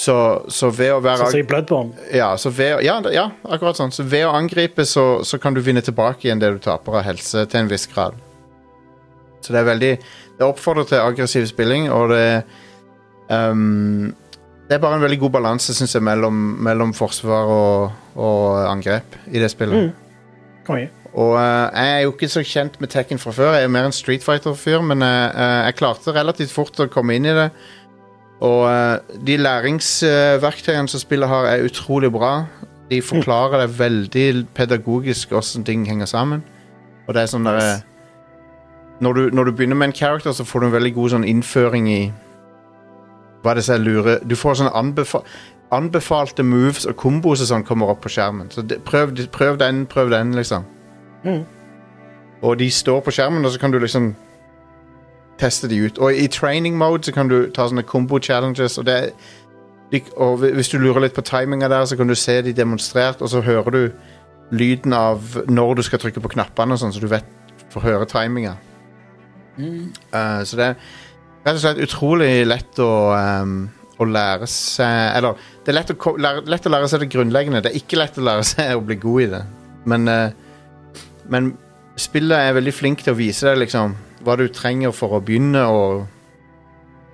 Så, 0.00 0.16
så 0.48 0.70
ved 0.72 0.94
å 0.94 1.00
være 1.04 1.26
Sånn 1.26 1.34
som 1.34 1.42
i 1.42 1.46
Bloodborne. 1.50 2.06
ja, 2.16 2.30
så 2.40 2.48
ved, 2.54 2.80
ja, 2.86 2.96
ja, 3.12 3.26
akkurat 3.44 3.76
sånn. 3.76 3.92
Så 3.92 4.06
ved 4.08 4.24
å 4.24 4.32
angripe, 4.32 4.86
så, 4.88 5.20
så 5.20 5.36
kan 5.42 5.56
du 5.56 5.60
vinne 5.64 5.82
tilbake 5.84 6.28
igjen 6.28 6.40
det 6.40 6.54
du 6.54 6.62
taper 6.64 7.00
av 7.00 7.04
helse 7.10 7.44
til 7.44 7.60
en 7.60 7.68
viss 7.68 7.84
grad. 7.92 8.16
Så 9.44 9.52
det 9.52 9.60
er 9.60 9.68
veldig 9.68 9.90
Det 10.38 10.46
oppfordrer 10.46 10.88
til 10.88 11.02
aggressiv 11.04 11.44
spilling, 11.48 11.90
og 11.92 12.10
det 12.14 12.42
um, 13.28 14.14
Det 14.66 14.78
er 14.78 14.82
bare 14.82 14.96
en 14.98 15.04
veldig 15.04 15.20
god 15.26 15.36
balanse, 15.36 15.76
syns 15.76 15.94
jeg, 15.94 16.02
mellom, 16.02 16.40
mellom 16.66 16.96
forsvar 16.96 17.52
og, 17.52 17.92
og 18.16 18.64
angrep 18.66 19.14
i 19.28 19.38
det 19.38 19.52
spillet. 19.52 19.92
Konge. 20.66 20.88
Og 21.16 21.36
uh, 21.36 21.68
jeg 21.70 21.92
er 21.92 22.00
jo 22.04 22.12
ikke 22.16 22.28
så 22.32 22.42
kjent 22.44 22.80
med 22.80 22.90
Tekken 22.92 23.20
fra 23.20 23.32
før. 23.32 23.54
Jeg 23.56 23.68
er 23.68 23.72
mer 23.72 23.86
en 23.88 23.94
Street 23.94 24.24
Fighter-fyr, 24.24 24.82
men 24.84 25.04
eh, 25.04 25.68
jeg 25.68 25.76
klarte 25.78 26.12
relativt 26.12 26.52
fort 26.52 26.80
å 26.82 26.88
komme 26.92 27.16
inn 27.16 27.28
i 27.28 27.32
det. 27.36 27.46
Og 28.40 28.66
eh, 28.68 28.98
de 29.26 29.36
læringsverktøyene 29.36 30.88
som 30.88 31.00
spillet 31.00 31.28
har, 31.28 31.46
er 31.46 31.64
utrolig 31.64 32.12
bra. 32.12 32.44
De 32.90 33.02
forklarer 33.02 33.64
det 33.64 33.78
veldig 33.78 34.46
pedagogisk 34.54 35.32
hvordan 35.32 35.64
ting 35.64 35.86
henger 35.88 36.06
sammen. 36.06 36.44
Og 37.06 37.14
det 37.14 37.22
er 37.22 37.32
sånn 37.32 37.46
der, 37.46 37.56
eh, 37.62 37.80
når, 39.00 39.12
du, 39.12 39.30
når 39.32 39.44
du 39.44 39.52
begynner 39.52 39.76
med 39.76 39.88
en 39.88 39.96
character, 39.96 40.32
så 40.32 40.44
får 40.44 40.60
du 40.60 40.66
en 40.66 40.76
veldig 40.76 40.94
god 40.94 41.16
sånn 41.16 41.28
innføring 41.28 41.90
i 41.90 42.00
hva 43.42 43.52
er 43.52 43.60
det 43.60 43.68
er 43.70 43.78
lure 43.78 44.14
Du 44.26 44.34
får 44.34 44.56
sånne 44.58 44.74
anbefa 44.74 45.20
anbefalte 45.74 46.44
moves 46.46 46.84
og 46.86 46.94
kombos 46.98 47.40
og 47.42 47.48
sånn 47.50 47.64
kommer 47.66 47.90
opp 47.90 48.04
på 48.04 48.10
skjermen. 48.14 48.52
Så 48.54 48.62
det, 48.62 48.78
prøv, 48.86 49.16
prøv 49.34 49.56
den, 49.58 49.82
prøv 49.90 50.12
den, 50.12 50.30
liksom. 50.38 50.62
Mm. 51.24 51.42
Og 52.46 52.58
de 52.60 52.68
står 52.70 53.00
på 53.02 53.10
skjermen, 53.16 53.44
og 53.44 53.50
så 53.50 53.58
kan 53.58 53.74
du 53.74 53.80
liksom 53.82 54.12
teste 55.40 55.68
de 55.68 55.80
ut. 55.86 55.98
Og 55.98 56.14
i 56.14 56.26
training 56.32 56.76
mode 56.78 57.04
så 57.04 57.14
kan 57.14 57.28
du 57.28 57.50
ta 57.54 57.68
sånne 57.68 57.86
combo 57.86 58.20
challenges, 58.22 58.78
og 58.78 58.86
det 58.88 59.00
og 60.18 60.42
hvis 60.42 60.68
du 60.72 60.80
lurer 60.82 61.04
litt 61.04 61.14
på 61.14 61.22
timinga 61.22 61.68
der, 61.70 61.84
så 61.86 61.96
kan 61.96 62.08
du 62.10 62.14
se 62.18 62.40
de 62.42 62.52
demonstrert, 62.52 63.20
og 63.22 63.30
så 63.30 63.40
hører 63.40 63.70
du 63.70 63.82
lyden 64.50 64.92
av 64.92 65.22
når 65.46 65.78
du 65.78 65.82
skal 65.86 66.00
trykke 66.02 66.22
på 66.22 66.32
knappene 66.34 66.78
sånn, 66.78 66.94
så 66.94 67.02
du 67.02 67.06
vet, 67.10 67.26
får 67.70 67.84
høre 67.84 68.08
timinga. 68.10 68.56
Eh, 69.56 70.40
så 70.44 70.58
det 70.58 70.66
er 70.66 70.74
rett 71.46 71.54
og 71.54 71.62
slett 71.62 71.82
utrolig 71.86 72.30
lett 72.48 72.80
å, 72.82 72.90
um, 73.14 73.54
å 73.96 74.04
lære 74.04 74.44
seg 74.50 75.14
Eller 75.16 75.38
det 75.64 75.70
er 75.72 75.78
lett 75.78 75.92
å, 75.94 76.12
lære, 76.20 76.42
lett 76.50 76.66
å 76.68 76.72
lære 76.74 76.90
seg 76.90 77.04
det 77.04 77.10
grunnleggende. 77.14 77.62
Det 77.64 77.70
er 77.72 77.78
ikke 77.80 78.00
lett 78.00 78.18
å 78.20 78.26
lære 78.26 78.44
seg 78.46 78.74
å 78.74 78.84
bli 78.84 78.98
god 79.02 79.22
i 79.22 79.30
det. 79.36 79.42
Men, 79.86 80.10
eh, 80.10 81.06
men 81.32 81.54
spillet 81.98 82.36
er 82.50 82.58
veldig 82.58 82.74
flink 82.74 83.06
til 83.06 83.14
å 83.14 83.18
vise 83.18 83.48
deg 83.48 83.62
liksom, 83.64 83.94
hva 84.26 84.36
du 84.40 84.46
trenger 84.52 84.94
for 84.94 85.16
å 85.16 85.22
begynne 85.24 85.62
å, 85.70 85.82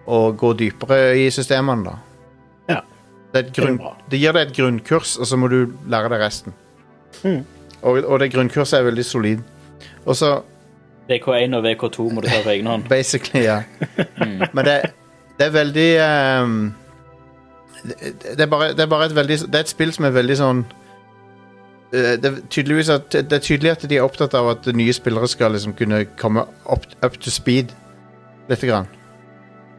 å 0.07 0.21
gå 0.39 0.53
dypere 0.59 1.15
i 1.21 1.29
systemene. 1.35 1.93
da. 1.93 1.97
Ja. 2.71 2.81
Det, 3.33 3.39
er 3.39 3.45
et 3.45 3.57
grunn, 3.57 3.79
Det 3.79 3.91
er 3.91 4.11
det 4.15 4.23
gir 4.23 4.37
deg 4.37 4.49
et 4.49 4.57
grunnkurs, 4.57 5.17
og 5.21 5.29
så 5.29 5.39
må 5.41 5.51
du 5.53 5.61
lære 5.93 6.13
deg 6.13 6.25
resten. 6.25 6.57
Mm. 7.23 7.43
Og, 7.83 8.05
og 8.05 8.21
det 8.23 8.33
grunnkurset 8.33 8.81
er 8.81 8.89
veldig 8.89 9.05
solid. 9.05 9.45
Og 10.07 10.17
så 10.17 10.41
VK1 11.11 11.57
og 11.57 11.65
VK2 11.67 12.09
må 12.15 12.23
du 12.23 12.29
ta 12.31 12.43
på 12.45 12.53
egen 12.55 12.69
hånd. 12.71 12.87
Basically, 12.93 13.45
ja. 13.45 13.63
Men 14.53 14.65
det, 14.65 14.77
det 15.39 15.49
er 15.49 15.57
veldig 15.57 15.91
um, 16.43 16.61
det, 17.83 18.13
det, 18.23 18.41
er 18.41 18.47
bare, 18.47 18.69
det 18.73 18.81
er 18.81 18.87
bare 18.87 19.09
et 19.11 19.17
veldig 19.17 19.39
Det 19.39 19.59
er 19.59 19.67
et 19.67 19.73
spill 19.73 19.93
som 19.95 20.07
er 20.07 20.15
veldig 20.15 20.37
sånn 20.39 20.63
det, 21.93 22.25
er 22.25 22.95
at, 22.95 23.13
det 23.13 23.37
er 23.37 23.45
tydelig 23.45 23.71
at 23.71 23.83
de 23.89 23.99
er 23.99 24.05
opptatt 24.07 24.35
av 24.35 24.49
at 24.55 24.69
nye 24.73 24.93
spillere 24.97 25.29
skal 25.29 25.53
liksom 25.53 25.75
kunne 25.77 26.05
komme 26.21 26.47
up, 26.65 26.87
up 27.05 27.19
to 27.21 27.31
speed 27.31 27.75
lite 28.49 28.67
grann. 28.67 28.89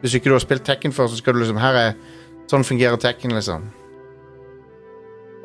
Hvis 0.01 0.13
ikke 0.13 0.29
du 0.29 0.35
har 0.35 0.43
spilt 0.43 0.65
Tekken 0.67 0.93
før, 0.93 1.07
så 1.07 1.17
skal 1.17 1.33
du 1.33 1.39
liksom 1.39 1.61
Her 1.61 1.79
er 1.79 1.95
Sånn 2.51 2.65
fungerer 2.67 2.99
Tekken, 2.99 3.31
liksom. 3.33 3.69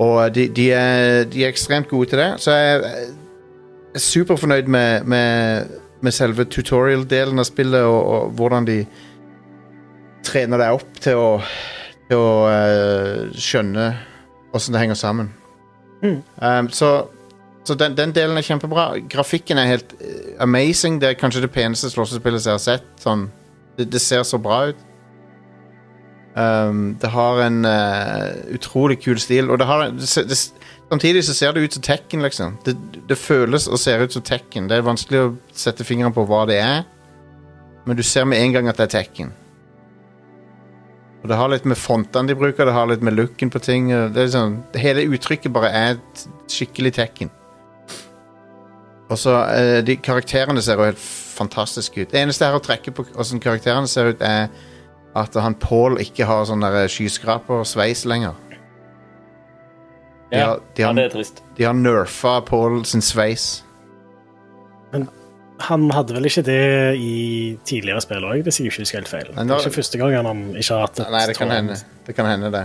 Og 0.03 0.35
de, 0.35 0.49
de, 0.55 0.65
er, 0.75 1.25
de 1.31 1.45
er 1.45 1.53
ekstremt 1.53 1.89
gode 1.89 2.11
til 2.11 2.21
det, 2.21 2.27
så 2.43 2.55
jeg 2.55 2.75
er 2.75 4.03
superfornøyd 4.03 4.67
med, 4.71 5.07
med, 5.09 5.71
med 6.03 6.15
selve 6.15 6.45
tutorial-delen 6.51 7.39
av 7.39 7.47
spillet, 7.49 7.87
og, 7.87 8.03
og 8.03 8.37
hvordan 8.39 8.67
de 8.69 8.79
trener 10.27 10.61
deg 10.61 10.79
opp 10.79 11.01
til 11.03 11.23
å, 11.23 11.33
til 12.11 12.23
å 12.23 12.31
uh, 12.51 13.39
skjønne 13.39 13.89
åssen 14.55 14.75
det 14.75 14.83
henger 14.83 14.99
sammen. 14.99 15.33
Mm. 16.03 16.21
Um, 16.43 16.69
så 16.71 16.91
så 17.69 17.75
den, 17.77 17.97
den 17.97 18.15
delen 18.17 18.39
er 18.41 18.45
kjempebra. 18.47 18.95
Grafikken 19.13 19.59
er 19.61 19.69
helt 19.69 19.91
eh, 20.01 20.37
amazing. 20.41 21.03
Det 21.03 21.11
er 21.11 21.19
kanskje 21.21 21.43
det 21.45 21.51
peneste 21.53 21.91
slåssespillet 21.93 22.47
jeg 22.47 22.55
har 22.55 22.63
sett. 22.65 22.87
Sånn, 23.03 23.27
det, 23.77 23.91
det 23.93 24.01
ser 24.01 24.23
så 24.25 24.41
bra 24.41 24.71
ut. 24.71 24.85
Um, 26.39 26.95
det 27.03 27.11
har 27.13 27.43
en 27.43 27.67
uh, 27.67 28.55
utrolig 28.55 29.01
kul 29.03 29.19
stil, 29.21 29.51
og 29.51 29.59
det 29.61 29.67
har 29.69 29.89
det, 29.91 30.07
det, 30.31 30.39
Samtidig 30.89 31.25
så 31.27 31.35
ser 31.37 31.53
det 31.53 31.67
ut 31.67 31.77
som 31.77 31.85
Tekken, 31.85 32.23
liksom. 32.25 32.57
Det, 32.65 32.73
det 33.11 33.19
føles 33.21 33.67
og 33.69 33.81
ser 33.83 34.01
ut 34.01 34.17
som 34.17 34.25
Tekken. 34.25 34.71
Det 34.71 34.79
er 34.79 34.87
vanskelig 34.87 35.21
å 35.21 35.35
sette 35.53 35.85
fingeren 35.85 36.15
på 36.17 36.25
hva 36.31 36.47
det 36.49 36.57
er, 36.63 36.87
men 37.85 37.99
du 37.99 38.05
ser 38.07 38.25
med 38.25 38.41
en 38.41 38.55
gang 38.57 38.71
at 38.71 38.81
det 38.81 38.87
er 38.87 38.95
Tekken. 39.03 39.35
Og 41.23 41.29
Det 41.29 41.37
har 41.37 41.49
litt 41.51 41.65
med 41.67 41.77
fontene 41.77 42.29
de 42.31 42.37
bruker, 42.39 42.65
det 42.69 42.73
har 42.77 42.87
litt 42.87 43.03
med 43.03 43.17
looken 43.19 43.51
på 43.51 43.59
ting. 43.65 43.89
Det 44.15 44.23
er 44.23 44.31
sånn, 44.33 44.61
det 44.73 44.83
hele 44.85 45.03
uttrykket 45.11 45.53
bare 45.53 45.71
er 45.75 45.97
et 45.97 46.27
skikkelig 46.51 46.93
Tekken. 46.95 47.31
Og 49.09 49.17
så 49.19 49.35
eh, 49.51 49.79
de 49.83 49.97
Karakterene 50.05 50.61
ser 50.63 50.79
jo 50.79 50.85
helt 50.91 51.01
fantastiske 51.01 52.03
ut. 52.05 52.11
Det 52.13 52.21
eneste 52.21 52.45
jeg 52.45 52.53
har 52.55 52.61
å 52.61 52.65
trekke 52.65 52.93
på 52.95 53.05
hvordan 53.09 53.41
karakterene 53.43 53.89
ser 53.91 54.13
ut, 54.13 54.23
er 54.23 54.49
at 55.17 55.35
han 55.41 55.55
Paul 55.59 55.97
ikke 56.03 56.27
har 56.29 56.45
sånn 56.47 56.63
der 56.63 56.87
skyskrapersveis 56.93 58.05
lenger. 58.11 58.37
De 60.29 60.37
Ja, 60.37 60.47
har, 60.51 60.61
ja, 60.77 60.93
det 60.93 61.05
er 61.07 61.15
trist. 61.15 61.43
de 61.57 61.65
har 61.65 61.73
nerfa 61.75 62.41
Paul 62.45 62.83
sin 62.85 63.01
sveis. 63.03 63.65
Han 65.61 65.91
hadde 65.91 66.15
vel 66.15 66.25
ikke 66.29 66.43
det 66.47 66.59
i 67.03 67.59
tidligere 67.67 68.01
spill 68.05 68.23
òg, 68.29 68.43
hvis 68.47 68.61
jeg 68.61 68.69
ikke 68.71 68.83
husker 68.85 68.99
helt 69.01 69.09
feil. 69.11 69.31
Nei, 69.35 69.45
Det 69.45 69.55
er 69.57 69.65
ikke 69.67 69.75
første 69.81 69.99
gangen 69.99 70.27
han 70.27 70.43
ikke 70.57 70.75
har 70.75 70.85
hatt 70.87 71.01
et 71.03 71.11
Nei, 71.11 71.23
det 71.27 71.37
kan 71.39 71.51
hende. 71.51 71.79
Det 72.07 72.15
kan 72.15 72.27
hende, 72.31 72.51
det. 72.55 72.63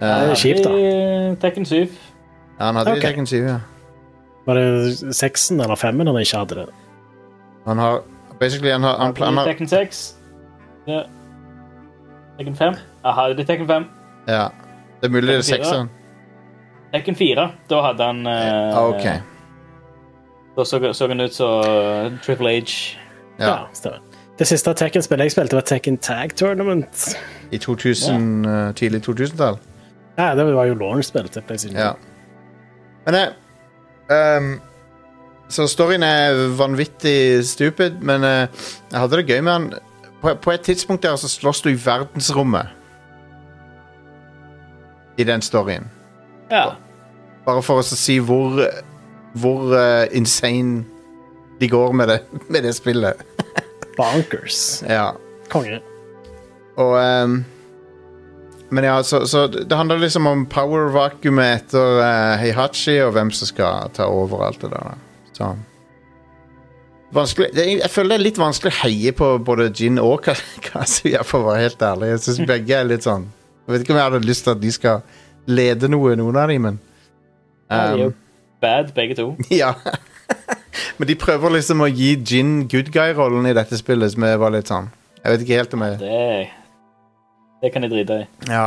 det 0.00 0.08
er 0.08 0.30
Eh, 0.30 0.34
kjipt, 0.38 0.62
da. 0.64 0.70
I 0.70 1.34
Tekken 1.42 1.66
7. 1.66 1.74
ja, 1.80 1.88
han 2.64 2.76
hadde 2.76 2.90
okay. 2.92 3.02
i 3.02 3.06
Tekken 3.08 3.26
7, 3.26 3.36
ja. 3.48 3.58
Var 4.46 4.54
det 4.54 5.16
seksen 5.16 5.60
eller 5.60 5.76
femmen 5.76 6.06
han 6.06 6.16
ikke 6.16 6.38
hadde 6.38 6.54
det? 6.62 6.66
Han 7.66 7.78
har 7.78 8.00
Basically, 8.38 8.70
han 8.70 8.82
har, 8.86 8.96
han, 9.02 9.16
han 9.18 9.36
har 9.36 9.44
Tekken 9.50 9.66
6. 9.68 10.14
Ja. 10.86 11.02
Tekken 12.38 12.54
5. 12.56 12.74
Jeg 13.04 13.12
hadde 13.18 13.36
det 13.36 13.46
Tekken 13.48 13.66
5. 13.66 13.84
Ja. 14.28 14.44
Det 15.00 15.08
er 15.08 15.10
mulig 15.10 15.26
det 15.28 15.34
er 15.38 15.42
Tekken 15.42 15.64
sekseren. 15.64 15.90
Tekken 16.94 17.14
4, 17.18 17.48
da 17.68 17.80
hadde 17.82 18.04
han 18.06 18.22
uh, 18.26 18.78
Ah, 18.78 18.86
ok. 18.88 19.08
Da 20.58 20.64
så, 20.64 20.92
så 20.92 21.06
den 21.06 21.20
ut 21.20 21.34
som 21.34 22.18
Triple 22.24 22.50
H. 22.50 22.98
Ja. 23.38 23.68
stemmer. 23.72 24.00
Det 24.38 24.46
siste 24.46 24.72
Tekken-spillet 24.74 25.28
jeg 25.28 25.34
spilte, 25.34 25.54
var 25.54 25.66
Tekken 25.66 25.98
Tag 26.02 26.34
Tournament. 26.38 27.04
I 27.50 27.58
2000, 27.58 28.46
eh, 28.46 28.72
tidlig 28.74 29.02
2000-tall. 29.06 29.58
Ja, 30.18 30.34
det 30.34 30.46
var 30.54 30.66
jo 30.66 30.74
launch-spill 30.74 31.28
til 31.28 31.42
PlayStation. 31.46 31.78
Ja. 31.78 31.92
Men 33.06 33.14
jeg 33.14 33.32
um, 34.10 34.60
Så 35.48 35.66
storyen 35.66 36.02
er 36.02 36.34
vanvittig 36.58 37.46
stupid, 37.46 38.02
men 38.02 38.22
uh, 38.22 38.50
jeg 38.90 38.98
hadde 39.00 39.16
det 39.16 39.26
gøy 39.30 39.40
med 39.40 39.52
den. 39.52 39.72
På, 40.22 40.34
på 40.34 40.50
et 40.50 40.60
tidspunkt 40.60 41.02
der 41.02 41.16
så 41.16 41.28
slåss 41.28 41.62
du 41.62 41.70
i 41.70 41.78
verdensrommet. 41.84 42.66
I 45.18 45.24
den 45.24 45.42
storyen. 45.42 45.86
Ja. 46.50 46.74
Bare 47.46 47.62
for 47.62 47.78
å 47.78 47.86
si 47.86 48.18
hvor 48.18 48.58
Hvor 49.36 49.68
uh, 49.74 50.06
insane 50.16 50.84
de 51.60 51.68
går 51.68 51.92
med 51.92 52.08
det, 52.08 52.18
med 52.52 52.62
det 52.62 52.74
spillet. 52.76 53.20
Bonkers. 53.96 54.82
Ja. 54.88 55.10
Konge. 55.50 55.80
Og 56.78 56.92
um, 57.24 57.44
Men 58.70 58.84
ja, 58.84 59.02
så, 59.02 59.22
så 59.26 59.46
det 59.48 59.72
handler 59.76 59.98
liksom 59.98 60.26
om 60.28 60.44
power-vakuumet 60.46 61.54
etter 61.62 61.98
uh, 62.02 62.36
Heihachi, 62.40 62.98
og 63.02 63.12
hvem 63.16 63.30
som 63.32 63.48
skal 63.48 63.88
ta 63.96 64.04
over 64.12 64.44
alt 64.46 64.60
det 64.62 64.70
der. 64.74 64.94
Så 65.32 65.54
Vanskelig 67.16 67.48
Jeg 67.56 67.88
føler 67.90 68.12
det 68.12 68.18
er 68.18 68.24
litt 68.26 68.38
vanskelig 68.40 68.68
å 68.74 68.78
heie 68.82 69.12
på 69.16 69.30
både 69.40 69.70
Jin 69.72 69.96
og 70.02 70.20
Ka- 70.26 70.34
Kazuya, 70.66 71.22
for 71.24 71.40
å 71.40 71.48
være 71.54 71.62
helt 71.64 71.82
ærlig. 71.82 72.10
Jeg 72.12 72.20
synes 72.26 72.42
begge 72.50 72.76
er 72.76 72.84
litt 72.90 73.06
sånn 73.08 73.24
Jeg 73.64 73.72
vet 73.72 73.84
ikke 73.86 73.94
om 73.96 74.00
jeg 74.02 74.10
hadde 74.10 74.28
lyst 74.28 74.44
til 74.44 74.52
at 74.52 74.60
de 74.60 74.72
skal 74.76 75.00
lede 75.48 75.88
noe, 75.88 76.12
noen 76.20 76.36
av 76.36 76.52
dem, 76.52 76.66
men 76.68 76.78
Ja, 77.72 78.10
bad, 78.60 78.94
begge 78.94 79.18
to. 79.18 79.34
Ja. 79.62 79.74
Men 80.98 81.08
de 81.08 81.16
prøver 81.18 81.54
liksom 81.56 81.80
å 81.80 81.88
gi 81.88 82.12
Jin 82.20 82.66
good 82.68 82.90
guy-rollen 82.92 83.48
i 83.48 83.54
dette 83.56 83.78
spillet, 83.80 84.12
som 84.12 84.26
var 84.40 84.52
litt 84.52 84.68
sånn 84.68 84.90
Jeg 85.22 85.32
vet 85.32 85.44
ikke 85.44 85.60
helt 85.62 85.76
om 85.76 85.84
jeg 85.86 85.96
Det, 86.02 86.18
det 87.64 87.72
kan 87.74 87.86
jeg 87.86 87.94
drite 87.94 88.20
i. 88.22 88.28
Ja. 88.58 88.66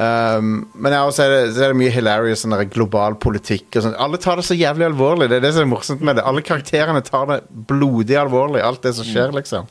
um, 0.00 0.64
men 0.74 0.96
ja, 0.96 1.04
så 1.12 1.26
er, 1.26 1.34
det, 1.34 1.42
så 1.54 1.66
er 1.66 1.74
det 1.74 1.80
mye 1.82 1.92
hilarious 1.94 2.42
sånn 2.46 2.56
global 2.72 3.18
politikk 3.22 3.76
og 3.76 3.86
sånn. 3.86 3.98
Alle 4.02 4.20
tar 4.22 4.40
det 4.40 4.46
så 4.48 4.56
jævlig 4.56 4.88
alvorlig. 4.88 5.28
Det 5.30 5.38
er 5.38 5.46
det 5.46 5.52
som 5.56 5.66
er 5.66 5.72
morsomt 5.74 6.04
med 6.04 6.18
det. 6.18 6.24
Alle 6.26 6.44
karakterene 6.44 7.04
tar 7.06 7.28
det 7.30 7.40
blodig 7.70 8.18
alvorlig, 8.18 8.64
alt 8.64 8.82
det 8.88 8.96
som 8.98 9.06
skjer, 9.06 9.36
liksom. 9.36 9.68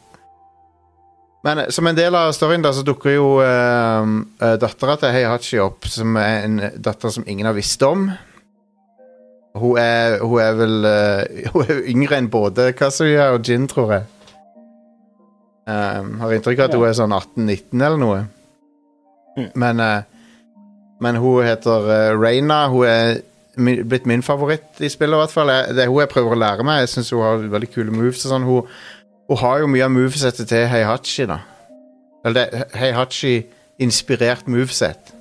Men 1.45 1.65
eh, 1.65 1.73
som 1.73 1.87
en 1.87 1.97
del 1.97 2.15
av 2.17 2.31
storyen 2.37 2.63
da, 2.63 2.71
så 2.73 2.85
dukker 2.85 3.17
jo 3.17 3.27
uh, 3.41 4.55
dattera 4.61 4.95
til 5.01 5.13
Heihachi 5.13 5.59
opp, 5.63 5.89
som 5.91 6.15
er 6.21 6.47
en 6.47 6.63
datter 6.77 7.13
som 7.13 7.27
ingen 7.27 7.49
har 7.49 7.57
visst 7.57 7.83
om. 7.85 8.07
Hun 9.55 9.77
er, 9.79 10.17
hun 10.19 10.41
er 10.43 10.57
vel 10.59 10.73
uh, 10.83 11.45
Hun 11.53 11.69
er 11.69 11.77
yngre 11.91 12.17
enn 12.19 12.29
både 12.31 12.73
Kazuya 12.75 13.29
og 13.35 13.45
Jin, 13.47 13.67
tror 13.71 13.93
jeg. 13.95 14.07
Um, 15.65 16.19
har 16.21 16.33
inntrykk 16.35 16.59
av 16.59 16.67
at 16.67 16.75
hun 16.77 16.85
er 16.85 16.97
sånn 16.97 17.15
18-19 17.15 17.79
eller 17.79 17.97
noe. 18.01 18.17
Mm. 19.37 19.47
Men, 19.63 19.79
uh, 19.81 20.59
men 21.01 21.17
hun 21.23 21.47
heter 21.47 21.87
uh, 21.89 22.11
Reina. 22.19 22.65
Hun 22.73 22.85
er 22.89 23.15
min, 23.57 23.81
blitt 23.87 24.05
min 24.09 24.21
favoritt 24.25 24.83
i 24.83 24.91
spillet, 24.91 25.15
i 25.15 25.23
hvert 25.23 25.33
fall. 25.33 25.49
Jeg, 25.55 25.73
det 25.77 25.85
er 25.85 25.91
hun 25.91 26.03
jeg 26.03 26.11
prøver 26.11 26.35
å 26.35 26.41
lære 26.43 26.67
meg. 26.67 26.83
Jeg 26.83 26.93
synes 26.93 27.11
hun 27.15 27.23
har 27.25 27.49
veldig 27.55 27.71
kule 27.73 27.95
moves. 27.95 28.21
Sånn. 28.27 28.45
hun, 28.45 28.69
hun 29.31 29.41
har 29.41 29.63
jo 29.63 29.71
mye 29.71 29.87
av 29.87 29.93
movesettet 29.95 30.51
til 30.51 30.67
Heihachi, 30.69 31.25
da. 31.31 31.39
Eller 32.25 32.51
det 32.51 32.67
Heihachi-inspirert 32.77 34.49
moveset. 34.51 35.15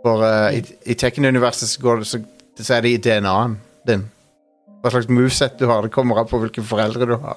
For 0.00 0.22
uh, 0.24 0.48
i, 0.56 0.62
i 0.88 0.96
Tekken-universet 0.96 1.74
så, 1.74 1.82
går 1.82 2.00
det- 2.04 2.08
så, 2.14 2.22
så 2.62 2.76
er 2.76 2.86
det 2.86 2.94
i 2.94 3.00
DNA-en 3.08 3.58
din. 3.88 4.06
Hva 4.80 4.92
slags 4.94 5.10
moveset 5.12 5.58
du 5.60 5.66
har. 5.68 5.82
Det 5.84 5.92
kommer 5.92 6.20
an 6.20 6.28
på 6.30 6.40
hvilke 6.40 6.64
foreldre 6.64 7.08
du 7.08 7.16
har. 7.20 7.36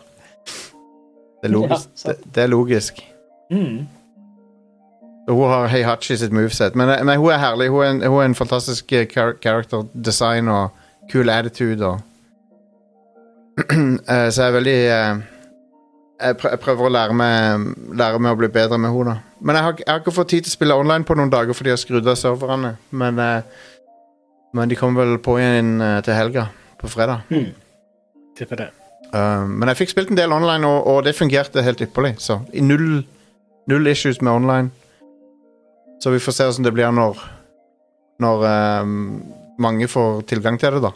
Det 1.44 1.50
er 1.50 1.54
logisk. 1.54 1.90
Ja, 2.06 2.12
det, 2.12 2.34
det 2.36 2.44
er 2.44 2.48
logisk. 2.48 3.04
Mm. 3.52 3.84
Hun 5.28 5.50
har 5.50 5.68
Heihachi 5.72 6.16
sitt 6.20 6.32
moveset. 6.36 6.76
Men, 6.76 6.94
men 7.06 7.20
hun 7.20 7.32
er 7.32 7.42
herlig. 7.42 7.70
Hun 7.72 7.84
er 7.84 7.90
en, 7.90 8.02
hun 8.08 8.22
er 8.22 8.32
en 8.32 8.36
fantastisk 8.36 8.92
eh, 8.92 9.08
char 9.12 9.36
character 9.44 9.84
design 9.94 10.48
og 10.48 10.70
cool 11.12 11.30
attitude. 11.30 11.86
Og 11.86 12.00
Eh, 14.10 14.30
så 14.32 14.42
jeg 14.42 14.48
er 14.48 14.56
veldig 14.56 14.80
eh, 14.90 15.20
jeg, 16.24 16.60
prøver 16.64 16.88
å 16.88 16.94
lære 16.94 17.16
meg, 17.18 17.68
lære 18.00 18.22
meg 18.22 18.34
å 18.36 18.40
bli 18.40 18.50
bedre 18.54 18.80
med 18.82 18.94
henne. 18.96 19.18
Men 19.44 19.58
jeg 19.58 19.66
har, 19.66 19.76
jeg 19.82 19.92
har 19.92 20.02
ikke 20.02 20.16
fått 20.16 20.32
tid 20.34 20.46
til 20.46 20.54
å 20.54 20.56
spille 20.58 20.78
online 20.80 21.06
på 21.08 21.18
noen 21.20 21.32
dager 21.32 21.58
fordi 21.58 21.72
jeg 21.72 21.78
har 21.78 21.84
skrudd 21.84 22.10
av 22.10 22.18
serverne. 22.20 22.76
Men, 22.92 23.20
eh, 23.20 23.70
men 24.54 24.70
de 24.70 24.78
kommer 24.78 25.04
vel 25.04 25.20
på 25.24 25.40
igjen 25.42 25.76
eh, 25.82 26.00
til 26.06 26.18
helga, 26.18 26.48
på 26.78 26.90
fredag. 26.92 27.26
Tipper 28.38 28.60
det. 28.62 28.70
Uh, 29.14 29.46
men 29.46 29.70
jeg 29.70 29.84
fikk 29.84 29.94
spilt 29.94 30.14
en 30.14 30.18
del 30.18 30.34
online, 30.34 30.66
og, 30.66 30.88
og 30.90 31.04
det 31.06 31.16
fungerte 31.18 31.62
helt 31.66 31.82
ypperlig. 31.86 32.16
Så 32.22 32.40
null, 32.62 33.04
null 33.70 33.90
issues 33.90 34.22
med 34.22 34.34
online. 34.34 34.72
Så 36.02 36.14
vi 36.14 36.22
får 36.22 36.36
se 36.36 36.48
hvordan 36.48 36.66
det 36.66 36.74
blir 36.76 36.90
når, 36.92 37.20
når 38.22 38.46
eh, 38.50 38.94
mange 39.64 39.88
får 39.88 40.26
tilgang 40.28 40.58
til 40.60 40.76
det, 40.76 40.82
da. 40.84 40.92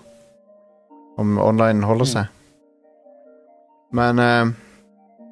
Om 1.22 1.38
online 1.40 1.86
holder 1.88 2.10
seg. 2.10 2.34
Men 3.98 4.20
uh, 4.20 4.54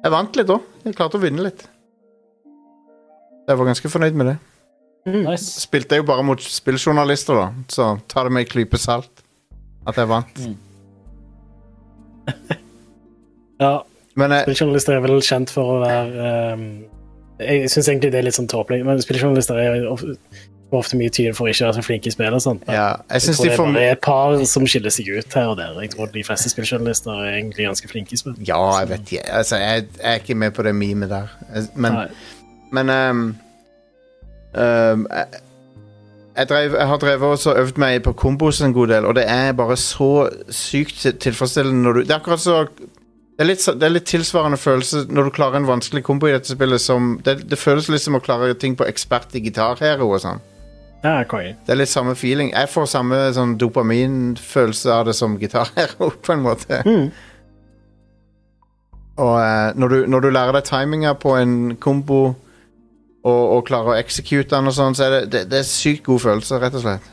jeg 0.02 0.14
vant 0.14 0.38
litt 0.38 0.54
òg. 0.54 0.70
Jeg 0.86 0.96
klarte 0.98 1.18
å 1.18 1.22
vinne 1.22 1.44
litt. 1.44 1.66
Jeg 3.46 3.58
var 3.58 3.68
ganske 3.68 3.90
fornøyd 3.90 4.16
med 4.18 4.32
det. 4.32 4.36
Nice. 5.06 5.60
Spilte 5.62 6.00
jo 6.00 6.06
bare 6.06 6.24
mot 6.26 6.40
spilljournalister, 6.42 7.38
da, 7.38 7.66
så 7.70 7.92
ta 8.10 8.24
det 8.26 8.32
med 8.34 8.42
en 8.46 8.50
klype 8.50 8.78
salt 8.80 9.22
at 9.86 10.00
jeg 10.00 10.10
vant. 10.10 10.40
Ja, 13.56 13.86
Men 14.20 14.34
spilljournalister 14.42 14.98
er 14.98 15.04
vel 15.04 15.22
kjent 15.24 15.48
for 15.54 15.76
å 15.76 15.78
være 15.80 16.26
um, 16.58 16.64
Jeg 17.40 17.70
syns 17.72 17.86
egentlig 17.88 18.10
det 18.12 18.18
er 18.20 18.26
litt 18.26 18.36
sånn 18.36 18.50
tåpelig, 18.52 18.82
men 18.84 19.00
spilljournalister 19.00 19.56
er 19.62 19.86
ofte, 19.88 20.16
ofte 20.76 20.98
mye 21.00 21.08
tydelig 21.08 21.38
for 21.38 21.46
å 21.46 21.54
ikke 21.54 21.64
være 21.64 21.78
så 21.78 21.84
flinke 21.86 22.10
i 22.10 22.12
spill 22.12 22.36
og 22.36 22.42
sånt. 22.44 22.66
ja, 22.68 22.90
jeg 23.08 23.30
Jeg 23.30 23.38
tror 23.38 23.46
de 23.46 23.48
det 23.48 23.54
er 23.54 23.62
bare 23.62 23.94
et 23.94 24.02
par 24.04 24.36
som 24.50 24.68
skiller 24.68 24.92
seg 24.92 25.08
ut 25.08 25.38
her 25.38 25.54
og 25.54 25.56
der. 25.60 25.72
Jeg 25.86 25.94
tror 25.94 26.12
de 26.12 26.26
fleste 26.26 26.52
spilljournalister 26.52 27.22
er 27.22 27.38
egentlig 27.38 27.68
ganske 27.70 27.88
flinke 27.94 28.12
i 28.12 28.20
spill. 28.20 28.36
Ja, 28.48 28.60
jeg 28.82 28.90
vet 28.92 29.12
ikke. 29.14 29.24
Altså, 29.40 29.62
jeg, 29.62 29.88
jeg 29.96 30.12
er 30.12 30.20
ikke 30.20 30.38
med 30.44 30.52
på 30.58 30.66
det 30.66 30.74
memet 30.76 31.14
der. 31.14 31.32
Men, 31.72 32.00
Nei. 32.02 32.06
men 32.76 32.92
ehm, 32.92 33.24
ehm, 34.62 35.06
jeg, 35.10 35.40
jeg, 36.36 36.48
drev, 36.48 36.76
jeg 36.78 36.90
har 36.92 37.00
drevet 37.02 37.46
og 37.46 37.62
øvd 37.62 37.80
meg 37.82 38.02
på 38.04 38.12
kombos 38.12 38.60
en 38.60 38.74
god 38.76 38.92
del, 38.94 39.08
og 39.08 39.16
det 39.18 39.24
er 39.30 39.56
bare 39.56 39.76
så 39.80 40.28
sykt 40.48 41.06
tilfredsstillende 41.20 41.82
når 41.82 41.92
du 41.92 42.00
Det 42.04 42.10
er 42.10 42.20
akkurat 42.20 42.44
så 42.44 42.64
det 43.36 43.44
er, 43.44 43.48
litt, 43.50 43.64
det 43.68 43.84
er 43.84 43.92
litt 43.92 44.06
tilsvarende 44.08 44.56
følelse 44.56 45.02
når 45.12 45.26
du 45.26 45.34
klarer 45.36 45.60
en 45.60 45.68
vanskelig 45.68 46.00
kombo 46.06 46.28
i 46.28 46.32
dette 46.32 46.54
spillet 46.54 46.80
som 46.80 47.18
Det, 47.24 47.42
det 47.50 47.58
føles 47.60 47.90
litt 47.92 48.00
som 48.00 48.16
å 48.16 48.20
klare 48.24 48.54
ting 48.56 48.78
på 48.78 48.86
ekspert 48.88 49.34
i 49.36 49.42
gitarhero 49.44 50.08
og 50.08 50.22
sånn. 50.24 50.40
Ja. 51.04 51.20
Det 51.28 51.70
er 51.70 51.78
litt 51.78 51.92
samme 51.92 52.16
feeling. 52.16 52.50
Jeg 52.50 52.70
får 52.72 52.88
samme 52.90 53.18
sånn 53.36 53.54
dopaminfølelse 53.60 54.90
av 54.90 55.04
det 55.06 55.14
som 55.14 55.36
gitarhero, 55.38 56.08
på 56.24 56.32
en 56.32 56.42
måte. 56.42 56.80
Mm. 56.86 57.10
Og 59.20 59.36
uh, 59.36 59.76
når, 59.76 59.92
du, 59.92 59.98
når 60.10 60.24
du 60.24 60.30
lærer 60.32 60.56
deg 60.58 60.66
timinga 60.66 61.14
på 61.20 61.36
en 61.36 61.76
kombo 61.80 62.20
og, 63.26 63.42
og 63.56 63.64
klarer 63.68 63.92
å 63.94 63.98
execute 63.98 64.48
den 64.54 64.70
og 64.70 64.74
sånn, 64.76 64.94
så 64.94 65.06
er 65.08 65.14
det, 65.16 65.22
det, 65.32 65.40
det 65.50 65.58
er 65.62 65.66
sykt 65.68 66.04
god 66.06 66.22
følelse, 66.22 66.60
rett 66.62 66.76
og 66.78 66.84
slett. 66.84 67.08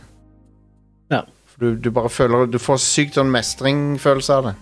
Ja. 1.13 1.23
For 1.53 1.65
du, 1.65 1.79
du 1.81 1.89
bare 1.93 2.09
føler 2.09 2.47
Du 2.49 2.59
får 2.61 2.79
sykt 2.81 3.17
sånn 3.17 3.31
mestringfølelse 3.33 4.37
av 4.39 4.51
det. 4.51 4.53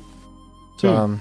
Så, 0.81 0.87
Mm. 0.91 1.19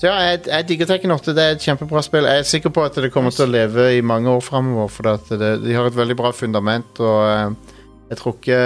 så 0.00 0.08
ja, 0.08 0.14
jeg, 0.30 0.38
jeg 0.48 0.66
digger 0.70 0.88
Tekken 0.88 1.12
8. 1.14 1.34
Det 1.36 1.42
er 1.44 1.56
et 1.58 1.66
kjempebra 1.66 2.00
spill. 2.02 2.24
Jeg 2.30 2.40
er 2.40 2.48
sikker 2.48 2.72
på 2.74 2.84
at 2.86 2.96
det 3.04 3.10
kommer 3.12 3.34
til 3.34 3.44
å 3.44 3.52
leve 3.52 3.90
i 3.98 4.00
mange 4.02 4.30
år 4.32 4.40
framover, 4.46 4.88
for 4.94 5.12
det, 5.36 5.50
de 5.66 5.74
har 5.76 5.86
et 5.90 5.98
veldig 5.98 6.16
bra 6.18 6.30
fundament, 6.34 7.02
og 7.04 7.20
eh, 7.28 7.76
jeg 8.12 8.20
tror 8.22 8.34
ikke 8.38 8.62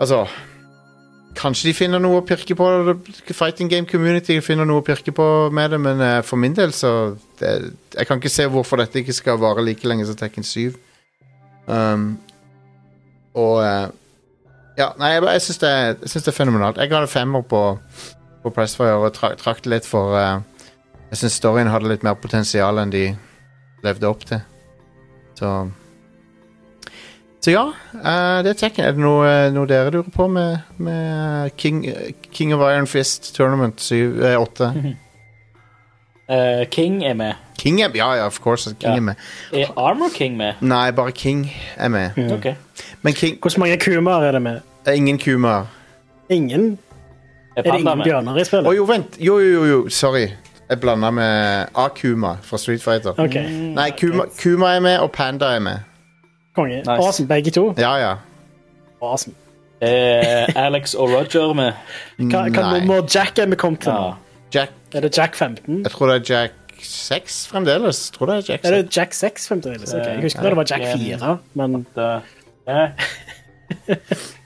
Altså 0.00 0.26
Kanskje 1.36 1.68
de 1.68 1.74
finner 1.76 2.00
noe 2.00 2.22
å 2.22 2.24
pirke 2.24 2.56
på. 2.56 2.66
Fighting 3.28 3.68
Game 3.68 3.88
Community 3.88 4.38
finner 4.44 4.64
noe 4.68 4.80
å 4.80 4.86
pirke 4.86 5.12
på 5.12 5.26
med 5.52 5.74
det, 5.74 5.80
men 5.84 6.00
eh, 6.00 6.20
for 6.24 6.40
min 6.40 6.56
del 6.56 6.72
så 6.72 6.90
det, 7.40 7.50
Jeg 7.92 8.08
kan 8.08 8.20
ikke 8.20 8.32
se 8.32 8.46
hvorfor 8.48 8.80
dette 8.80 9.02
ikke 9.02 9.16
skal 9.16 9.40
vare 9.42 9.64
like 9.64 9.84
lenge 9.88 10.06
som 10.08 10.16
Tekken 10.16 10.46
7. 10.46 10.72
Um, 11.66 12.16
og 13.36 13.60
eh, 13.64 13.86
Ja, 14.76 14.90
nei, 15.00 15.14
jeg, 15.14 15.24
jeg 15.24 15.44
syns 15.44 15.60
det, 15.60 15.72
det 16.04 16.28
er 16.32 16.36
fenomenalt. 16.36 16.80
Jeg 16.80 16.92
ga 16.92 17.02
det 17.04 17.12
femmer 17.12 17.44
på, 17.48 17.62
på 18.42 18.52
Pressfire 18.56 18.96
og 19.00 19.12
tra, 19.16 19.34
trakk 19.36 19.64
det 19.64 19.72
litt 19.72 19.88
for 19.88 20.16
uh, 20.16 20.40
Jeg 21.10 21.20
syns 21.22 21.40
storyen 21.40 21.72
hadde 21.72 21.90
litt 21.92 22.04
mer 22.06 22.16
potensial 22.20 22.80
enn 22.80 22.92
de 22.92 23.10
levde 23.84 24.08
opp 24.08 24.24
til. 24.28 24.40
Så 25.36 25.52
så 27.46 27.52
ja, 27.54 27.62
eh, 27.94 28.42
det 28.42 28.56
er 28.56 28.62
jeg. 28.66 28.78
Er 28.82 28.96
det 28.96 28.98
noe, 28.98 29.26
noe 29.54 29.68
dere 29.70 29.92
lurer 29.94 30.10
på 30.10 30.26
med, 30.26 30.64
med 30.82 31.52
King, 31.56 31.84
King 32.34 32.54
of 32.56 32.64
Iron 32.66 32.88
Fist 32.90 33.28
Tournament 33.36 33.80
7, 33.80 34.18
eh, 34.18 34.34
8? 34.34 34.70
uh, 36.26 36.64
King 36.74 37.04
er 37.06 37.14
med. 37.14 37.34
King 37.58 37.78
er 37.82 37.94
Ja, 37.94 38.08
ja, 38.18 38.26
of 38.26 38.40
course. 38.42 38.74
King 38.80 38.90
Ja. 38.90 38.96
er 38.96 39.00
med. 39.00 39.14
Er 39.52 39.78
Armor 39.78 40.08
King 40.14 40.36
med? 40.36 40.58
Nei, 40.60 40.90
bare 40.90 41.12
King 41.12 41.52
er 41.76 41.88
med. 41.88 42.18
Ok. 42.32 42.54
Men 43.02 43.14
King 43.14 43.38
Hvor 43.40 43.58
mange 43.58 43.78
kumaer 43.78 44.26
er 44.26 44.32
det 44.32 44.42
med? 44.42 44.60
er 44.86 44.92
ingen 44.92 45.18
kumaer. 45.18 45.64
Ingen? 46.30 46.78
Er 47.56 47.62
det 47.62 47.78
ingen 47.78 47.98
med? 47.98 48.04
bjørner 48.04 48.36
i 48.36 48.42
Å 48.42 48.66
oh, 48.66 48.74
jo, 48.74 48.84
vent. 48.84 49.16
Jo, 49.20 49.38
jo, 49.38 49.46
jo, 49.52 49.64
jo. 49.64 49.88
sorry. 49.88 50.28
Jeg 50.68 50.80
blanda 50.80 51.10
med 51.10 51.66
Akuma 51.74 52.36
fra 52.42 52.58
Street 52.58 52.82
Fighter. 52.82 53.14
Okay. 53.18 53.46
Nei, 53.74 53.90
Kuma, 54.00 54.24
Kuma 54.42 54.66
er 54.74 54.80
med, 54.80 54.98
og 54.98 55.12
Panda 55.12 55.54
er 55.54 55.60
med. 55.60 55.78
Konge. 56.56 56.82
Nice. 56.82 56.96
Awesome, 56.96 57.28
begge 57.30 57.52
to. 57.54 57.66
Ja, 57.78 57.94
ja. 58.00 58.14
Awesome. 59.02 59.34
Er 59.80 60.46
Alex 60.56 60.94
og 60.94 61.10
Roger 61.12 61.52
med? 61.54 61.72
Hva, 62.16 62.46
hva 62.48 62.68
nummer 62.78 63.02
Jack 63.14 63.38
er 63.38 63.50
vi 63.52 63.58
kommet 63.60 63.84
til? 63.84 63.92
Ja. 63.92 64.14
Jack 64.54 64.72
Er 64.94 65.04
det 65.04 65.10
Jack 65.18 65.36
15? 65.36 65.82
Jeg 65.82 65.90
tror 65.92 66.06
det 66.12 66.16
er 66.16 66.34
Jack 66.34 66.52
6 66.82 67.46
fremdeles. 67.50 68.00
Jeg 68.08 68.18
tror 68.18 68.30
det 68.30 68.36
er 68.36 68.52
Jack 68.52 68.64
6. 68.64 68.70
Er 68.70 68.76
det 68.76 68.96
Jack 68.96 69.12
6 69.14 69.48
fremdeles? 69.48 69.94
Okay. 69.94 70.14
Jeg 70.14 70.22
husker 70.22 70.42
det 70.48 70.56
var 70.56 70.66
Jack 70.70 70.86
4, 70.98 71.38
men 71.54 71.86
ja. 72.66 72.86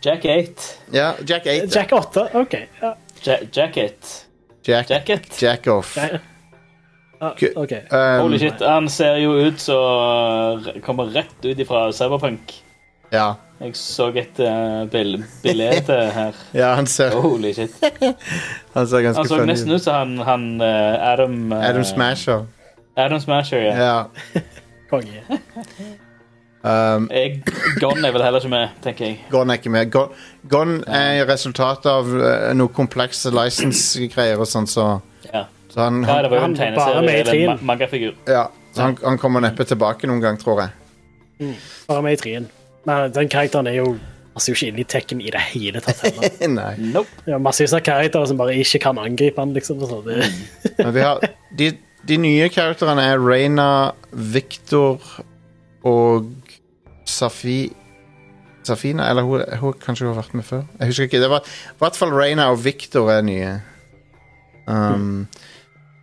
Jack 0.04 0.24
8. 0.24 0.68
Ja, 0.92 1.12
Jack 1.28 1.46
8. 1.46 1.70
Jack 1.76 1.92
8, 1.92 2.26
OK. 2.34 2.54
Ja. 2.82 2.92
Jack, 3.26 3.56
Jacket. 3.56 4.26
Jack, 4.66 4.90
Jacket. 4.90 5.42
Jack 5.42 5.66
off. 5.66 5.96
Ja. 5.96 6.18
Ja, 7.20 7.34
okay. 7.54 7.82
Um, 7.90 8.22
Holy 8.22 8.38
shit, 8.38 8.62
han 8.64 8.88
ser 8.88 9.18
jo 9.20 9.34
ut 9.36 9.60
som 9.60 10.64
Kommer 10.80 11.10
rett 11.12 11.44
ut 11.44 11.58
ifra 11.58 11.90
Cyberpunk. 11.92 12.54
Ja. 13.12 13.34
Jeg 13.60 13.74
så 13.76 14.06
et 14.16 14.38
uh, 14.40 14.86
bill 14.88 15.18
bilde 15.42 15.66
her. 16.14 16.36
ja, 16.62 16.74
han 16.74 16.86
ser, 16.86 17.12
Holy 17.20 17.52
shit. 17.52 17.74
han 18.76 18.88
ser 18.88 19.02
ganske 19.04 19.20
Han 19.20 19.28
så 19.28 19.44
nesten 19.44 19.74
ut 19.74 19.82
som 19.84 19.94
han, 19.94 20.18
han 20.24 20.46
uh, 20.62 21.12
Adam 21.12 21.52
uh, 21.52 21.58
Adam 21.68 21.84
Smasher. 21.84 22.46
Adam 22.96 23.20
Smasher, 23.20 23.58
ja. 23.58 23.74
Ja. 23.76 24.04
Konge. 24.90 25.20
Um, 26.64 27.10
Jeg, 27.12 27.42
Gon 27.80 28.04
er 28.04 28.12
vel 28.12 28.22
heller 28.24 28.40
ikke 28.40 28.52
med, 28.52 28.72
tenker 28.82 29.06
jeg. 29.06 29.20
Gon 29.30 29.50
er 29.50 29.60
ikke 29.60 29.70
med. 29.70 29.92
Gon, 29.92 30.16
Gon 30.48 30.74
er 30.88 31.26
resultatet 31.28 31.92
av 31.92 32.08
uh, 32.08 32.50
noe 32.56 32.72
komplekse 32.72 33.32
license-greier 33.34 34.40
og 34.40 34.48
sånn, 34.48 34.68
så. 34.68 34.88
Så 35.70 35.86
han, 35.86 36.04
er 36.04 36.22
det 36.26 36.30
var 36.30 36.36
jo 36.36 36.42
Han 36.42 36.54
en 36.54 36.58
var 36.58 36.76
bare 36.76 36.94
tegneserie 36.94 37.02
med 37.06 37.16
i 37.16 37.20
eller 37.20 37.52
en 37.54 37.66
mangafigur. 37.66 38.14
ja, 38.28 38.46
så 38.74 38.82
han, 38.82 38.96
han 39.04 39.18
kommer 39.18 39.44
neppe 39.44 39.64
tilbake 39.64 40.10
noen 40.10 40.22
gang, 40.22 40.38
tror 40.40 40.64
jeg. 40.64 41.54
Bare 41.88 42.02
med 42.02 42.18
i 42.18 42.20
trien. 42.20 42.48
Men 42.88 43.12
den 43.14 43.28
karakteren 43.32 43.68
er 43.70 43.78
jo 43.80 43.94
passer 44.34 44.52
jo 44.52 44.58
ikke 44.58 44.70
inn 44.70 44.80
i 44.80 44.86
tekken 44.88 45.20
i 45.20 45.30
det 45.34 45.42
hele 45.50 45.82
tatt. 45.84 46.02
heller. 46.06 46.36
Nei. 46.60 46.74
Nope. 46.94 47.24
Det 47.26 47.34
er 47.34 47.42
massevis 47.42 47.74
av 47.76 47.82
karakterer 47.86 48.30
som 48.30 48.38
bare 48.40 48.54
ikke 48.60 48.80
kan 48.86 49.00
angripe 49.02 49.42
han, 49.42 49.54
liksom. 49.56 49.82
Så 49.82 50.00
det, 50.06 50.20
Men 50.78 50.94
vi 50.94 51.04
har 51.04 51.24
De, 51.58 51.72
de 52.08 52.20
nye 52.20 52.48
karakterene 52.52 53.04
er 53.12 53.20
Reina, 53.20 53.66
Victor 54.12 55.02
og 55.86 56.30
Safi 57.08 57.72
Safina? 58.66 59.08
Eller 59.10 59.26
hun, 59.26 59.42
hun 59.60 59.76
kanskje 59.80 60.06
hun 60.06 60.14
har 60.14 60.22
vært 60.22 60.36
med 60.36 60.46
før? 60.46 60.64
Jeg 60.78 60.92
husker 60.92 61.08
ikke. 61.08 61.22
Det 61.22 61.30
var 61.32 61.44
i 61.46 61.78
hvert 61.80 61.98
fall 61.98 62.14
Reina 62.14 62.50
og 62.52 62.60
Victor 62.64 63.10
er 63.12 63.24
nye. 63.26 63.54
Um, 64.70 65.24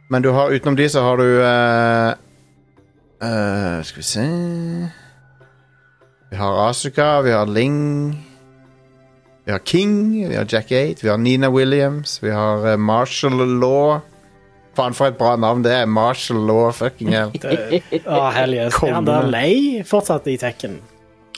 Men 0.09 0.21
du 0.23 0.29
har 0.31 0.51
utenom 0.55 0.75
de 0.75 0.88
så 0.89 1.01
har 1.03 1.17
du 1.19 1.27
eh, 1.43 2.09
eh, 3.27 3.81
Skal 3.84 3.99
vi 3.99 4.03
se 4.07 4.25
Vi 6.29 6.35
har 6.39 6.69
Asuka, 6.69 7.21
vi 7.21 7.31
har 7.31 7.45
Ling. 7.45 8.23
Vi 9.45 9.51
har 9.51 9.59
King, 9.59 10.27
vi 10.29 10.35
har 10.35 10.45
Jack 10.49 10.65
8, 10.71 10.95
vi 11.03 11.09
har 11.09 11.17
Nina 11.17 11.49
Williams, 11.49 12.17
vi 12.23 12.29
har 12.31 12.67
eh, 12.67 12.77
Marshall 12.77 13.38
Law. 13.59 13.99
Faen, 14.75 14.93
for 14.93 15.07
et 15.07 15.15
bra 15.17 15.35
navn 15.39 15.63
det 15.63 15.71
er. 15.73 15.85
Marshall 15.89 16.41
Law, 16.49 16.67
fucking 16.75 17.13
hell. 17.15 17.31
Å, 18.05 18.19
hell 18.35 18.53
yes. 18.57 18.75
Er 18.84 18.93
han 18.97 19.07
der 19.07 19.21
Konge. 19.23 19.31
lei 19.31 19.84
fortsatt 19.88 20.27
i 20.27 20.35
tekken? 20.41 20.75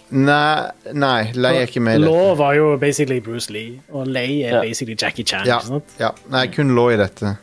Nei, 0.09 0.71
nei, 0.97 1.29
Lei 1.37 1.51
er 1.59 1.67
ikke 1.69 1.83
med 1.85 1.99
i 1.99 2.01
det. 2.01 2.09
Law 2.09 2.33
var 2.39 2.55
jo 2.57 2.71
basically 2.81 3.19
Bruce 3.21 3.53
Lee, 3.53 3.77
og 3.93 4.09
Lei 4.09 4.41
er 4.41 4.55
Ja. 4.57 4.61
basically 4.65 4.97
Jackie 4.97 5.23
Chan. 5.23 5.45
Ja, 5.45 5.59
ikke 5.61 5.75
sant? 5.75 5.93
ja. 6.01 6.09
Nei, 6.33 6.47
kun 6.53 6.73
Law 6.75 6.89
i 6.89 6.97
dette. 6.97 7.35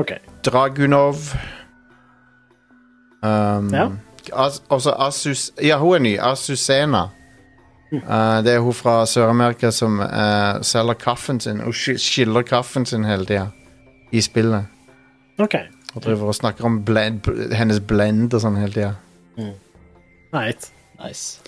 Ok. 0.00 0.16
Dragunov. 0.44 1.34
Um, 3.22 3.74
Ja. 3.74 3.88
As, 4.32 4.62
også 4.68 4.92
Asus... 4.98 5.50
Ja, 5.62 5.78
hun 5.78 5.94
er 5.94 5.98
ny. 5.98 6.18
Asusena. 6.20 7.08
Uh, 7.92 8.44
det 8.44 8.54
er 8.54 8.58
hun 8.58 8.74
fra 8.74 9.06
Sør-Amerika 9.06 9.70
som 9.70 9.98
uh, 10.00 10.62
selger 10.62 10.94
kaffen 10.94 11.40
sin. 11.40 11.60
Hun 11.60 11.72
skiller 11.98 12.42
kaffen 12.42 12.86
sin 12.86 13.04
hele 13.04 13.26
tida 13.26 13.46
i 14.12 14.20
spillet. 14.20 14.64
Okay. 15.38 15.66
Og 15.94 16.02
driver 16.02 16.26
og 16.26 16.34
snakker 16.34 16.64
om 16.64 16.84
blend, 16.84 17.26
hennes 17.54 17.80
blend 17.80 18.34
og 18.34 18.44
sånn 18.44 18.58
hele 18.60 18.72
tida. 18.72 18.92
Right. 20.34 20.70
Nice. 21.02 21.40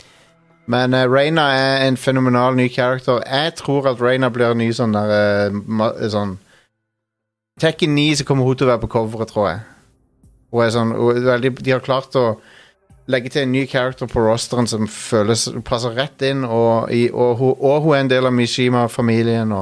Men 0.66 0.94
uh, 0.94 1.06
Reina 1.06 1.42
er 1.54 1.86
en 1.86 1.96
fenomenal 1.96 2.56
ny 2.58 2.68
karakter. 2.68 3.22
Jeg 3.26 3.54
tror 3.54 3.86
at 3.90 4.02
Reina 4.02 4.30
blir 4.30 4.54
ny 4.58 4.72
sånn 4.74 4.96
der 4.96 5.52
uh, 5.52 6.08
sånn 6.10 6.38
Tekken 7.62 7.94
9 7.94 8.16
så 8.18 8.26
kommer 8.26 8.48
hun 8.48 8.58
til 8.58 8.66
å 8.66 8.72
være 8.72 8.82
på 8.82 8.90
coveret, 8.96 9.30
tror 9.30 9.48
jeg. 9.48 9.62
Hun 10.52 10.64
er 10.64 10.74
sånn, 10.74 10.94
hun 10.98 11.20
er 11.20 11.28
veldig, 11.28 11.52
de 11.62 11.74
har 11.76 11.84
klart 11.84 12.16
å 12.18 12.26
legge 13.10 13.30
til 13.32 13.44
en 13.44 13.52
ny 13.54 13.62
karakter 13.70 14.10
på 14.10 14.22
rosteren 14.24 14.68
som 14.70 14.88
føles 14.90 15.48
passer 15.66 15.94
rett 15.94 16.22
inn, 16.26 16.42
og, 16.44 16.90
i, 16.90 17.06
og, 17.10 17.36
hun, 17.38 17.54
og 17.58 17.86
hun 17.86 17.94
er 17.96 18.04
en 18.04 18.10
del 18.10 18.28
av 18.28 18.34
Mishima-familien. 18.34 19.54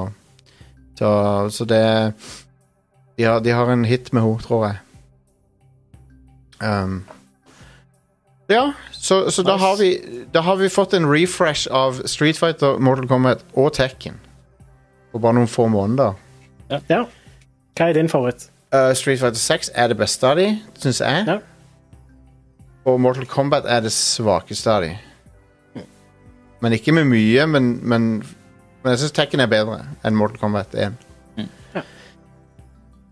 Så, 0.99 1.11
så 1.53 1.69
det 1.69 1.85
de 3.21 3.29
har, 3.29 3.41
de 3.45 3.53
har 3.53 3.69
en 3.69 3.85
hit 3.85 4.13
med 4.17 4.25
henne, 4.25 4.41
tror 4.41 4.67
jeg. 4.71 4.81
Um, 6.61 7.03
ja, 8.49 8.73
så, 8.93 9.31
så 9.31 9.45
da, 9.45 9.59
har 9.61 9.77
vi, 9.77 9.93
da 10.33 10.41
har 10.45 10.57
vi 10.57 10.69
fått 10.73 10.97
en 10.97 11.09
refresh 11.09 11.69
av 11.73 12.01
Street 12.09 12.41
Fighter, 12.41 12.81
Mortal 12.81 13.09
Kombat 13.09 13.45
og 13.53 13.75
Tekken. 13.77 14.17
På 15.13 15.21
bare 15.21 15.37
noen 15.37 15.53
få 15.53 15.69
måneder. 15.69 16.17
Ja. 16.89 17.05
Hva 17.77 17.89
er 17.89 17.97
din 17.97 18.09
favoritt? 18.13 18.49
Uh, 18.75 18.93
Street 18.95 19.19
Fighter 19.19 19.41
6 19.41 19.71
er 19.75 19.89
det 19.91 19.97
beste 19.99 20.27
av 20.27 20.37
de, 20.39 20.49
syns 20.79 21.01
jeg. 21.03 21.25
Ja. 21.27 21.39
Og 22.89 23.01
Mortal 23.03 23.27
Kombat 23.29 23.67
er 23.69 23.81
det 23.85 23.93
svakeste 23.93 24.71
av 24.71 24.85
de. 24.87 24.93
Men 26.61 26.73
ikke 26.77 26.93
med 26.93 27.09
mye, 27.09 27.47
men, 27.49 27.71
men, 27.89 28.09
men 28.83 28.93
jeg 28.95 29.01
syns 29.03 29.15
Tekken 29.17 29.41
er 29.41 29.49
bedre 29.51 29.81
enn 30.05 30.17
Mortal 30.19 30.43
Kombat 30.43 30.75
1. 30.77 30.99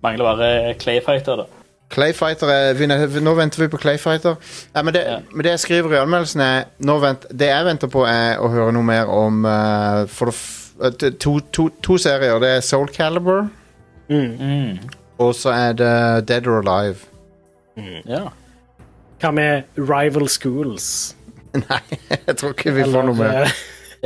Mangler 0.04 0.24
bare 0.28 0.74
Clayfighter, 0.78 1.40
da. 1.40 1.44
Clayfighter 1.90 2.50
er, 2.52 2.74
vi, 2.78 2.86
Nå 3.20 3.32
venter 3.34 3.64
vi 3.64 3.68
på 3.72 3.80
Clayfighter. 3.80 4.36
Ja, 4.74 4.82
men, 4.82 4.94
det, 4.94 5.00
Ja. 5.08 5.18
men 5.32 5.44
det 5.44 5.50
jeg 5.56 5.60
skriver 5.64 5.96
i 5.96 6.02
anmeldelsen, 6.02 6.40
er 6.44 6.64
nå 6.78 6.98
vent, 7.02 7.26
Det 7.32 7.48
jeg 7.48 7.64
venter 7.66 7.90
på, 7.90 8.04
er 8.06 8.38
å 8.38 8.50
høre 8.52 8.72
noe 8.76 8.84
mer 8.86 9.08
om 9.10 9.44
uh, 9.48 10.04
for 10.06 10.30
det 10.30 10.36
f 10.36 10.54
to, 11.18 11.40
to, 11.40 11.68
to 11.82 11.96
serier. 11.98 12.38
Det 12.38 12.48
er 12.56 12.60
Soul 12.62 12.88
Calibur, 12.94 13.48
Mm. 14.08 14.78
og 15.18 15.34
så 15.34 15.50
er 15.50 15.72
det 15.72 16.28
Dead 16.28 16.46
or 16.46 16.60
Alive. 16.62 16.96
Ja. 18.06 18.28
Hva 19.20 19.30
med 19.30 19.62
Rival 19.78 20.28
Schools? 20.28 21.16
Nei, 21.54 21.80
jeg 22.26 22.36
tror 22.36 22.52
ikke 22.54 22.72
vi 22.76 22.84
får 22.86 23.02
noe 23.08 23.14
mer. 23.18 23.42
eh, 23.42 23.50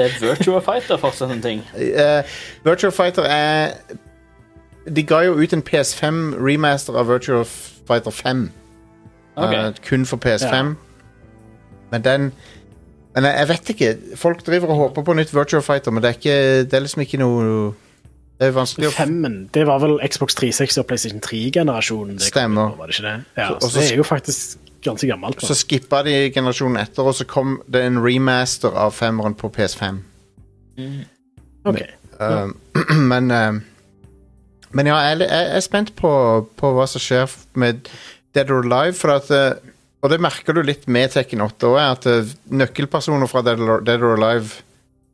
Er 0.05 0.15
Virtua 0.21 0.61
Fighter 0.65 0.97
fortsatt 0.97 1.31
en 1.35 1.43
ting? 1.45 1.61
Uh, 1.77 2.23
Virtua 2.65 2.91
Fighter 2.91 3.23
er 3.29 3.75
De 4.89 5.03
ga 5.07 5.19
jo 5.27 5.35
ut 5.37 5.53
en 5.53 5.63
PS5 5.63 6.23
remaster 6.41 6.97
av 6.97 7.07
Virtua 7.11 7.45
Fighter 7.45 8.11
5. 8.11 8.47
Okay. 9.37 9.67
Uh, 9.69 9.73
kun 9.89 10.07
for 10.07 10.17
PS5. 10.17 10.73
Men 11.93 12.05
den 12.05 12.33
Men 13.15 13.25
jeg, 13.25 13.35
jeg 13.39 13.49
vet 13.49 13.69
ikke. 13.75 13.97
Folk 14.17 14.47
driver 14.47 14.69
og 14.73 14.77
håper 14.77 15.03
på 15.03 15.13
nytt 15.13 15.35
Virtua 15.37 15.61
Fighter, 15.61 15.91
men 15.93 16.03
det 16.03 16.09
er, 16.09 16.15
ikke, 16.19 16.65
det 16.65 16.75
er 16.75 16.81
liksom 16.87 17.03
ikke 17.05 17.19
noe 17.21 17.75
Det 18.43 18.49
er 18.51 18.55
vanskelig 18.57 18.89
å 18.89 18.93
Femmen, 18.97 19.35
det 19.55 19.63
var 19.69 19.79
vel 19.79 19.93
Xbox 20.03 20.35
360 20.35 20.81
og 20.83 20.87
PlayStation 20.91 21.21
3-generasjonen. 21.23 22.17
Stemmer. 22.19 22.73
på, 22.73 22.81
Var 22.81 22.91
det 22.91 22.97
ikke 22.97 23.05
det? 23.07 23.25
Ja, 23.39 23.49
Så- 23.61 23.69
så, 23.71 23.79
det 23.79 23.93
er 23.93 24.01
jo 24.01 24.07
faktisk 24.09 24.59
ganske 24.83 25.07
gammelt. 25.07 25.45
Så 25.47 25.55
skippa 25.55 26.01
de 26.03 26.15
generasjonen 26.35 26.81
etter, 26.83 27.07
og 27.07 27.15
så 27.15 27.25
kom 27.31 27.61
det 27.71 27.85
en 27.87 28.01
remaster 28.03 28.75
av 28.75 28.91
femmeren 28.97 29.37
på 29.39 29.51
PS5. 29.55 30.01
Ok. 31.71 31.83
Um, 32.19 32.57
men 33.13 33.31
uh, 33.31 33.61
Men 34.73 34.87
ja, 34.89 34.97
jeg, 35.13 35.21
jeg 35.29 35.53
er 35.57 35.61
spent 35.61 35.95
på, 35.99 36.11
på 36.59 36.73
hva 36.75 36.87
som 36.89 37.03
skjer 37.03 37.31
med 37.61 37.87
Dead 38.35 38.51
or 38.51 38.65
Alive. 38.65 38.97
For 38.99 39.13
at, 39.15 39.31
uh, 39.31 39.71
og 40.03 40.11
det 40.11 40.19
merker 40.25 40.57
du 40.57 40.63
litt 40.67 40.89
med 40.89 41.13
Tekken 41.15 41.45
8 41.45 41.71
òg, 41.71 41.79
at 41.79 42.07
uh, 42.11 42.35
nøkkelpersoner 42.51 43.31
fra 43.31 43.45
Dead 43.47 43.61
or, 43.63 43.85
Dead 43.87 44.03
or 44.03 44.17
Alive 44.17 44.63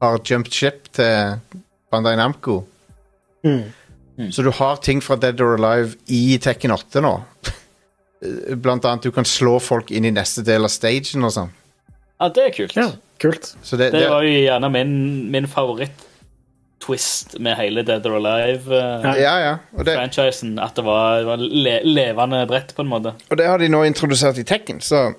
har 0.00 0.20
jumped 0.24 0.54
ship 0.54 0.88
til 0.94 1.40
Bandai 1.90 2.16
Namco. 2.16 2.62
Mm. 3.44 4.32
Så 4.32 4.42
du 4.42 4.50
har 4.50 4.76
ting 4.82 5.00
fra 5.04 5.16
Dead 5.16 5.40
or 5.40 5.54
Alive 5.54 5.94
i 6.06 6.38
Tekken 6.42 6.70
8 6.74 7.02
nå. 7.04 7.12
Blant 8.64 8.84
annet 8.84 9.06
du 9.06 9.12
kan 9.14 9.24
slå 9.28 9.58
folk 9.62 9.92
inn 9.94 10.08
i 10.08 10.10
neste 10.10 10.42
del 10.46 10.66
av 10.66 10.72
stagen 10.74 11.26
og 11.26 11.34
sånn. 11.36 11.52
Ja, 12.18 12.28
det 12.34 12.48
er 12.48 12.54
kult. 12.56 12.74
Ja, 12.74 12.88
kult. 13.22 13.52
Så 13.62 13.78
det, 13.78 13.92
Det 13.94 14.02
det, 14.02 14.08
var 14.10 14.26
jo 14.26 14.32
gjerne 14.34 14.70
min, 14.74 14.96
min 15.30 15.46
favoritt-twist 15.46 17.38
med 17.38 17.54
hele 17.60 17.84
Dead 17.86 18.06
or 18.10 18.18
Alive-franchisen. 18.18 19.22
ja, 19.22 19.36
ja. 19.44 20.64
At 20.66 20.74
det 20.74 20.86
var, 20.88 21.22
var 21.28 21.38
le 21.38 21.76
levende 21.86 22.42
brett, 22.50 22.74
på 22.74 22.82
en 22.82 22.90
måte. 22.90 23.14
og 23.30 23.38
det 23.38 23.46
har 23.46 23.62
de 23.62 23.70
nå 23.70 23.84
introdusert 23.86 24.38
i 24.42 24.44
Tekken, 24.44 24.82
så 24.82 25.12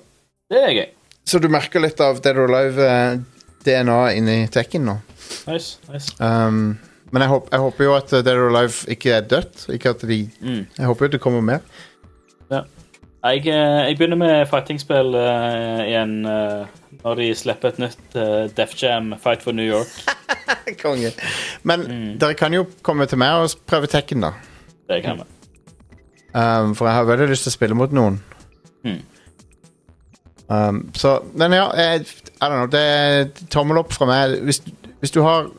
Det 0.50 0.60
er 0.60 0.76
gøy. 0.76 0.86
Så 1.24 1.38
du 1.38 1.48
merker 1.48 1.80
litt 1.80 2.00
av 2.04 2.20
Dead 2.20 2.36
or 2.36 2.52
Alive-DNA 2.52 3.98
inni 4.18 4.38
Tekken 4.52 4.84
nå. 4.84 4.98
Nice. 5.46 5.78
nice. 5.88 6.12
Um, 6.20 6.76
Men 7.10 7.24
jeg, 7.24 7.32
håp, 7.32 7.48
jeg 7.50 7.60
håper 7.60 7.84
jo 7.84 7.94
at 7.96 8.12
uh, 8.12 8.22
Dead 8.22 8.36
or 8.38 8.50
Alive 8.50 8.90
ikke 8.94 9.14
er 9.16 9.26
dødt. 9.26 9.66
Ikke 9.74 9.94
at 9.94 10.02
de 10.06 10.22
Mm. 10.40 10.66
Jeg 10.78 10.86
håper 10.86 11.06
jo 11.06 11.16
det 11.16 11.20
kommer 11.20 11.40
mer. 11.40 11.64
Jeg, 13.20 13.46
eh, 13.46 13.52
jeg 13.52 13.96
begynner 13.98 14.16
med 14.16 14.46
fightingspill 14.48 15.12
uh, 15.12 15.80
igjen 15.84 16.22
uh, 16.24 16.64
når 17.02 17.18
de 17.18 17.26
slipper 17.36 17.68
et 17.68 17.80
nytt 17.82 18.14
uh, 18.16 18.46
Def 18.56 18.72
Jam 18.80 19.12
Fight 19.20 19.44
for 19.44 19.52
New 19.52 19.66
York. 19.66 19.92
Konge. 20.82 21.12
Men 21.62 21.84
dere 22.20 22.34
kan 22.34 22.54
jo 22.56 22.64
komme 22.82 23.04
til 23.10 23.20
meg 23.20 23.42
og 23.42 23.52
prøve 23.68 23.90
Tekken, 23.92 24.24
da. 24.24 24.32
Det 24.88 25.02
kan 25.04 25.20
vi. 25.20 25.28
Um, 26.32 26.72
for 26.78 26.88
jeg 26.88 26.94
har 26.96 27.08
veldig 27.10 27.28
lyst 27.34 27.44
til 27.44 27.52
å 27.52 27.58
spille 27.58 27.76
mot 27.76 27.92
noen. 27.92 28.16
Mm. 28.88 29.00
Um, 30.48 30.80
så 30.96 31.18
Men 31.34 31.52
ja, 31.52 31.66
jeg, 31.76 32.06
I 32.40 32.48
don't 32.48 32.56
know. 32.56 32.70
Det 32.72 32.80
er 32.80 33.50
tommel 33.52 33.82
opp 33.82 33.92
fra 33.92 34.08
meg. 34.08 34.38
Hvis, 34.48 34.62
hvis 35.02 35.12
du 35.12 35.20
har 35.26 35.50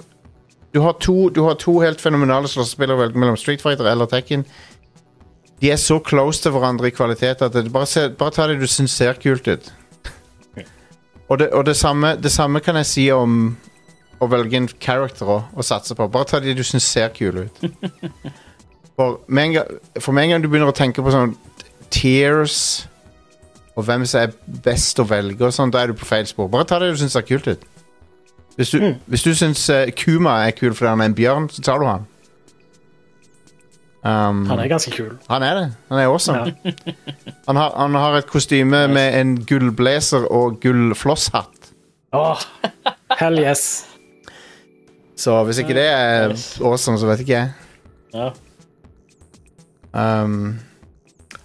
du 0.73 0.79
har, 0.79 0.93
to, 1.03 1.29
du 1.29 1.41
har 1.43 1.57
to 1.59 1.79
helt 1.83 2.01
fenomenale 2.01 2.47
slåssespillere 2.47 2.95
å 2.95 3.01
velge 3.01 3.19
mellom 3.19 3.37
Street 3.39 3.63
Fighter 3.63 3.89
eller 3.91 4.07
Tekken. 4.11 4.45
De 5.61 5.69
er 5.69 5.77
så 5.77 5.99
close 6.01 6.41
til 6.41 6.55
hverandre 6.55 6.89
i 6.89 6.95
kvalitet 6.95 7.43
at 7.45 7.53
det, 7.53 7.67
bare, 7.73 7.89
se, 7.89 8.07
bare 8.17 8.33
ta 8.33 8.47
det 8.49 8.59
du 8.61 8.67
syns 8.71 8.95
ser 8.97 9.19
kult 9.21 9.47
ut. 9.51 9.67
Og, 11.27 11.37
det, 11.39 11.51
og 11.55 11.65
det, 11.65 11.77
samme, 11.79 12.15
det 12.19 12.31
samme 12.31 12.59
kan 12.63 12.75
jeg 12.81 12.87
si 12.89 13.03
om 13.15 13.53
å 14.21 14.27
velge 14.29 14.57
en 14.59 14.69
character 14.81 15.29
å, 15.31 15.37
å 15.55 15.65
satse 15.65 15.95
på. 15.97 16.07
Bare 16.11 16.27
ta 16.29 16.41
de 16.43 16.53
du 16.55 16.63
syns 16.67 16.87
ser 16.87 17.13
kule 17.15 17.47
ut. 17.47 17.61
For 18.99 19.21
med, 19.27 19.43
en 19.45 19.53
gang, 19.55 19.77
for 20.03 20.13
med 20.13 20.27
en 20.27 20.33
gang 20.33 20.43
du 20.43 20.49
begynner 20.51 20.69
å 20.69 20.75
tenke 20.75 21.01
på 21.01 21.13
sånn 21.13 21.31
tears 21.89 22.57
og 23.79 23.85
hvem 23.87 24.03
som 24.05 24.19
er 24.19 24.33
best 24.65 24.99
å 24.99 25.05
velge, 25.07 25.47
og 25.47 25.55
sånn, 25.55 25.71
da 25.73 25.79
er 25.81 25.89
du 25.89 25.97
på 25.97 26.05
feil 26.05 26.27
spor. 26.27 26.49
Bare 26.51 26.67
ta 26.67 26.77
det 26.81 26.91
du 26.91 26.99
syns 26.99 27.15
ser 27.15 27.23
kult 27.25 27.47
ut. 27.47 27.63
Hvis 28.57 28.69
du, 28.73 28.79
hvis 29.07 29.23
du 29.23 29.31
syns 29.37 29.61
uh, 29.71 29.85
Kuma 29.97 30.37
er 30.47 30.51
kul 30.57 30.73
fordi 30.75 30.89
han 30.91 31.01
er 31.01 31.09
en 31.11 31.15
bjørn, 31.17 31.45
så 31.53 31.61
tar 31.65 31.79
du 31.81 31.85
han. 31.87 32.07
Um, 34.01 34.45
Han 34.49 34.57
er 34.59 34.67
ganske 34.71 34.91
kul. 34.95 35.11
han 35.29 35.43
er 35.45 35.53
det. 35.59 35.65
Han 35.91 35.99
er 36.01 36.07
awesome. 36.09 36.55
Ja. 36.65 36.71
Han, 37.47 37.55
har, 37.57 37.73
han 37.77 37.93
har 37.97 38.15
et 38.17 38.27
kostyme 38.29 38.87
med 38.87 39.15
en 39.19 39.31
gullblazer 39.45 40.23
og 40.31 40.59
gull 40.63 40.93
flosshatt. 40.95 41.71
Åh, 42.15 42.41
hell 43.19 43.39
yes. 43.41 43.63
Så 45.17 45.35
hvis 45.47 45.59
ikke 45.61 45.73
det 45.77 45.85
er 45.89 46.29
Nice. 46.31 46.61
awesome, 46.63 46.97
så 47.01 47.09
vet 47.09 47.19
ikke 47.25 47.33
jeg. 47.33 47.51
Ja. 48.13 48.29
Um, 49.93 50.59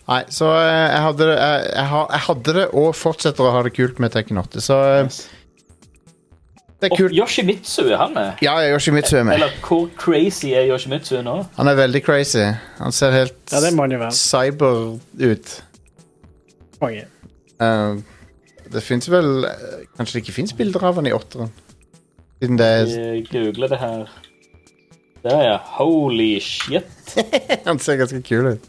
nei, 0.07 0.21
så 0.31 0.49
eh, 0.61 0.93
jeg 0.93 1.03
hadde 1.09 1.27
det 1.27 1.37
jeg, 1.37 1.65
jeg, 1.75 1.89
jeg 2.13 2.23
hadde 2.29 2.55
det 2.61 2.67
og 2.79 2.93
fortsetter 2.97 3.49
å 3.49 3.55
ha 3.57 3.63
det 3.67 3.73
kult 3.77 3.99
med 4.05 4.15
Tekken 4.15 4.39
8. 4.43 4.63
Så 4.65 4.77
eh, 5.01 5.19
det 6.81 6.91
er 6.93 7.05
Og. 7.05 7.11
Yoshimitsu 7.13 7.83
er 7.83 7.97
han 7.97 8.15
med. 8.15 8.33
Ja, 8.43 8.57
Yoshimitsu 8.75 9.17
er 9.17 9.23
med. 9.23 9.35
Eller 9.35 9.53
hvor 9.69 9.89
crazy 9.97 10.47
er 10.47 10.67
Yoshimitsu 10.69 11.23
nå? 11.23 11.37
Han 11.57 11.69
er 11.69 11.75
veldig 11.75 12.03
crazy. 12.05 12.45
Han 12.79 12.93
ser 12.93 13.11
helt 13.11 13.53
Ja, 13.53 13.61
det 13.61 14.13
cyber 14.13 14.99
ut. 15.21 15.65
Konge. 16.81 17.07
Uh, 17.63 18.03
det 18.73 18.83
fins 18.83 19.09
vel 19.11 19.47
Kanskje 19.97 20.19
det 20.19 20.27
ikke 20.27 20.33
fins 20.33 20.53
bilder 20.53 20.85
av 20.85 20.99
han 21.01 21.07
i 21.07 21.13
åtteren? 21.17 21.53
Siden 22.43 22.59
det 22.59 22.67
er 22.67 22.87
Jeg 22.87 23.27
googler 23.31 23.69
det 23.73 23.79
her. 23.79 24.05
Der, 25.23 25.43
ja. 25.43 25.57
Holy 25.79 26.41
shit. 26.41 27.17
Han 27.67 27.79
ser 27.79 27.97
ganske 27.97 28.21
kul 28.23 28.47
ut. 28.47 28.69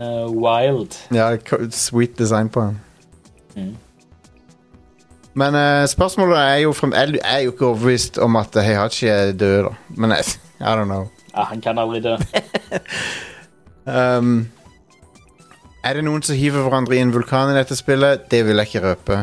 Uh, 0.00 0.26
wild. 0.26 0.98
Ja, 1.14 1.36
sweet 1.70 2.18
design 2.18 2.48
på 2.48 2.60
han. 2.60 2.80
Mm. 3.54 3.76
Men 5.34 5.54
uh, 5.56 5.86
spørsmålet 5.88 6.38
er 6.38 6.56
jo 6.66 6.72
frem, 6.76 6.92
Jeg 6.92 7.20
er 7.24 7.38
jo 7.46 7.52
ikke 7.54 7.66
overbevist 7.70 8.18
om 8.18 8.36
at 8.36 8.54
Heihachi 8.54 9.06
er 9.08 9.32
død, 9.32 9.62
da. 9.64 9.70
Men 9.96 10.12
I, 10.12 10.20
I 10.60 10.74
don't 10.76 10.84
know. 10.90 11.06
Ja, 11.34 11.44
han 11.48 11.60
kan 11.64 11.78
aldri 11.78 12.00
dø. 12.04 12.16
Um, 13.84 14.44
er 15.82 15.96
det 15.98 16.04
noen 16.06 16.22
som 16.22 16.36
hiver 16.38 16.62
hverandre 16.62 16.94
i 16.94 17.00
en 17.02 17.10
vulkan 17.10 17.50
i 17.50 17.56
dette 17.56 17.74
spillet? 17.74 18.28
Det 18.30 18.44
vil 18.46 18.60
jeg 18.62 18.68
ikke 18.70 18.82
røpe. 18.84 19.16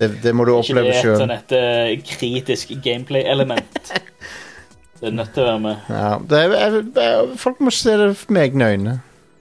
Det, 0.00 0.08
det 0.24 0.32
må 0.34 0.44
du 0.44 0.50
Ikke 0.56 0.74
det 0.74 0.82
oppleve 0.82 0.90
et 0.96 1.04
sjøl. 1.04 1.20
sånn 1.20 1.34
et 1.36 1.54
eh, 1.54 1.92
kritisk 2.10 2.72
gameplay-element? 2.84 3.92
Det 4.98 5.10
er 5.10 5.12
nødt 5.12 5.30
til 5.36 5.44
å 5.44 5.46
være 5.50 5.60
med. 5.60 5.88
Ja, 5.92 6.10
det 6.24 6.38
er- 6.40 6.52
jeg- 6.56 6.84
jeg- 6.96 7.32
folk 7.38 7.58
må 7.60 7.70
se 7.70 7.92
det 8.00 8.06
med 8.32 8.42
egne 8.46 8.68
øyne. 8.72 8.94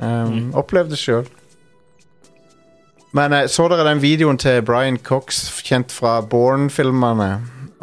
Um, 0.03 0.51
Opplev 0.53 0.89
det 0.91 0.97
sjøl. 0.99 1.25
Men 3.15 3.33
eh, 3.33 3.47
så 3.51 3.67
dere 3.71 3.87
den 3.87 4.03
videoen 4.03 4.39
til 4.41 4.61
Brian 4.65 4.97
Cox, 4.99 5.45
kjent 5.63 5.93
fra 5.95 6.19
Bourne-filmene, 6.21 7.31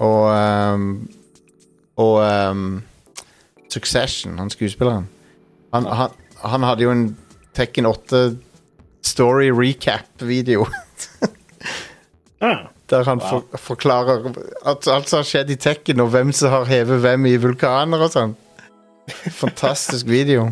og 0.02 0.22
um, 0.32 0.86
Og 1.96 2.22
um, 2.50 2.82
Succession, 3.72 4.38
han 4.38 4.50
skuespilleren. 4.50 5.09
Han, 5.72 5.86
han, 5.86 6.09
han 6.44 6.62
hadde 6.62 6.82
jo 6.82 6.90
en 6.92 7.04
Tekken 7.54 7.86
8 7.86 8.36
story 9.04 9.50
recap-video. 9.52 10.66
Der 12.90 13.04
han 13.04 13.20
for, 13.20 13.44
forklarer 13.56 14.32
at 14.66 14.88
alt 14.88 15.09
som 15.09 15.20
har 15.20 15.28
skjedd 15.28 15.52
i 15.52 15.56
Tekken, 15.60 16.00
og 16.00 16.10
hvem 16.12 16.32
som 16.36 16.52
har 16.52 16.68
hevet 16.68 17.00
hvem 17.04 17.28
i 17.30 17.36
vulkaner 17.40 18.04
og 18.04 18.12
sånn. 18.12 18.34
Fantastisk 19.42 20.09
video. 20.09 20.48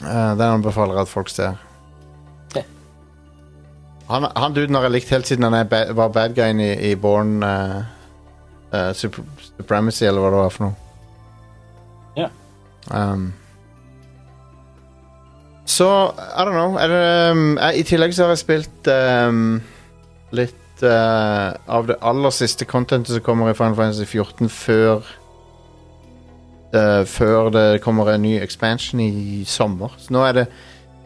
Uh, 0.00 0.32
den 0.36 0.48
anbefaler 0.48 1.00
jeg 1.00 1.08
at 1.08 1.12
folk 1.12 1.32
ser. 1.32 1.60
Han, 4.12 4.28
han 4.36 4.52
duden 4.52 4.76
har 4.76 4.84
jeg 4.86 4.92
likt 4.98 5.12
helt 5.14 5.28
siden 5.28 5.46
han 5.48 5.68
ba 5.68 5.86
var 5.96 6.12
bad 6.12 6.34
guyen 6.36 6.60
i, 6.60 6.72
i 6.90 6.94
Born 7.00 7.38
uh, 7.42 8.92
Super 8.92 9.24
Supremacy, 9.40 10.04
eller 10.04 10.20
hva 10.20 10.32
det 10.32 10.40
var 10.42 10.52
for 10.52 10.66
noe. 10.66 10.74
Ja. 12.16 12.28
Um, 12.90 13.32
så, 15.64 15.88
I 16.36 16.44
don't 16.44 16.52
know. 16.52 16.76
Det, 16.76 17.30
um, 17.30 17.58
jeg, 17.58 17.78
I 17.78 17.86
tillegg 17.88 18.14
så 18.14 18.26
har 18.26 18.34
jeg 18.34 18.42
spilt 18.42 18.90
um, 18.92 19.60
litt 20.34 20.84
uh, 20.84 21.54
av 21.72 21.88
det 21.88 21.96
aller 22.02 22.34
siste 22.34 22.68
contentet 22.68 23.14
som 23.14 23.24
kommer 23.24 23.52
i 23.52 23.56
Final 23.56 23.78
Fantasy 23.78 24.04
14 24.04 24.50
før 24.52 25.06
uh, 26.74 27.04
Før 27.06 27.48
det 27.54 27.80
kommer 27.84 28.12
en 28.12 28.26
ny 28.26 28.34
expansion 28.40 29.00
i 29.00 29.44
sommer. 29.48 29.94
Så 29.98 30.12
nå 30.12 30.26
er 30.26 30.42
det 30.42 30.46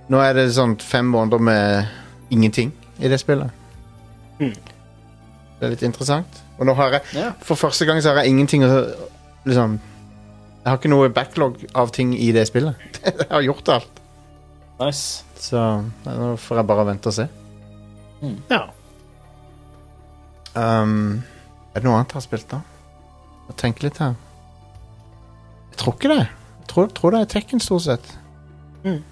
Nå 0.07 0.21
er 0.23 0.37
det 0.39 0.53
sånn 0.55 0.77
fem 0.79 1.09
måneder 1.11 1.41
med 1.43 1.89
ingenting 2.31 2.71
i 2.99 3.11
det 3.13 3.19
spillet. 3.21 3.51
Mm. 4.41 4.55
Det 5.57 5.67
er 5.67 5.73
litt 5.73 5.85
interessant. 5.87 6.43
Og 6.59 6.67
nå 6.69 6.75
har 6.77 6.97
jeg 6.97 7.03
Ja. 7.17 7.31
For 7.41 7.57
første 7.57 7.87
gang 7.89 8.01
så 8.03 8.13
har 8.13 8.23
jeg 8.25 8.33
ingenting 8.35 8.65
å 8.65 8.71
Liksom 9.47 9.77
Jeg 9.79 10.71
har 10.71 10.79
ikke 10.79 10.91
noe 10.91 11.09
backlog 11.15 11.61
av 11.75 11.93
ting 11.95 12.15
i 12.19 12.33
det 12.35 12.47
spillet. 12.49 12.75
jeg 13.05 13.31
har 13.31 13.45
gjort 13.47 13.69
alt. 13.69 14.01
Nice. 14.81 15.23
Så 15.39 15.61
nå 16.05 16.33
får 16.43 16.59
jeg 16.59 16.67
bare 16.67 16.87
vente 16.89 17.07
og 17.13 17.15
se. 17.15 17.29
ja. 18.51 18.65
Um, 20.57 21.23
er 21.75 21.81
det 21.81 21.85
noe 21.85 21.99
annet 22.01 22.11
jeg 22.11 22.17
har 22.19 22.25
spilt, 22.25 22.49
da? 22.51 22.63
Jeg 23.51 23.59
tenker 23.61 23.87
litt 23.87 24.01
her. 24.03 24.17
Jeg 25.71 25.79
tror 25.85 25.95
ikke 25.95 26.11
det. 26.11 26.25
Jeg 26.27 26.69
tror, 26.73 26.89
tror 26.97 27.15
det 27.15 27.21
er 27.21 27.31
Tekken, 27.37 27.61
stort 27.63 27.85
sett. 27.85 28.11
Mm. 28.83 29.03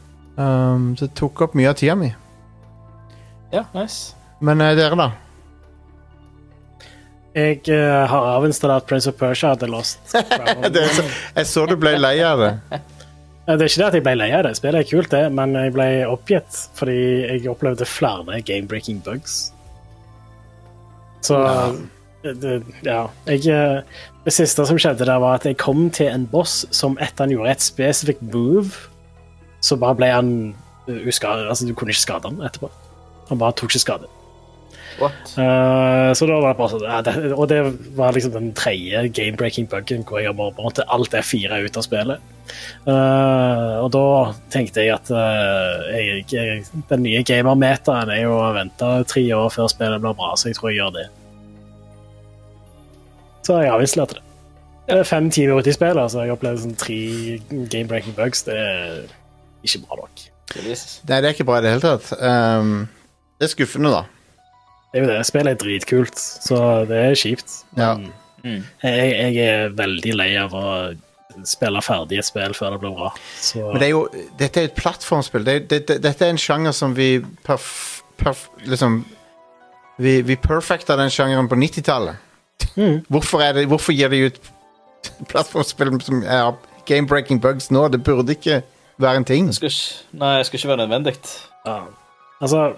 Um, 0.40 0.86
det 0.98 1.12
tok 1.14 1.44
opp 1.46 1.54
mye 1.54 1.70
av 1.70 1.76
tida 1.78 1.94
mi. 2.00 2.10
Ja, 3.54 3.64
nice. 3.76 4.14
Men 4.44 4.60
eh, 4.64 4.74
dere, 4.78 4.98
da? 4.98 5.10
Jeg 7.34 7.64
eh, 7.66 8.02
har 8.10 8.26
avinstallert 8.36 8.86
Prince 8.86 9.10
of 9.10 9.16
Persia 9.18 9.54
The 9.58 9.66
Lost 9.70 10.12
Crown. 10.30 10.66
Det 10.74 10.82
er 10.84 10.92
så, 10.94 11.06
jeg 11.40 11.48
så 11.50 11.64
du 11.70 11.74
ble 11.80 11.96
lei 11.98 12.16
av 12.26 12.42
det. 12.42 12.52
Eh, 12.74 13.56
Det 13.56 13.56
er 13.58 13.66
ikke 13.68 13.80
det 13.82 13.88
at 13.88 13.96
jeg 13.98 14.04
ble 14.06 14.14
lei 14.20 14.28
av 14.32 14.44
det, 14.46 14.54
spillet 14.56 14.84
er 14.84 14.90
kult, 14.90 15.10
det, 15.12 15.24
men 15.36 15.56
jeg 15.58 15.74
ble 15.74 15.88
oppgitt 16.08 16.60
fordi 16.78 16.94
jeg 17.26 17.48
opplevde 17.50 17.88
flere 17.88 18.38
game-breaking 18.46 19.02
bugs. 19.04 19.50
Så 21.24 21.40
det, 22.24 22.34
det, 22.40 22.54
ja. 22.86 23.02
Jeg, 23.28 23.42
eh, 23.52 23.82
det 24.24 24.32
siste 24.32 24.64
som 24.68 24.78
skjedde 24.80 25.04
der, 25.04 25.18
var 25.20 25.40
at 25.40 25.44
jeg 25.48 25.58
kom 25.60 25.88
til 25.92 26.08
en 26.12 26.24
boss 26.30 26.62
som 26.72 26.94
etter 27.02 27.26
han 27.26 27.34
gjorde 27.34 27.52
et 27.56 27.64
spesifikt 27.66 28.22
move, 28.32 28.70
så 29.64 29.76
bare 29.80 29.98
ble 29.98 30.08
han 30.12 30.30
eh, 30.86 31.02
uskadet. 31.10 31.48
Altså, 31.50 31.66
du 31.68 31.74
kunne 31.76 31.92
ikke 31.92 32.06
skade 32.06 32.30
han 32.30 32.40
etterpå. 32.46 32.70
Han 33.30 33.40
bare 33.40 33.56
tok 33.56 33.72
ikke 33.72 33.84
skade. 33.86 34.10
What? 35.00 35.12
Eh, 35.38 36.12
så 36.14 36.26
da 36.26 36.36
var 36.38 36.52
det 36.52 36.58
bare 36.60 36.70
sånn 36.70 36.84
ja, 36.86 37.00
det, 37.02 37.14
Og 37.34 37.48
det 37.50 37.58
var 37.98 38.14
liksom 38.14 38.34
den 38.36 38.52
tredje 38.54 39.00
game-breaking 39.16 39.66
buggen 39.70 40.04
hvor 40.06 40.22
jeg 40.22 40.36
bare 40.38 40.54
måtte 40.54 40.86
alt 40.94 41.10
det 41.14 41.24
fire 41.26 41.58
ut 41.64 41.78
av 41.80 41.86
spillet. 41.86 42.30
Uh, 42.84 43.80
og 43.80 43.88
da 43.94 44.06
tenkte 44.52 44.84
jeg 44.84 44.92
at 44.92 45.08
uh, 45.08 45.80
jeg, 45.96 46.26
jeg, 46.30 46.66
den 46.90 47.02
nye 47.06 47.22
gamer-metaen 47.26 48.12
er 48.12 48.26
jo 48.26 48.36
å 48.36 48.52
vente 48.54 48.90
tre 49.10 49.24
år 49.34 49.48
før 49.54 49.70
spillet 49.72 50.02
blir 50.04 50.16
bra, 50.18 50.34
så 50.36 50.50
jeg 50.50 50.58
tror 50.58 50.70
jeg 50.70 50.78
gjør 50.82 50.92
det. 50.98 51.06
Så 53.48 53.58
jeg 53.64 53.72
avinstallerte 53.72 54.20
det. 54.20 54.24
Det 54.84 54.98
er 55.00 55.08
fem 55.08 55.30
timer 55.32 55.64
ute 55.64 55.72
i 55.72 55.76
spillet, 55.76 56.12
så 56.12 56.26
jeg 56.26 56.34
opplevde 56.36 56.66
sånn 56.66 56.76
tre 56.78 57.00
game-breaking 57.72 58.14
bugs. 58.18 58.44
Det 58.44 58.58
er 58.60 59.00
ikke 59.64 59.86
bra 59.86 60.02
nok. 60.04 60.26
Nei, 60.54 60.76
det 60.76 61.24
er 61.24 61.32
ikke 61.32 61.48
bra 61.48 61.58
i 61.58 61.64
det 61.64 61.72
hele 61.72 61.86
tatt. 61.86 62.12
Um, 62.20 62.84
det 63.38 63.48
er 63.48 63.52
skuffende, 63.54 63.90
da. 63.94 64.04
Det 64.92 65.00
er 65.00 65.04
jo 65.04 65.10
det. 65.10 65.26
Spillet 65.26 65.54
er 65.56 65.60
dritkult, 65.64 66.18
så 66.20 66.58
det 66.88 67.00
er 67.10 67.16
kjipt. 67.18 67.56
Ja. 67.78 67.94
Mm. 68.44 68.60
Jeg, 68.84 69.10
jeg 69.34 69.48
er 69.48 69.72
veldig 69.74 70.14
lei 70.20 70.30
av 70.38 70.52
å 70.54 70.66
spille 71.48 71.80
ferdig 71.82 72.20
et 72.20 72.28
spill 72.28 72.52
før 72.54 72.76
det 72.76 72.80
blir 72.84 72.92
bra. 72.94 73.08
Så 73.42 73.64
Men 73.72 73.80
det 73.82 73.88
er 73.88 73.94
jo, 73.94 74.04
dette 74.38 74.60
er 74.60 74.68
et 74.68 74.76
plattformspill. 74.78 75.42
Det, 75.48 75.56
det, 75.72 75.80
det, 75.88 75.96
dette 76.04 76.26
er 76.28 76.34
en 76.34 76.38
sjanger 76.38 76.76
som 76.76 76.94
vi 76.94 77.08
perf, 77.46 78.02
perf, 78.20 78.46
liksom 78.70 79.00
Vi, 79.98 80.22
vi 80.26 80.34
perfekta 80.36 80.96
den 80.98 81.10
sjangeren 81.14 81.46
på 81.50 81.54
90-tallet. 81.54 82.16
Hvorfor, 83.08 83.42
er 83.42 83.52
det- 83.54 83.68
hvorfor 83.70 83.94
gir 83.94 84.08
de 84.10 84.24
ut 84.26 84.38
plattformspill 85.30 86.00
som 86.02 86.22
er 86.22 86.54
game-breaking 86.86 87.38
bugs 87.40 87.70
nå? 87.70 87.88
Det 87.92 88.00
burde 88.02 88.34
ikke 88.34 88.62
være 88.98 89.16
en 89.20 89.24
ting. 89.28 89.46
Det 89.46 89.54
skal 89.58 89.70
ikke, 89.70 90.18
nei, 90.22 90.32
det 90.38 90.46
skal 90.48 90.58
ikke 90.58 90.68
være 90.72 90.82
nødvendig. 90.86 91.14
ja. 91.66 91.80
Altså, 92.42 92.74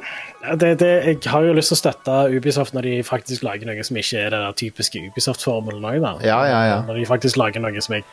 det, 0.55 0.78
det, 0.81 0.89
jeg 1.06 1.31
har 1.32 1.43
jo 1.43 1.52
lyst 1.56 1.73
til 1.73 1.77
å 1.77 1.81
støtte 1.81 2.14
Ubisoft 2.36 2.74
når 2.77 2.82
de 2.86 2.94
faktisk 3.06 3.43
lager 3.43 3.66
noe 3.66 3.82
som 3.86 3.97
ikke 4.01 4.18
er 4.27 4.31
den 4.35 4.55
typiske 4.59 5.01
Ubisoft-formelen 5.10 5.85
òg. 5.85 6.23
Ja, 6.24 6.39
ja, 6.47 6.60
ja. 6.70 6.78
Når 6.86 7.01
de 7.01 7.06
faktisk 7.09 7.36
lager 7.40 7.60
noe 7.64 7.81
som 7.82 7.97
er 7.98 8.05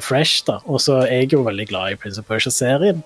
fresh, 0.00 0.44
da. 0.46 0.60
Og 0.64 0.80
så 0.80 1.02
er 1.04 1.24
jeg 1.24 1.32
jo 1.34 1.42
veldig 1.44 1.66
glad 1.68 1.92
i 1.92 1.98
Prince 2.00 2.20
of 2.22 2.28
Persia-serien. 2.30 3.02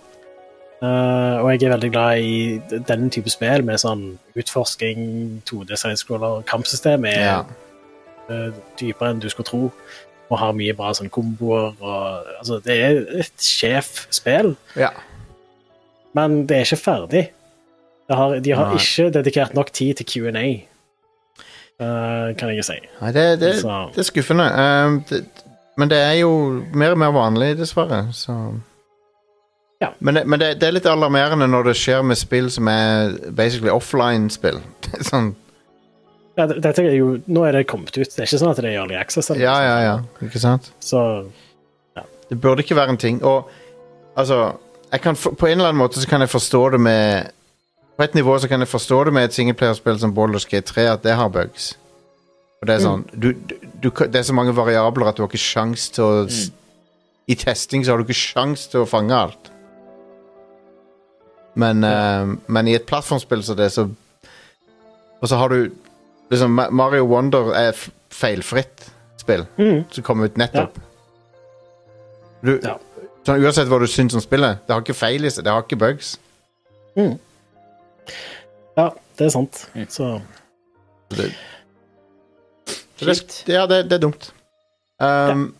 Uh, 0.83 1.41
og 1.41 1.49
jeg 1.55 1.63
er 1.65 1.73
veldig 1.73 1.89
glad 1.95 2.19
i 2.21 2.81
den 2.87 3.07
type 3.11 3.31
spill 3.33 3.63
med 3.65 3.81
sånn 3.81 4.03
utforsking, 4.37 5.07
2D 5.49 5.73
sidescroller, 5.81 6.43
kampsystem 6.51 7.07
er 7.09 7.23
Ja. 7.25 7.39
uh, 8.29 8.51
dypere 8.77 9.15
enn 9.15 9.23
du 9.25 9.29
skulle 9.33 9.49
tro. 9.49 9.63
Og 10.29 10.39
har 10.39 10.53
mye 10.59 10.75
bra 10.77 10.91
sånn 10.93 11.09
komboer 11.11 11.73
og 11.81 12.27
Altså, 12.41 12.61
det 12.65 12.77
er 12.83 13.01
et 13.23 13.33
sjef 13.41 14.07
spill, 14.11 14.57
Ja. 14.77 14.91
men 16.15 16.47
det 16.47 16.57
er 16.57 16.65
ikke 16.69 16.83
ferdig. 16.85 17.25
Har, 18.11 18.37
de 18.39 18.51
har 18.55 18.71
Nei. 18.71 18.79
ikke 18.79 19.11
dedikert 19.19 19.55
nok 19.55 19.73
tid 19.75 19.95
til 19.99 20.07
Q&A, 20.07 20.45
uh, 21.83 22.35
kan 22.39 22.53
jeg 22.55 22.65
si. 22.65 22.77
Nei, 23.01 23.11
det, 23.17 23.25
det, 23.41 23.53
det 23.65 23.99
er 24.03 24.07
skuffende. 24.07 24.47
Uh, 24.53 25.01
det, 25.11 25.25
men 25.77 25.91
det 25.91 25.99
er 25.99 26.13
jo 26.21 26.31
mer 26.73 26.95
og 26.95 27.01
mer 27.03 27.11
vanlig, 27.13 27.57
dessverre. 27.59 28.07
Så. 28.17 28.37
Ja. 29.83 29.91
Men, 30.01 30.15
det, 30.17 30.23
men 30.27 30.41
det, 30.41 30.53
det 30.61 30.69
er 30.71 30.77
litt 30.79 30.87
alarmerende 30.89 31.49
når 31.53 31.67
det 31.73 31.75
skjer 31.77 32.05
med 32.07 32.17
spill 32.17 32.47
som 32.55 32.69
er 32.73 33.17
basically 33.37 33.73
offline-spill. 33.75 34.63
Sånn, 35.11 35.35
Ja, 36.37 36.47
det- 36.47 36.63
dette 36.65 36.83
er 36.85 36.95
jo, 36.97 37.15
nå 37.33 37.45
er 37.49 37.53
det 37.59 37.67
kommet 37.69 37.95
ut. 37.97 38.07
Det 38.13 38.23
er 38.23 38.27
ikke 38.29 38.39
sånn 38.43 38.51
at 38.53 38.59
det 38.61 38.71
er 38.71 38.79
early 38.83 38.97
access. 39.01 39.31
eller 39.31 39.41
ja, 39.45 39.55
ja, 39.65 39.77
ja. 39.85 39.95
Ikke 40.27 40.41
sant? 40.43 40.71
Så 40.85 41.01
Det 42.29 42.37
burde 42.41 42.61
ikke 42.65 42.77
være 42.77 42.93
en 42.93 42.99
ting. 43.01 43.23
Og 43.25 43.49
altså 44.17 44.53
jeg 44.93 45.01
kan, 45.01 45.17
På 45.17 45.47
en 45.47 45.59
eller 45.59 45.69
annen 45.71 45.81
måte 45.81 46.01
så 46.01 46.09
kan 46.09 46.21
jeg 46.21 46.29
forstå 46.29 46.61
det 46.75 46.81
med 46.81 47.31
På 47.97 48.05
et 48.05 48.15
nivå 48.15 48.39
så 48.39 48.49
kan 48.49 48.61
jeg 48.61 48.69
forstå 48.69 49.05
det 49.09 49.13
med 49.17 49.25
et 49.25 49.35
singleplayerspill 49.35 49.99
som 50.01 50.13
Baldur's 50.17 50.49
Gate 50.49 50.69
3, 50.69 50.87
at 50.93 51.05
det 51.05 51.17
har 51.17 51.29
bugs. 51.33 51.73
Og 52.61 52.69
det 52.69 52.77
er 52.77 52.85
sånn 52.85 53.05
du, 53.13 53.33
du, 53.33 53.55
du, 53.83 53.91
Det 53.91 54.17
er 54.21 54.25
så 54.25 54.35
mange 54.37 54.55
variabler 54.57 55.11
at 55.11 55.19
du 55.19 55.23
har 55.25 55.31
ikke 55.31 55.41
sjans 55.41 55.91
til 55.93 56.05
å 56.05 56.23
mm. 56.25 56.55
I 57.29 57.37
testing 57.41 57.85
så 57.85 57.93
har 57.93 58.01
du 58.01 58.07
ikke 58.07 58.17
sjans 58.17 58.67
til 58.73 58.85
å 58.85 58.89
fange 58.89 59.17
alt. 59.17 59.51
Men, 61.57 61.85
eh, 61.85 62.35
men 62.53 62.69
i 62.69 62.77
et 62.77 62.87
plattformspill 62.89 63.43
så 63.45 63.57
det, 63.57 63.71
så 63.73 63.89
Og 65.21 65.29
så 65.29 65.39
har 65.41 65.49
du 65.49 65.73
liksom 66.31 66.61
Mario 66.71 67.07
Wonder 67.09 67.53
er 67.57 67.73
feilfritt 68.13 68.91
spill 69.17 69.47
mm, 69.57 69.87
som 69.91 70.05
kom 70.05 70.21
ut 70.21 70.37
nettopp. 70.37 70.77
Du, 72.45 72.59
Ja. 72.63 72.77
sånn, 73.25 73.41
uansett 73.43 73.69
hva 73.71 73.79
du 73.81 73.87
syns 73.91 74.15
om 74.15 74.21
spillet, 74.21 74.61
det 74.67 74.75
har 74.75 74.85
ikke 74.85 74.95
feil 74.95 75.25
i 75.25 75.31
seg, 75.33 75.47
det 75.47 75.55
har 75.55 75.65
ikke 75.65 75.79
bugs. 75.81 76.17
Ja, 78.77 78.89
det 79.19 79.27
er 79.27 79.29
sant. 79.35 79.71
Mm. 79.75 79.87
Så 79.89 80.21
Det, 81.11 81.33
det, 83.01 83.45
ja, 83.49 83.67
det, 83.67 83.85
det 83.91 83.93
er 83.93 84.03
dumt. 84.03 84.33
Um, 85.01 85.55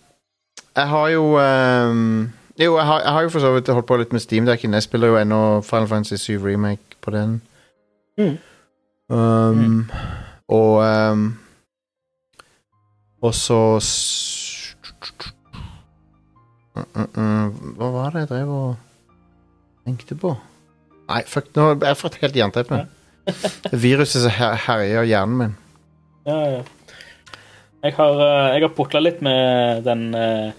Jeg 0.77 0.89
har 0.89 1.09
jo 1.09 1.23
um, 1.39 2.33
Jo, 2.59 2.77
jeg 2.77 2.87
har, 2.87 3.01
jeg 3.01 3.13
har 3.13 3.23
jo 3.23 3.29
for 3.29 3.41
så 3.41 3.53
vidt 3.53 3.69
holdt 3.69 3.87
på 3.87 3.97
litt 3.97 4.13
med 4.13 4.21
Steamdekken. 4.21 4.75
Jeg 4.75 4.83
spiller 4.83 5.09
jo 5.09 5.19
ennå 5.21 5.61
Final 5.61 5.89
Fantasy 5.89 6.17
7 6.17 6.39
Remake 6.47 6.97
på 7.01 7.11
den. 7.11 7.43
Mm. 8.19 8.39
Um, 9.09 9.91
Og 10.49 10.79
um, 11.13 11.39
Og 13.23 13.35
så 13.35 13.81
uh, 16.77 16.83
uh, 16.83 16.85
mm, 16.95 17.23
mm, 17.23 17.75
Hva 17.77 17.91
var 17.91 18.11
det 18.11 18.25
jeg 18.25 18.29
drev 18.29 18.49
og 18.49 18.77
tenkte 19.85 20.15
på? 20.15 20.35
Nei, 21.09 21.21
fuck, 21.31 21.47
nå 21.55 21.63
har 21.69 21.77
jeg 21.93 21.97
fått 22.01 22.17
helt 22.23 22.35
jernteppe. 22.37 22.81
Viruset 23.85 24.23
som 24.25 24.31
her- 24.35 24.59
herjer 24.67 25.03
hjernen 25.07 25.37
min. 25.41 25.55
Ja, 26.27 26.39
ja. 26.57 26.63
Jeg 27.87 27.93
har, 27.95 28.15
eh, 28.25 28.49
jeg 28.57 28.63
har 28.65 28.73
pukla 28.75 29.01
litt 29.05 29.21
med 29.23 29.85
den 29.87 30.09
eh, 30.19 30.51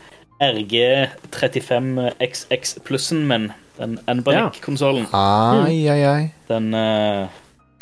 RG35XX 0.44 2.78
plussen 2.88 3.26
min. 3.28 3.49
Den 3.78 3.98
Enbanic-konsollen. 4.10 5.06
Ai, 5.14 5.84
ai, 5.91 6.02
ai. 6.10 6.24
Den 6.49 6.72
eh, 6.74 7.28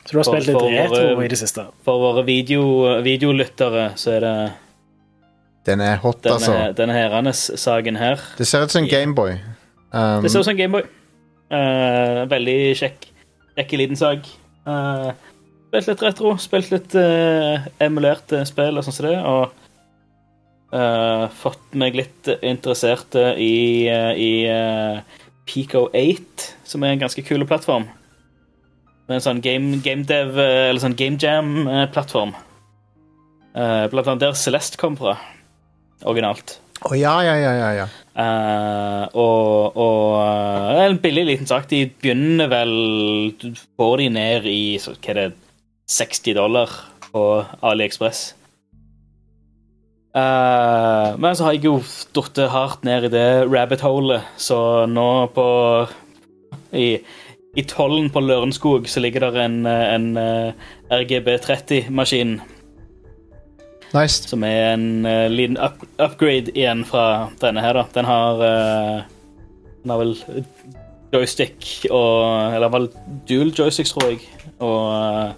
Så 0.06 0.12
du 0.12 0.18
har 0.18 0.24
For- 0.26 0.34
spilt 0.36 0.48
litt 0.50 0.58
for 0.60 0.70
retro 0.74 1.04
våre- 1.16 1.26
i 1.26 1.28
det 1.32 1.38
siste? 1.40 1.64
For 1.86 2.00
våre 2.02 2.24
video, 2.28 2.66
videolyttere 3.06 3.92
så 3.96 4.12
er 4.18 4.20
det 4.26 4.36
Den 5.66 5.82
er 5.82 5.96
hot, 5.98 6.22
denne, 6.24 6.36
altså. 6.36 6.74
denne 6.78 6.94
herrenes 6.94 7.52
saken 7.58 7.96
her. 7.98 8.20
Det 8.38 8.48
ser 8.48 8.64
ut 8.64 8.72
som 8.72 8.84
en 8.84 8.90
Gameboy. 8.90 9.32
Um, 9.94 10.22
Det 10.22 10.32
ser 10.32 10.40
ut 10.40 10.46
som 10.46 10.52
en 10.52 10.58
Gameboy. 10.58 10.82
Uh, 11.46 12.26
veldig 12.30 12.74
kjekk, 12.80 13.06
kjekk 13.58 13.76
liten 13.78 14.00
sak. 14.00 14.30
Uh, 14.66 15.12
spilt 15.70 15.92
litt 15.92 16.06
retro, 16.06 16.32
spilt 16.42 16.72
litt 16.74 16.96
uh, 16.98 17.68
emulerte 17.84 18.42
spill 18.50 18.80
og 18.80 18.88
sånn 18.88 18.98
som 18.98 19.10
det, 19.10 19.20
og 19.22 19.62
fått 21.40 21.76
meg 21.80 21.96
litt 21.96 22.28
interessert 22.44 23.14
i, 23.40 23.86
i 23.88 24.32
Pico 25.48 25.86
8, 25.96 26.50
som 26.68 26.84
er 26.84 26.92
en 26.92 27.04
ganske 27.06 27.24
kul 27.24 27.46
plattform. 27.48 27.86
Med 29.08 29.16
en 29.16 29.24
sånn 29.24 29.40
game, 29.46 29.78
game 29.86 30.04
dev, 30.10 30.34
eller 30.36 30.82
sånn 30.84 30.98
game 31.00 31.22
jam-plattform. 31.22 32.36
Blant 33.54 34.04
annet 34.04 34.26
der 34.26 34.36
Celeste 34.36 34.82
kom 34.82 35.00
fra, 35.00 35.16
originalt. 36.04 36.58
Å 36.84 36.92
ja, 37.00 37.14
ja, 37.24 37.36
ja, 37.40 37.54
ja, 37.56 37.70
ja. 37.78 37.86
Uh, 38.16 39.04
og 39.20 39.78
og 39.80 40.10
eh, 40.20 40.82
en 40.86 41.00
billig 41.04 41.26
liten 41.30 41.48
sak. 41.48 41.70
De 41.72 41.86
begynner 41.88 42.52
vel 42.52 42.74
Du 43.40 43.52
får 43.56 43.98
de 44.04 44.10
ned 44.12 44.48
i 44.52 44.78
så, 44.80 44.96
hva 45.00 45.14
er 45.14 45.22
det, 45.22 45.30
60 45.92 46.36
dollar 46.36 46.72
på 47.12 47.24
AliExpress. 47.64 48.34
Uh, 50.16 51.16
men 51.20 51.36
så 51.36 51.48
har 51.48 51.56
jeg 51.56 51.68
jo 51.68 51.78
datt 52.16 52.40
hardt 52.52 52.86
ned 52.88 53.08
i 53.08 53.12
det 53.12 53.30
rabbit-holet, 53.52 54.24
så 54.40 54.86
nå 54.88 55.28
på 55.36 55.48
I, 56.72 56.88
i 57.56 57.64
tollen 57.68 58.08
på 58.12 58.24
Lørenskog 58.24 58.88
så 58.92 59.04
ligger 59.04 59.28
der 59.28 59.42
en, 59.44 59.58
en, 59.68 60.08
en 60.16 60.18
eh, 60.20 60.72
RGB30-maskin 60.92 62.40
Nice. 63.96 64.28
som 64.28 64.44
er 64.44 64.74
en 64.74 65.06
uh, 65.06 65.28
liten 65.32 65.58
up 65.58 65.86
upgrade 66.02 66.52
igjen 66.52 66.84
fra 66.86 67.30
denne 67.42 67.62
her, 67.64 67.78
da. 67.78 67.86
Den 67.96 68.06
har 68.06 68.42
uh, 68.44 69.04
Den 69.84 69.94
har 69.94 70.02
vel 70.02 70.16
joystick 71.14 71.86
og 71.92 72.56
Eller 72.56 72.74
vel 72.74 72.90
dual 73.30 73.54
joysticks, 73.56 73.94
tror 73.94 74.10
jeg. 74.10 74.20
Og 74.60 75.32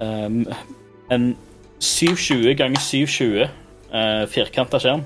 uh, 0.00 0.26
um, 0.26 0.46
en 1.12 1.36
720 1.80 2.54
ganger 2.54 2.80
720 2.80 3.48
uh, 3.92 4.24
firkanta 4.28 4.80
skjerm. 4.80 5.04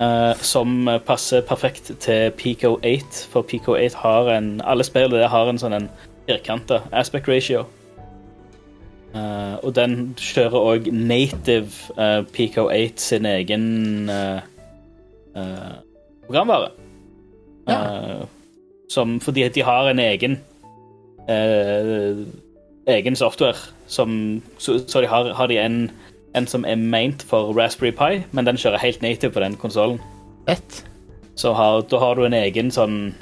eh, 0.00 0.34
som 0.44 0.90
passer 1.06 1.40
perfekt 1.40 1.90
til 2.00 2.30
Pico 2.36 2.74
8, 2.84 3.28
for 3.32 3.42
Pico 3.42 3.72
8 3.72 3.96
har 3.96 4.28
en 4.34 4.60
Alle 4.64 4.84
spillene 4.84 5.28
har 5.28 5.48
en 5.48 5.58
sånn 5.58 5.72
en 5.72 5.88
firkanta 6.28 6.82
aspect 6.92 7.28
ratio. 7.28 7.64
Eh, 9.16 9.54
og 9.64 9.74
den 9.76 10.14
kjører 10.18 10.56
òg 10.72 10.88
native 10.92 11.92
uh, 11.96 12.24
Pico 12.32 12.66
8 12.68 13.00
sin 13.00 13.26
egen 13.26 14.10
uh, 14.10 14.40
programvare. 16.26 16.70
Ja. 17.68 17.78
som 18.90 19.20
fordi 19.20 19.48
de 19.48 19.62
har 19.62 19.88
en 19.90 19.98
egen 19.98 20.36
egen 22.86 23.16
software 23.16 23.56
som 23.86 24.42
Så, 24.58 24.78
så 24.88 25.00
de 25.00 25.06
har, 25.06 25.32
har 25.34 25.46
de 25.46 25.58
en, 25.58 25.90
en 26.36 26.46
som 26.46 26.64
er 26.64 26.74
meint 26.74 27.22
for 27.22 27.52
Raspberry 27.58 27.90
Pi, 27.90 28.22
men 28.32 28.46
den 28.46 28.56
kjører 28.56 28.78
helt 28.78 29.02
native 29.02 29.32
på 29.32 29.40
den 29.40 29.56
konsollen. 29.56 29.98
Så 31.34 31.52
har, 31.52 31.80
da 31.80 31.98
har 31.98 32.14
du 32.14 32.24
en 32.24 32.32
egen 32.32 32.70
sånn 32.70 33.14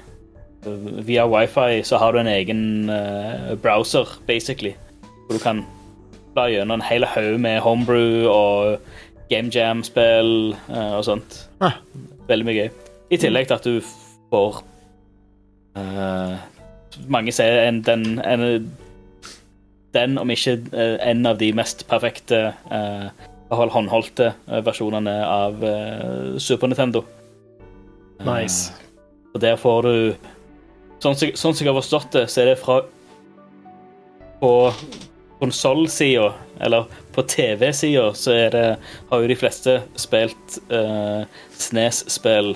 Via 1.06 1.26
wifi 1.26 1.82
så 1.82 1.96
har 1.96 2.12
du 2.12 2.18
en 2.18 2.26
egen 2.26 2.90
browser, 3.62 4.08
basically. 4.26 4.74
Hvor 5.26 5.38
du 5.38 5.42
kan 5.42 5.64
bla 6.34 6.48
gjennom 6.50 6.80
en 6.80 6.86
hel 6.86 7.06
haug 7.06 7.40
med 7.40 7.60
homebrew 7.64 8.28
og 8.30 8.78
game 9.30 9.50
jam-spill 9.54 10.54
eh, 10.68 10.92
og 10.98 11.04
sånt. 11.06 11.44
Ah. 11.64 11.78
Veldig 12.28 12.48
mye 12.48 12.56
gøy. 12.58 12.72
I 13.14 13.20
tillegg 13.20 13.48
til 13.48 13.58
at 13.58 13.68
du 13.68 13.78
får 14.32 14.62
uh, 15.76 16.34
Mange 17.10 17.32
ser 17.34 17.58
en, 17.66 17.82
den, 17.84 18.18
en, 18.22 18.70
den, 19.94 20.18
om 20.18 20.30
ikke 20.30 20.56
eh, 20.72 20.96
en 21.10 21.26
av 21.26 21.38
de 21.38 21.50
mest 21.56 21.84
perfekte 21.90 22.46
uh, 22.70 23.10
håndholdte 23.50 24.32
versjonene 24.66 25.14
av 25.26 25.58
uh, 25.62 26.38
Super 26.38 26.70
Nintendo. 26.70 27.04
Nice. 28.24 28.72
Og 29.34 29.42
der 29.42 29.58
får 29.58 29.82
du 29.82 29.96
Sånn 31.02 31.16
som 31.18 31.34
sånn 31.36 31.56
som 31.56 31.66
jeg 31.66 31.68
har 31.68 31.76
forstått 31.82 32.14
det, 32.14 32.20
så 32.32 32.40
er 32.40 32.46
det 32.52 32.60
fra 32.62 32.78
På 34.40 34.52
konsollsida, 35.44 36.32
eller 36.64 36.88
på 37.14 37.22
TV-sida, 37.22 38.08
så 38.16 38.36
det 38.50 38.64
Har 39.10 39.20
jo 39.20 39.28
de 39.28 39.36
fleste 39.36 39.78
spilt 40.00 40.58
uh, 40.72 41.24
Snes-spill 41.52 42.54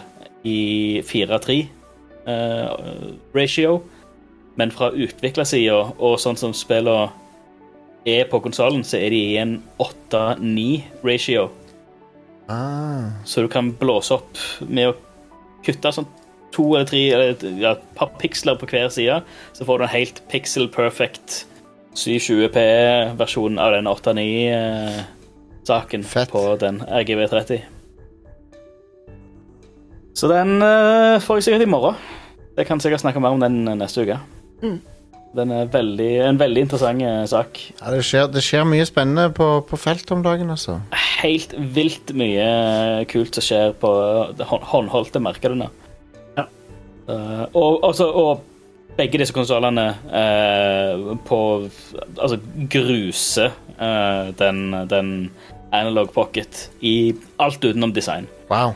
i 0.48 1.02
4-3 1.04 1.66
eh, 2.26 2.68
ratio. 3.34 3.80
Men 4.56 4.70
fra 4.74 4.90
utviklersida 4.94 5.80
og 5.98 6.18
sånn 6.22 6.38
som 6.38 6.54
spillene 6.56 7.10
er 8.08 8.24
på 8.30 8.40
konsollen, 8.40 8.84
så 8.86 8.98
er 8.98 9.12
de 9.12 9.20
i 9.34 9.36
en 9.40 9.58
8-9 9.82 10.68
ratio. 11.04 11.48
Ah. 12.48 13.10
Så 13.28 13.44
du 13.44 13.50
kan 13.52 13.74
blåse 13.76 14.16
opp 14.16 14.40
med 14.64 14.92
å 14.92 14.96
kutte 15.66 15.92
sånn 15.92 16.08
to 16.54 16.70
eller 16.72 16.88
tre 16.88 17.02
eller 17.12 17.60
ja, 17.60 17.74
et 17.74 17.84
par 17.98 18.14
piksler 18.22 18.56
på 18.58 18.70
hver 18.70 18.88
side, 18.94 19.20
så 19.52 19.66
får 19.68 19.78
du 19.78 19.84
en 19.84 19.94
helt 19.98 20.22
pixel 20.32 20.70
perfect 20.72 21.42
720P-versjon 21.98 23.58
av 23.58 23.72
den 23.74 23.86
8.9-saken 23.90 26.04
Fett. 26.06 26.30
på 26.30 26.56
den 26.60 26.78
RGV30. 26.82 27.58
Så 30.18 30.26
den 30.30 30.62
eh, 30.62 31.20
får 31.22 31.36
jeg 31.38 31.44
sikkert 31.46 31.66
i 31.66 31.70
morgen. 31.70 31.94
Jeg 32.58 32.66
kan 32.66 32.80
sikkert 32.82 33.00
snakke 33.04 33.20
mer 33.22 33.34
om 33.36 33.42
den 33.42 33.68
eh, 33.68 33.76
neste 33.78 34.02
uke. 34.02 34.16
Den 35.38 35.48
er 35.52 35.68
veldig, 35.70 36.10
en 36.26 36.38
veldig 36.40 36.60
interessant 36.66 37.02
eh, 37.04 37.24
sak. 37.30 37.60
Ja, 37.78 37.92
det, 37.94 38.02
skjer, 38.06 38.26
det 38.32 38.42
skjer 38.42 38.64
mye 38.66 38.86
spennende 38.88 39.28
på, 39.36 39.46
på 39.68 39.76
feltet 39.78 40.10
om 40.16 40.22
dagen, 40.24 40.50
altså. 40.54 40.78
helt 41.20 41.52
vilt 41.76 42.08
mye 42.18 42.46
kult 43.10 43.34
som 43.38 43.44
skjer 43.46 43.68
på 43.78 43.90
det 44.38 44.46
hånd- 44.48 44.66
håndholdte 44.72 45.20
nå. 45.22 45.68
Ja. 46.38 46.44
Uh, 47.08 47.44
og, 47.56 47.78
altså, 47.88 48.06
og 48.10 48.42
begge 48.98 49.20
disse 49.22 49.36
konsollene 49.36 49.86
eh, 50.10 51.06
på 51.28 51.40
Altså 52.18 52.38
gruser 52.72 53.54
eh, 53.78 54.34
den, 54.38 54.66
den 54.90 55.14
analog 55.70 56.12
pocket 56.14 56.68
i 56.80 57.14
alt 57.38 57.64
utenom 57.64 57.92
design. 57.94 58.28
Wow. 58.50 58.74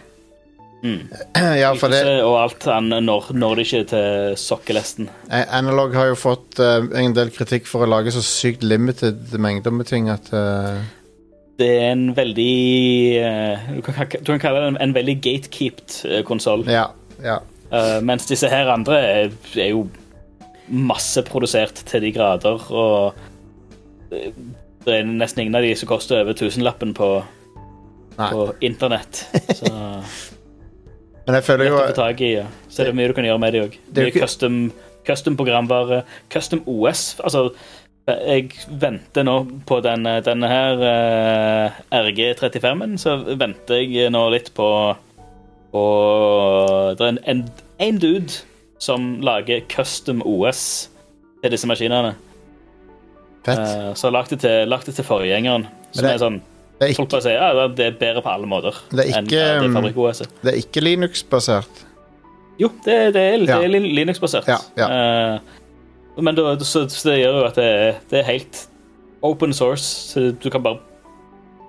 Mm. 0.82 1.06
Ja, 1.62 1.70
for 1.78 1.94
det 1.94 2.02
Og 2.26 2.36
alt 2.40 2.66
når, 2.66 3.30
når 3.38 3.54
det 3.54 3.66
ikke 3.66 3.84
til 3.92 4.34
sokkelesten. 4.40 5.10
Analog 5.30 5.94
har 5.94 6.10
jo 6.10 6.18
fått 6.18 6.58
uh, 6.58 6.82
en 6.98 7.14
del 7.14 7.30
kritikk 7.34 7.70
for 7.70 7.86
å 7.86 7.90
lage 7.90 8.14
så 8.14 8.22
sykt 8.26 8.66
limited 8.66 9.30
mengder 9.38 9.74
med 9.74 9.88
ting 9.90 10.10
at 10.12 10.32
uh... 10.34 10.82
Det 11.60 11.70
er 11.84 11.92
en 11.92 12.10
veldig 12.16 12.52
uh, 13.22 13.72
du, 13.76 13.80
kan, 13.86 14.10
du 14.10 14.34
kan 14.34 14.42
kalle 14.42 14.64
det 14.64 14.74
en, 14.74 14.82
en 14.88 14.94
veldig 14.96 15.16
gatekeeped 15.22 15.98
konsoll. 16.26 16.66
Ja. 16.66 16.88
ja. 17.22 17.38
Mens 18.04 18.26
disse 18.28 18.50
her 18.52 18.68
andre 18.68 18.98
er, 19.00 19.36
er 19.56 19.70
jo 19.70 19.86
masseprodusert 20.68 21.82
til 21.88 22.04
de 22.04 22.12
grader, 22.14 22.62
og 22.70 23.14
eh, 24.12 24.32
det 24.86 24.96
er 24.98 25.06
nesten 25.08 25.44
ingen 25.44 25.58
av 25.58 25.62
de 25.66 25.74
som 25.78 25.90
koster 25.90 26.22
over 26.22 26.36
tusenlappen 26.38 26.94
på, 26.96 27.10
Nei. 28.18 28.30
på 28.32 28.46
internett. 28.66 29.24
Så 29.58 29.70
Men 31.26 31.36
jeg 31.38 31.46
føler 31.46 31.68
jo 31.70 31.76
å 31.78 31.84
få 31.86 31.94
tak 32.00 32.20
i. 32.24 32.32
ja. 32.40 32.48
Så 32.68 32.82
er 32.82 32.90
det 32.90 32.96
mye 32.98 33.12
du 33.12 33.14
kan 33.14 33.28
gjøre 33.28 33.42
med 33.42 33.54
de 33.54 33.60
òg. 33.68 33.78
Det 33.86 34.02
Mye 34.08 34.10
ikke- 34.12 34.24
custom, 34.26 34.56
custom 35.06 35.36
programvare, 35.38 36.02
custom 36.34 36.64
OS. 36.66 37.20
Altså, 37.22 37.52
jeg 38.10 38.50
venter 38.82 39.22
nå 39.22 39.36
på 39.68 39.78
denne, 39.84 40.16
denne 40.26 40.48
her 40.50 40.80
uh, 40.82 41.76
RG35-en, 41.94 42.96
så 42.98 43.14
venter 43.38 43.84
jeg 43.86 44.10
nå 44.10 44.24
litt 44.34 44.50
på 44.56 44.68
på 45.72 45.82
Det 46.98 47.04
er 47.06 47.12
en, 47.14 47.18
en, 47.32 47.38
en 47.80 47.98
dude 48.02 48.42
som 48.82 49.20
lager 49.22 49.62
custom 49.70 50.22
OS 50.26 50.62
til 51.42 51.54
disse 51.54 51.68
maskinene. 51.70 52.14
fett. 53.46 53.58
Uh, 53.58 53.92
så 53.98 54.08
har 54.08 54.16
lagt 54.18 54.30
det 54.34 54.40
til, 54.42 54.68
lagt 54.70 54.86
det 54.86 54.94
til 54.98 55.06
forgjengeren. 55.06 55.66
Som 55.92 56.04
det- 56.06 56.14
er 56.14 56.18
sånn 56.22 56.40
Det 56.80 56.90
er 56.90 56.94
Folk 56.98 57.10
bare 57.12 57.22
sier 57.22 57.38
ja, 57.38 57.66
det 57.68 57.84
er 57.86 57.92
bedre 57.98 58.22
på 58.24 58.30
alle 58.32 58.46
måter 58.48 58.74
Det 58.90 59.04
er 59.04 59.18
enn 59.18 59.26
ikke, 59.28 59.38
ja, 59.38 59.58
det 59.60 59.68
um, 59.68 59.74
fabrikk-OS-et. 59.76 60.30
det 60.42 60.52
er 60.52 60.56
ikke 60.58 60.82
Linux-basert. 60.82 61.82
Jo, 62.58 62.70
det, 62.84 62.96
det 63.14 63.22
er, 63.22 63.44
Ja. 63.46 63.58
er 63.62 63.68
Linux-basert. 63.68 64.48
Ja, 64.48 64.56
ja. 64.76 64.88
uh, 65.36 66.22
men 66.22 66.34
da, 66.34 66.56
så, 66.58 66.88
så 66.90 67.10
det 67.10 67.20
gjør 67.20 67.38
jo 67.38 67.44
at 67.46 67.54
det, 67.60 67.68
det 68.10 68.18
er 68.18 68.26
helt 68.32 68.68
open 69.22 69.52
source, 69.54 69.84
så 69.84 70.32
du 70.34 70.50
kan 70.50 70.62
bare 70.62 70.80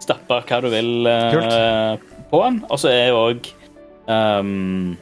stappe 0.01 0.41
hva 0.49 0.61
du 0.63 0.69
vil 0.73 1.05
uh, 1.07 1.97
på 2.31 2.41
den. 2.43 2.63
Og 2.69 2.81
så 2.81 2.89
er 2.89 3.13
òg 3.13 3.51
um, 4.09 4.97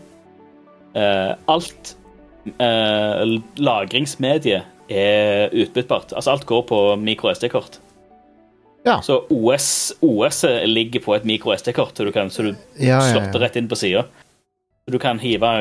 uh, 0.96 1.34
Alt 1.48 1.96
uh, 2.48 3.24
lagringsmedie 3.62 4.64
er 4.92 5.54
utbyttbart. 5.54 6.16
Altså 6.18 6.36
alt 6.36 6.46
går 6.50 6.66
på 6.70 6.82
mikro-SD-kort. 7.00 7.80
Ja. 8.84 8.98
Så 9.06 9.20
OS, 9.30 9.94
OS 10.02 10.44
ligger 10.66 11.04
på 11.06 11.16
et 11.16 11.26
mikro-SD-kort, 11.30 11.94
så 11.98 12.08
du, 12.08 12.12
kan, 12.12 12.32
så 12.34 12.48
du 12.48 12.52
Ja, 12.80 12.98
ja, 12.98 13.02
slått 13.12 13.32
det 13.36 13.42
rett 13.44 13.60
inn 13.60 13.70
på 13.70 13.78
sida. 13.78 14.08
Du 14.90 14.98
kan 15.00 15.22
hive 15.22 15.52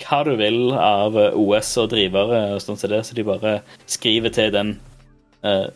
hva 0.00 0.20
du 0.24 0.32
vil 0.40 0.72
av 0.74 1.16
OS 1.36 1.74
og 1.82 1.90
drivere, 1.92 2.40
og 2.56 2.62
sånn 2.64 2.78
som 2.80 2.90
det, 2.90 3.02
så 3.06 3.16
de 3.16 3.26
bare 3.26 3.60
skriver 3.90 4.32
til 4.34 4.50
den 4.54 4.74
eh, 5.44 5.66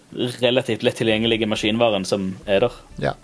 relativt 0.41 0.85
lett 0.87 0.99
tilgjengelige 0.99 1.49
maskinvaren 1.51 2.07
som 2.09 2.33
er 2.49 2.65
der. 2.67 2.79
Ja. 3.03 3.15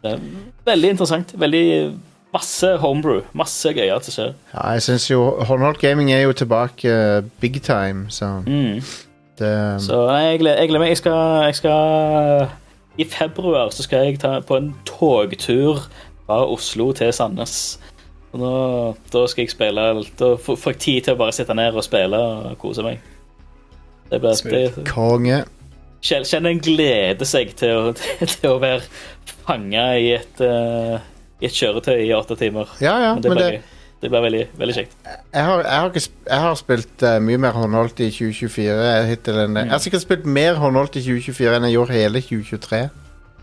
Det 0.00 0.14
er 0.16 0.22
veldig 0.64 0.94
interessant. 0.96 1.34
Veldig 1.38 1.64
masse 2.32 2.76
homebrew. 2.82 3.20
Masse 3.34 3.72
gøyalt 3.74 4.04
som 4.06 4.12
skjer. 4.14 4.32
ja, 4.54 4.64
jeg 4.76 4.82
syns 4.82 5.08
jo 5.10 5.20
håndholdt 5.48 5.80
gaming 5.82 6.12
er 6.12 6.22
jo 6.26 6.32
tilbake 6.32 6.90
uh, 6.92 7.22
big 7.40 7.60
time, 7.62 8.06
så 8.10 8.42
Mm. 8.46 8.80
det 9.38 9.82
Så 9.82 10.06
nei, 10.06 10.22
jeg 10.30 10.38
gleder, 10.44 10.78
meg. 10.78 10.88
Jeg 10.88 10.96
skal, 10.96 11.44
jeg 11.44 11.54
skal 11.54 12.48
I 12.98 13.04
februar 13.04 13.70
så 13.70 13.82
skal 13.82 14.04
jeg 14.06 14.18
ta 14.20 14.40
på 14.40 14.56
en 14.56 14.74
togtur 14.84 15.80
fra 16.26 16.42
Oslo 16.52 16.92
til 16.92 17.12
Sandnes. 17.12 17.80
Og 18.32 18.38
nå, 18.38 18.50
da 19.12 19.26
skal 19.26 19.42
jeg 19.42 19.50
spille 19.50 20.04
Da 20.18 20.34
får 20.38 20.70
jeg 20.70 20.78
tid 20.78 21.00
til 21.02 21.14
å 21.14 21.18
bare 21.18 21.32
sitte 21.34 21.54
ned 21.54 21.74
og 21.74 21.82
spille 21.84 22.16
og 22.18 22.58
kose 22.58 22.82
meg. 22.86 23.00
Det 24.10 24.20
blir, 24.20 24.34
Smooth. 24.34 24.84
Konge. 24.86 25.44
Kjell- 26.02 26.24
Kjenner 26.26 26.50
en 26.54 26.60
glede 26.62 27.26
seg 27.26 27.50
til 27.58 27.74
å, 27.76 27.94
til 28.40 28.50
å 28.50 28.58
være 28.62 28.82
fanga 29.46 29.88
i 29.98 30.12
et 30.16 30.40
uh, 30.40 30.98
I 31.40 31.46
et 31.48 31.52
kjøretøy 31.56 32.00
i 32.04 32.10
åtte 32.16 32.36
timer. 32.36 32.68
Ja, 32.80 32.94
ja, 33.00 33.14
Men 33.14 33.22
det 33.22 33.30
men 33.32 33.38
blir 33.38 33.50
det. 33.58 33.60
Det 34.00 34.08
blir 34.08 34.22
veldig, 34.24 34.46
veldig 34.56 34.74
kjekt. 34.74 34.94
jeg, 35.04 35.42
har, 35.44 35.60
jeg, 35.60 35.72
har 35.80 35.88
ikke, 35.90 36.02
jeg 36.30 36.40
har 36.40 36.54
spilt 36.56 37.02
uh, 37.04 37.18
mye 37.20 37.36
mer 37.42 37.52
håndholdt 37.52 38.00
i 38.00 38.06
2024 38.08 39.06
hittil 39.10 39.40
enn 39.42 39.58
det. 39.58 39.64
Jeg 39.66 39.74
har 39.74 39.82
sikkert 39.84 40.04
spilt 40.06 40.24
mer 40.24 40.54
håndholdt 40.56 40.96
i 40.96 41.02
2024 41.04 41.56
enn 41.58 41.66
jeg 41.68 41.74
gjorde 41.76 41.92
hele 41.98 42.22
2023. 42.24 42.80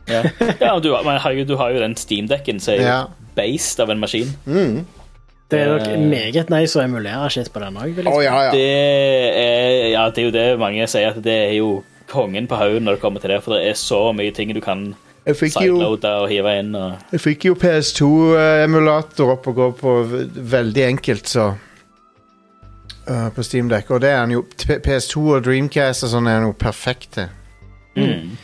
Ja, 0.09 0.21
ja 0.65 0.71
du, 0.81 0.89
men 1.05 1.19
har 1.21 1.35
jo, 1.37 1.43
du 1.45 1.55
har 1.61 1.75
jo 1.75 1.83
den 1.83 1.93
steamdekken 1.99 2.59
som 2.63 2.73
er 2.73 2.81
Ja. 2.87 2.97
based 3.37 3.79
av 3.85 3.91
en 3.93 4.01
maskin. 4.01 4.33
Mm. 4.49 4.79
Det 5.51 5.59
er 5.61 5.69
nok 5.77 5.85
Eh. 5.87 5.99
meget 6.09 6.49
nice 6.49 6.75
å 6.79 6.81
emulere 6.83 7.29
skitt 7.31 7.53
på 7.53 7.61
den 7.61 7.77
òg. 7.77 8.01
Oh, 8.09 8.17
ja, 8.25 8.33
ja. 8.47 8.51
Det 8.51 9.91
ja, 9.93 10.09
det 10.09 10.23
er 10.23 10.25
jo 10.25 10.31
det 10.35 10.47
mange 10.59 10.87
sier, 10.89 11.13
at 11.13 11.21
det 11.23 11.35
er 11.51 11.53
jo 11.59 11.83
kongen 12.09 12.47
på 12.49 12.57
haugen 12.59 12.83
når 12.87 12.97
det 12.97 13.01
kommer 13.03 13.21
til 13.23 13.29
det. 13.35 13.43
For 13.45 13.53
det 13.55 13.69
er 13.69 13.77
så 13.79 14.07
mye 14.15 14.33
ting 14.35 14.53
du 14.55 14.61
kan 14.63 14.89
Jeg 15.27 15.35
fikk 15.35 15.57
jo, 15.65 15.77
og 15.83 16.27
hive 16.31 16.51
inn. 16.61 16.69
Og, 16.79 16.93
jeg 17.11 17.19
fikk 17.19 17.45
jo 17.49 17.55
PS2-emulator 17.59 19.33
opp 19.33 19.47
og 19.51 19.55
gå 19.57 19.65
på 19.81 19.95
v- 20.07 20.27
veldig 20.53 20.83
enkelt, 20.87 21.27
så 21.27 21.49
uh, 23.09 23.27
På 23.35 23.43
Steamdeck. 23.43 23.91
Og 23.91 24.01
det 24.05 24.09
er 24.13 24.21
han 24.23 24.31
jo 24.31 24.45
P- 24.47 24.79
PS2 24.85 25.25
og 25.35 25.43
Dreamcast 25.47 26.07
og 26.07 26.13
sånn 26.15 26.29
er 26.31 26.39
han 26.39 26.47
jo 26.47 26.53
perfekte. 26.59 27.27
mm, 27.97 28.37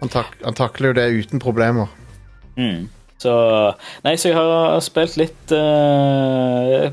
Han, 0.00 0.08
tak, 0.08 0.38
han 0.44 0.56
takler 0.56 0.88
jo 0.94 0.96
det 1.00 1.08
uten 1.26 1.38
problemer. 1.42 1.86
mm. 2.56 2.88
Så 3.20 3.32
Nei, 4.00 4.14
så 4.16 4.30
jeg 4.30 4.36
har 4.38 4.78
spilt 4.80 5.18
litt 5.20 5.52
uh, 5.52 6.86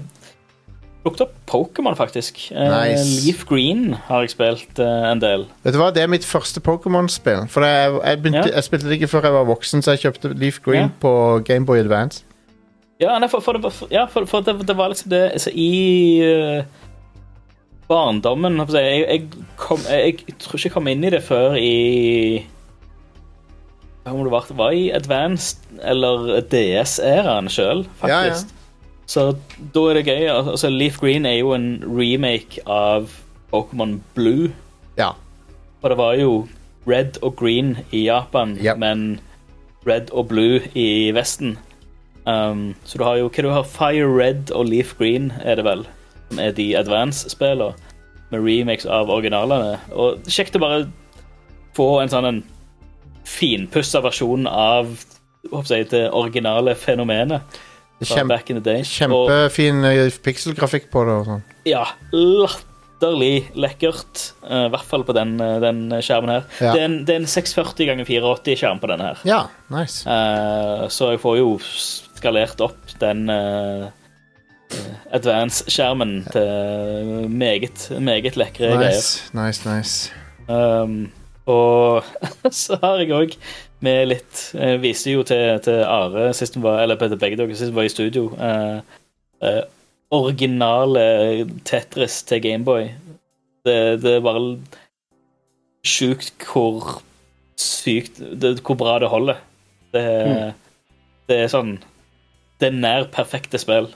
Plukket 1.07 1.23
opp 1.23 1.33
Pokémon, 1.47 1.95
faktisk. 1.95 2.41
Eh, 2.51 2.67
Nice. 2.67 3.25
Leaf 3.25 3.45
Green 3.47 3.93
har 4.09 4.25
jeg 4.25 4.33
spilt 4.35 4.79
eh, 4.83 5.05
en 5.11 5.19
del. 5.23 5.45
Vet 5.63 5.73
du 5.73 5.79
hva, 5.79 5.89
Det 5.95 6.03
er 6.03 6.11
mitt 6.11 6.25
første 6.27 6.59
Pokémon-spill. 6.61 7.47
For 7.49 7.63
jeg, 7.63 7.93
jeg, 8.03 8.21
begynte, 8.23 8.49
Ja. 8.49 8.55
jeg 8.59 8.63
spilte 8.67 8.89
det 8.91 8.97
ikke 8.99 9.07
før 9.15 9.23
jeg 9.29 9.37
var 9.39 9.47
voksen, 9.47 9.81
så 9.85 9.95
jeg 9.95 10.03
kjøpte 10.07 10.33
Leaf 10.37 10.59
Green 10.65 10.89
Ja. 10.91 10.95
på 11.01 11.13
Gameboy 11.47 11.79
Advance. 11.79 12.23
Ja, 12.99 13.15
nei, 13.21 13.27
for, 13.29 13.39
for, 13.45 13.53
det, 13.53 13.63
var- 13.63 13.71
for, 13.77 13.87
ja, 13.93 14.05
for, 14.09 14.25
for 14.25 14.41
det, 14.41 14.57
det 14.67 14.75
var 14.77 14.89
liksom 14.89 15.09
det 15.13 15.23
altså, 15.31 15.51
I 15.53 16.21
eh, 16.25 16.63
barndommen 17.87 18.57
holdt 18.59 18.71
på 18.71 18.75
å 18.75 18.79
si, 18.79 18.83
jeg, 18.83 19.07
jeg, 19.07 19.47
kom, 19.61 19.83
jeg, 19.87 20.15
jeg 20.27 20.37
tror 20.41 20.57
ikke 20.59 20.67
jeg 20.67 20.73
kom 20.73 20.87
inn 20.91 21.05
i 21.07 21.11
det 21.13 21.21
før 21.23 21.55
i 21.61 22.43
Hva 24.03 24.15
om 24.15 24.23
det 24.25 24.31
var, 24.33 24.45
det 24.49 24.57
var 24.57 24.75
i 24.75 24.85
Advanced 24.95 25.63
eller 25.83 26.41
DS-æraen 26.51 27.49
sjøl, 27.51 27.85
Ja, 28.03 28.07
ja. 28.07 28.19
faktisk. 28.33 28.53
Så 29.07 29.31
da 29.73 29.83
er 29.89 29.99
det 29.99 30.07
gøy. 30.07 30.27
Altså, 30.31 30.69
Leaf 30.69 30.99
Green 30.99 31.25
er 31.25 31.39
jo 31.39 31.53
en 31.55 31.83
remake 31.87 32.59
av 32.67 33.09
Pokémon 33.53 34.01
Blue. 34.15 34.51
Ja. 34.97 35.13
Og 35.81 35.89
det 35.89 35.97
var 35.97 36.17
jo 36.19 36.47
Red 36.87 37.21
og 37.21 37.35
Green 37.39 37.77
i 37.91 38.05
Japan, 38.07 38.57
yep. 38.59 38.77
men 38.77 39.19
red 39.87 40.11
og 40.11 40.27
blue 40.27 40.59
i 40.75 41.11
Vesten. 41.15 41.57
Um, 42.25 42.75
så 42.83 42.97
du 42.97 43.03
har 43.03 43.15
jo 43.15 43.29
hva 43.31 43.43
du 43.43 43.49
har, 43.49 43.63
Fire 43.63 44.07
Red 44.07 44.51
og 44.51 44.67
Leaf 44.67 44.93
Green, 44.99 45.31
er 45.39 45.55
det 45.55 45.65
vel, 45.67 45.85
som 46.29 46.39
er 46.43 46.51
de 46.51 46.73
advance-spillene. 46.77 47.75
Med 48.27 48.43
remakes 48.43 48.83
av 48.85 49.07
originalene. 49.07 49.77
Og 49.95 50.25
kjekt 50.27 50.57
å 50.57 50.59
bare 50.59 50.81
få 51.77 52.01
en 52.01 52.11
sånn 52.11 52.25
en 52.27 52.41
finpussa 53.23 54.01
versjon 54.03 54.49
av 54.51 54.89
håper 55.47 55.77
jeg, 55.77 55.87
det 55.93 56.01
originale 56.11 56.73
fenomenet. 56.75 57.59
Kjempe, 58.05 58.29
back 58.29 58.49
in 58.49 58.59
the 58.59 58.63
day. 58.63 58.83
Kjempefin 58.85 59.85
eh, 59.89 60.07
pikselgrafikk 60.23 60.89
på 60.93 61.03
det. 61.07 61.15
og 61.17 61.29
sånn. 61.31 61.43
ja, 61.65 61.83
latterlig 62.13 63.49
lekkert. 63.57 64.27
Uh, 64.43 64.67
I 64.67 64.71
hvert 64.75 64.89
fall 64.89 65.05
på 65.07 65.15
den, 65.17 65.35
eh, 65.41 65.57
den 65.63 65.81
skjermen 66.05 66.35
her. 66.35 66.45
Ja. 66.61 66.75
Det, 66.75 66.81
er 66.81 66.85
en, 66.85 66.97
det 67.07 67.15
er 67.15 67.23
en 67.23 67.29
640 67.31 67.89
ganger 67.89 68.09
480-skjerm 68.09 68.81
på 68.83 68.91
denne 68.93 69.11
her. 69.11 69.23
Ja, 69.27 69.41
nice. 69.73 70.05
Uh, 70.05 70.85
så 70.93 71.15
jeg 71.15 71.23
får 71.25 71.39
jo 71.41 71.55
skalert 71.63 72.61
opp 72.61 72.97
den 73.01 73.25
uh, 73.33 73.89
advance-skjermen 75.17 76.19
til 76.33 77.27
meget, 77.33 77.87
meget 77.97 78.37
lekre 78.37 78.75
greier. 78.75 78.91
Nice, 78.91 79.31
nice, 79.33 79.65
nice. 79.65 80.11
Um, 80.47 81.07
og 81.47 82.03
så 82.51 82.77
har 82.83 83.01
jeg 83.01 83.15
òg 83.15 83.37
med 83.85 84.07
litt 84.09 84.43
Jeg 84.57 84.81
viste 84.81 85.13
jo 85.13 85.23
til, 85.27 85.59
til 85.65 85.83
Are 85.85 86.31
sist 86.37 86.57
var 86.61 86.81
Eller 86.83 86.99
til 87.01 87.19
begge 87.19 87.39
dere 87.39 87.55
sist 87.57 87.71
vi 87.71 87.77
var 87.77 87.89
i 87.89 87.93
studio. 87.93 88.29
eh, 88.39 88.79
eh, 89.45 89.63
originale 90.09 91.47
Tetris 91.67 92.21
til 92.23 92.39
Gameboy. 92.41 92.85
Det, 93.67 93.99
det 93.99 94.23
bare 94.23 94.57
sjukt 95.83 96.45
hvor 96.47 97.01
sykt 97.59 98.21
det, 98.41 98.61
Hvor 98.63 98.79
bra 98.79 98.97
det 99.03 99.09
holder. 99.11 99.41
Det, 99.93 100.03
det 101.27 101.41
er 101.43 101.51
sånn 101.51 101.77
Det 102.59 102.69
er 102.69 102.79
nær 102.79 103.09
perfekte 103.13 103.59
spill. 103.61 103.91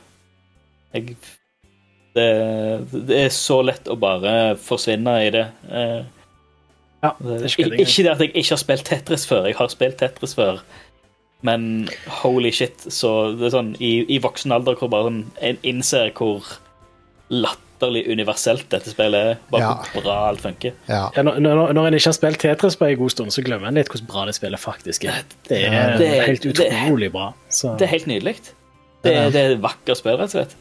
Jeg, 0.93 1.15
det, 2.15 2.27
det 2.91 3.21
er 3.23 3.31
så 3.31 3.61
lett 3.63 3.87
å 3.87 3.95
bare 3.95 4.57
forsvinne 4.59 5.15
i 5.25 5.31
det. 5.33 5.45
Eh, 5.71 6.01
Ja, 7.03 7.11
det 7.19 7.41
ikke 7.49 7.65
Ik- 7.71 7.79
ikke 7.81 8.03
det 8.03 8.11
at 8.11 8.19
jeg 8.19 8.31
ikke 8.35 8.49
har 8.53 8.57
spilt 8.61 8.83
Tetris 8.85 9.25
før. 9.25 9.45
Jeg 9.49 9.55
har 9.57 9.67
spilt 9.73 9.97
Tetris 9.97 10.35
før. 10.37 10.59
Men 11.41 11.89
holy 12.21 12.51
shit, 12.53 12.77
så 12.93 13.35
det 13.37 13.47
er 13.47 13.55
sånn 13.57 13.71
i, 13.81 14.05
i 14.13 14.19
voksen 14.21 14.51
alder 14.53 14.75
hvor 14.77 14.89
bare 14.93 15.07
sånn, 15.09 15.23
en 15.41 15.57
innser 15.63 16.11
hvor 16.13 16.45
latterlig 17.31 18.03
universelt 18.11 18.67
dette 18.69 18.91
spillet 18.93 19.31
er. 19.31 19.37
Bare 19.51 19.61
Ja. 19.63 19.73
hvor 19.93 20.03
bra 20.05 20.17
alt 20.29 20.41
funker. 20.43 20.73
Ja. 20.89 21.09
Ja, 21.15 21.23
når, 21.23 21.39
når 21.39 21.73
når 21.73 21.87
en 21.87 21.93
ikke 21.97 22.07
har 22.11 22.17
spilt 22.19 22.39
Tetris 22.39 22.75
på 22.77 22.85
en 22.91 22.97
god 22.99 23.09
stund, 23.11 23.31
så 23.33 23.41
glemmer 23.43 23.67
en 23.67 23.73
litt 23.79 23.87
hvordan 23.89 24.07
bra 24.07 24.25
det 24.25 24.35
spillet 24.35 24.59
faktisk 24.59 25.05
er. 25.05 25.23
Det 25.47 25.63
er, 25.65 25.97
det 25.97 26.07
er- 26.17 26.25
helt 26.27 26.41
det 26.43 26.53
utrolig 26.59 27.11
bra. 27.11 27.33
Så. 27.49 27.75
Det 27.77 27.87
er 27.87 27.91
helt 27.97 28.07
nydelig. 28.07 28.35
Det, 29.03 29.15
er- 29.15 29.31
det 29.31 29.41
er 29.41 29.51
et 29.55 29.61
vakkert 29.61 29.97
spill, 29.97 30.17
rett 30.17 30.29
og 30.35 30.45
slett. 30.45 30.55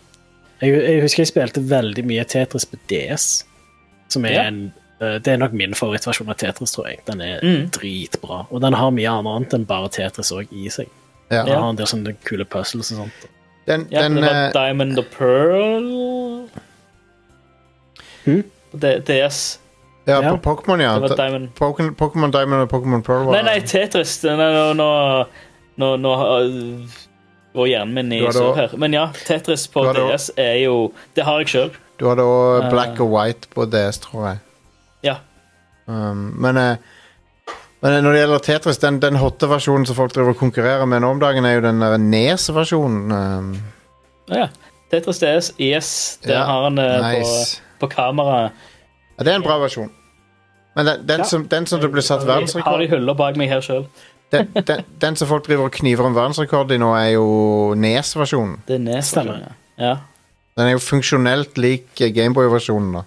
Jeg, 0.63 0.73
jeg 0.77 1.01
husker 1.03 1.23
jeg 1.25 1.27
spilte 1.29 1.61
veldig 1.69 2.05
mye 2.05 2.25
Tetris 2.25 2.65
på 2.65 2.77
DS. 2.89 3.45
Som 4.09 4.25
er 4.25 4.33
Ja. 4.33 4.43
en, 4.49 4.73
det 5.01 5.29
er 5.33 5.37
nok 5.41 5.53
min 5.57 5.73
favorittversjon 5.75 6.29
av 6.29 6.37
Tetris, 6.37 6.73
tror 6.77 6.87
jeg. 6.91 6.99
Den 7.07 7.21
er 7.25 7.41
Mm. 7.43 7.71
dritbra. 7.71 8.47
Og 8.51 8.61
den 8.61 8.73
har 8.75 8.91
mye 8.91 9.09
annet 9.09 9.55
enn 9.55 9.65
bare 9.67 9.89
Tetris 9.89 10.31
òg 10.33 10.49
i 10.53 10.69
seg. 10.69 10.89
Ja. 11.31 11.45
Den 11.45 11.57
har 11.57 11.71
en 11.71 11.77
del 11.77 11.87
sånne 11.87 12.15
kule 12.25 12.45
puzzles 12.45 12.93
og 12.93 12.99
sånt. 13.07 13.29
Den, 13.67 13.87
Ja, 13.91 14.03
den 14.03 14.15
det 14.17 14.25
var 14.25 14.35
eh, 14.47 14.53
Diamond 14.53 14.99
og 14.99 15.07
Pearl 15.11 16.49
Hmm? 18.25 18.45
DS. 18.79 19.59
Ja, 20.07 20.21
Ja. 20.23 20.37
på 20.37 20.41
Pokémon, 20.43 20.81
ja. 20.81 20.99
Diamond. 21.17 21.55
Pokémon 21.55 21.95
Pokémon 21.97 22.31
Diamond 22.33 22.63
og 22.63 22.69
Pokémon 22.71 23.03
Pearl 23.03 23.25
var 23.27 23.33
Nei, 23.33 23.43
nei, 23.43 23.61
Tetris. 23.61 24.23
Nei, 24.25 24.37
Nå, 24.75 25.27
nå, 25.79 25.97
nå, 25.97 26.89
går 27.55 27.67
hjernen 27.67 27.95
min 27.95 28.13
i 28.13 28.21
surr 28.21 28.27
også- 28.53 28.57
her. 28.57 28.77
Men 28.77 28.93
ja, 28.93 29.07
Tetris 29.25 29.67
på 29.69 29.85
DS 29.95 30.31
er 30.37 30.55
jo 30.65 30.93
Det 31.15 31.25
har 31.25 31.39
jeg 31.39 31.47
sjøl. 31.49 31.71
Du 31.99 32.07
hadde 32.07 32.23
òg 32.23 32.65
Eh. 32.65 32.71
Black 32.71 33.01
og 33.01 33.11
White 33.11 33.49
på 33.55 33.67
DS, 33.71 33.99
tror 33.99 34.27
jeg. 34.29 34.39
Um, 35.91 36.25
men, 36.45 36.57
eh, 36.61 36.77
men 37.83 37.97
når 38.05 38.13
det 38.15 38.21
gjelder 38.23 38.43
Tetris, 38.47 38.79
den, 38.83 38.99
den 39.03 39.17
hotte 39.19 39.49
versjonen 39.51 39.87
som 39.89 39.97
folk 39.99 40.13
driver 40.15 40.35
og 40.35 40.41
konkurrerer 40.41 40.87
med 40.87 41.03
nå 41.03 41.11
om 41.17 41.23
dagen, 41.23 41.47
er 41.49 41.57
jo 41.59 41.63
den 41.65 41.81
der 41.83 41.97
Nes-versjonen. 41.99 43.15
Um, 43.15 43.55
ja. 44.31 44.47
Tetris 44.91 45.19
DS, 45.23 45.53
yes. 45.63 45.91
Der 46.27 46.35
Ja, 46.41 46.45
har 46.49 46.65
han 46.69 46.77
det 46.79 46.87
nice. 47.03 47.61
på, 47.79 47.87
på 47.87 47.93
kamera. 47.95 48.51
Ja, 49.19 49.25
det 49.25 49.33
er 49.33 49.39
en 49.41 49.47
bra 49.47 49.59
versjon. 49.63 49.91
Men 50.77 50.87
den, 50.87 51.07
den, 51.09 51.19
Ja. 51.25 51.27
som, 51.27 51.45
den 51.51 51.67
som 51.67 51.81
det 51.83 51.91
ble 51.93 52.03
satt 52.03 52.23
verdensrekord 52.27 52.73
har 52.73 52.79
de 52.83 52.89
hyller 52.91 53.15
bak 53.19 53.37
meg 53.39 53.49
her 53.51 53.61
sjøl. 53.65 53.85
den, 54.33 54.49
den, 54.67 54.85
den 55.03 55.17
som 55.19 55.29
folk 55.31 55.47
driver 55.47 55.67
og 55.67 55.75
kniver 55.75 56.07
om 56.07 56.15
verdensrekord 56.15 56.71
i 56.75 56.79
nå, 56.79 56.93
er 56.95 57.09
jo 57.17 57.25
Nes-versjonen. 57.79 58.61
Det 58.69 58.77
er 58.79 58.85
Nes-versjonen, 58.87 59.57
Ja. 59.81 59.97
Den 60.59 60.67
er 60.67 60.75
jo 60.75 60.83
funksjonelt 60.83 61.57
lik 61.59 62.01
eh, 62.03 62.11
Gameboy-versjonen, 62.13 62.93
da. 62.99 63.03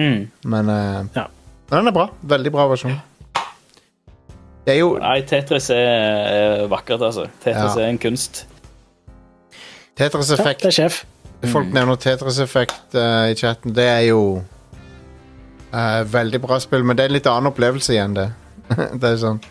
Mm. 0.00 0.20
Men, 0.50 0.70
uh, 0.70 1.06
Ja. 1.14 1.26
Men 1.74 1.82
den 1.82 1.90
er 1.90 1.96
bra. 1.96 2.06
Veldig 2.34 2.52
bra 2.54 2.68
versjon. 2.70 2.94
Det 4.64 4.72
er 4.72 4.78
jo 4.80 4.94
Nei, 4.96 5.18
Tetris 5.28 5.66
er, 5.74 5.80
er 5.84 6.66
vakkert, 6.72 7.02
altså. 7.04 7.26
Tetris 7.42 7.74
Ja. 7.76 7.82
er 7.82 7.90
en 7.90 7.98
kunst. 8.00 8.46
Tetris-effekt. 9.98 10.62
det 10.62 10.70
er 10.72 10.76
sjef. 10.78 11.02
Folk 11.52 11.68
nevner 11.74 11.98
Tetris-effekt 12.00 12.94
eh, 12.96 13.32
i 13.32 13.34
chatten. 13.36 13.74
Det 13.76 13.84
er 13.84 14.06
jo 14.08 14.20
eh, 15.74 16.00
veldig 16.12 16.40
bra 16.40 16.58
spill, 16.62 16.84
men 16.86 16.96
det 16.96 17.04
er 17.04 17.12
en 17.12 17.16
litt 17.18 17.28
annen 17.28 17.50
opplevelse 17.52 17.92
igjen, 17.92 18.14
det. 18.16 18.30
det 19.00 19.10
er 19.10 19.18
sånn 19.20 19.42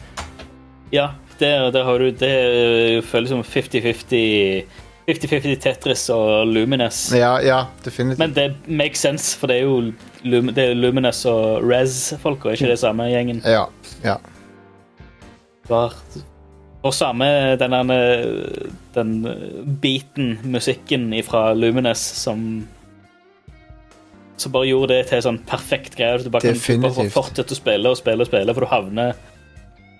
Ja, 0.89 1.11
det, 1.37 1.51
det 1.75 1.83
har 1.85 2.01
du 2.01 2.07
Det 2.17 3.03
føles 3.05 3.29
som 3.29 3.43
50-50 3.45 4.63
50-50 5.07 5.57
Tetris 5.59 6.05
og 6.13 6.47
Lumines. 6.47 6.99
Ja, 7.15 7.35
ja 7.43 7.65
definitivt. 7.85 8.19
Men 8.19 8.35
det 8.35 8.55
makes 8.67 9.03
sense, 9.03 9.33
for 9.39 9.51
det 9.51 9.57
er 9.59 9.65
jo 9.67 9.93
Lum 10.23 10.53
det 10.55 10.69
er 10.69 10.77
Lumines 10.79 11.25
og 11.27 11.65
Rez-folk, 11.67 12.45
og 12.45 12.53
ikke 12.55 12.69
det 12.71 12.79
samme 12.79 13.09
gjengen. 13.11 13.41
ja, 13.43 13.65
ja. 14.03 14.15
Og 16.83 16.93
samme 16.93 17.25
den 17.59 17.71
der, 17.71 18.23
den 18.95 19.11
beaten, 19.81 20.39
musikken 20.43 21.13
fra 21.23 21.53
Lumines, 21.53 21.99
som 21.99 22.67
som 24.37 24.51
bare 24.51 24.67
gjorde 24.67 24.95
det 24.97 25.07
til 25.07 25.21
sånn 25.23 25.37
perfekt 25.47 25.95
greie. 25.95 26.17
Du 26.23 26.31
bare 26.33 26.41
kan 26.49 26.57
Definitivt. 26.57 27.13
fortsette 27.13 27.53
å 27.53 27.59
spille 27.59 27.91
og 27.91 27.99
spille 27.99 28.25
og 28.25 28.27
spille, 28.27 28.53
for 28.55 28.65
du 28.65 28.71
havner 28.71 29.13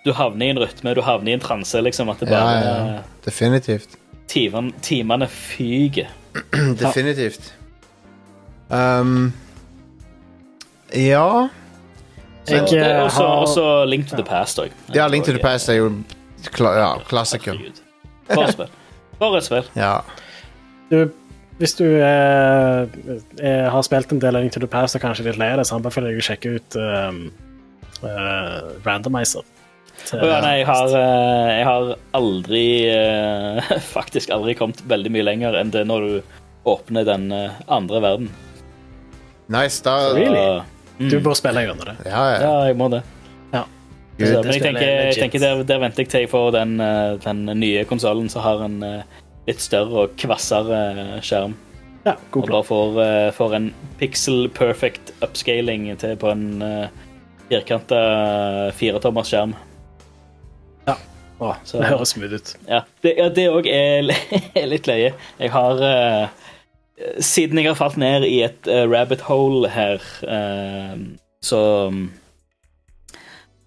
du 0.03 0.11
havner 0.11 0.45
i 0.45 0.51
en 0.51 0.59
rytme, 0.59 0.93
du 0.97 1.01
havner 1.01 1.31
i 1.31 1.35
en 1.38 1.43
transe, 1.43 1.80
liksom. 1.80 2.09
At 2.11 2.19
det 2.19 2.30
Ja, 2.30 2.39
bare 2.43 2.63
ja. 2.95 3.01
Definitivt. 3.23 3.95
Timene, 4.28 4.74
timene 4.82 5.28
fyker. 5.28 6.12
Definitivt. 6.82 7.54
Um, 8.74 9.34
ja 10.94 11.48
Jeg, 12.48 12.74
eh, 12.74 13.04
også, 13.04 13.18
har- 13.18 13.36
også 13.36 13.86
Link 13.86 14.08
to 14.10 14.16
the 14.16 14.24
Past 14.26 14.60
òg. 14.60 14.72
Ja, 14.95 15.08
Link 15.08 15.26
to 15.26 15.32
the 15.32 15.40
Past 15.40 15.70
er 15.70 15.74
jo 15.74 15.91
kla 16.52 16.74
ja, 16.76 16.88
klassiker. 17.08 17.60
Bare 18.28 18.48
et 18.48 18.54
spill. 18.54 18.72
For 19.20 19.38
et 19.38 19.45
spill. 19.45 19.70
Ja. 19.76 20.00
Du, 20.91 21.12
hvis 21.58 21.74
du 21.80 21.86
eh, 21.86 22.82
eh, 23.40 23.70
har 23.72 23.82
spilt 23.86 24.12
en 24.12 24.22
del 24.22 24.36
av 24.36 24.44
Link 24.44 24.54
to 24.54 24.60
the 24.60 24.68
Past 24.68 24.98
og 24.98 25.06
kanskje 25.06 25.30
litt 25.30 25.40
lei 25.40 25.52
av 25.54 25.62
det, 25.62 25.68
så 25.70 25.78
anbefaler 25.78 26.12
jeg 26.12 26.24
å 26.24 26.28
sjekke 26.28 26.54
ut 26.58 26.78
um, 26.82 27.22
uh, 28.04 28.74
Randomizer. 28.86 29.45
Å 30.14 30.28
ja, 30.28 30.40
nei, 30.44 30.57
jeg 30.60 30.68
har, 30.68 30.94
eh, 30.99 31.49
jeg 31.57 31.65
har 31.68 31.91
aldri 32.18 32.64
eh, 32.91 33.74
Faktisk 33.95 34.34
aldri 34.36 34.56
kommet 34.57 34.82
veldig 34.90 35.11
mye 35.14 35.26
lenger 35.30 35.57
enn 35.61 35.72
det 35.74 35.86
når 35.90 36.07
du 36.07 36.15
åpner 36.70 37.07
den 37.07 37.30
eh, 37.36 37.56
andre 37.72 38.02
verden. 38.03 38.30
Nice. 39.53 39.82
Da 39.86 40.14
Really? 40.15 40.61
Mm, 40.99 41.10
Du 41.11 41.18
bør 41.24 41.36
spille 41.38 41.64
gjennom 41.65 41.88
det. 41.88 41.95
Ja, 42.07 42.24
ja. 42.34 42.40
Ja, 42.44 42.53
jeg 42.70 42.80
må 42.80 42.90
det. 42.94 43.03
Gud. 44.14 44.28
Så, 44.30 44.41
men 44.45 44.53
jeg 44.53 44.61
tenker, 44.61 44.84
er 44.86 45.07
jeg 45.10 45.15
tenker 45.24 45.41
der, 45.41 45.61
der 45.65 45.80
venter 45.82 46.03
jeg 46.03 46.10
til 46.11 46.22
jeg 46.22 46.30
får 46.30 46.52
den, 46.53 46.76
den 47.24 47.40
nye 47.57 47.82
konsollen 47.90 48.28
som 48.30 48.44
har 48.45 48.61
en 48.61 48.76
litt 49.48 49.64
større 49.64 50.03
og 50.03 50.14
kvassere 50.22 51.18
skjerm. 51.26 51.56
Ja, 52.06 52.14
Og 52.14 52.36
god 52.36 52.45
plan. 52.45 52.53
bare 52.53 52.68
får, 52.68 52.99
får 53.40 53.56
en 53.57 53.65
pixel 53.98 54.45
perfect 54.53 55.10
upscaling 55.26 55.90
til 55.98 56.14
på 56.22 56.30
en 56.30 56.45
firkanta 57.49 58.03
firetommers 58.78 59.34
skjerm. 59.34 59.57
Å, 61.44 61.52
så- 61.68 61.82
det 61.84 61.90
høres 61.91 62.14
smooth 62.15 62.38
ut. 62.40 62.53
Ja, 62.70 62.82
det 63.03 63.45
òg 63.52 63.68
er, 63.68 64.10
er 64.61 64.68
litt 64.72 64.88
løye. 64.90 65.14
Jeg 65.41 65.52
har 65.53 65.84
uh, 65.84 66.41
Siden 67.20 67.57
jeg 67.60 67.68
har 67.72 67.76
falt 67.80 67.98
ned 67.99 68.24
i 68.30 68.38
et 68.45 68.68
uh, 68.70 68.84
rabbit 68.88 69.24
hole 69.28 69.70
her, 69.74 70.03
uh, 70.30 70.94
så 71.44 71.60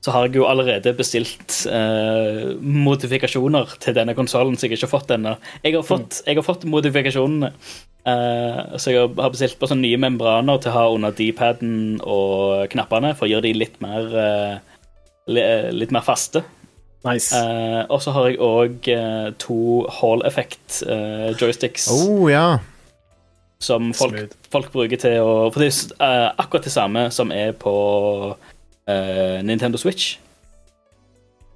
så 0.07 0.12
har 0.15 0.28
jeg 0.28 0.36
jo 0.39 0.44
allerede 0.47 0.93
bestilt 0.94 1.65
eh, 1.66 2.53
modifikasjoner 2.62 3.73
til 3.82 3.97
denne 3.97 4.12
konsollen, 4.15 4.55
så 4.55 4.69
jeg 4.69 4.77
har 4.77 4.78
ikke 4.78 4.90
fått 4.93 5.11
ennå. 5.16 5.32
Jeg, 5.65 5.73
har 5.74 5.82
fått- 5.82 6.20
jeg 6.28 6.39
har 6.39 6.44
fått 6.47 6.62
modifikasjonene. 6.70 7.48
eh, 8.07 8.77
så 8.78 8.93
jeg 8.94 9.01
har 9.19 9.32
bestilt 9.35 9.59
på 9.59 9.66
sånne 9.66 9.82
nye 9.82 9.98
membraner 9.98 10.61
til 10.62 10.70
å 10.70 10.74
ha 10.77 10.85
under 10.94 11.11
D-paden 11.11 11.98
og 12.07 12.69
knappene, 12.70 13.16
for 13.19 13.27
å 13.27 13.32
gjøre 13.32 13.48
de 13.48 13.55
litt 13.59 13.81
mer 13.82 14.07
eh, 14.23 15.73
litt 15.74 15.90
mer 15.90 16.07
faste. 16.07 16.44
Nice. 17.05 17.36
Uh, 17.36 17.85
og 17.93 18.01
så 18.02 18.10
har 18.10 18.28
jeg 18.28 18.39
òg 18.43 18.89
to 19.39 19.86
Hall 20.01 20.24
Effect-joysticks. 20.27 21.43
joysticks 21.43 21.89
Oh, 21.93 22.31
ja. 22.31 22.59
som 23.60 23.93
folk, 23.94 24.35
folk 24.52 24.73
bruker 24.73 24.97
til 25.01 25.20
å 25.23 25.51
For 25.52 25.62
det 25.62 25.70
er 25.73 26.27
eh, 26.27 26.32
akkurat 26.39 26.64
det 26.66 26.73
samme 26.73 27.06
som 27.14 27.31
er 27.32 27.52
på 27.56 27.73
eh, 28.89 29.43
Nintendo 29.47 29.78
Switch. 29.78 30.18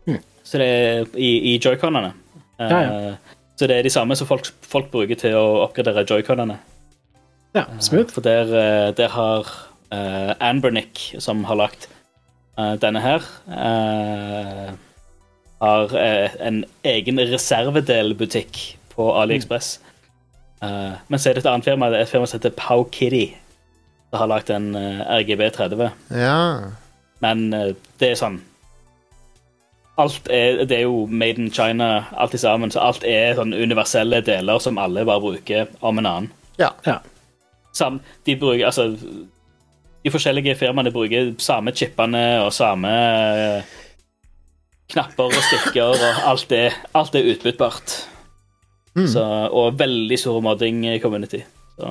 Hmm. 0.07 0.21
Så 0.45 0.59
det 0.59 0.69
er 0.69 1.11
i, 1.17 1.55
i 1.55 1.59
joyconene. 1.59 2.13
Eh, 2.61 2.71
Ja, 2.71 3.15
Så 3.59 3.67
det 3.67 3.77
er 3.77 3.83
de 3.83 3.91
samme 3.93 4.17
som 4.17 4.27
folk, 4.27 4.47
folk 4.63 4.91
bruker 4.91 5.19
til 5.21 5.35
å 5.37 5.65
oppgradere 5.67 6.07
joyconene. 6.09 6.57
Ja, 7.55 7.67
smooth. 7.81 8.13
For 8.15 8.25
der, 8.25 8.49
eh, 8.55 8.91
der 8.97 9.09
har 9.09 9.51
uh, 9.93 10.33
Anbernick, 10.41 11.17
som 11.19 11.45
har 11.45 11.59
lagt 11.59 11.89
eh, 12.57 12.77
denne 12.81 13.01
her, 13.03 13.27
eh, 13.51 14.71
har 15.61 15.95
eh, 15.97 16.37
en 16.41 16.65
egen 16.85 17.21
reservedelbutikk 17.21 18.61
på 18.95 19.09
AliExpress. 19.21 19.81
Eh, 20.63 20.93
men 21.09 21.21
så 21.21 21.31
er 21.31 21.37
det 21.37 21.45
et 21.45 21.51
annet 21.51 21.69
firma, 21.69 21.91
det 21.91 22.01
er 22.01 22.09
et 22.09 22.13
firma 22.13 22.29
som 22.29 22.41
heter 22.41 22.57
Pow 22.57 22.85
Kitty, 22.93 23.27
som 24.11 24.23
har 24.23 24.31
lagt 24.33 24.51
en 24.51 24.75
uh, 24.77 25.03
RGB 25.21 25.51
30. 25.55 25.91
Ja. 26.11 26.39
Men 27.21 27.53
uh, 27.55 27.73
det 28.01 28.13
er 28.13 28.21
sånn 28.21 28.41
Alt 30.01 30.31
er, 30.33 30.63
det 30.65 30.79
er 30.79 30.87
jo 30.87 31.05
made 31.05 31.43
in 31.43 31.51
China, 31.53 32.07
alt 32.17 32.33
i 32.33 32.39
sammen, 32.41 32.71
så 32.73 32.81
alt 32.81 33.03
er 33.05 33.35
sånn 33.37 33.53
universelle 33.53 34.23
deler 34.25 34.63
som 34.63 34.79
alle 34.81 35.03
bare 35.05 35.21
bruker 35.21 35.67
om 35.85 36.01
en 36.01 36.09
annen. 36.09 36.29
Ja. 36.57 36.71
Ja. 36.87 37.03
Sam, 37.77 37.99
de 38.25 38.37
bruker 38.41 38.65
altså 38.67 38.97
De 40.01 40.11
forskjellige 40.11 40.55
firmaene 40.57 40.93
bruker 40.95 41.35
samme 41.39 41.75
chipene 41.77 42.23
og 42.41 42.55
samme 42.57 42.91
eh, 43.37 43.75
knapper 44.91 45.31
og 45.31 45.45
stikker, 45.49 45.95
og 45.95 46.25
alt 46.31 46.53
er, 46.57 46.77
alt 46.99 47.15
er 47.19 47.29
utbyttbart. 47.33 47.97
Så, 49.07 49.23
og 49.55 49.79
veldig 49.79 50.19
stor 50.19 50.41
modding-community. 50.43 51.45
Så 51.79 51.91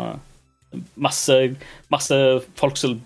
masse, 0.99 1.37
masse 1.89 2.17
folk 2.59 2.77
som 2.77 2.97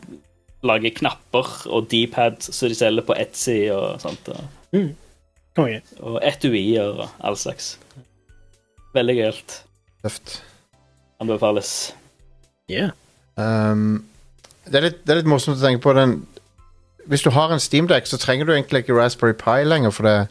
lager 0.63 0.95
knapper 0.97 1.51
og 1.69 1.87
D-pads 1.91 2.49
som 2.55 2.71
de 2.71 2.77
selger 2.77 3.05
på 3.05 3.15
Etsy 3.19 3.57
og 3.73 4.01
sånt. 4.01 4.31
Og, 4.33 4.89
Konge. 5.53 5.83
og 6.01 6.17
etuier 6.25 6.95
og 6.95 7.05
all 7.21 7.37
slags. 7.37 7.75
Veldig 8.95 9.15
gøyalt. 9.19 9.59
Tøft. 10.03 10.39
Anbefales. 11.21 11.93
Yeah. 12.71 12.91
Um, 13.37 14.03
det, 14.65 14.77
er 14.79 14.87
litt, 14.87 15.01
det 15.05 15.13
er 15.13 15.21
litt 15.21 15.29
morsomt 15.29 15.59
å 15.59 15.63
tenke 15.63 15.83
på 15.83 15.93
den 15.97 16.21
Hvis 17.05 17.21
du 17.21 17.29
har 17.29 17.51
en 17.51 17.59
Steamdeck, 17.59 18.07
så 18.07 18.17
trenger 18.17 18.45
du 18.45 18.53
egentlig 18.53 18.83
ikke 18.83 18.95
Raspberry 18.95 19.33
Pi 19.33 19.63
lenger, 19.67 19.91
for 19.91 20.07
det 20.07 20.27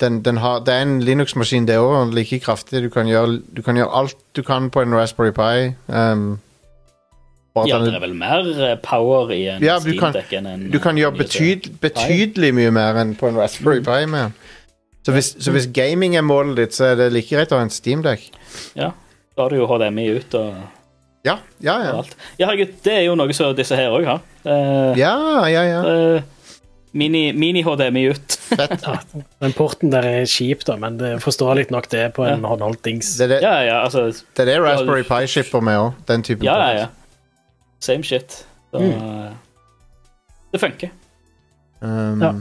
den, 0.00 0.24
den 0.24 0.36
har, 0.36 0.60
Det 0.60 0.74
er 0.74 0.82
en 0.82 1.02
Linux-maskin, 1.02 1.66
det 1.66 1.78
òg, 1.78 2.14
like 2.14 2.38
kraftig. 2.38 2.82
Du 2.82 2.88
kan, 2.88 3.06
gjøre, 3.06 3.40
du 3.56 3.62
kan 3.62 3.76
gjøre 3.76 3.90
alt 3.98 4.16
du 4.36 4.42
kan 4.42 4.70
på 4.70 4.80
en 4.80 4.94
Raspberry 4.94 5.32
Pi. 5.34 5.74
Um, 5.92 6.38
Ja, 7.56 7.78
det 7.80 7.94
er 7.94 8.02
vel 8.02 8.12
mer 8.14 8.44
eh, 8.44 8.74
power 8.84 9.30
i 9.32 9.46
en 9.48 9.62
Ja, 9.64 9.78
du 9.80 9.94
Steam 9.94 10.12
Deck 10.12 10.32
enn 10.36 10.46
en 10.46 10.66
Du 10.68 10.76
kan 10.78 10.98
gjøre 11.00 11.14
en 11.14 11.20
USB. 11.22 11.24
betyd, 11.24 11.68
betydelig 11.80 12.50
mye 12.54 12.70
mer 12.70 12.98
enn 13.00 13.14
på 13.16 13.30
en 13.30 13.38
Raspberry 13.40 13.80
Pi. 13.80 14.04
Med. 14.12 14.30
Så, 15.06 15.12
hvis, 15.16 15.30
så 15.40 15.54
hvis 15.54 15.70
gaming 15.72 16.16
er 16.16 16.24
målet 16.26 16.56
ditt, 16.60 16.74
så 16.76 16.90
er 16.90 16.98
det 17.00 17.12
like 17.14 17.32
greit 17.32 17.54
å 17.54 17.56
ha 17.56 17.64
en 17.64 17.72
Steamdeck. 17.72 18.28
Ja, 18.76 18.90
da 19.36 19.46
har 19.46 19.54
du 19.54 19.56
jo 19.56 19.68
HDMI 19.70 20.04
ut 20.18 20.36
og, 20.36 20.58
Ja, 21.26 21.34
ja, 21.64 21.74
ja. 21.82 21.98
Ja, 22.38 22.46
herregud, 22.46 22.76
det 22.86 22.92
er 23.00 23.04
jo 23.08 23.16
noe 23.18 23.34
som 23.36 23.52
disse 23.58 23.76
her 23.78 23.90
òg 23.96 24.06
har. 24.06 24.24
Uh, 24.46 24.92
Ja, 24.98 25.14
ja, 25.50 25.62
ja. 25.66 25.80
Uh, 25.82 26.32
Mini- 26.96 27.34
Mini-HDMI 27.36 28.04
ut. 28.14 28.36
Fett. 28.46 28.84
Den 29.42 29.52
porten 29.58 29.90
der 29.92 30.06
er 30.06 30.28
kjip, 30.30 30.62
da, 30.68 30.76
men 30.80 30.96
det 31.00 31.10
er 31.16 31.18
forståelig 31.20 31.66
nok 31.74 31.88
det 31.92 32.04
på 32.16 32.24
en 32.24 32.46
håndholdt 32.46 32.80
dings. 32.86 33.10
Det 33.18 33.26
er 33.26 33.32
det, 33.34 33.40
Ja, 33.44 33.56
ja, 33.66 33.80
altså 33.84 34.06
det, 34.14 34.44
er 34.46 34.52
det 34.52 34.60
Raspberry 34.64 35.02
Pi 35.04 35.26
skipper 35.28 35.60
med 35.66 35.76
òg. 35.82 35.90
Den 36.08 36.22
typen 36.24 36.46
Ja, 36.46 36.54
port. 36.54 36.68
ja, 36.70 36.86
ja. 36.86 36.86
Same 37.84 38.06
shit. 38.06 38.38
Så 38.72 38.80
mm. 38.80 39.34
det 40.54 40.60
funker. 40.62 40.94
Um, 41.82 42.22
Ja. 42.22 42.32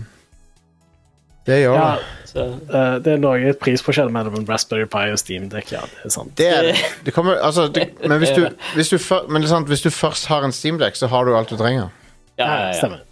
Det 1.45 1.59
gjør 1.61 1.75
Ja, 1.77 1.87
det. 1.95 2.29
Så 2.31 2.43
eh, 2.49 2.95
det 3.05 3.11
er 3.13 3.19
noe 3.21 3.51
prisforskjell 3.61 4.09
mellom 4.11 4.35
en 4.39 4.47
Raspberry 4.49 4.87
Pi 4.91 5.05
og 5.13 5.19
Steam 5.21 5.45
Deck 5.51 5.69
ja, 5.71 5.83
det 5.87 6.09
er 6.09 6.13
sant. 6.15 6.33
Det 6.39 6.47
er 6.51 6.69
det. 6.71 6.75
det 7.05 7.13
kommer, 7.15 7.37
altså, 7.39 7.67
det, 7.71 7.89
men 8.09 8.17
hvis 8.19 8.33
du, 8.35 8.47
hvis, 8.75 8.89
du, 8.91 8.97
for, 8.99 9.27
men 9.29 9.41
det 9.43 9.47
er 9.51 9.53
sant, 9.55 9.69
hvis 9.71 9.85
du 9.85 9.91
først 9.93 10.27
har 10.31 10.43
en 10.43 10.51
Steam 10.55 10.79
Deck, 10.81 10.97
så 10.99 11.07
har 11.13 11.25
du 11.29 11.35
alt 11.37 11.49
du 11.53 11.57
trenger. 11.59 11.89
ja, 12.37 12.47
ja, 12.49 12.65
ja. 12.67 12.73
Stemmer. 12.79 13.03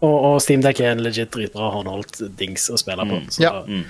Og, 0.00 0.14
og 0.28 0.36
Steamdeck 0.44 0.78
er 0.78 0.92
en 0.94 1.00
legit 1.02 1.32
dritbra 1.34 1.72
håndholdt 1.74 2.20
dings 2.38 2.68
å 2.70 2.76
spille 2.78 3.02
på, 3.08 3.16
så 3.34 3.40
Ja. 3.42 3.52
Mm. 3.66 3.80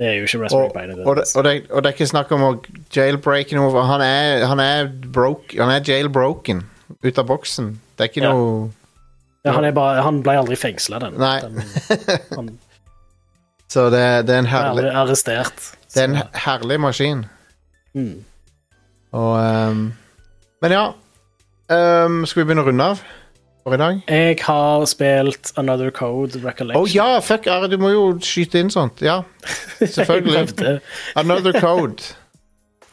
det 0.00 0.06
er 0.08 0.16
jo 0.16 0.24
ikke 0.26 0.40
Raspberry 0.42 0.64
Og, 0.66 0.72
Pi. 0.74 0.86
Det, 0.88 0.96
og, 1.06 1.16
det, 1.20 1.26
og, 1.36 1.44
det, 1.46 1.52
og 1.70 1.82
det 1.84 1.90
er 1.90 1.94
ikke 1.94 2.08
snakk 2.10 2.32
om 2.34 2.42
å 2.48 2.50
jailbreake 2.96 3.54
noe. 3.58 3.84
Han 3.90 4.02
er, 4.02 4.42
han 4.50 4.62
er, 4.64 4.88
broke, 5.14 5.54
han 5.60 5.70
er 5.76 5.84
jailbroken 5.86 6.64
ut 7.02 7.18
av 7.22 7.28
boksen. 7.30 7.74
Det 7.94 8.06
er 8.08 8.10
ikke 8.10 8.24
Ja. 8.26 8.32
noe 8.34 8.70
ja, 9.46 9.52
han, 9.54 9.62
er 9.68 9.70
bare, 9.76 10.00
han 10.02 10.18
ble 10.26 10.34
aldri 10.40 10.56
fengsla, 10.58 10.98
den. 11.04 11.14
Nei. 11.22 11.36
den 11.44 11.60
han 12.38 12.48
Så 13.72 13.88
det, 13.90 14.04
det 14.28 14.34
er 14.34 14.44
en 14.44 14.50
herlig 14.50 14.90
arrestert. 14.94 15.72
Det 15.94 16.02
er 16.02 16.08
en 16.12 16.22
herlig 16.46 16.80
maskin. 16.80 17.26
mm. 17.94 18.24
Og 19.16 19.68
um, 19.70 19.92
Men 20.62 20.72
ja. 20.72 20.86
Um, 21.66 22.26
skal 22.26 22.42
vi 22.42 22.46
begynne 22.46 22.62
å 22.62 22.68
runde 22.68 22.84
av 22.92 23.00
for 23.64 23.74
i 23.74 23.78
dag? 23.80 24.02
Jeg 24.06 24.36
har 24.46 24.84
spilt 24.86 25.50
Another 25.58 25.90
Code 25.90 26.38
Recollection. 26.44 26.78
Å 26.78 26.84
oh, 26.84 26.92
ja, 26.92 27.08
fuck, 27.24 27.48
Are, 27.50 27.66
du 27.70 27.78
må 27.80 27.90
jo 27.90 28.04
skyte 28.22 28.60
inn 28.62 28.70
sånt. 28.70 29.02
Ja, 29.02 29.22
selvfølgelig. 29.96 30.78
Another 31.18 31.56
Code. 31.58 32.14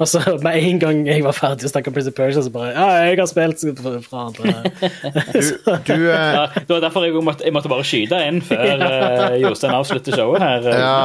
Og 0.02 0.08
så 0.10 0.20
med 0.42 0.58
en 0.58 0.80
gang 0.82 1.04
jeg 1.06 1.22
var 1.22 1.36
ferdig 1.38 1.68
å 1.68 1.70
snakke 1.70 1.92
om 1.92 1.96
Prince 1.96 2.10
of 2.10 2.16
Persia, 2.18 2.42
så 2.42 2.52
bare 2.54 2.72
Ja, 2.74 2.88
jeg 3.06 3.20
har 3.20 3.30
spilt 3.30 3.84
fra 4.08 4.24
andre. 4.26 4.54
Du, 5.34 5.52
du 5.90 6.08
eh, 6.10 6.34
Ja, 6.34 6.48
det 6.56 6.70
var 6.70 6.82
derfor 6.88 7.06
jeg 7.06 7.14
måtte, 7.22 7.46
jeg 7.46 7.54
måtte 7.54 7.70
bare 7.72 7.86
skyte 7.86 8.22
inn 8.26 8.42
før 8.46 8.82
uh, 8.82 9.38
Jostein 9.42 9.76
avslutter 9.78 10.18
showet 10.18 10.42
her. 10.42 10.70
ja, 10.74 10.98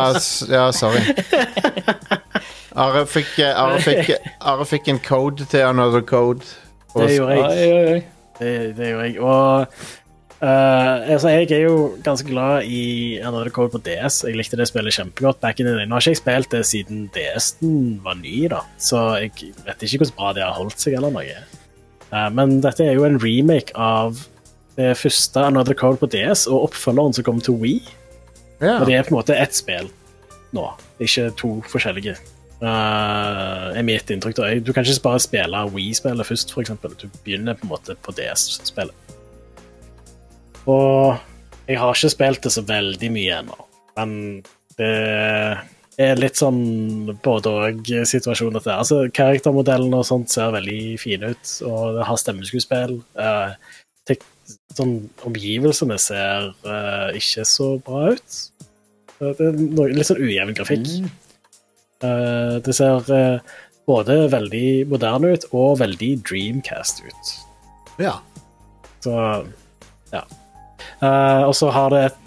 ja, 0.49 0.65
sorry. 0.73 1.05
Are 2.79 3.05
fikk, 3.11 3.39
eh, 3.43 3.53
Are, 3.59 3.81
fikk, 3.83 4.13
Are 4.41 4.65
fikk 4.69 4.89
en 4.93 5.01
code 5.03 5.45
til 5.51 5.67
Another 5.67 6.01
Code. 6.01 6.47
Og 6.95 7.03
Det 7.03 7.17
gjorde 7.17 7.39
jeg. 7.39 8.05
Det, 8.39 8.53
det 8.79 8.93
gjorde 8.93 9.09
jeg. 9.09 9.21
Og 9.21 9.67
eh, 10.43 11.13
altså, 11.15 11.29
jeg 11.35 11.51
er 11.53 11.65
jo 11.67 11.77
ganske 12.05 12.29
glad 12.29 12.67
i 12.69 13.19
Another 13.19 13.51
Code 13.55 13.73
på 13.75 13.81
DS. 13.85 14.23
Jeg 14.27 14.39
likte 14.39 14.59
det 14.61 14.69
spillet 14.71 14.95
kjempegodt. 14.95 15.41
back 15.41 15.61
in 15.61 15.67
the 15.67 15.75
day. 15.77 15.87
Nå 15.87 15.97
har 15.97 16.05
ikke 16.05 16.15
jeg 16.17 16.23
spilt 16.23 16.51
det 16.55 16.65
siden 16.67 17.07
DS-en 17.15 18.01
var 18.05 18.19
ny, 18.21 18.49
da. 18.53 18.63
så 18.79 19.05
jeg 19.19 19.53
vet 19.67 19.83
ikke 19.83 20.05
hvordan 20.05 20.17
bra 20.17 20.33
det 20.37 20.47
har 20.47 20.59
holdt 20.59 20.81
seg. 20.81 20.99
eller 20.99 21.15
noe. 21.15 21.39
Uh, 22.09 22.29
men 22.33 22.61
dette 22.65 22.87
er 22.87 22.97
jo 22.97 23.05
en 23.05 23.21
remake 23.21 23.75
av 23.77 24.17
det 24.79 24.95
første 24.97 25.43
Another 25.43 25.75
Code 25.75 26.01
på 26.01 26.09
DS 26.09 26.47
og 26.47 26.71
oppfølgeren 26.71 27.17
som 27.17 27.27
kom 27.27 27.41
til 27.41 27.59
Wii. 27.61 27.81
ja. 28.61 28.79
Og 28.81 28.87
det 28.87 28.95
er 28.95 29.07
på 29.07 29.13
en 29.13 29.21
måte 29.21 29.37
ett 29.37 29.55
spill 29.55 29.91
nå, 30.57 30.65
ikke 31.03 31.31
to 31.37 31.51
forskjellige. 31.69 32.17
Uh, 32.59 33.71
er 33.77 33.85
mitt 33.87 34.11
inntrykk. 34.11 34.37
da. 34.39 34.49
Du 34.59 34.73
kan 34.73 34.87
ikke 34.87 35.05
bare 35.05 35.21
spille 35.23 35.61
Wii-spillet 35.75 36.27
først, 36.27 36.55
f.eks. 36.55 36.73
Du 36.99 37.07
begynner 37.25 37.55
på 37.55 37.69
en 37.69 37.75
måte 37.75 37.95
på 38.03 38.15
DS-spillet. 38.17 39.18
Og 40.67 41.19
jeg 41.69 41.79
har 41.79 41.95
ikke 41.95 42.13
spilt 42.13 42.43
det 42.45 42.53
så 42.55 42.65
veldig 42.67 43.11
mye 43.13 43.41
ennå, 43.43 43.59
men 43.97 44.15
det 44.79 44.93
er 45.99 46.21
litt 46.21 46.39
sånn 46.39 47.11
både 47.25 47.51
og-situasjon. 47.51 48.55
dette. 48.55 48.71
Altså, 48.71 49.01
Karaktermodellene 49.13 49.99
og 49.99 50.07
sånt 50.07 50.31
ser 50.31 50.55
veldig 50.55 50.99
fine 51.03 51.33
ut, 51.35 51.55
og 51.67 51.99
det 51.99 52.07
har 52.07 52.21
stemmeskuespill. 52.23 53.01
Uh, 53.19 53.57
sånn, 54.79 54.95
omgivelsene 55.27 55.99
ser 56.01 56.51
eh, 56.65 57.19
ikke 57.19 57.45
så 57.49 57.71
bra 57.85 58.13
ut. 58.15 58.39
Eh, 59.19 59.33
Det 59.33 59.49
er 59.49 59.59
noe, 59.59 59.89
litt 59.95 60.09
sånn 60.09 60.23
ujevn 60.23 60.57
grafikk. 60.59 60.91
Eh, 62.05 62.57
det 62.65 62.75
ser 62.77 63.13
eh, 63.15 63.55
både 63.89 64.21
veldig 64.33 64.69
moderne 64.93 65.35
ut 65.35 65.49
og 65.51 65.79
veldig 65.83 66.13
Dreamcast 66.29 67.05
ut. 67.07 67.35
ja. 68.03 68.19
Så 68.99 69.13
ja. 70.11 70.25
Eh, 71.03 71.43
og 71.49 71.55
så 71.59 71.71
har 71.75 71.91
det 71.95 72.03
et, 72.11 72.19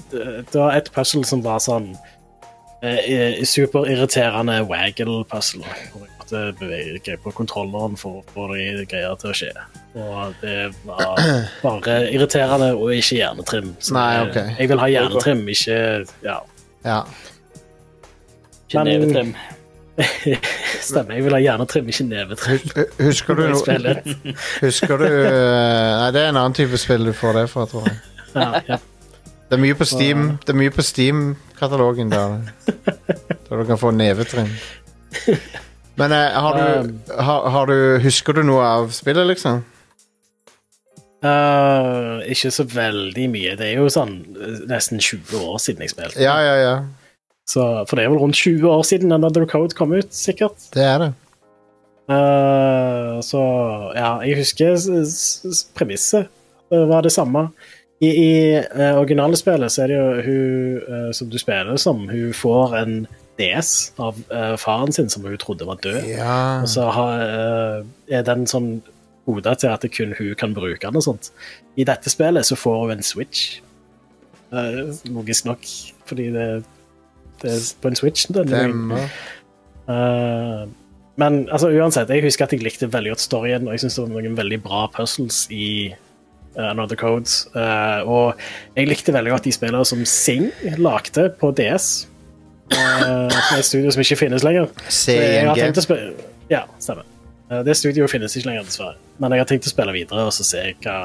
det 0.51 0.57
var 0.59 0.75
et 0.75 0.89
puzzle 0.95 1.23
som 1.27 1.43
var 1.45 1.59
sånn 1.63 1.93
uh, 1.95 3.43
superirriterende 3.47 4.57
waggle-puzzle. 4.67 5.63
Hvor 5.93 6.03
jeg 6.03 6.15
måtte 6.19 6.41
bevege 6.59 7.15
på 7.23 7.31
kontrolleren 7.37 7.95
for 7.99 8.19
å 8.19 8.25
få 8.33 8.49
de 8.53 8.85
greier 8.91 9.15
til 9.21 9.31
å 9.31 9.37
skje. 9.37 9.51
Og 9.95 10.35
det 10.41 10.57
var 10.87 11.21
bare 11.63 11.95
irriterende 12.11 12.73
og 12.75 12.91
ikke 12.95 13.21
hjernetrim. 13.21 13.71
Så 13.79 13.95
Nei, 13.95 14.09
jeg- 14.19 14.55
Jeg 14.59 14.69
vil 14.73 14.83
ha 14.83 14.91
hjernetrim, 14.91 15.47
ikke 15.55 15.79
ja. 16.27 16.37
ja. 16.87 16.99
Ikke 18.67 18.83
nevetrim. 18.87 19.33
Stemmer. 20.81 21.13
Jeg 21.17 21.23
vil 21.25 21.33
ha 21.35 21.39
hjernetrim, 21.43 21.89
ikke 21.91 22.05
nevetrim. 22.07 22.61
Husker 22.99 23.35
du. 23.35 23.43
Husker 24.65 24.97
du 24.97 25.05
eh, 25.07 25.91
Nei, 25.99 26.07
det 26.15 26.21
er 26.23 26.29
en 26.31 26.39
annen 26.39 26.55
type 26.57 26.79
spill 26.79 27.05
du 27.05 27.13
får 27.15 27.41
det 27.41 27.47
fra, 27.51 27.65
tror 27.69 27.87
jeg. 27.89 27.99
Ja, 28.33 28.61
ja. 28.67 28.77
Det 29.51 29.57
er 29.57 29.61
mye 29.65 29.75
på 29.75 29.83
Steam. 29.83 30.27
Det 30.39 30.53
er 30.53 30.55
mye 30.55 30.71
på 30.71 30.83
Steam 30.85 31.33
katalogen 31.59 32.11
der. 32.11 32.37
Der 33.49 33.59
du 33.59 33.65
kan 33.67 33.77
få 33.77 33.91
nevetrinn. 33.91 34.47
Men 35.99 36.13
eh, 36.15 36.37
har, 36.39 36.55
du, 36.55 36.93
har, 37.19 37.49
har 37.49 37.65
du 37.67 37.99
Husker 37.99 38.33
du 38.33 38.45
noe 38.47 38.63
av 38.63 38.93
spillet, 38.95 39.27
liksom? 39.27 39.59
Uh, 41.21 42.23
ikke 42.31 42.49
så 42.55 42.63
veldig 42.65 43.27
mye. 43.29 43.57
Det 43.59 43.67
er 43.67 43.81
jo 43.81 43.89
sånn 43.91 44.15
eh, 44.33 44.63
nesten 44.71 45.03
20 45.03 45.43
år 45.43 45.59
siden 45.61 45.83
jeg 45.83 45.93
spilte. 45.93 46.23
Ja, 46.23 46.37
ja, 46.41 46.55
ja. 46.57 46.71
Så, 47.51 47.65
for 47.89 47.99
det 47.99 48.07
er 48.07 48.13
vel 48.13 48.23
rundt 48.23 48.39
20 48.39 48.65
år 48.71 48.85
siden 48.87 49.11
Another 49.13 49.45
Code 49.45 49.75
kom 49.77 49.91
ut, 49.93 50.09
sikkert. 50.15 50.57
Det 50.73 50.87
er 50.87 51.03
det. 51.03 51.11
Uh, 52.07 53.19
så 53.23 53.43
ja, 53.99 54.15
jeg 54.25 54.39
husker 54.41 54.79
premisset 55.75 56.31
var 56.71 57.03
det 57.03 57.11
samme. 57.11 57.49
I, 58.01 58.09
i 58.09 58.57
uh, 58.57 58.97
originale 58.97 59.37
spillet 59.37 59.69
så 59.73 59.83
er 59.83 59.91
det 59.91 59.97
jo 59.99 60.05
hun 60.25 60.77
uh, 60.87 61.09
som 61.13 61.29
du 61.29 61.37
spiller 61.37 61.77
som, 61.81 62.07
hun 62.09 62.33
får 62.33 62.73
en 62.79 62.95
DS 63.37 63.93
av 64.01 64.17
uh, 64.33 64.55
faren 64.59 64.93
sin 64.95 65.09
som 65.09 65.25
hun 65.25 65.37
trodde 65.41 65.67
var 65.69 65.77
død. 65.83 66.01
Ja. 66.09 66.61
Og 66.63 66.69
så 66.69 66.87
har, 66.93 67.21
er 68.09 68.25
den 68.25 68.47
sånn 68.49 68.73
hodet 69.29 69.59
til 69.61 69.69
at 69.69 69.85
kun 69.93 70.15
hun 70.17 70.33
kan 70.37 70.57
bruke 70.57 70.81
den 70.81 70.97
og 70.97 71.05
sånt. 71.05 71.29
I 71.77 71.85
dette 71.87 72.09
spillet 72.09 72.49
så 72.49 72.57
får 72.57 72.79
hun 72.81 72.95
en 72.97 73.05
Switch. 73.05 73.61
Logisk 75.07 75.45
nok, 75.47 75.69
fordi 76.09 76.31
det, 76.33 76.47
det 77.43 77.53
er 77.53 77.65
på 77.81 77.91
en 77.91 78.01
Switch. 78.01 78.25
Den, 78.33 78.49
Stemmer. 78.49 79.09
Men 81.21 81.43
altså, 81.53 81.69
uansett, 81.69 82.09
jeg 82.09 82.25
husker 82.25 82.47
at 82.47 82.53
jeg 82.55 82.65
likte 82.65 82.89
veldig 82.91 83.13
godt 83.13 83.23
storyen, 83.23 83.67
og 83.67 83.75
jeg 83.75 83.85
syns 83.85 83.99
det 83.99 84.07
var 84.07 84.13
noen 84.15 84.37
veldig 84.41 84.59
bra 84.65 84.87
puzzles 84.95 85.45
i 85.53 85.91
eh, 86.57 86.69
Another 86.71 86.95
Codes. 86.99 87.47
Eh, 87.55 88.01
og 88.07 88.39
jeg 88.75 88.87
likte 88.89 89.13
veldig 89.15 89.31
godt 89.35 89.47
de 89.49 89.53
spillere 89.55 89.85
som 89.85 90.03
Sing 90.05 90.49
lagde 90.77 91.29
på 91.41 91.51
DS. 91.57 92.07
Uh, 92.71 93.27
et 93.57 93.65
studio 93.67 93.91
som 93.91 93.99
ikke 93.99 94.15
finnes 94.21 94.45
lenger. 94.47 94.69
CNG. 94.87 95.57
Ja, 96.51 96.61
stemmer. 96.79 97.03
Eh, 97.51 97.63
det 97.67 97.75
studioet 97.77 98.11
finnes 98.13 98.35
ikke 98.37 98.47
lenger, 98.47 98.63
dessverre. 98.69 98.95
Men 99.19 99.35
jeg 99.35 99.43
har 99.43 99.49
tenkt 99.49 99.67
å 99.67 99.73
spille 99.73 99.91
videre 99.95 100.23
og 100.29 100.31
så 100.35 100.45
se 100.47 100.61
hva 100.85 100.97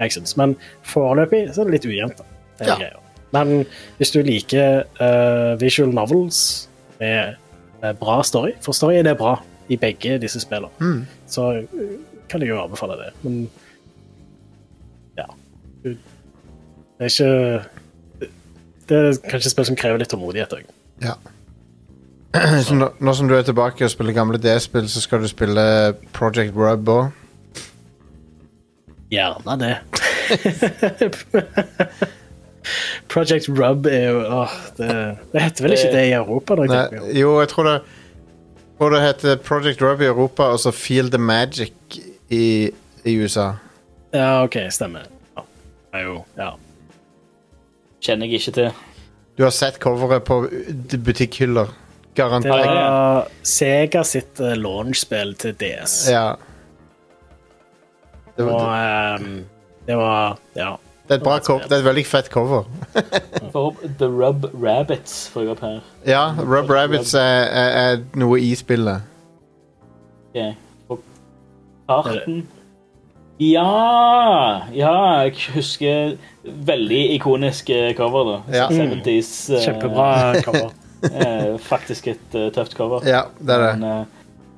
jeg 0.00 0.14
syns. 0.14 0.36
Men 0.38 0.54
foreløpig 0.86 1.48
så 1.54 1.62
er 1.64 1.70
det 1.70 1.78
litt 1.80 1.88
ujevnt. 1.90 2.22
Det 2.60 2.68
Ja. 2.70 2.90
Men 3.32 3.64
hvis 3.98 4.10
du 4.10 4.22
liker 4.26 4.84
uh, 5.00 5.54
visual 5.60 5.92
novels 5.94 6.68
med 6.98 7.36
eh, 7.82 7.92
bra 8.00 8.16
story, 8.26 8.56
for 8.60 8.74
storyen 8.74 9.06
er 9.06 9.14
bra 9.14 9.36
i 9.70 9.76
begge 9.78 10.16
disse 10.18 10.40
spillene, 10.42 10.70
Mm. 10.80 11.06
så 11.30 11.44
eh, 11.62 11.92
kan 12.28 12.40
jeg 12.42 12.50
jo 12.50 12.58
anbefale 12.62 12.96
det. 12.98 13.12
Men 13.22 13.48
Det 17.00 17.06
er 17.08 17.12
ikke 17.14 17.68
Det 18.88 18.96
er 18.96 19.14
kanskje 19.24 19.48
et 19.48 19.52
spill 19.54 19.66
som 19.70 19.76
krever 19.78 20.02
litt 20.02 20.10
tålmodighet 20.12 20.52
òg. 20.52 20.66
Ja. 21.00 21.14
Så 22.66 22.74
nå, 22.76 22.90
nå 23.00 23.14
som 23.16 23.30
du 23.30 23.34
er 23.38 23.46
tilbake 23.46 23.86
og 23.86 23.92
spiller 23.92 24.12
gamle 24.12 24.38
DS-spill, 24.38 24.88
så 24.90 25.00
skal 25.00 25.22
du 25.24 25.28
spille 25.30 25.64
Project 26.12 26.52
Rub 26.58 26.90
òg. 26.92 27.08
Gjerne 29.10 29.56
det. 29.62 29.76
Project 33.08 33.48
Rub 33.48 33.86
er 33.88 34.04
jo 34.10 34.20
åh, 34.20 34.52
det, 34.76 34.92
det 35.32 35.42
heter 35.42 35.64
vel 35.64 35.78
ikke 35.78 35.92
det 35.96 36.04
i 36.10 36.14
Europa? 36.14 36.54
Da, 36.60 36.68
Nei, 36.68 37.16
jo, 37.18 37.32
jeg 37.40 37.48
tror 37.50 37.66
det 37.66 37.76
Og 38.78 38.92
det 38.92 39.00
heter 39.02 39.40
Project 39.42 39.82
Rub 39.82 40.04
i 40.04 40.10
Europa, 40.12 40.52
og 40.52 40.60
så 40.60 40.70
Feel 40.70 41.10
the 41.10 41.18
Magic 41.18 41.72
i, 42.28 42.70
i 43.04 43.16
USA. 43.16 43.52
Ja, 44.12 44.44
OK, 44.44 44.56
stemmer. 44.70 45.08
Ja. 45.36 45.42
Det 45.90 46.00
er 46.00 46.04
jo, 46.06 46.24
ja. 46.36 46.50
Kjenner 48.00 48.26
jeg 48.30 48.40
ikke 48.40 48.52
til. 48.56 48.70
Du 49.38 49.42
har 49.46 49.50
sett 49.54 49.78
coveret 49.80 50.24
på 50.24 50.42
butikkhyller. 51.04 51.66
Det 52.10 52.14
Garantert. 52.18 52.66
var 52.66 53.28
Sega 53.46 54.02
sitt 54.04 54.40
eh, 54.42 54.56
launchspill 54.58 55.34
til 55.38 55.54
DS. 55.60 55.94
Ja. 56.10 56.34
Det, 58.36 58.44
Og 58.44 58.50
var, 58.52 59.16
ehm, 59.16 59.44
det 59.86 59.96
var 59.96 60.38
Ja. 60.56 60.72
det, 61.08 61.10
er 61.10 61.14
et 61.14 61.22
bra 61.22 61.38
cover. 61.38 61.62
det 61.68 61.72
er 61.72 61.78
et 61.78 61.84
veldig 61.84 62.06
fett 62.06 62.28
cover. 62.30 62.64
For 63.52 63.76
The 63.98 64.06
Rub 64.08 64.44
Rabbits 64.62 65.28
får 65.32 65.40
jeg 65.42 65.50
opp 65.54 65.60
her. 65.60 65.80
Ja, 66.06 66.24
Rub 66.38 66.70
Rabbits 66.70 67.14
er, 67.14 67.20
er, 67.20 67.70
er 67.92 68.02
noe 68.14 68.40
i 68.40 68.54
spillet. 68.54 69.02
Ok. 70.34 70.56
Og 70.90 71.00
Karten 71.88 72.44
Ja! 73.40 74.68
Ja, 74.76 75.24
jeg 75.24 75.32
husker 75.54 76.18
veldig 76.44 77.14
ikonisk 77.16 77.70
eh, 77.72 77.94
cover, 77.96 78.24
da. 78.28 78.36
Ja. 78.52 78.66
70s, 78.68 79.48
Uh, 79.50 79.56
Kjempebra 79.64 80.36
cover. 80.44 80.70
eh, 81.08 81.56
faktisk 81.64 82.06
et 82.12 82.28
uh, 82.36 82.50
tøft 82.52 82.76
cover. 82.76 83.00
Ja, 83.08 83.22
det 83.40 83.52
er 83.56 83.60
det. 83.64 83.72
Men 83.78 83.88
eh, 83.90 84.04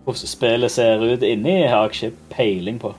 hvordan 0.05 0.29
spillet 0.35 0.71
ser 0.75 0.99
ut 1.05 1.23
inni, 1.23 1.63
har 1.63 1.83
jeg 1.87 1.91
ikke 1.95 2.11
peiling 2.35 2.79
på. 2.83 2.91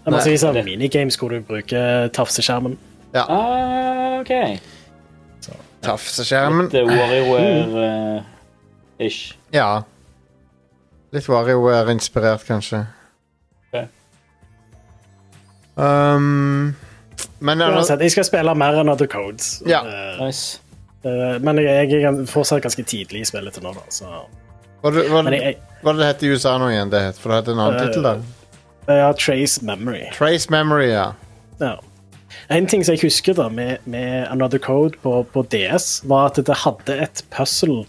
Det 0.00 0.26
er 0.26 0.48
av 0.48 0.54
minigames 0.64 1.16
hvor 1.20 1.28
du 1.30 1.40
bruker 1.46 2.08
tafseskjermen. 2.16 2.78
Ah, 3.14 4.20
OK. 4.20 4.32
Tafseskjermen. 5.84 6.64
Litt 6.68 6.74
eh, 6.74 6.84
WarioWare-ish. 6.88 9.34
Ja. 9.54 9.82
Litt 11.14 11.28
WarioWare-inspirert, 11.28 12.44
kanskje. 12.48 12.86
Um, 15.80 16.74
men 17.40 17.62
Uansett, 17.64 18.02
jeg 18.04 18.12
skal 18.12 18.26
spille 18.28 18.52
mer 18.58 18.76
enn 18.82 18.90
Other 18.92 19.08
Codes. 19.10 19.54
Ja. 19.68 19.80
Uh, 19.86 20.20
nice. 20.26 20.60
uh, 21.06 21.38
men 21.40 21.60
jeg, 21.62 21.88
jeg 21.94 22.04
er 22.08 22.20
fortsatt 22.28 22.62
ganske 22.66 22.84
tidlig 22.84 23.22
i 23.24 23.28
spillet 23.30 23.56
til 23.56 23.64
nå, 23.64 23.72
da. 23.76 23.84
Så. 23.92 24.08
hva, 24.82 24.92
det- 24.92 25.06
hva, 25.08 25.22
jeg, 25.32 25.56
hva 25.84 25.96
det 25.96 26.10
het 26.10 26.24
i 26.26 26.32
USA 26.34 26.56
nå 26.60 26.68
igjen? 26.74 26.92
Det 26.92 27.00
heter, 27.06 27.22
for 27.22 27.32
det 27.32 27.40
heter 27.42 27.56
en 27.56 27.64
annen 27.64 27.80
uh, 27.80 27.86
tittel 27.86 28.08
der. 28.10 28.24
jeg 28.90 29.20
Trace 29.24 29.64
Memory. 29.64 30.04
Trace 30.16 30.52
Memory, 30.52 30.90
ja. 30.92 31.08
Ja. 31.62 31.74
En 32.50 32.66
ting 32.70 32.84
som 32.84 32.94
jeg 32.96 33.04
husker 33.08 33.34
da 33.38 33.48
med, 33.52 33.78
med 33.90 34.26
Another 34.30 34.58
Code 34.62 34.98
på, 35.02 35.20
på 35.32 35.42
DS, 35.52 36.00
var 36.10 36.30
at 36.30 36.40
det 36.46 36.56
hadde 36.64 36.96
et 37.06 37.22
puzzle 37.34 37.84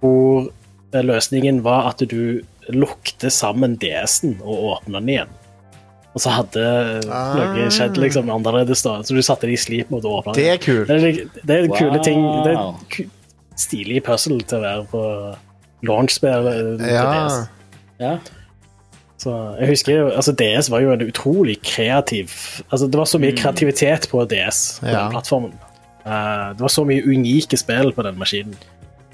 hvor 0.00 0.48
eh, 0.94 1.02
løsningen 1.04 1.60
var 1.66 1.90
at 1.92 2.02
du 2.10 2.40
lukte 2.70 3.30
sammen 3.34 3.76
DS-en 3.82 4.36
og 4.42 4.64
åpna 4.74 5.00
den 5.00 5.12
igjen. 5.14 5.36
Og 6.14 6.20
så 6.24 6.30
hadde 6.34 6.62
Ah. 7.06 7.36
noe 7.38 7.68
skjedd 7.70 7.96
liksom 8.02 8.30
annerledes, 8.34 8.82
da. 8.82 8.96
Så 9.06 9.14
du 9.14 9.22
satte 9.22 9.46
det 9.46 9.52
i 9.54 9.56
sleep 9.62 9.90
mode 9.90 10.04
og 10.10 10.24
åpna 10.24 10.34
Det 10.34 10.48
er 10.48 10.56
kult. 10.58 10.88
Det 10.88 10.96
er, 10.96 11.28
det 11.46 11.56
er 11.56 11.64
en 11.68 11.76
kule 11.76 12.02
ting. 12.02 12.24
Det 12.44 12.52
er 12.56 12.74
ku- 12.90 13.10
stilig 13.56 14.02
puzzle 14.02 14.40
til 14.42 14.58
å 14.58 14.60
være 14.64 14.86
på 14.90 15.04
launchspill 15.86 16.80
Ja. 16.80 17.04
DS. 17.28 17.48
Ja. 18.00 18.18
Så 19.20 19.32
jeg 19.60 19.68
husker 19.68 19.92
jo, 19.98 20.08
altså 20.16 20.32
DS 20.32 20.70
var 20.72 20.80
jo 20.80 20.92
en 20.94 21.02
utrolig 21.04 21.58
kreativ 21.62 22.30
altså 22.72 22.86
Det 22.90 22.96
var 22.98 23.04
så 23.04 23.18
mye 23.20 23.36
kreativitet 23.36 24.08
på 24.10 24.24
DS, 24.28 24.78
på 24.80 24.86
Ja. 24.88 25.02
den 25.04 25.10
plattformen. 25.12 25.52
Uh, 26.06 26.54
det 26.56 26.60
var 26.64 26.68
så 26.72 26.84
mye 26.88 27.02
unike 27.04 27.56
spill 27.60 27.92
på 27.92 28.02
den 28.02 28.16
maskinen. 28.18 28.54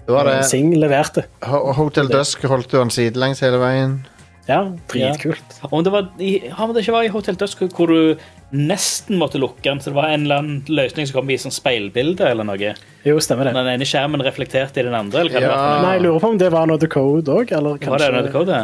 Det 0.07 0.15
var 0.15 0.25
det. 0.25 0.45
Sing 0.47 0.73
leverte. 0.79 1.25
Hotel 1.43 2.07
Dusk 2.09 2.43
holdt 2.47 2.71
du 2.71 2.79
han 2.79 2.91
sidelengs 2.91 3.41
hele 3.41 3.59
veien. 3.59 4.07
Ja, 4.47 4.61
dritkult. 4.93 5.57
Om 5.71 5.83
det 5.83 5.91
var 5.91 6.09
i, 6.23 6.37
ja, 6.47 6.67
det 6.71 6.83
ikke 6.85 6.95
var 6.95 7.07
i 7.07 7.11
Hotel 7.11 7.35
Dusk 7.41 7.65
hvor 7.75 7.91
du 7.91 8.17
nesten 8.55 9.19
måtte 9.19 9.41
lukke 9.43 9.65
den, 9.67 9.81
så 9.83 9.91
det 9.91 9.97
var 9.97 10.13
en 10.13 10.23
eller 10.29 10.39
annen 10.43 10.61
løsning 10.71 11.09
som 11.09 11.17
kom 11.19 11.31
i 11.35 11.39
sånn 11.43 11.55
speilbilde 11.55 12.29
eller 12.31 12.47
noe. 12.47 12.75
Jo, 13.07 13.17
stemmer 13.23 13.49
det. 13.49 13.57
Den 13.59 13.73
ene 13.75 13.89
skjermen 13.89 14.23
reflekterte 14.23 14.81
i 14.83 14.87
den 14.87 14.95
andre, 14.95 15.25
eller 15.25 15.35
hva 15.35 15.43
det 15.43 15.51
var. 15.51 15.81
Nei, 15.83 15.95
jeg 15.97 16.05
lurer 16.07 16.23
på 16.23 16.31
om 16.31 16.39
det 16.39 16.51
var 16.55 16.69
Another 16.69 16.91
Code 16.93 17.35
òg, 17.41 17.51
eller 17.59 17.81
Var 17.83 18.05
det 18.05 18.13
noe 18.15 18.31
Code? 18.35 18.61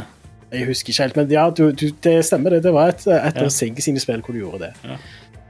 Jeg 0.53 0.69
husker 0.69 0.93
ikke 0.93 1.03
helt, 1.07 1.19
men 1.19 1.31
ja, 1.33 1.49
du, 1.51 1.65
du, 1.73 1.87
det 2.05 2.15
stemmer 2.29 2.55
det. 2.55 2.63
Det 2.67 2.73
var 2.77 2.93
et, 2.93 3.03
et 3.09 3.41
Ja. 3.41 3.47
av 3.49 3.51
Sing 3.55 3.79
sine 3.83 4.03
spill 4.03 4.21
hvor 4.23 4.37
du 4.37 4.43
gjorde 4.45 4.69
det. 4.69 4.73
Ja. 4.85 5.01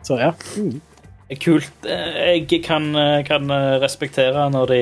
Så 0.06 0.18
ja. 0.20 0.32
Mm. 0.56 0.80
Kult. 1.42 1.72
Eh, 1.88 2.36
Jeg 2.38 2.62
kan, 2.64 2.88
eh, 2.96 3.22
kan 3.24 3.50
eh, 3.50 3.78
respektere 3.82 4.48
når 4.52 4.66
de 4.72 4.80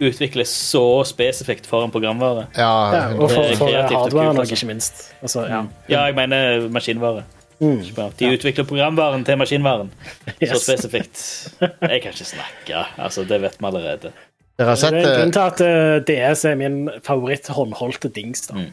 utvikles 0.00 0.48
så 0.48 1.04
spesifikt 1.08 1.66
for 1.66 1.84
en 1.84 1.90
programvare. 1.90 2.46
Ja, 2.56 2.94
ja 2.94 3.08
og 3.16 3.30
for, 3.32 3.44
for 3.58 3.66
og 3.74 3.88
kult, 4.10 4.50
ikke 4.52 4.66
minst. 4.70 4.94
Altså, 5.22 5.40
ja. 5.50 5.62
Ja, 5.90 6.00
jeg 6.06 6.14
mener 6.18 6.68
maskinvare. 6.72 7.22
Mm. 7.58 7.80
De 8.18 8.26
utvikler 8.30 8.64
programvaren 8.64 9.24
til 9.26 9.36
maskinvaren. 9.38 9.90
Så 10.26 10.32
Yes. 10.46 10.62
spesifikt. 10.62 11.48
Jeg 11.60 12.02
kan 12.02 12.10
ikke 12.12 12.24
snakke. 12.24 12.84
Altså, 12.98 13.24
det 13.26 13.40
vet 13.42 13.56
vi 13.60 13.66
allerede. 13.66 14.12
Dere 14.58 14.68
har 14.68 14.74
Det 14.74 14.84
er 14.84 14.88
en 14.98 15.04
grunn 15.04 15.28
eh, 15.28 15.32
til 15.32 15.40
at 15.40 15.60
eh, 15.66 16.00
DS 16.06 16.44
er 16.44 16.54
min 16.58 16.90
favoritt 17.06 17.46
håndholdte 17.48 18.08
dings. 18.14 18.40
da. 18.46 18.54
Mm. 18.54 18.72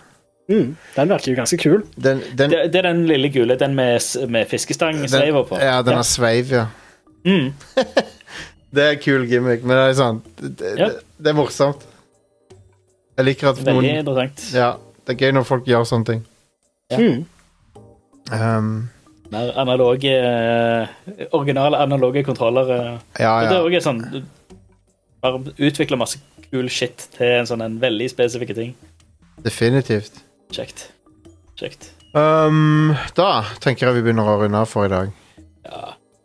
Mm. 0.50 0.76
Den 0.96 1.10
virker 1.10 1.32
jo 1.32 1.36
ganske 1.40 1.58
kul. 1.58 1.80
Den, 1.98 2.20
den, 2.38 2.52
Det, 2.52 2.60
det 2.74 2.80
er 2.82 2.88
den 2.92 3.06
lille 3.10 3.30
gule, 3.34 3.56
den 3.60 3.74
med, 3.76 3.98
fiskestang 3.98 4.30
med 4.32 4.46
fiskestangsveiver 4.52 5.44
på. 5.50 5.58
Ja, 5.62 5.80
den 5.82 5.98
har 5.98 6.06
sveiv, 6.06 6.52
ja. 6.54 6.68
Mm. 7.26 7.54
Det 8.76 8.84
er 8.84 8.90
en 8.92 9.00
kul 9.00 9.24
gimmick, 9.30 9.62
men 9.64 9.78
det 9.78 9.84
er 9.88 9.94
sånn 9.96 10.18
Det, 10.36 10.72
Ja. 10.78 10.88
det 11.18 11.32
er 11.32 11.36
morsomt. 11.38 11.86
Jeg 13.16 13.26
liker 13.30 13.54
at 13.54 13.62
Veldig 13.62 13.74
noen 13.78 14.02
interessant. 14.02 14.44
Ja, 14.54 14.74
det 15.08 15.14
er 15.16 15.22
gøy 15.24 15.32
når 15.38 15.46
folk 15.48 15.70
gjør 15.70 15.86
sånne 15.88 16.10
ting. 16.10 16.26
Ja. 16.92 16.98
Mm. 17.00 17.24
Um, 18.34 18.90
Mer 19.32 19.52
analoge 19.58 20.12
eh, 20.12 20.88
Originale 21.34 21.80
analoge 21.82 22.24
kontroller. 22.28 22.74
Ja, 22.76 22.92
Ja, 23.20 23.50
Det 23.50 23.56
er 23.58 23.64
også 23.70 23.82
sånn 23.88 24.02
du 24.12 24.20
Bare 25.24 25.40
utvikle 25.58 25.98
masse 25.98 26.20
kul 26.52 26.68
shit 26.70 27.08
til 27.16 27.32
en 27.40 27.48
sånn 27.50 27.64
en 27.66 27.80
veldig 27.82 28.10
spesifikke 28.12 28.54
ting. 28.54 28.76
Definitivt. 29.42 30.20
Kjekt. 30.56 30.88
Kjekt. 31.60 31.92
Um, 32.16 32.94
da 33.18 33.44
tenker 33.60 33.90
jeg 33.90 33.98
vi 33.98 34.06
begynner 34.06 34.30
å 34.32 34.38
runde 34.40 34.62
av 34.64 34.70
for 34.72 34.88
i 34.88 34.92
dag. 34.92 35.12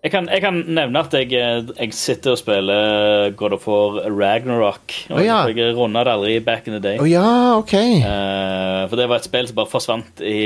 Jeg 0.01 0.15
kan, 0.15 0.29
jeg 0.33 0.41
kan 0.41 0.57
nevne 0.65 1.01
at 1.03 1.13
jeg, 1.13 1.29
eh, 1.37 1.67
jeg 1.77 1.93
sitter 1.93 2.33
og 2.33 2.39
spiller 2.41 3.35
God 3.37 3.53
of 3.59 3.67
War 3.69 3.99
Ragnarok. 4.09 4.95
Og 5.11 5.19
oh, 5.19 5.25
ja. 5.25 5.43
Jeg 5.51 5.75
runda 5.77 6.07
det 6.07 6.15
aldri 6.15 6.39
back 6.45 6.71
in 6.71 6.77
the 6.79 6.81
day. 6.81 6.97
Oh, 6.97 7.09
ja, 7.11 7.59
OK. 7.59 7.75
Uh, 7.75 8.87
for 8.89 8.97
det 8.97 9.09
var 9.11 9.21
et 9.21 9.29
spill 9.29 9.51
som 9.51 9.59
bare 9.59 9.69
forsvant 9.69 10.23
i 10.25 10.39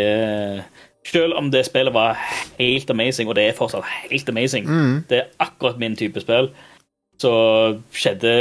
uh, 0.00 0.62
Selv 1.08 1.36
om 1.36 1.50
det 1.52 1.66
spillet 1.68 1.92
var 1.92 2.16
helt 2.56 2.90
amazing, 2.90 3.28
og 3.28 3.36
det 3.36 3.44
er 3.48 3.58
fortsatt 3.58 3.84
helt 4.10 4.28
amazing, 4.28 4.66
det 5.08 5.22
er 5.22 5.28
akkurat 5.40 5.78
min 5.80 5.94
type 5.96 6.20
spill, 6.20 6.50
så 7.16 7.30
skjedde 7.96 8.32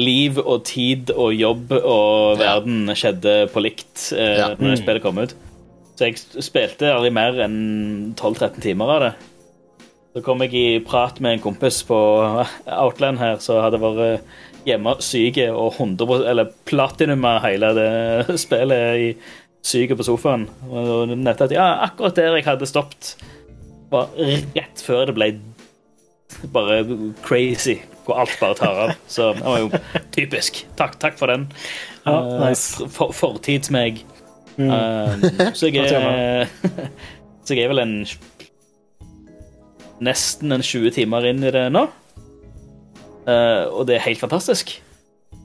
liv 0.00 0.38
og 0.40 0.64
tid 0.68 1.10
og 1.14 1.34
jobb 1.36 1.72
og 1.78 2.38
Ja. 2.40 2.54
verden 2.56 2.90
skjedde 2.96 3.34
på 3.52 3.62
likt 3.64 4.10
eh, 4.16 4.36
Ja. 4.40 4.48
når 4.58 4.76
spillet 4.80 5.02
kom 5.04 5.18
ut. 5.22 5.34
Så 6.00 6.06
jeg 6.08 6.16
spilte 6.42 6.88
aldri 6.94 7.10
mer 7.12 7.36
enn 7.44 8.14
12-13 8.16 8.60
timer 8.64 8.94
av 8.94 9.00
det. 9.04 9.12
Så 10.14 10.22
kom 10.26 10.40
jeg 10.42 10.54
i 10.58 10.78
prat 10.82 11.20
med 11.22 11.36
en 11.36 11.42
kompis 11.44 11.82
på 11.86 11.96
Outland 12.66 13.20
her, 13.20 13.36
som 13.38 13.60
hadde 13.62 13.78
vært 13.78 14.24
hjemme 14.66 14.96
syk 15.00 15.38
og 15.52 15.76
100 15.78 16.24
eller 16.28 16.48
platinuma 16.66 17.38
hele 17.44 17.70
det 17.76 18.38
spillet 18.44 19.04
i 19.04 19.12
syk 19.62 19.92
på 19.96 20.06
sofaen. 20.08 20.48
Og 20.72 21.12
nettopp, 21.12 21.50
at 21.50 21.54
ja, 21.54 21.68
akkurat 21.86 22.16
der 22.16 22.34
jeg 22.40 22.44
hadde 22.48 22.66
stoppet, 22.66 23.14
var 23.92 24.08
rett 24.18 24.82
før 24.86 25.06
det 25.10 25.14
ble 25.16 25.30
bare 26.54 26.80
crazy, 27.26 27.78
hvor 28.06 28.20
alt 28.22 28.32
bare 28.40 28.56
tar 28.58 28.78
av. 28.84 28.92
Så 29.10 29.32
det 29.36 29.44
var 29.44 29.58
jo 29.62 29.70
typisk. 30.14 30.62
Takk, 30.78 30.98
takk 31.02 31.18
for 31.20 31.26
den. 31.32 31.48
Ja, 32.06 32.16
Eh, 32.20 32.48
nice. 32.48 32.88
for, 32.88 33.12
fortidsmeg. 33.12 34.02
Eh, 34.60 35.24
så 35.56 35.68
jeg 35.70 35.86
er 35.92 36.48
Så 37.44 37.54
jeg 37.56 37.64
er 37.64 37.70
vel 37.72 37.80
en 37.82 37.94
Nesten 40.00 40.52
en 40.54 40.62
20 40.64 40.94
timer 40.96 41.26
inn 41.28 41.42
i 41.44 41.50
det 41.52 41.66
nå. 41.74 41.82
Uh, 43.28 43.68
og 43.76 43.84
det 43.88 43.98
er 43.98 44.06
helt 44.06 44.20
fantastisk. 44.22 44.72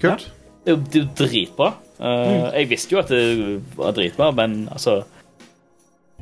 Kult. 0.01 0.29
Det 0.63 0.71
er 0.71 0.77
jo, 0.77 0.79
det 0.79 0.95
er 0.95 1.03
jo 1.03 1.09
dritbra. 1.19 1.67
Eh, 1.99 2.45
Jeg 2.61 2.69
visste 2.71 2.95
jo 2.95 2.99
at 2.99 3.11
det 3.11 3.19
var 3.77 3.93
dritbra, 3.95 4.31
men 4.35 4.65
altså 4.71 4.97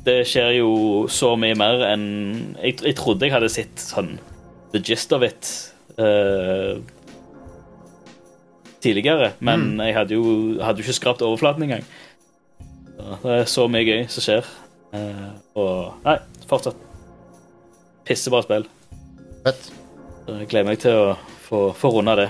Det 0.05 0.19
skjer 0.29 0.51
jo 0.59 0.67
så 1.09 1.31
mye 1.39 1.55
mer 1.57 1.81
enn 1.87 2.03
Jeg, 2.61 2.75
jeg 2.83 2.93
trodde 2.99 3.25
jeg 3.25 3.33
hadde 3.33 3.49
sett 3.49 3.81
sånn 3.81 4.11
the 4.73 4.81
gist 4.85 5.09
of 5.17 5.23
it 5.25 5.49
eh, 5.99 6.81
tidligere, 8.83 9.31
men 9.39 9.79
jeg 9.79 9.95
hadde 9.95 10.17
jo, 10.17 10.23
hadde 10.61 10.81
jo 10.81 10.87
ikke 10.87 10.99
skrapt 10.99 11.23
overflaten 11.25 11.63
engang. 11.63 11.85
Så 12.97 13.17
Det 13.23 13.37
er 13.39 13.45
så 13.49 13.67
mye 13.71 13.85
gøy 13.87 14.03
som 14.11 14.25
skjer. 14.25 14.49
Uh, 14.93 15.31
og 15.57 16.03
Nei, 16.05 16.17
fortsatt 16.49 16.77
pissebra 18.05 18.43
spill. 18.45 18.67
Fett. 19.45 19.71
Så 20.23 20.37
jeg 20.37 20.49
gleder 20.51 20.67
meg 20.69 20.81
til 20.83 20.99
å 20.99 21.15
få, 21.47 21.65
få 21.77 21.95
runda 21.95 22.15
det. 22.19 22.29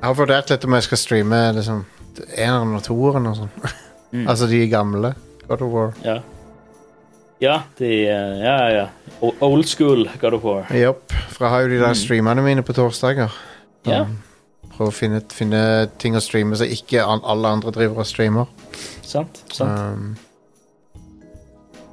Jeg 0.00 0.08
har 0.08 0.16
vurdert 0.16 0.50
litt 0.50 0.66
om 0.66 0.76
jeg 0.76 0.88
skal 0.88 1.00
streame 1.00 1.40
liksom, 1.56 1.84
eneren 2.34 2.74
og 2.78 2.84
toeren 2.86 3.30
og 3.30 3.38
sånn. 3.42 3.54
Mm. 4.10 4.24
altså 4.26 4.48
de 4.50 4.64
gamle 4.66 5.12
God 5.46 5.60
of 5.62 5.70
War. 5.70 5.92
Ja. 6.02 6.16
Ja, 7.40 7.62
de 7.78 7.90
eh, 8.06 8.40
Ja, 8.44 8.56
ja. 8.68 8.86
Old 9.20 9.68
school 9.68 10.08
God 10.20 10.34
of 10.34 10.44
War. 10.44 10.66
Jopp. 10.76 11.12
For 11.32 11.44
jeg 11.44 11.50
har 11.54 11.60
jo 11.60 11.68
de 11.68 11.78
der 11.80 11.94
streamene 11.96 12.42
mine 12.44 12.62
på 12.62 12.72
torsdager. 12.76 13.32
Mm. 13.84 13.92
Ja, 13.92 14.04
Prøve 14.70 14.92
å 14.92 14.96
finne, 14.96 15.20
finne 15.32 15.60
ting 16.00 16.16
å 16.16 16.20
streame 16.24 16.56
så 16.56 16.64
ikke 16.68 17.02
alle 17.04 17.48
andre 17.48 17.72
driver 17.74 18.00
og 18.00 18.08
streamer. 18.08 18.48
sant. 19.02 19.42
sant. 19.52 19.78
Um, 19.78 20.16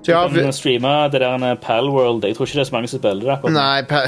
så 0.07 0.13
ja, 0.13 0.27
vi, 0.31 0.43
streame 0.55 0.91
det 1.11 1.19
der 1.19 1.55
Palworld. 1.55 2.23
Jeg 2.23 2.35
tror 2.37 2.47
ikke 2.47 2.59
det 2.59 2.63
er 2.63 2.69
så 2.69 2.75
mange 2.75 2.87
som 2.87 2.99
spiller 2.99 3.23
det. 3.25 3.33
akkurat. 3.33 3.53
Nei, 3.53 3.81
pa 3.83 4.05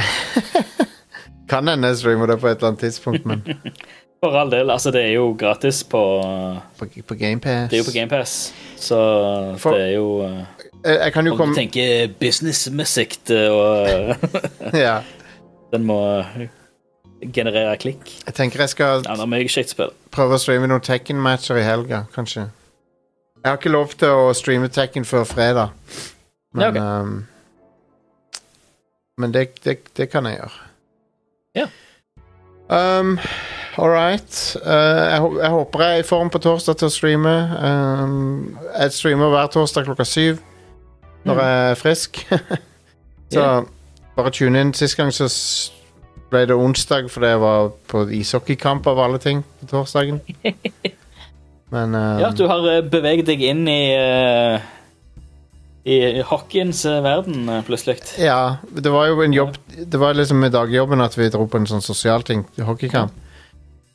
Kan 1.50 1.68
hende 1.68 1.88
jeg 1.90 1.98
streamer 1.98 2.30
det 2.30 2.38
på 2.40 2.48
et 2.48 2.58
eller 2.58 2.68
annet 2.70 2.80
tidspunkt, 2.80 3.26
men 3.26 3.44
For 4.24 4.36
all 4.36 4.52
del. 4.52 4.70
Altså, 4.70 4.92
det 4.92 5.02
er 5.02 5.14
jo 5.16 5.34
gratis 5.40 5.84
på 5.84 6.00
på, 6.80 6.88
på 7.08 7.16
GamePass 7.16 7.70
Det 7.72 7.80
er 7.80 7.84
jo 7.84 7.88
på 7.88 7.96
GamePass, 7.96 8.54
så 8.76 9.00
For- 9.58 9.76
det 9.76 9.86
er 9.90 9.94
jo 9.96 10.08
eh, 10.28 10.42
Jeg, 10.84 10.96
jeg 10.96 11.14
kan 11.14 11.28
jo 11.28 11.34
komme 11.36 11.52
Om 11.52 11.56
du 11.56 11.60
tenker 11.60 12.14
businessmessig 12.20 13.10
og 13.52 14.16
ja, 14.86 15.02
den 15.74 15.84
må 15.86 16.00
generere 17.36 17.76
klikk. 17.78 18.14
Jeg 18.26 18.34
tenker 18.38 18.64
jeg 18.64 18.72
skal 18.72 19.04
Ja, 19.04 19.18
prøve 20.16 20.38
å 20.38 20.40
streame 20.40 20.70
noen 20.72 20.84
Tekken-matcher 20.86 21.60
i 21.60 21.66
helga, 21.68 22.06
kanskje. 22.16 22.48
Jeg 23.44 23.52
har 23.52 23.60
ikke 23.60 23.74
lov 23.74 23.92
til 24.00 24.16
å 24.16 24.32
streame 24.36 24.72
Tekken 24.72 25.06
før 25.08 25.28
fredag, 25.28 25.76
men 26.56 26.64
Ja, 26.64 26.70
okay. 26.70 26.82
um, 26.82 27.28
Men 29.20 29.34
det, 29.36 29.50
det, 29.66 29.82
det 29.98 30.08
kan 30.10 30.26
jeg 30.26 30.40
gjøre. 30.40 30.60
Ja. 31.60 31.66
Um, 32.70 33.18
All 33.76 33.90
right. 33.92 34.56
Uh, 34.64 34.72
jeg, 34.72 35.32
jeg 35.42 35.50
håper 35.52 35.84
jeg 35.84 35.98
er 35.98 36.04
i 36.04 36.08
form 36.08 36.30
på 36.32 36.40
torsdag 36.40 36.78
til 36.80 36.88
å 36.88 36.94
streame. 36.94 37.34
Um, 37.60 38.58
jeg 38.78 38.96
streamer 38.96 39.32
hver 39.34 39.52
torsdag 39.52 39.90
klokka 39.90 40.08
syv 40.08 40.40
når 41.26 41.36
Mm. 41.36 41.42
jeg 41.44 41.72
er 41.72 41.76
frisk. 41.76 42.22
så 43.34 43.40
yeah. 43.40 43.64
bare 44.16 44.32
tune 44.32 44.62
inn. 44.62 44.74
Sist 44.74 44.98
gang 44.98 45.12
så 45.14 45.28
ble 46.30 46.46
det 46.46 46.56
onsdag 46.56 47.10
fordi 47.10 47.28
jeg 47.34 47.42
var 47.42 47.72
på 47.90 48.04
ishockeykamp 48.20 48.88
av 48.88 49.00
alle 49.00 49.20
ting 49.22 49.44
på 49.62 49.68
torsdagen. 49.72 50.22
Men 51.74 51.94
um, 51.96 52.20
Ja, 52.22 52.30
du 52.34 52.48
har 52.50 52.66
eh, 52.72 52.82
beveget 52.90 53.28
deg 53.30 53.42
inn 53.46 53.68
i 53.70 53.82
uh, 53.94 54.60
i 55.90 56.22
hockeyens 56.28 56.84
verden, 56.86 57.48
plutselig. 57.66 58.00
Ja, 58.22 58.58
det 58.70 58.92
var 58.92 59.08
jo 59.10 59.22
en 59.24 59.34
jobb 59.34 59.56
Det 59.78 59.98
var 59.98 60.14
liksom 60.14 60.42
med 60.44 60.52
dagjobben 60.54 61.02
at 61.02 61.16
vi 61.18 61.30
dro 61.34 61.46
på 61.50 61.58
en 61.58 61.66
sånn 61.70 61.82
sosial 61.82 62.22
ting. 62.28 62.44
Hockeykamp. 62.60 63.14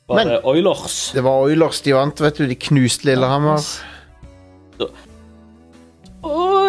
Var 0.09 0.15
Men- 0.19 0.27
det 0.33 0.39
Oilers? 0.43 1.11
Det 1.15 1.23
var 1.23 1.45
Oilers 1.45 1.81
de 1.81 1.93
vant, 1.95 2.19
vet 2.21 2.37
du. 2.37 2.47
De 2.47 2.55
knuste 2.55 3.05
Lillehammer. 3.07 3.61
Og 4.79 4.89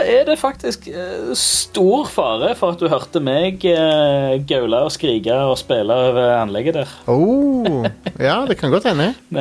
er 0.03 0.25
det 0.29 0.37
faktisk 0.41 0.87
eh, 0.89 1.31
stor 1.39 2.07
fare 2.11 2.53
for 2.59 2.75
at 2.75 2.81
du 2.83 2.89
hørte 2.91 3.21
meg 3.23 3.65
eh, 3.71 4.37
gaule 4.49 4.83
og 4.87 4.93
skrike 4.95 5.35
og 5.51 5.57
spille 5.61 5.95
over 6.11 6.37
anlegget 6.43 6.79
der? 6.81 6.93
Oh, 7.11 7.85
ja, 8.21 8.43
det 8.49 8.59
kan 8.61 8.71
godt 8.75 8.89
hende. 8.91 9.13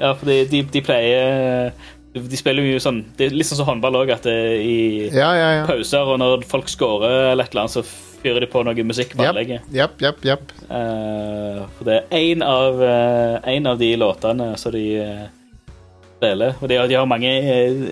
Ja, 0.00 0.12
for 0.14 0.26
de, 0.30 0.62
de 0.62 0.82
pleier 0.84 1.72
De 2.14 2.38
spiller 2.38 2.64
jo 2.66 2.78
sånn 2.82 3.02
Det 3.18 3.28
er 3.28 3.34
litt 3.36 3.46
sånn 3.46 3.60
som 3.60 3.68
håndball 3.68 4.00
òg, 4.00 4.10
at 4.16 4.24
det, 4.26 4.36
i 4.66 4.76
Ja, 5.14 5.30
ja, 5.38 5.50
ja. 5.60 5.66
pauser 5.68 6.08
og 6.10 6.18
når 6.22 6.46
folk 6.50 6.68
scorer 6.72 7.30
eller 7.32 7.44
et 7.46 7.52
eller 7.54 7.66
annet, 7.68 7.76
så 7.78 7.84
fyrer 8.20 8.42
de 8.44 8.48
på 8.52 8.60
noe 8.66 8.84
musikk 8.84 9.14
på 9.16 9.24
anlegget. 9.24 9.64
japp, 9.72 9.94
japp. 10.26 10.50
Eh, 10.68 11.60
for 11.78 11.86
det 11.88 11.94
er 12.02 12.16
én 12.18 12.42
av, 12.44 12.82
eh, 12.84 13.36
en 13.54 13.68
av 13.70 13.78
de 13.80 13.92
låtene 13.96 14.50
som 14.60 14.74
de 14.74 14.82
eh, 15.00 15.22
spiller. 16.18 16.58
Og 16.60 16.68
de, 16.68 16.76
de 16.90 16.98
har 16.98 17.08
mange 17.08 17.30
eh, 17.30 17.86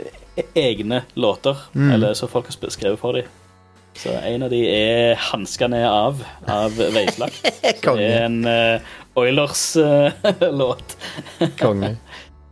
egne 0.55 1.03
låter 1.15 1.57
Mm. 1.75 1.91
eller 1.95 2.15
som 2.15 2.29
folk 2.29 2.47
har 2.47 2.71
skrevet 2.71 2.99
for 2.99 3.13
dem. 3.13 3.25
Så 3.99 4.11
en 4.15 4.43
av 4.43 4.51
de 4.51 4.61
er 4.69 5.15
'Hanskene 5.17 5.71
ned 5.77 5.87
av' 5.89 6.21
av 6.47 6.71
Veislagt. 6.95 7.43
Det 7.63 8.05
er 8.05 8.25
en 8.27 8.45
uh, 8.47 8.81
Oilers-låt. 9.17 10.97
Konge. 11.61 11.97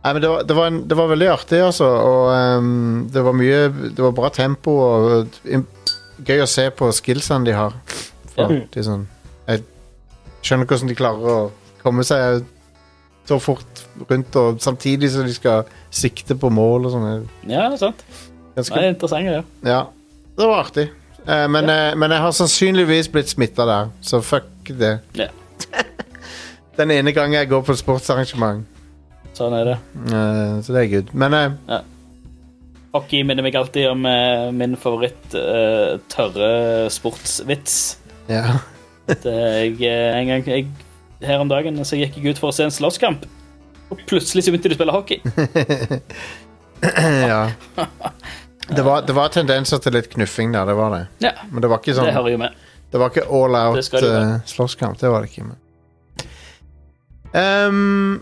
Nei, 0.03 0.13
men 0.13 0.21
det 0.21 0.29
var, 0.29 0.43
det, 0.43 0.55
var 0.55 0.67
en, 0.67 0.81
det 0.87 0.95
var 0.97 1.07
veldig 1.11 1.27
artig, 1.33 1.59
altså. 1.61 1.85
Og 1.85 2.57
um, 2.59 3.09
det 3.13 3.23
var 3.25 3.33
mye 3.35 3.63
Det 3.95 3.99
var 4.03 4.11
bra 4.15 4.29
tempo 4.29 4.71
og 4.71 5.27
um, 5.51 5.65
gøy 6.27 6.43
å 6.43 6.47
se 6.49 6.69
på 6.71 6.91
skillsene 6.95 7.45
de 7.49 7.55
har. 7.57 7.73
For 8.35 8.51
Ja. 8.53 8.61
de 8.73 8.83
sånn 8.85 9.07
Jeg 9.47 9.63
skjønner 10.43 10.65
hvordan 10.69 10.87
de 10.91 10.95
klarer 10.95 11.31
å 11.33 11.51
komme 11.83 12.03
seg 12.07 12.43
så 13.27 13.39
fort 13.43 13.83
rundt, 14.09 14.35
og 14.39 14.61
samtidig 14.63 15.09
som 15.11 15.27
de 15.27 15.33
skal 15.35 15.67
sikte 15.91 16.37
på 16.39 16.49
mål 16.53 16.87
og 16.87 16.95
sånn. 16.95 17.27
ja, 17.51 17.67
sant. 17.79 18.03
Ganske 18.55 18.73
Det 18.73 18.85
er 18.85 18.93
interessant, 18.95 19.27
ja. 19.29 19.41
Ja, 19.67 19.81
det 20.37 20.47
var 20.47 20.63
artig. 20.63 20.87
Eh, 21.27 21.47
men, 21.51 21.69
eh, 21.69 21.91
men 21.99 22.11
jeg 22.15 22.23
har 22.23 22.31
sannsynligvis 22.31 23.11
blitt 23.13 23.29
smitta 23.29 23.67
der, 23.67 23.91
så 24.01 24.21
fuck 24.23 24.71
det. 24.71 24.99
Ja. 25.19 25.27
Den 26.77 26.91
ene 26.93 27.11
gangen 27.11 27.33
jeg 27.37 27.49
går 27.49 27.61
på 27.67 27.75
sportsarrangement. 27.77 28.65
Sånn 29.37 29.53
er 29.53 29.73
det. 29.73 29.77
Eh, 30.07 30.55
så 30.65 30.73
det 30.73 30.81
er 30.85 30.91
good. 30.95 31.13
Men 31.13 31.35
eh, 31.37 31.83
Hockey 32.95 33.21
minner 33.27 33.45
meg 33.45 33.57
alltid 33.59 33.89
om 33.91 34.05
eh, 34.09 34.47
min 34.55 34.73
favoritt 34.79 35.35
eh, 35.37 35.99
tørre 36.09 36.87
sportsvits. 36.93 37.97
ja. 38.31 38.57
Det, 39.07 39.31
jeg, 39.79 39.87
en 39.87 40.27
gang 40.27 40.47
jeg, 40.49 40.65
her 41.23 41.41
om 41.41 41.49
dagen 41.49 41.79
så 41.85 41.97
gikk 41.99 42.17
jeg 42.17 42.25
ut 42.35 42.41
for 42.41 42.51
å 42.51 42.55
se 42.55 42.63
en 42.67 42.73
slåsskamp. 42.73 43.25
Og 43.89 43.97
plutselig 44.09 44.43
så 44.45 44.51
begynte 44.51 44.69
de 44.69 44.75
å 44.75 44.79
spille 44.79 44.95
hockey. 44.95 45.17
ja. 47.31 47.41
Det 48.67 48.83
var, 48.83 49.05
det 49.07 49.13
var 49.15 49.27
tendenser 49.31 49.79
til 49.81 49.95
litt 49.95 50.09
knuffing 50.11 50.51
der, 50.53 50.67
det 50.67 50.75
var 50.77 50.89
det. 50.93 51.03
Ja, 51.23 51.31
Men 51.49 51.63
det 51.63 51.69
var 51.71 51.79
ikke 51.79 51.95
sånn 51.95 52.09
det 52.09 52.17
hører 52.17 52.31
jo 52.35 52.39
med. 52.41 52.51
Det 52.91 52.97
var 53.01 53.07
ikke 53.11 53.27
all 53.31 53.55
out 53.55 53.93
eh, 53.99 54.33
slåsskamp. 54.47 54.99
Det 54.99 55.09
var 55.11 55.23
det 55.23 55.31
ikke. 55.31 55.45
Men. 55.47 55.57
Ehm, 57.35 58.19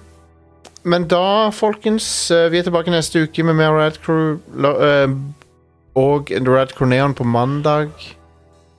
men 0.85 1.05
da, 1.09 1.51
folkens 1.53 2.07
eh, 2.33 2.47
Vi 2.49 2.57
er 2.59 2.65
tilbake 2.65 2.93
neste 2.93 3.21
uke 3.25 3.45
med 3.45 3.55
mer 3.59 3.71
Rad 3.77 3.99
Crew. 4.05 4.37
Eh, 4.65 5.09
og 5.95 6.31
Rad 6.47 6.73
Crew 6.77 6.89
Neon 6.89 7.13
på 7.17 7.23
mandag. 7.23 7.91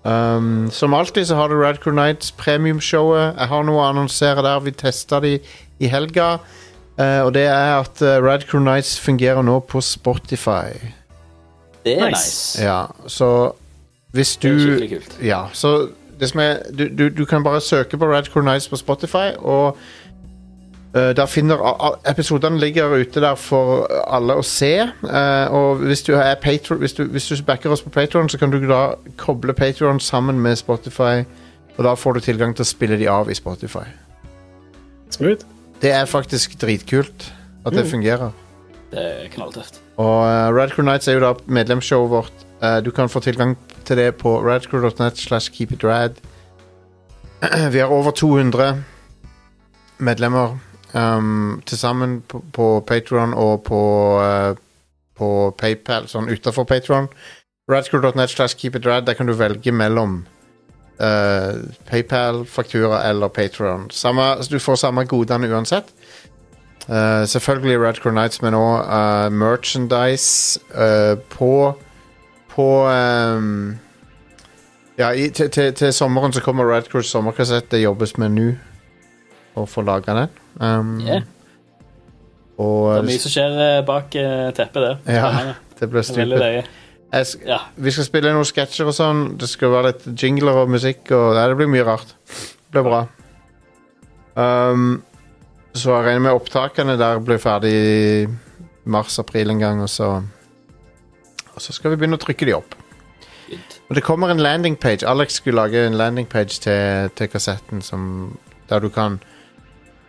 Um, 0.07 0.71
som 0.71 0.95
alltid 0.95 1.27
så 1.27 1.35
har 1.35 1.49
du 1.49 1.57
Rad 1.59 1.81
Crew 1.83 1.95
Nights 1.95 2.31
premiumshowet. 2.31 3.35
Jeg 3.39 3.49
har 3.51 3.63
noe 3.67 3.81
å 3.81 3.89
annonsere 3.89 4.45
der. 4.45 4.61
Vi 4.63 4.71
testa 4.71 5.21
de 5.21 5.39
i 5.83 5.91
helga. 5.91 6.37
Uh, 6.97 7.27
og 7.27 7.35
det 7.35 7.47
er 7.51 7.75
at 7.81 8.03
uh, 8.03 8.17
Rad 8.23 8.47
Crew 8.49 8.63
Nights 8.63 8.99
fungerer 9.01 9.43
nå 9.43 9.59
på 9.69 9.81
Spotify. 9.81 10.77
Det 11.85 11.99
er 11.99 12.11
Nice. 12.11 12.63
Ja, 12.63 12.87
så 13.07 13.53
hvis 14.17 14.37
Det 14.37 14.51
er 14.51 14.55
du 14.55 14.61
skikkelig 14.65 14.91
kult. 14.91 15.19
ja, 15.23 15.45
så 15.53 15.89
det 16.21 16.31
som 16.31 16.41
er 16.41 16.63
Du, 16.73 16.89
du, 16.89 17.09
du 17.09 17.25
kan 17.25 17.45
bare 17.45 17.61
søke 17.61 17.99
på 17.99 18.07
Red 18.09 18.31
Crew 18.33 18.45
Nights 18.45 18.69
på 18.69 18.77
Spotify, 18.77 19.35
og 19.39 19.77
eh, 19.77 20.06
der 20.97 21.27
finner 21.27 21.61
Episodene 22.09 22.61
ligger 22.61 22.95
ute 22.95 23.21
der 23.21 23.35
for 23.35 23.87
alle 24.09 24.37
å 24.39 24.43
se. 24.43 24.73
eh, 24.87 25.47
og 25.53 25.83
hvis 25.85 26.03
du, 26.03 26.15
er 26.15 26.35
Patreon, 26.43 26.79
hvis, 26.79 26.93
du, 26.93 27.05
hvis 27.05 27.29
du 27.29 27.43
backer 27.45 27.71
oss 27.71 27.83
på 27.83 27.91
Patron, 27.91 28.29
så 28.29 28.39
kan 28.39 28.51
du 28.51 28.59
da 28.69 28.95
koble 29.17 29.53
Patron 29.53 30.01
sammen 30.01 30.41
med 30.41 30.57
Spotify, 30.57 31.25
og 31.77 31.85
da 31.85 31.95
får 31.95 32.13
du 32.13 32.21
tilgang 32.21 32.57
til 32.57 32.65
å 32.65 32.69
spille 32.69 32.97
de 32.97 33.09
av 33.09 33.31
i 33.31 33.35
Spotify. 33.35 33.85
Smooth. 35.11 35.45
Det 35.83 35.93
er 35.93 36.05
faktisk 36.05 36.57
dritkult 36.61 37.33
at 37.67 37.73
det 37.73 37.87
fungerer. 37.87 38.33
Det 38.91 39.03
er 39.03 39.29
knalltøft. 39.29 39.83
Og 39.97 40.23
uh, 40.25 40.49
Red 40.55 40.73
Crew 40.73 40.85
Nights 40.85 41.09
er 41.09 41.19
jo 41.19 41.25
da 41.25 41.35
medlemsshowet 41.47 42.11
vårt. 42.11 42.47
Uh, 42.63 42.79
du 42.85 42.91
kan 42.91 43.09
få 43.09 43.21
tilgang 43.21 43.57
til 43.85 43.97
det 43.97 44.15
på 44.17 44.39
radcrew.net 44.41 45.19
slash 45.19 45.53
keepitrad. 45.53 46.17
Vi 47.73 47.79
har 47.79 47.93
over 47.93 48.11
200 48.11 48.85
medlemmer 49.99 50.57
um, 50.97 51.63
til 51.67 51.79
sammen 51.79 52.21
på, 52.29 52.43
på 52.53 52.85
Patron 52.87 53.35
og 53.35 53.63
på, 53.69 53.81
uh, 54.23 54.57
på 55.17 55.31
PayPal, 55.59 56.09
sånn 56.09 56.31
utenfor 56.33 56.65
Patron. 56.65 57.11
Radcrew.net 57.71 58.31
slash 58.31 58.57
keepitrad, 58.59 59.07
der 59.07 59.15
kan 59.19 59.27
du 59.27 59.35
velge 59.35 59.73
mellom 59.73 60.21
uh, 61.01 61.65
PayPal, 61.91 62.45
faktura 62.47 63.03
eller 63.09 63.29
Patron. 63.29 63.91
Samme, 63.91 64.37
du 64.51 64.59
får 64.59 64.75
samme 64.85 65.05
godene 65.05 65.51
uansett. 65.51 65.91
Uh, 66.89 67.25
selvfølgelig 67.27 67.81
Red 67.81 67.99
Crew 68.03 68.15
Nights, 68.15 68.43
men 68.43 68.55
òg 68.55 69.33
merchandise 69.35 70.61
uh, 70.71 71.19
på 71.31 71.75
På 72.57 72.87
um, 72.89 73.77
Ja, 74.99 75.11
i, 75.11 75.29
til, 75.29 75.51
til, 75.51 75.75
til 75.75 75.93
sommeren 75.93 76.33
så 76.33 76.41
kommer 76.41 76.65
Red 76.65 76.83
Crew 76.89 77.03
sommerkassett. 77.03 77.71
Det 77.71 77.83
jobbes 77.83 78.17
med 78.17 78.33
nå 78.33 78.47
å 79.57 79.67
få 79.69 79.85
laga 79.85 80.15
den. 80.17 80.46
Um, 80.61 81.01
Yeah. 81.05 81.25
Og 82.57 82.89
Det 82.89 83.01
er 83.03 83.09
mye 83.11 83.21
som 83.21 83.33
skjer 83.33 83.59
eh, 83.61 83.79
bak 83.85 84.15
eh, 84.17 84.47
teppet 84.57 84.85
der. 84.85 85.01
Ja, 85.13 85.31
det 85.79 85.89
ble 85.93 86.01
Det 86.01 86.21
er 86.23 87.25
stupid. 87.29 87.47
Ja. 87.47 87.59
Vi 87.77 87.93
skal 87.93 88.07
spille 88.09 88.33
noen 88.33 88.49
sketsjer 88.49 88.89
og 88.89 88.97
sånn. 88.97 89.21
Det 89.41 89.49
skal 89.51 89.75
være 89.75 89.93
litt 89.93 90.07
jingler 90.23 90.63
og 90.63 90.73
musikk. 90.73 91.11
Og 91.13 91.37
nei, 91.37 91.45
det 91.53 91.59
blir 91.61 91.71
mye 91.71 91.85
rart. 91.87 92.17
Det 92.27 92.73
blir 92.73 92.87
bra. 92.89 93.03
Um, 94.37 95.03
så 95.77 95.93
jeg 95.93 96.09
regner 96.09 96.25
med 96.27 96.39
opptakene 96.39 96.97
der 97.01 97.21
blir 97.25 97.41
ferdig 97.41 97.73
i 97.77 98.27
mars-april 98.89 99.53
en 99.53 99.61
gang, 99.61 99.81
og 99.85 99.89
så 99.93 100.23
Og 101.57 101.63
så 101.65 101.73
skal 101.73 101.91
vi 101.91 101.97
begynne 101.97 102.19
å 102.19 102.21
trykke 102.21 102.45
de 102.45 102.53
opp. 102.53 102.75
Og 103.89 103.95
det 103.97 104.03
kommer 104.05 104.29
en 104.29 104.43
landingpage. 104.43 105.07
Alex 105.09 105.39
skulle 105.41 105.57
lage 105.57 105.87
en 105.87 105.97
landingpage 105.97 106.61
til, 106.61 107.09
til 107.17 107.31
kassetten 107.33 107.81
som, 107.83 108.37
der 108.69 108.81
du 108.81 108.91
kan 108.93 109.17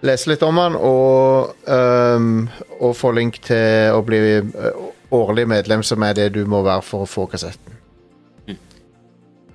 lese 0.06 0.30
litt 0.30 0.44
om 0.46 0.60
han 0.62 0.76
og, 0.78 1.56
um, 1.66 2.46
og 2.80 2.94
få 2.98 3.14
link 3.18 3.40
til 3.48 3.96
å 3.96 4.04
bli 4.06 4.22
uh, 4.42 4.86
årlig 5.16 5.48
medlem, 5.50 5.84
som 5.86 6.04
er 6.06 6.18
det 6.18 6.32
du 6.36 6.44
må 6.50 6.62
være 6.66 6.86
for 6.86 7.06
å 7.06 7.10
få 7.10 7.28
kassetten. 7.32 7.78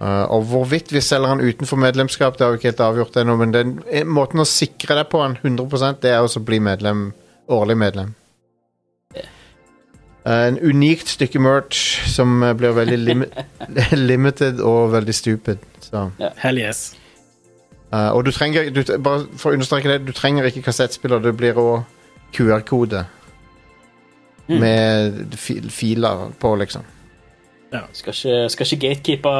Uh, 0.02 0.24
og 0.34 0.48
hvorvidt 0.50 0.90
vi 0.90 1.00
selger 1.04 1.30
han 1.30 1.42
utenfor 1.44 1.78
medlemskap, 1.78 2.34
det 2.34 2.42
har 2.42 2.54
vi 2.54 2.58
ikke 2.58 2.72
helt 2.72 2.80
avgjort 2.88 3.20
ennå, 3.22 3.36
men 3.38 3.52
den, 3.54 3.76
eh, 3.86 4.02
måten 4.02 4.42
å 4.42 4.48
sikre 4.48 4.96
deg 4.98 5.06
på 5.12 5.20
han 5.22 5.36
100% 5.38 6.00
det 6.02 6.10
er 6.10 6.26
å 6.26 6.42
bli 6.42 6.58
medlem, 6.58 7.12
årlig 7.46 7.76
medlem. 7.78 8.16
Uh, 10.22 10.48
en 10.48 10.58
unikt 10.58 11.10
stykke 11.10 11.38
merch 11.42 12.02
som 12.10 12.42
blir 12.58 12.74
veldig 12.74 12.98
lim 12.98 13.24
limited 14.10 14.58
og 14.62 14.90
veldig 14.96 15.14
stupid. 15.14 15.62
Så. 15.86 16.08
Hell 16.42 16.58
yes. 16.58 16.88
Uh, 17.92 18.08
og 18.16 18.24
du 18.24 18.30
trenger 18.32 18.70
du, 18.72 18.80
Bare 19.04 19.26
for 19.36 19.50
å 19.50 19.54
understreke 19.58 19.90
det, 19.90 20.06
du 20.06 20.12
trenger 20.16 20.46
ikke 20.48 20.62
kassettspiller. 20.70 21.18
Det 21.20 21.34
blir 21.36 21.52
òg 21.60 21.82
QR-kode 22.32 23.02
Mm. 24.48 24.60
med 24.60 25.34
fi, 25.38 25.60
filer 25.70 26.30
på, 26.40 26.54
liksom. 26.58 26.82
Skal 27.92 28.12
ikke, 28.12 28.48
skal 28.50 28.66
ikke 28.66 28.88
gatekeepe 28.88 29.28
uh, 29.28 29.36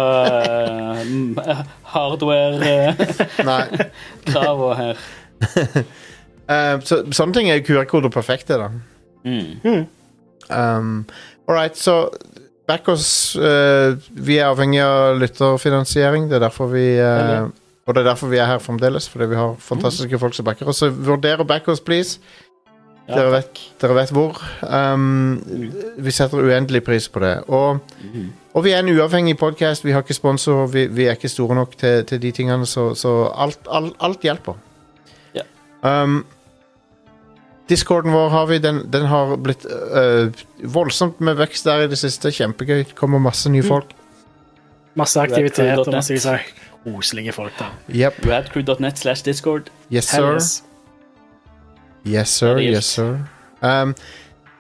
hardware-krava 1.93 4.71
uh, 4.71 4.77
her. 4.79 4.97
Uh, 6.49 6.81
så, 6.89 6.95
sånne 7.13 7.35
ting 7.37 7.51
er 7.51 7.65
QR-koder 7.67 8.09
perfekte, 8.15 8.55
da. 8.63 8.69
Mm. 9.25 9.87
Um, 10.51 11.05
All 11.49 11.55
right, 11.55 11.79
så 11.79 12.09
back 12.69 12.89
oss 12.89 13.37
uh, 13.37 13.95
Vi 14.11 14.37
er 14.39 14.47
avhengig 14.49 14.81
av 14.83 15.19
lytterfinansiering. 15.21 16.29
Det 16.31 16.37
er 16.39 16.45
derfor 16.47 16.67
vi 16.73 16.87
uh, 17.01 17.07
Veldig. 17.19 17.53
Og 17.87 17.95
det 17.95 18.03
er 18.03 18.11
derfor 18.13 18.31
vi 18.31 18.39
er 18.39 18.47
her 18.47 18.59
fremdeles, 18.63 19.09
fordi 19.11 19.27
vi 19.33 19.39
har 19.39 19.55
fantastiske 19.59 20.19
folk 20.19 20.35
som 20.35 20.47
backer 20.47 20.69
oss. 20.71 20.83
Så 20.85 20.91
vurder 20.91 21.41
å 21.43 21.47
back 21.47 21.69
oss, 21.69 21.81
please. 21.83 22.21
Ja, 23.09 23.17
Dere 23.17 23.33
vet, 23.33 23.63
dere 23.83 23.97
vet 23.99 24.13
hvor. 24.15 24.39
Um, 24.63 25.41
vi 25.99 26.13
setter 26.15 26.39
uendelig 26.39 26.85
pris 26.87 27.09
på 27.11 27.21
det. 27.25 27.33
Og, 27.51 27.81
mm. 27.99 28.29
og 28.55 28.65
vi 28.65 28.71
er 28.71 28.85
en 28.85 28.93
uavhengig 28.93 29.35
podkast. 29.41 29.85
Vi 29.85 29.91
har 29.91 30.07
ikke 30.07 30.15
sponsor, 30.15 30.69
vi, 30.71 30.87
vi 30.87 31.09
er 31.11 31.19
ikke 31.19 31.33
store 31.33 31.59
nok 31.59 31.75
til, 31.81 32.05
til 32.07 32.23
de 32.23 32.31
tingene, 32.31 32.67
så, 32.71 32.93
så 32.95 33.17
alt, 33.35 33.67
alt, 33.67 33.99
alt 34.01 34.23
hjelper. 34.23 34.63
Ja. 35.35 35.43
Um, 35.83 36.23
Discorden 37.69 38.13
vår 38.15 38.29
har 38.29 38.47
vi, 38.47 38.59
den, 38.63 38.83
den 38.93 39.07
har 39.07 39.37
blitt 39.37 39.67
øh, 39.67 40.31
voldsomt 40.75 41.21
med 41.21 41.39
vekst 41.39 41.67
der 41.67 41.87
i 41.87 41.91
det 41.91 41.99
siste. 41.99 42.31
Kjempegøy. 42.31 42.85
Kommer 42.95 43.23
masse 43.23 43.51
nye 43.51 43.63
folk. 43.67 43.95
Masse 44.99 45.21
aktivitet 45.21 45.79
og 45.79 45.89
masse 45.95 46.19
av 46.29 46.43
koselige 46.85 47.33
folk 47.33 47.53
der. 47.59 47.71
Yep. 47.95 48.27
Radcrew.net 48.27 48.99
slash 48.99 49.25
discord. 49.25 49.71
Yes, 49.93 50.05
sir. 50.05 50.35
yes. 52.07 52.29
Sir. 52.29 52.59
Yes, 52.59 52.85
sir. 52.85 53.19
Um, 53.63 53.95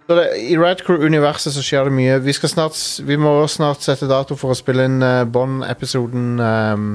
så 0.06 0.14
det, 0.14 0.26
I 0.50 0.58
Radcrew-universet 0.58 1.54
så 1.54 1.62
skjer 1.62 1.84
det 1.84 1.92
mye. 1.92 2.18
Vi, 2.24 2.32
skal 2.32 2.48
snart, 2.48 3.00
vi 3.06 3.16
må 3.16 3.30
også 3.42 3.54
snart 3.56 3.82
sette 3.82 4.08
dato 4.10 4.36
for 4.36 4.52
å 4.52 4.58
spille 4.58 4.84
inn 4.84 5.02
uh, 5.02 5.22
Bond-episoden. 5.24 6.40
Um, 6.40 6.92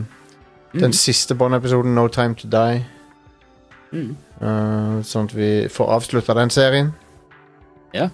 Den 0.78 0.94
siste 0.94 1.36
Bond-episoden, 1.36 1.96
No 1.96 2.08
Time 2.08 2.36
To 2.36 2.48
Die. 2.52 2.84
Mm. 3.92 4.16
Uh, 4.42 5.00
sånn 5.08 5.30
at 5.30 5.36
vi 5.36 5.52
får 5.72 5.94
avslutta 5.96 6.36
den 6.38 6.52
serien. 6.54 6.92
Ja. 7.96 8.10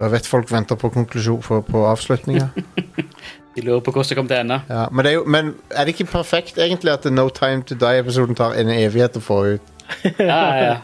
Jeg 0.00 0.14
vet 0.14 0.26
folk 0.30 0.48
venter 0.52 0.78
på 0.80 0.88
konklusjon 0.94 1.42
på, 1.44 1.60
på 1.66 1.84
avslutninga. 1.90 2.48
De 3.56 3.64
lurer 3.66 3.80
på 3.82 3.90
hvordan 3.92 4.08
det 4.08 4.16
kommer 4.16 4.30
til 4.30 4.38
å 4.38 4.42
ende. 4.44 4.58
ja, 4.70 4.84
men, 4.94 5.04
det 5.04 5.10
er 5.10 5.16
jo, 5.16 5.22
men 5.26 5.48
er 5.74 5.84
det 5.88 5.94
ikke 5.96 6.06
perfekt 6.12 6.58
egentlig 6.62 6.92
at 6.92 7.06
No 7.10 7.28
Time 7.34 7.64
To 7.66 7.74
Die-episoden 7.74 8.38
tar 8.38 8.54
en 8.60 8.70
evighet 8.70 9.18
å 9.18 9.22
få 9.24 9.40
ut? 9.56 9.72
Ja, 10.22 10.36
ja, 10.54 10.58
ja. 10.62 10.74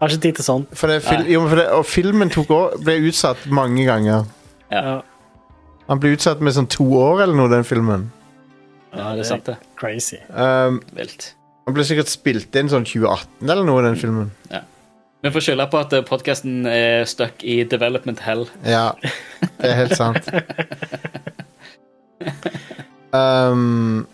Har 0.00 0.10
ikke 0.10 0.22
tid 0.24 0.40
til 0.40 0.44
sånt. 0.44 0.72
For 0.74 0.90
det, 0.90 0.96
fil, 1.06 1.22
jo, 1.30 1.44
for 1.46 1.60
det, 1.60 1.68
og 1.70 1.84
filmen 1.86 2.32
tok 2.34 2.50
også, 2.50 2.80
ble 2.82 2.96
utsatt 3.06 3.44
mange 3.54 3.84
ganger. 3.86 4.24
Ja, 4.74 4.96
Han 5.86 6.00
ble 6.02 6.16
utsatt 6.16 6.42
med 6.42 6.56
sånn 6.56 6.66
to 6.66 6.82
år 6.98 7.22
eller 7.22 7.38
noe, 7.38 7.52
den 7.52 7.62
filmen. 7.64 8.08
ja, 8.90 9.12
det 9.14 9.22
er 9.22 9.28
sant, 9.28 9.46
det. 9.46 9.54
crazy. 9.78 10.18
Um, 10.34 10.80
Vilt. 10.98 11.28
han 11.68 11.76
ble 11.76 11.84
sikkert 11.86 12.10
spilt 12.10 12.58
inn 12.58 12.72
sånn 12.72 12.88
2018 12.88 13.46
eller 13.46 13.62
noe, 13.68 13.84
den 13.86 14.00
filmen. 14.00 14.32
Vi 15.22 15.30
får 15.34 15.42
skylde 15.46 15.64
på 15.70 15.78
at 15.80 15.94
podkasten 16.06 16.66
er 16.70 17.04
stuck 17.06 17.42
i 17.46 17.60
development 17.64 18.20
hell. 18.26 18.48
Ja, 18.66 18.90
det 19.60 19.70
er 19.70 19.78
helt 19.84 19.94
sant. 19.98 20.26
Um, 23.16 24.06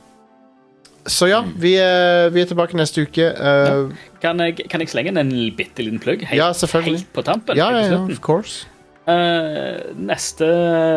så 1.11 1.27
ja, 1.27 1.41
vi 1.59 1.73
er, 1.83 2.29
vi 2.31 2.43
er 2.45 2.51
tilbake 2.51 2.77
neste 2.79 3.03
uke. 3.07 3.25
Uh, 3.35 3.91
Kan 4.23 4.39
jeg, 4.45 4.69
kan 4.71 4.83
jeg 4.85 4.93
slenge 4.93 5.11
inn 5.11 5.19
en 5.19 5.33
bitte 5.59 5.83
liten 5.83 5.99
plugg? 6.03 6.23
Helt, 6.29 6.39
Ja, 6.39 6.53
selvfølgelig. 6.55 7.01
helt 7.01 7.13
på 7.17 7.25
tampen? 7.27 7.59
ja, 7.59 7.71
ja, 7.75 7.87
ja, 7.91 7.99
of 8.05 8.21
course. 8.23 8.69
Uh, 9.03 9.81
neste 9.99 10.47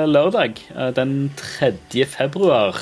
lørdag, 0.06 0.60
eh, 0.76 0.92
den 0.94 1.32
3. 1.40 1.72
februar, 2.06 2.78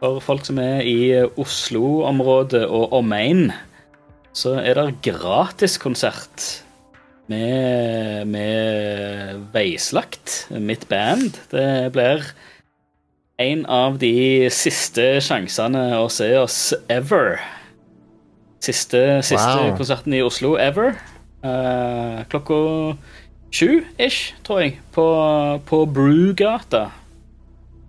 for 0.00 0.16
folk 0.24 0.46
som 0.48 0.56
er 0.62 0.80
i 0.88 0.96
Oslo-området 1.36 2.62
og 2.64 2.94
omegn, 2.96 3.50
så 4.32 4.54
er 4.64 4.78
det 4.80 5.02
gratiskonsert 5.04 6.46
med, 7.28 8.24
med 8.32 9.44
Veislagt, 9.52 10.46
mitt 10.56 10.88
band. 10.88 11.36
Det 11.52 11.92
blir 11.92 12.24
en 13.40 13.64
av 13.72 13.96
de 14.00 14.50
siste 14.52 15.16
sjansene 15.24 15.80
å 15.96 16.08
se 16.12 16.28
oss 16.36 16.58
ever. 16.92 17.38
Siste, 18.60 19.22
siste 19.24 19.56
Wow. 19.56 19.76
konserten 19.78 20.14
i 20.14 20.20
Oslo 20.20 20.56
ever. 20.60 20.98
Uh, 21.40 22.20
klokka 22.28 22.98
sju-ish, 23.50 24.34
tror 24.44 24.60
jeg, 24.60 24.76
på, 24.92 25.06
på 25.64 25.86
Brugata 25.88 26.90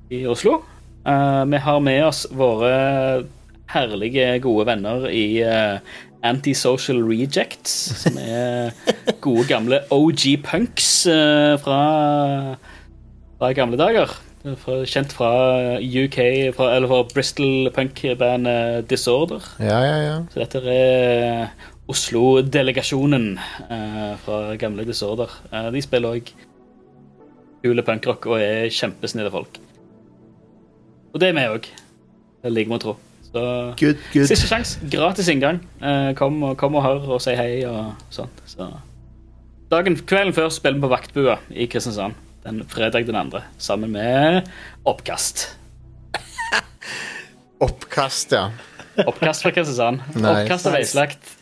i 0.09 0.23
Oslo. 0.25 0.61
Uh, 1.03 1.43
vi 1.51 1.59
har 1.59 1.83
med 1.83 2.05
oss 2.07 2.23
våre 2.31 3.25
herlige, 3.71 4.39
gode 4.39 4.65
venner 4.71 5.09
i 5.11 5.43
uh, 5.43 5.83
Antisocial 6.23 7.03
Rejects, 7.03 7.75
som 8.05 8.17
er 8.21 8.71
gode, 9.19 9.49
gamle 9.51 9.83
OG 9.91 10.39
punks 10.47 11.07
uh, 11.11 11.59
fra, 11.59 11.81
fra 13.35 13.51
gamle 13.57 13.79
dager. 13.79 14.15
Fra, 14.41 14.79
kjent 14.89 15.11
fra 15.13 15.27
UK, 15.85 16.17
fra, 16.57 16.71
eller 16.75 16.89
fra 16.89 17.01
Bristol 17.13 17.69
punk-bandet 17.75 18.87
Disorder. 18.89 19.43
Ja, 19.61 19.77
ja, 19.85 19.97
ja. 20.01 20.15
Så 20.33 20.41
dette 20.41 20.61
er 20.65 21.51
Oslo-delegasjonen 21.91 23.35
eh, 23.37 24.15
fra 24.23 24.39
gamle 24.61 24.85
Disorder. 24.87 25.29
Eh, 25.51 25.69
de 25.75 25.83
spiller 25.85 26.17
òg 26.17 26.31
kule 27.61 27.85
punkrock 27.85 28.25
og 28.31 28.41
er 28.41 28.71
kjempesnille 28.73 29.29
folk. 29.33 29.59
Og 31.13 31.21
det 31.21 31.29
er 31.29 31.37
vi 31.37 31.45
òg, 31.51 31.69
liker 32.49 32.71
vi 32.71 32.77
å 32.79 32.81
tro. 32.81 32.95
Så 33.31 33.41
Good, 33.79 33.99
good. 34.11 34.27
siste 34.27 34.49
sjanse. 34.49 34.79
Gratis 34.91 35.29
inngang. 35.31 35.61
Eh, 35.79 36.11
kom, 36.19 36.41
kom 36.59 36.79
og 36.79 36.83
hør 36.87 37.13
og 37.15 37.21
si 37.23 37.35
hei 37.37 37.61
og 37.69 37.93
sånt. 38.11 38.41
Så. 38.49 38.67
Dagen, 39.71 39.95
kvelden 39.95 40.33
før 40.35 40.49
spiller 40.51 40.81
vi 40.81 40.87
på 40.87 40.91
Vaktbua 40.91 41.37
i 41.53 41.69
Kristiansand. 41.71 42.17
Den 42.43 42.63
fredag 42.69 43.05
den 43.05 43.15
andre, 43.15 43.43
sammen 43.61 43.91
med 43.93 44.47
Oppkast. 44.85 45.43
Oppkast, 47.67 48.31
ja. 48.33 48.47
Oppkast 49.05 49.45
fra 49.45 49.51
Kristiansand. 49.53 50.01
Nice. 50.15 50.31
Oppkast 50.31 50.67
og 50.67 50.73
veislagt. 50.73 51.37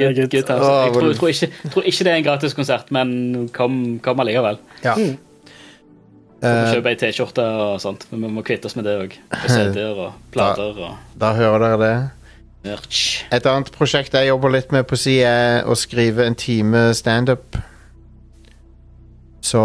Er 0.00 0.12
Good, 0.12 0.16
good. 0.16 0.30
good, 0.30 0.50
altså. 0.50 0.70
Jeg, 0.84 0.92
tror, 0.92 1.06
jeg, 1.06 1.16
tror 1.16 1.28
ikke, 1.28 1.48
jeg 1.64 1.72
tror 1.72 1.88
ikke 1.90 2.04
det 2.04 2.12
er 2.12 2.20
en 2.20 2.24
gratis 2.24 2.54
konsert, 2.56 2.92
men 2.92 3.48
kom, 3.52 3.98
kom 4.04 4.20
allikevel. 4.24 4.60
ja. 4.84 4.94
Mm. 4.96 5.18
Kjøp 6.40 6.86
ei 6.88 6.94
T-skjorte 6.96 7.44
og 7.44 7.74
sånt. 7.82 8.06
Men 8.08 8.22
vi 8.24 8.30
må 8.32 8.40
kvitte 8.46 8.64
oss 8.70 8.76
med 8.78 8.86
det 8.88 8.94
òg. 8.96 9.16
CD-er 9.52 9.98
og 10.06 10.14
plater 10.32 10.70
og 10.72 11.18
da 11.20 11.34
hører 11.36 11.60
dere 11.66 11.80
det. 11.82 11.90
merch. 12.64 13.02
Et 13.28 13.48
annet 13.50 13.68
prosjekt 13.74 14.16
jeg 14.16 14.30
jobber 14.30 14.54
litt 14.54 14.72
med 14.72 14.86
på 14.88 14.96
si 14.96 15.18
er 15.20 15.68
å 15.68 15.76
skrive 15.76 16.24
en 16.24 16.36
time 16.40 16.94
standup. 16.96 17.58
Så 19.44 19.60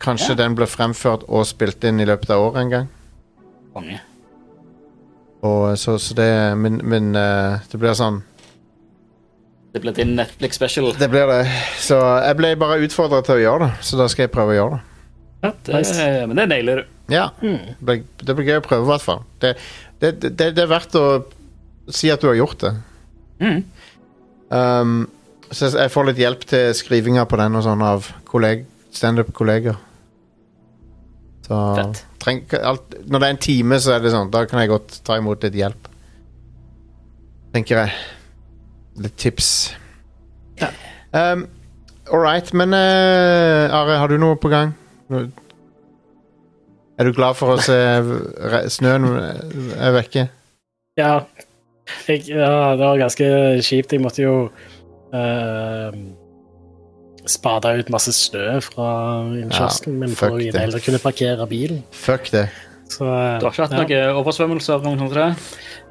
kanskje 0.00 0.32
Ja. 0.34 0.38
den 0.42 0.54
ble 0.58 0.66
fremført 0.66 1.24
og 1.28 1.46
spilt 1.48 1.84
inn 1.84 2.00
i 2.00 2.06
løpet 2.08 2.30
av 2.34 2.46
året 2.48 2.62
en 2.64 2.70
gang. 2.72 2.88
Konge. 3.74 4.00
Og 5.42 5.78
så, 5.78 5.94
så 5.98 6.14
det 6.18 6.56
Men, 6.60 6.80
men 6.84 7.14
uh, 7.16 7.60
det 7.70 7.78
blir 7.80 7.94
sånn 7.96 8.18
Det 9.72 9.80
blir 9.80 9.94
din 9.96 10.16
Netflix 10.18 10.58
special. 10.58 10.90
Det 10.98 11.08
blir 11.08 11.26
det. 11.30 11.44
Så 11.80 11.96
jeg 12.26 12.36
ble 12.36 12.50
bare 12.60 12.80
utfordra 12.84 13.22
til 13.24 13.38
å 13.38 13.42
gjøre 13.44 13.68
det, 13.68 13.72
så 13.86 13.96
da 14.00 14.08
skal 14.10 14.26
jeg 14.26 14.32
prøve 14.34 14.52
å 14.52 14.56
gjøre 14.58 14.78
det. 14.78 14.80
Ja, 15.40 15.52
Det, 15.64 15.74
nice. 15.78 16.08
men 16.28 16.36
det 16.36 16.48
nailer 16.50 16.80
du. 16.82 16.88
Ja. 17.14 17.28
Det, 17.40 17.76
blir, 17.80 18.02
det 18.20 18.34
blir 18.36 18.48
gøy 18.50 18.58
å 18.60 18.64
prøve, 18.66 18.82
i 18.84 18.90
hvert 18.90 19.04
fall. 19.06 19.22
Det, 19.40 19.54
det, 20.02 20.10
det, 20.26 20.50
det 20.58 20.64
er 20.64 20.68
verdt 20.68 20.98
å 20.98 21.04
si 21.88 22.10
at 22.12 22.20
du 22.20 22.26
har 22.28 22.36
gjort 22.36 22.60
det. 22.66 22.72
Mm. 23.40 23.62
Um, 24.50 24.96
så 25.50 25.70
jeg 25.72 25.90
får 25.94 26.10
litt 26.10 26.20
hjelp 26.20 26.44
til 26.50 26.74
skrivinga 26.76 27.24
på 27.30 27.38
den 27.40 27.56
og 27.56 27.64
sånn 27.64 27.80
av 27.86 28.10
kolleg, 28.28 28.66
standup-kolleger. 28.94 29.78
Treng, 31.50 32.44
alt, 32.62 32.94
Når 33.10 33.18
det 33.18 33.26
er 33.26 33.34
en 33.34 33.42
time, 33.42 33.78
så 33.82 33.96
er 33.96 34.04
det 34.04 34.12
sånn 34.14 34.30
Da 34.30 34.44
kan 34.46 34.60
jeg 34.62 34.70
godt 34.70 35.00
ta 35.06 35.16
imot 35.18 35.42
litt 35.42 35.56
hjelp. 35.58 35.88
Tenker 37.56 37.80
jeg. 37.82 37.94
Litt 39.02 39.16
tips. 39.18 39.48
Ja. 40.60 40.70
Um, 41.10 41.48
All 42.10 42.22
right, 42.22 42.52
men 42.54 42.74
uh, 42.74 43.70
Are, 43.74 43.98
har 43.98 44.10
du 44.10 44.18
noe 44.18 44.38
på 44.38 44.50
gang? 44.52 44.74
Er 45.10 47.06
du 47.06 47.14
glad 47.16 47.38
for 47.38 47.56
å 47.56 47.62
se 47.62 47.76
snøen 48.70 49.06
er 49.16 49.94
vekke? 49.96 50.26
Ja. 51.00 51.14
Jeg, 52.06 52.26
ja, 52.28 52.76
det 52.78 52.84
var 52.84 53.00
ganske 53.00 53.28
kjipt. 53.64 53.94
Jeg 53.96 54.02
måtte 54.04 54.22
jo 54.22 54.34
uh, 55.14 55.90
spade 57.30 57.70
ut 57.80 57.92
masse 57.94 58.12
snø 58.16 58.58
fra 58.64 58.88
kiosken 59.54 59.96
min 60.02 60.12
for 60.18 60.34
å 60.36 60.40
tatt 60.52 60.84
kunne 60.84 61.00
parkere 61.02 61.46
bilen. 61.50 61.82
Fuck 61.94 62.30
det. 62.34 62.48
Så, 62.90 63.06
eh, 63.06 63.38
Du 63.38 63.46
har 63.46 63.52
ikke 63.54 63.66
hatt 63.68 63.74
ja. 63.76 63.82
noen 64.10 64.22
oversvømmelser? 64.24 64.82
sånt? 64.82 65.12
tror 65.12 65.22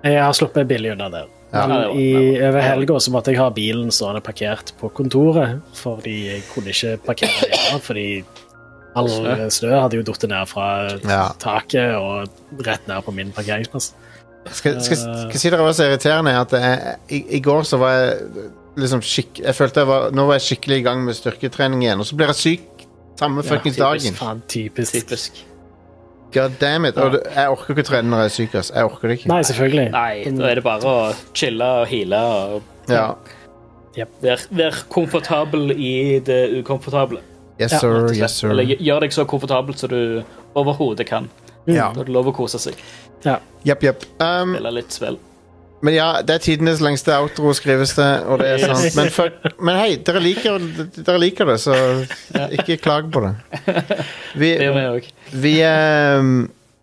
jeg? 0.03 0.17
Har 0.19 0.33
sluppet 0.35 0.67
billig 0.67 0.91
unna 0.95 1.07
der. 1.13 1.27
Ja. 1.53 1.63
Ja, 1.65 1.77
i, 1.97 2.37
over 2.45 2.61
helga 2.61 2.99
så 3.01 3.11
måtte 3.11 3.31
jeg 3.33 3.39
ha 3.41 3.47
bilen 3.49 3.89
stående 3.91 4.21
parkert 4.21 4.73
på 4.77 4.91
kontoret, 4.93 5.63
fordi 5.79 6.17
jeg 6.27 6.43
kunne 6.51 6.69
ikke 6.75 6.97
parkere 7.07 7.47
hjemme, 7.49 7.79
fordi 7.87 8.05
all 8.99 9.09
Snø. 9.09 9.71
hadde 9.79 9.97
jo 9.97 10.03
falt 10.03 10.27
ned 10.29 10.47
fra 10.49 10.67
Ja. 11.07 11.23
taket 11.41 11.95
og 11.97 12.29
rett 12.65 12.85
ned 12.89 13.01
på 13.05 13.13
min 13.15 13.31
parkeringsplass. 13.33 13.93
Skal, 14.49 14.79
skal, 14.81 14.97
skal 14.97 15.33
jeg 15.35 15.41
si 15.41 15.49
dere 15.51 15.61
hva 15.65 15.73
som 15.75 15.85
er 15.85 15.91
irriterende? 15.93 16.31
er 16.31 16.41
At 16.41 16.53
jeg, 16.57 16.95
i, 17.09 17.19
I 17.37 17.39
går 17.43 17.65
så 17.69 17.77
var 17.81 17.91
jeg 17.97 18.51
liksom 18.77 19.01
skikk... 19.01 19.39
Jeg 19.43 19.55
følte 19.55 19.79
jeg 19.81 19.87
var 19.87 20.11
Nå 20.11 20.25
var 20.27 20.33
jeg 20.39 20.41
skikkelig 20.41 20.77
i 20.79 20.81
gang 20.85 21.03
med 21.05 21.15
styrketrening 21.17 21.83
igjen, 21.83 21.99
og 21.99 22.05
så 22.05 22.15
blir 22.15 22.27
jeg 22.27 22.35
syk 22.35 22.85
samme 23.19 23.43
fuckings 23.43 23.75
dagen. 23.77 24.13
Faen, 24.15 24.41
typisk. 24.47 24.93
Typisk. 24.95 25.45
God 26.31 26.51
damn 26.61 26.85
it. 26.85 26.97
Og 26.97 27.11
det- 27.17 27.23
jeg 27.35 27.49
orker 27.49 27.73
ikke 27.73 27.83
å 27.83 27.87
trene 27.89 28.09
når 28.09 28.17
jeg 28.17 28.25
er 28.25 28.35
syk. 28.35 28.55
ass. 28.55 28.71
Jeg 28.75 28.85
orker 28.85 29.07
det 29.07 29.17
ikke. 29.19 29.27
Nei, 29.27 29.41
selvfølgelig. 29.41 29.91
Nei, 29.91 30.23
da 30.37 30.45
er 30.51 30.55
det 30.55 30.63
bare 30.63 30.81
å 30.81 31.15
chille 31.33 31.65
og 31.81 31.87
heale 31.87 32.15
og 32.17 32.61
Ja. 32.87 33.15
være 34.21 34.37
vær 34.51 34.71
komfortabel 34.89 35.71
i 35.71 36.19
det 36.19 36.39
ukomfortable. 36.63 37.19
Yes, 37.59 37.71
Ja, 37.73 37.79
sir. 37.79 38.13
Yes, 38.13 38.35
sir. 38.39 38.51
Eller 38.51 38.63
gjør- 38.63 39.01
deg 39.01 39.11
så 39.11 39.25
komfortabel 39.25 39.75
som 39.75 39.89
du 39.89 40.23
overhodet 40.55 41.05
kan. 41.07 41.29
Ja. 41.67 41.91
Da 41.93 42.01
er 42.01 42.05
det 42.05 42.13
lov 42.13 42.27
å 42.27 42.33
kose 42.33 42.57
seg. 42.57 42.75
Jepp, 43.65 43.81
jepp. 43.83 44.03
Um, 44.21 44.55
Spille 44.55 44.71
litt 44.73 44.91
spill. 44.93 45.19
Men 45.81 45.95
ja, 45.95 46.10
det 46.26 46.35
er 46.35 46.43
tidenes 46.43 46.84
lengste 46.84 47.15
outro, 47.15 47.53
skrives 47.56 47.95
det, 47.97 48.10
og 48.27 48.41
det 48.41 48.49
er 48.53 48.64
sant. 48.68 48.95
Men, 48.97 49.11
for, 49.15 49.53
men 49.64 49.80
hei, 49.80 49.95
dere 50.06 50.22
liker, 50.23 50.60
dere 50.99 51.19
liker 51.22 51.49
det, 51.53 51.60
så 51.64 51.76
ikke 52.60 52.80
klag 52.84 53.11
på 53.14 53.23
det. 53.26 53.34
Vi, 54.39 54.53
vi 55.39 55.53
eh, 55.65 56.31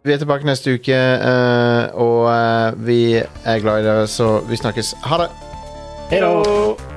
vi 0.06 0.12
er 0.12 0.18
tilbake 0.22 0.46
neste 0.46 0.76
uke, 0.78 0.94
eh, 0.94 1.94
og 1.98 2.28
eh, 2.30 2.86
vi 2.86 3.00
er 3.18 3.62
glad 3.62 3.82
i 3.82 3.88
dere, 3.88 4.06
så 4.06 4.38
vi 4.46 4.56
snakkes. 4.56 4.94
Ha 5.02 5.24
det! 5.24 5.30
Hei! 6.10 6.95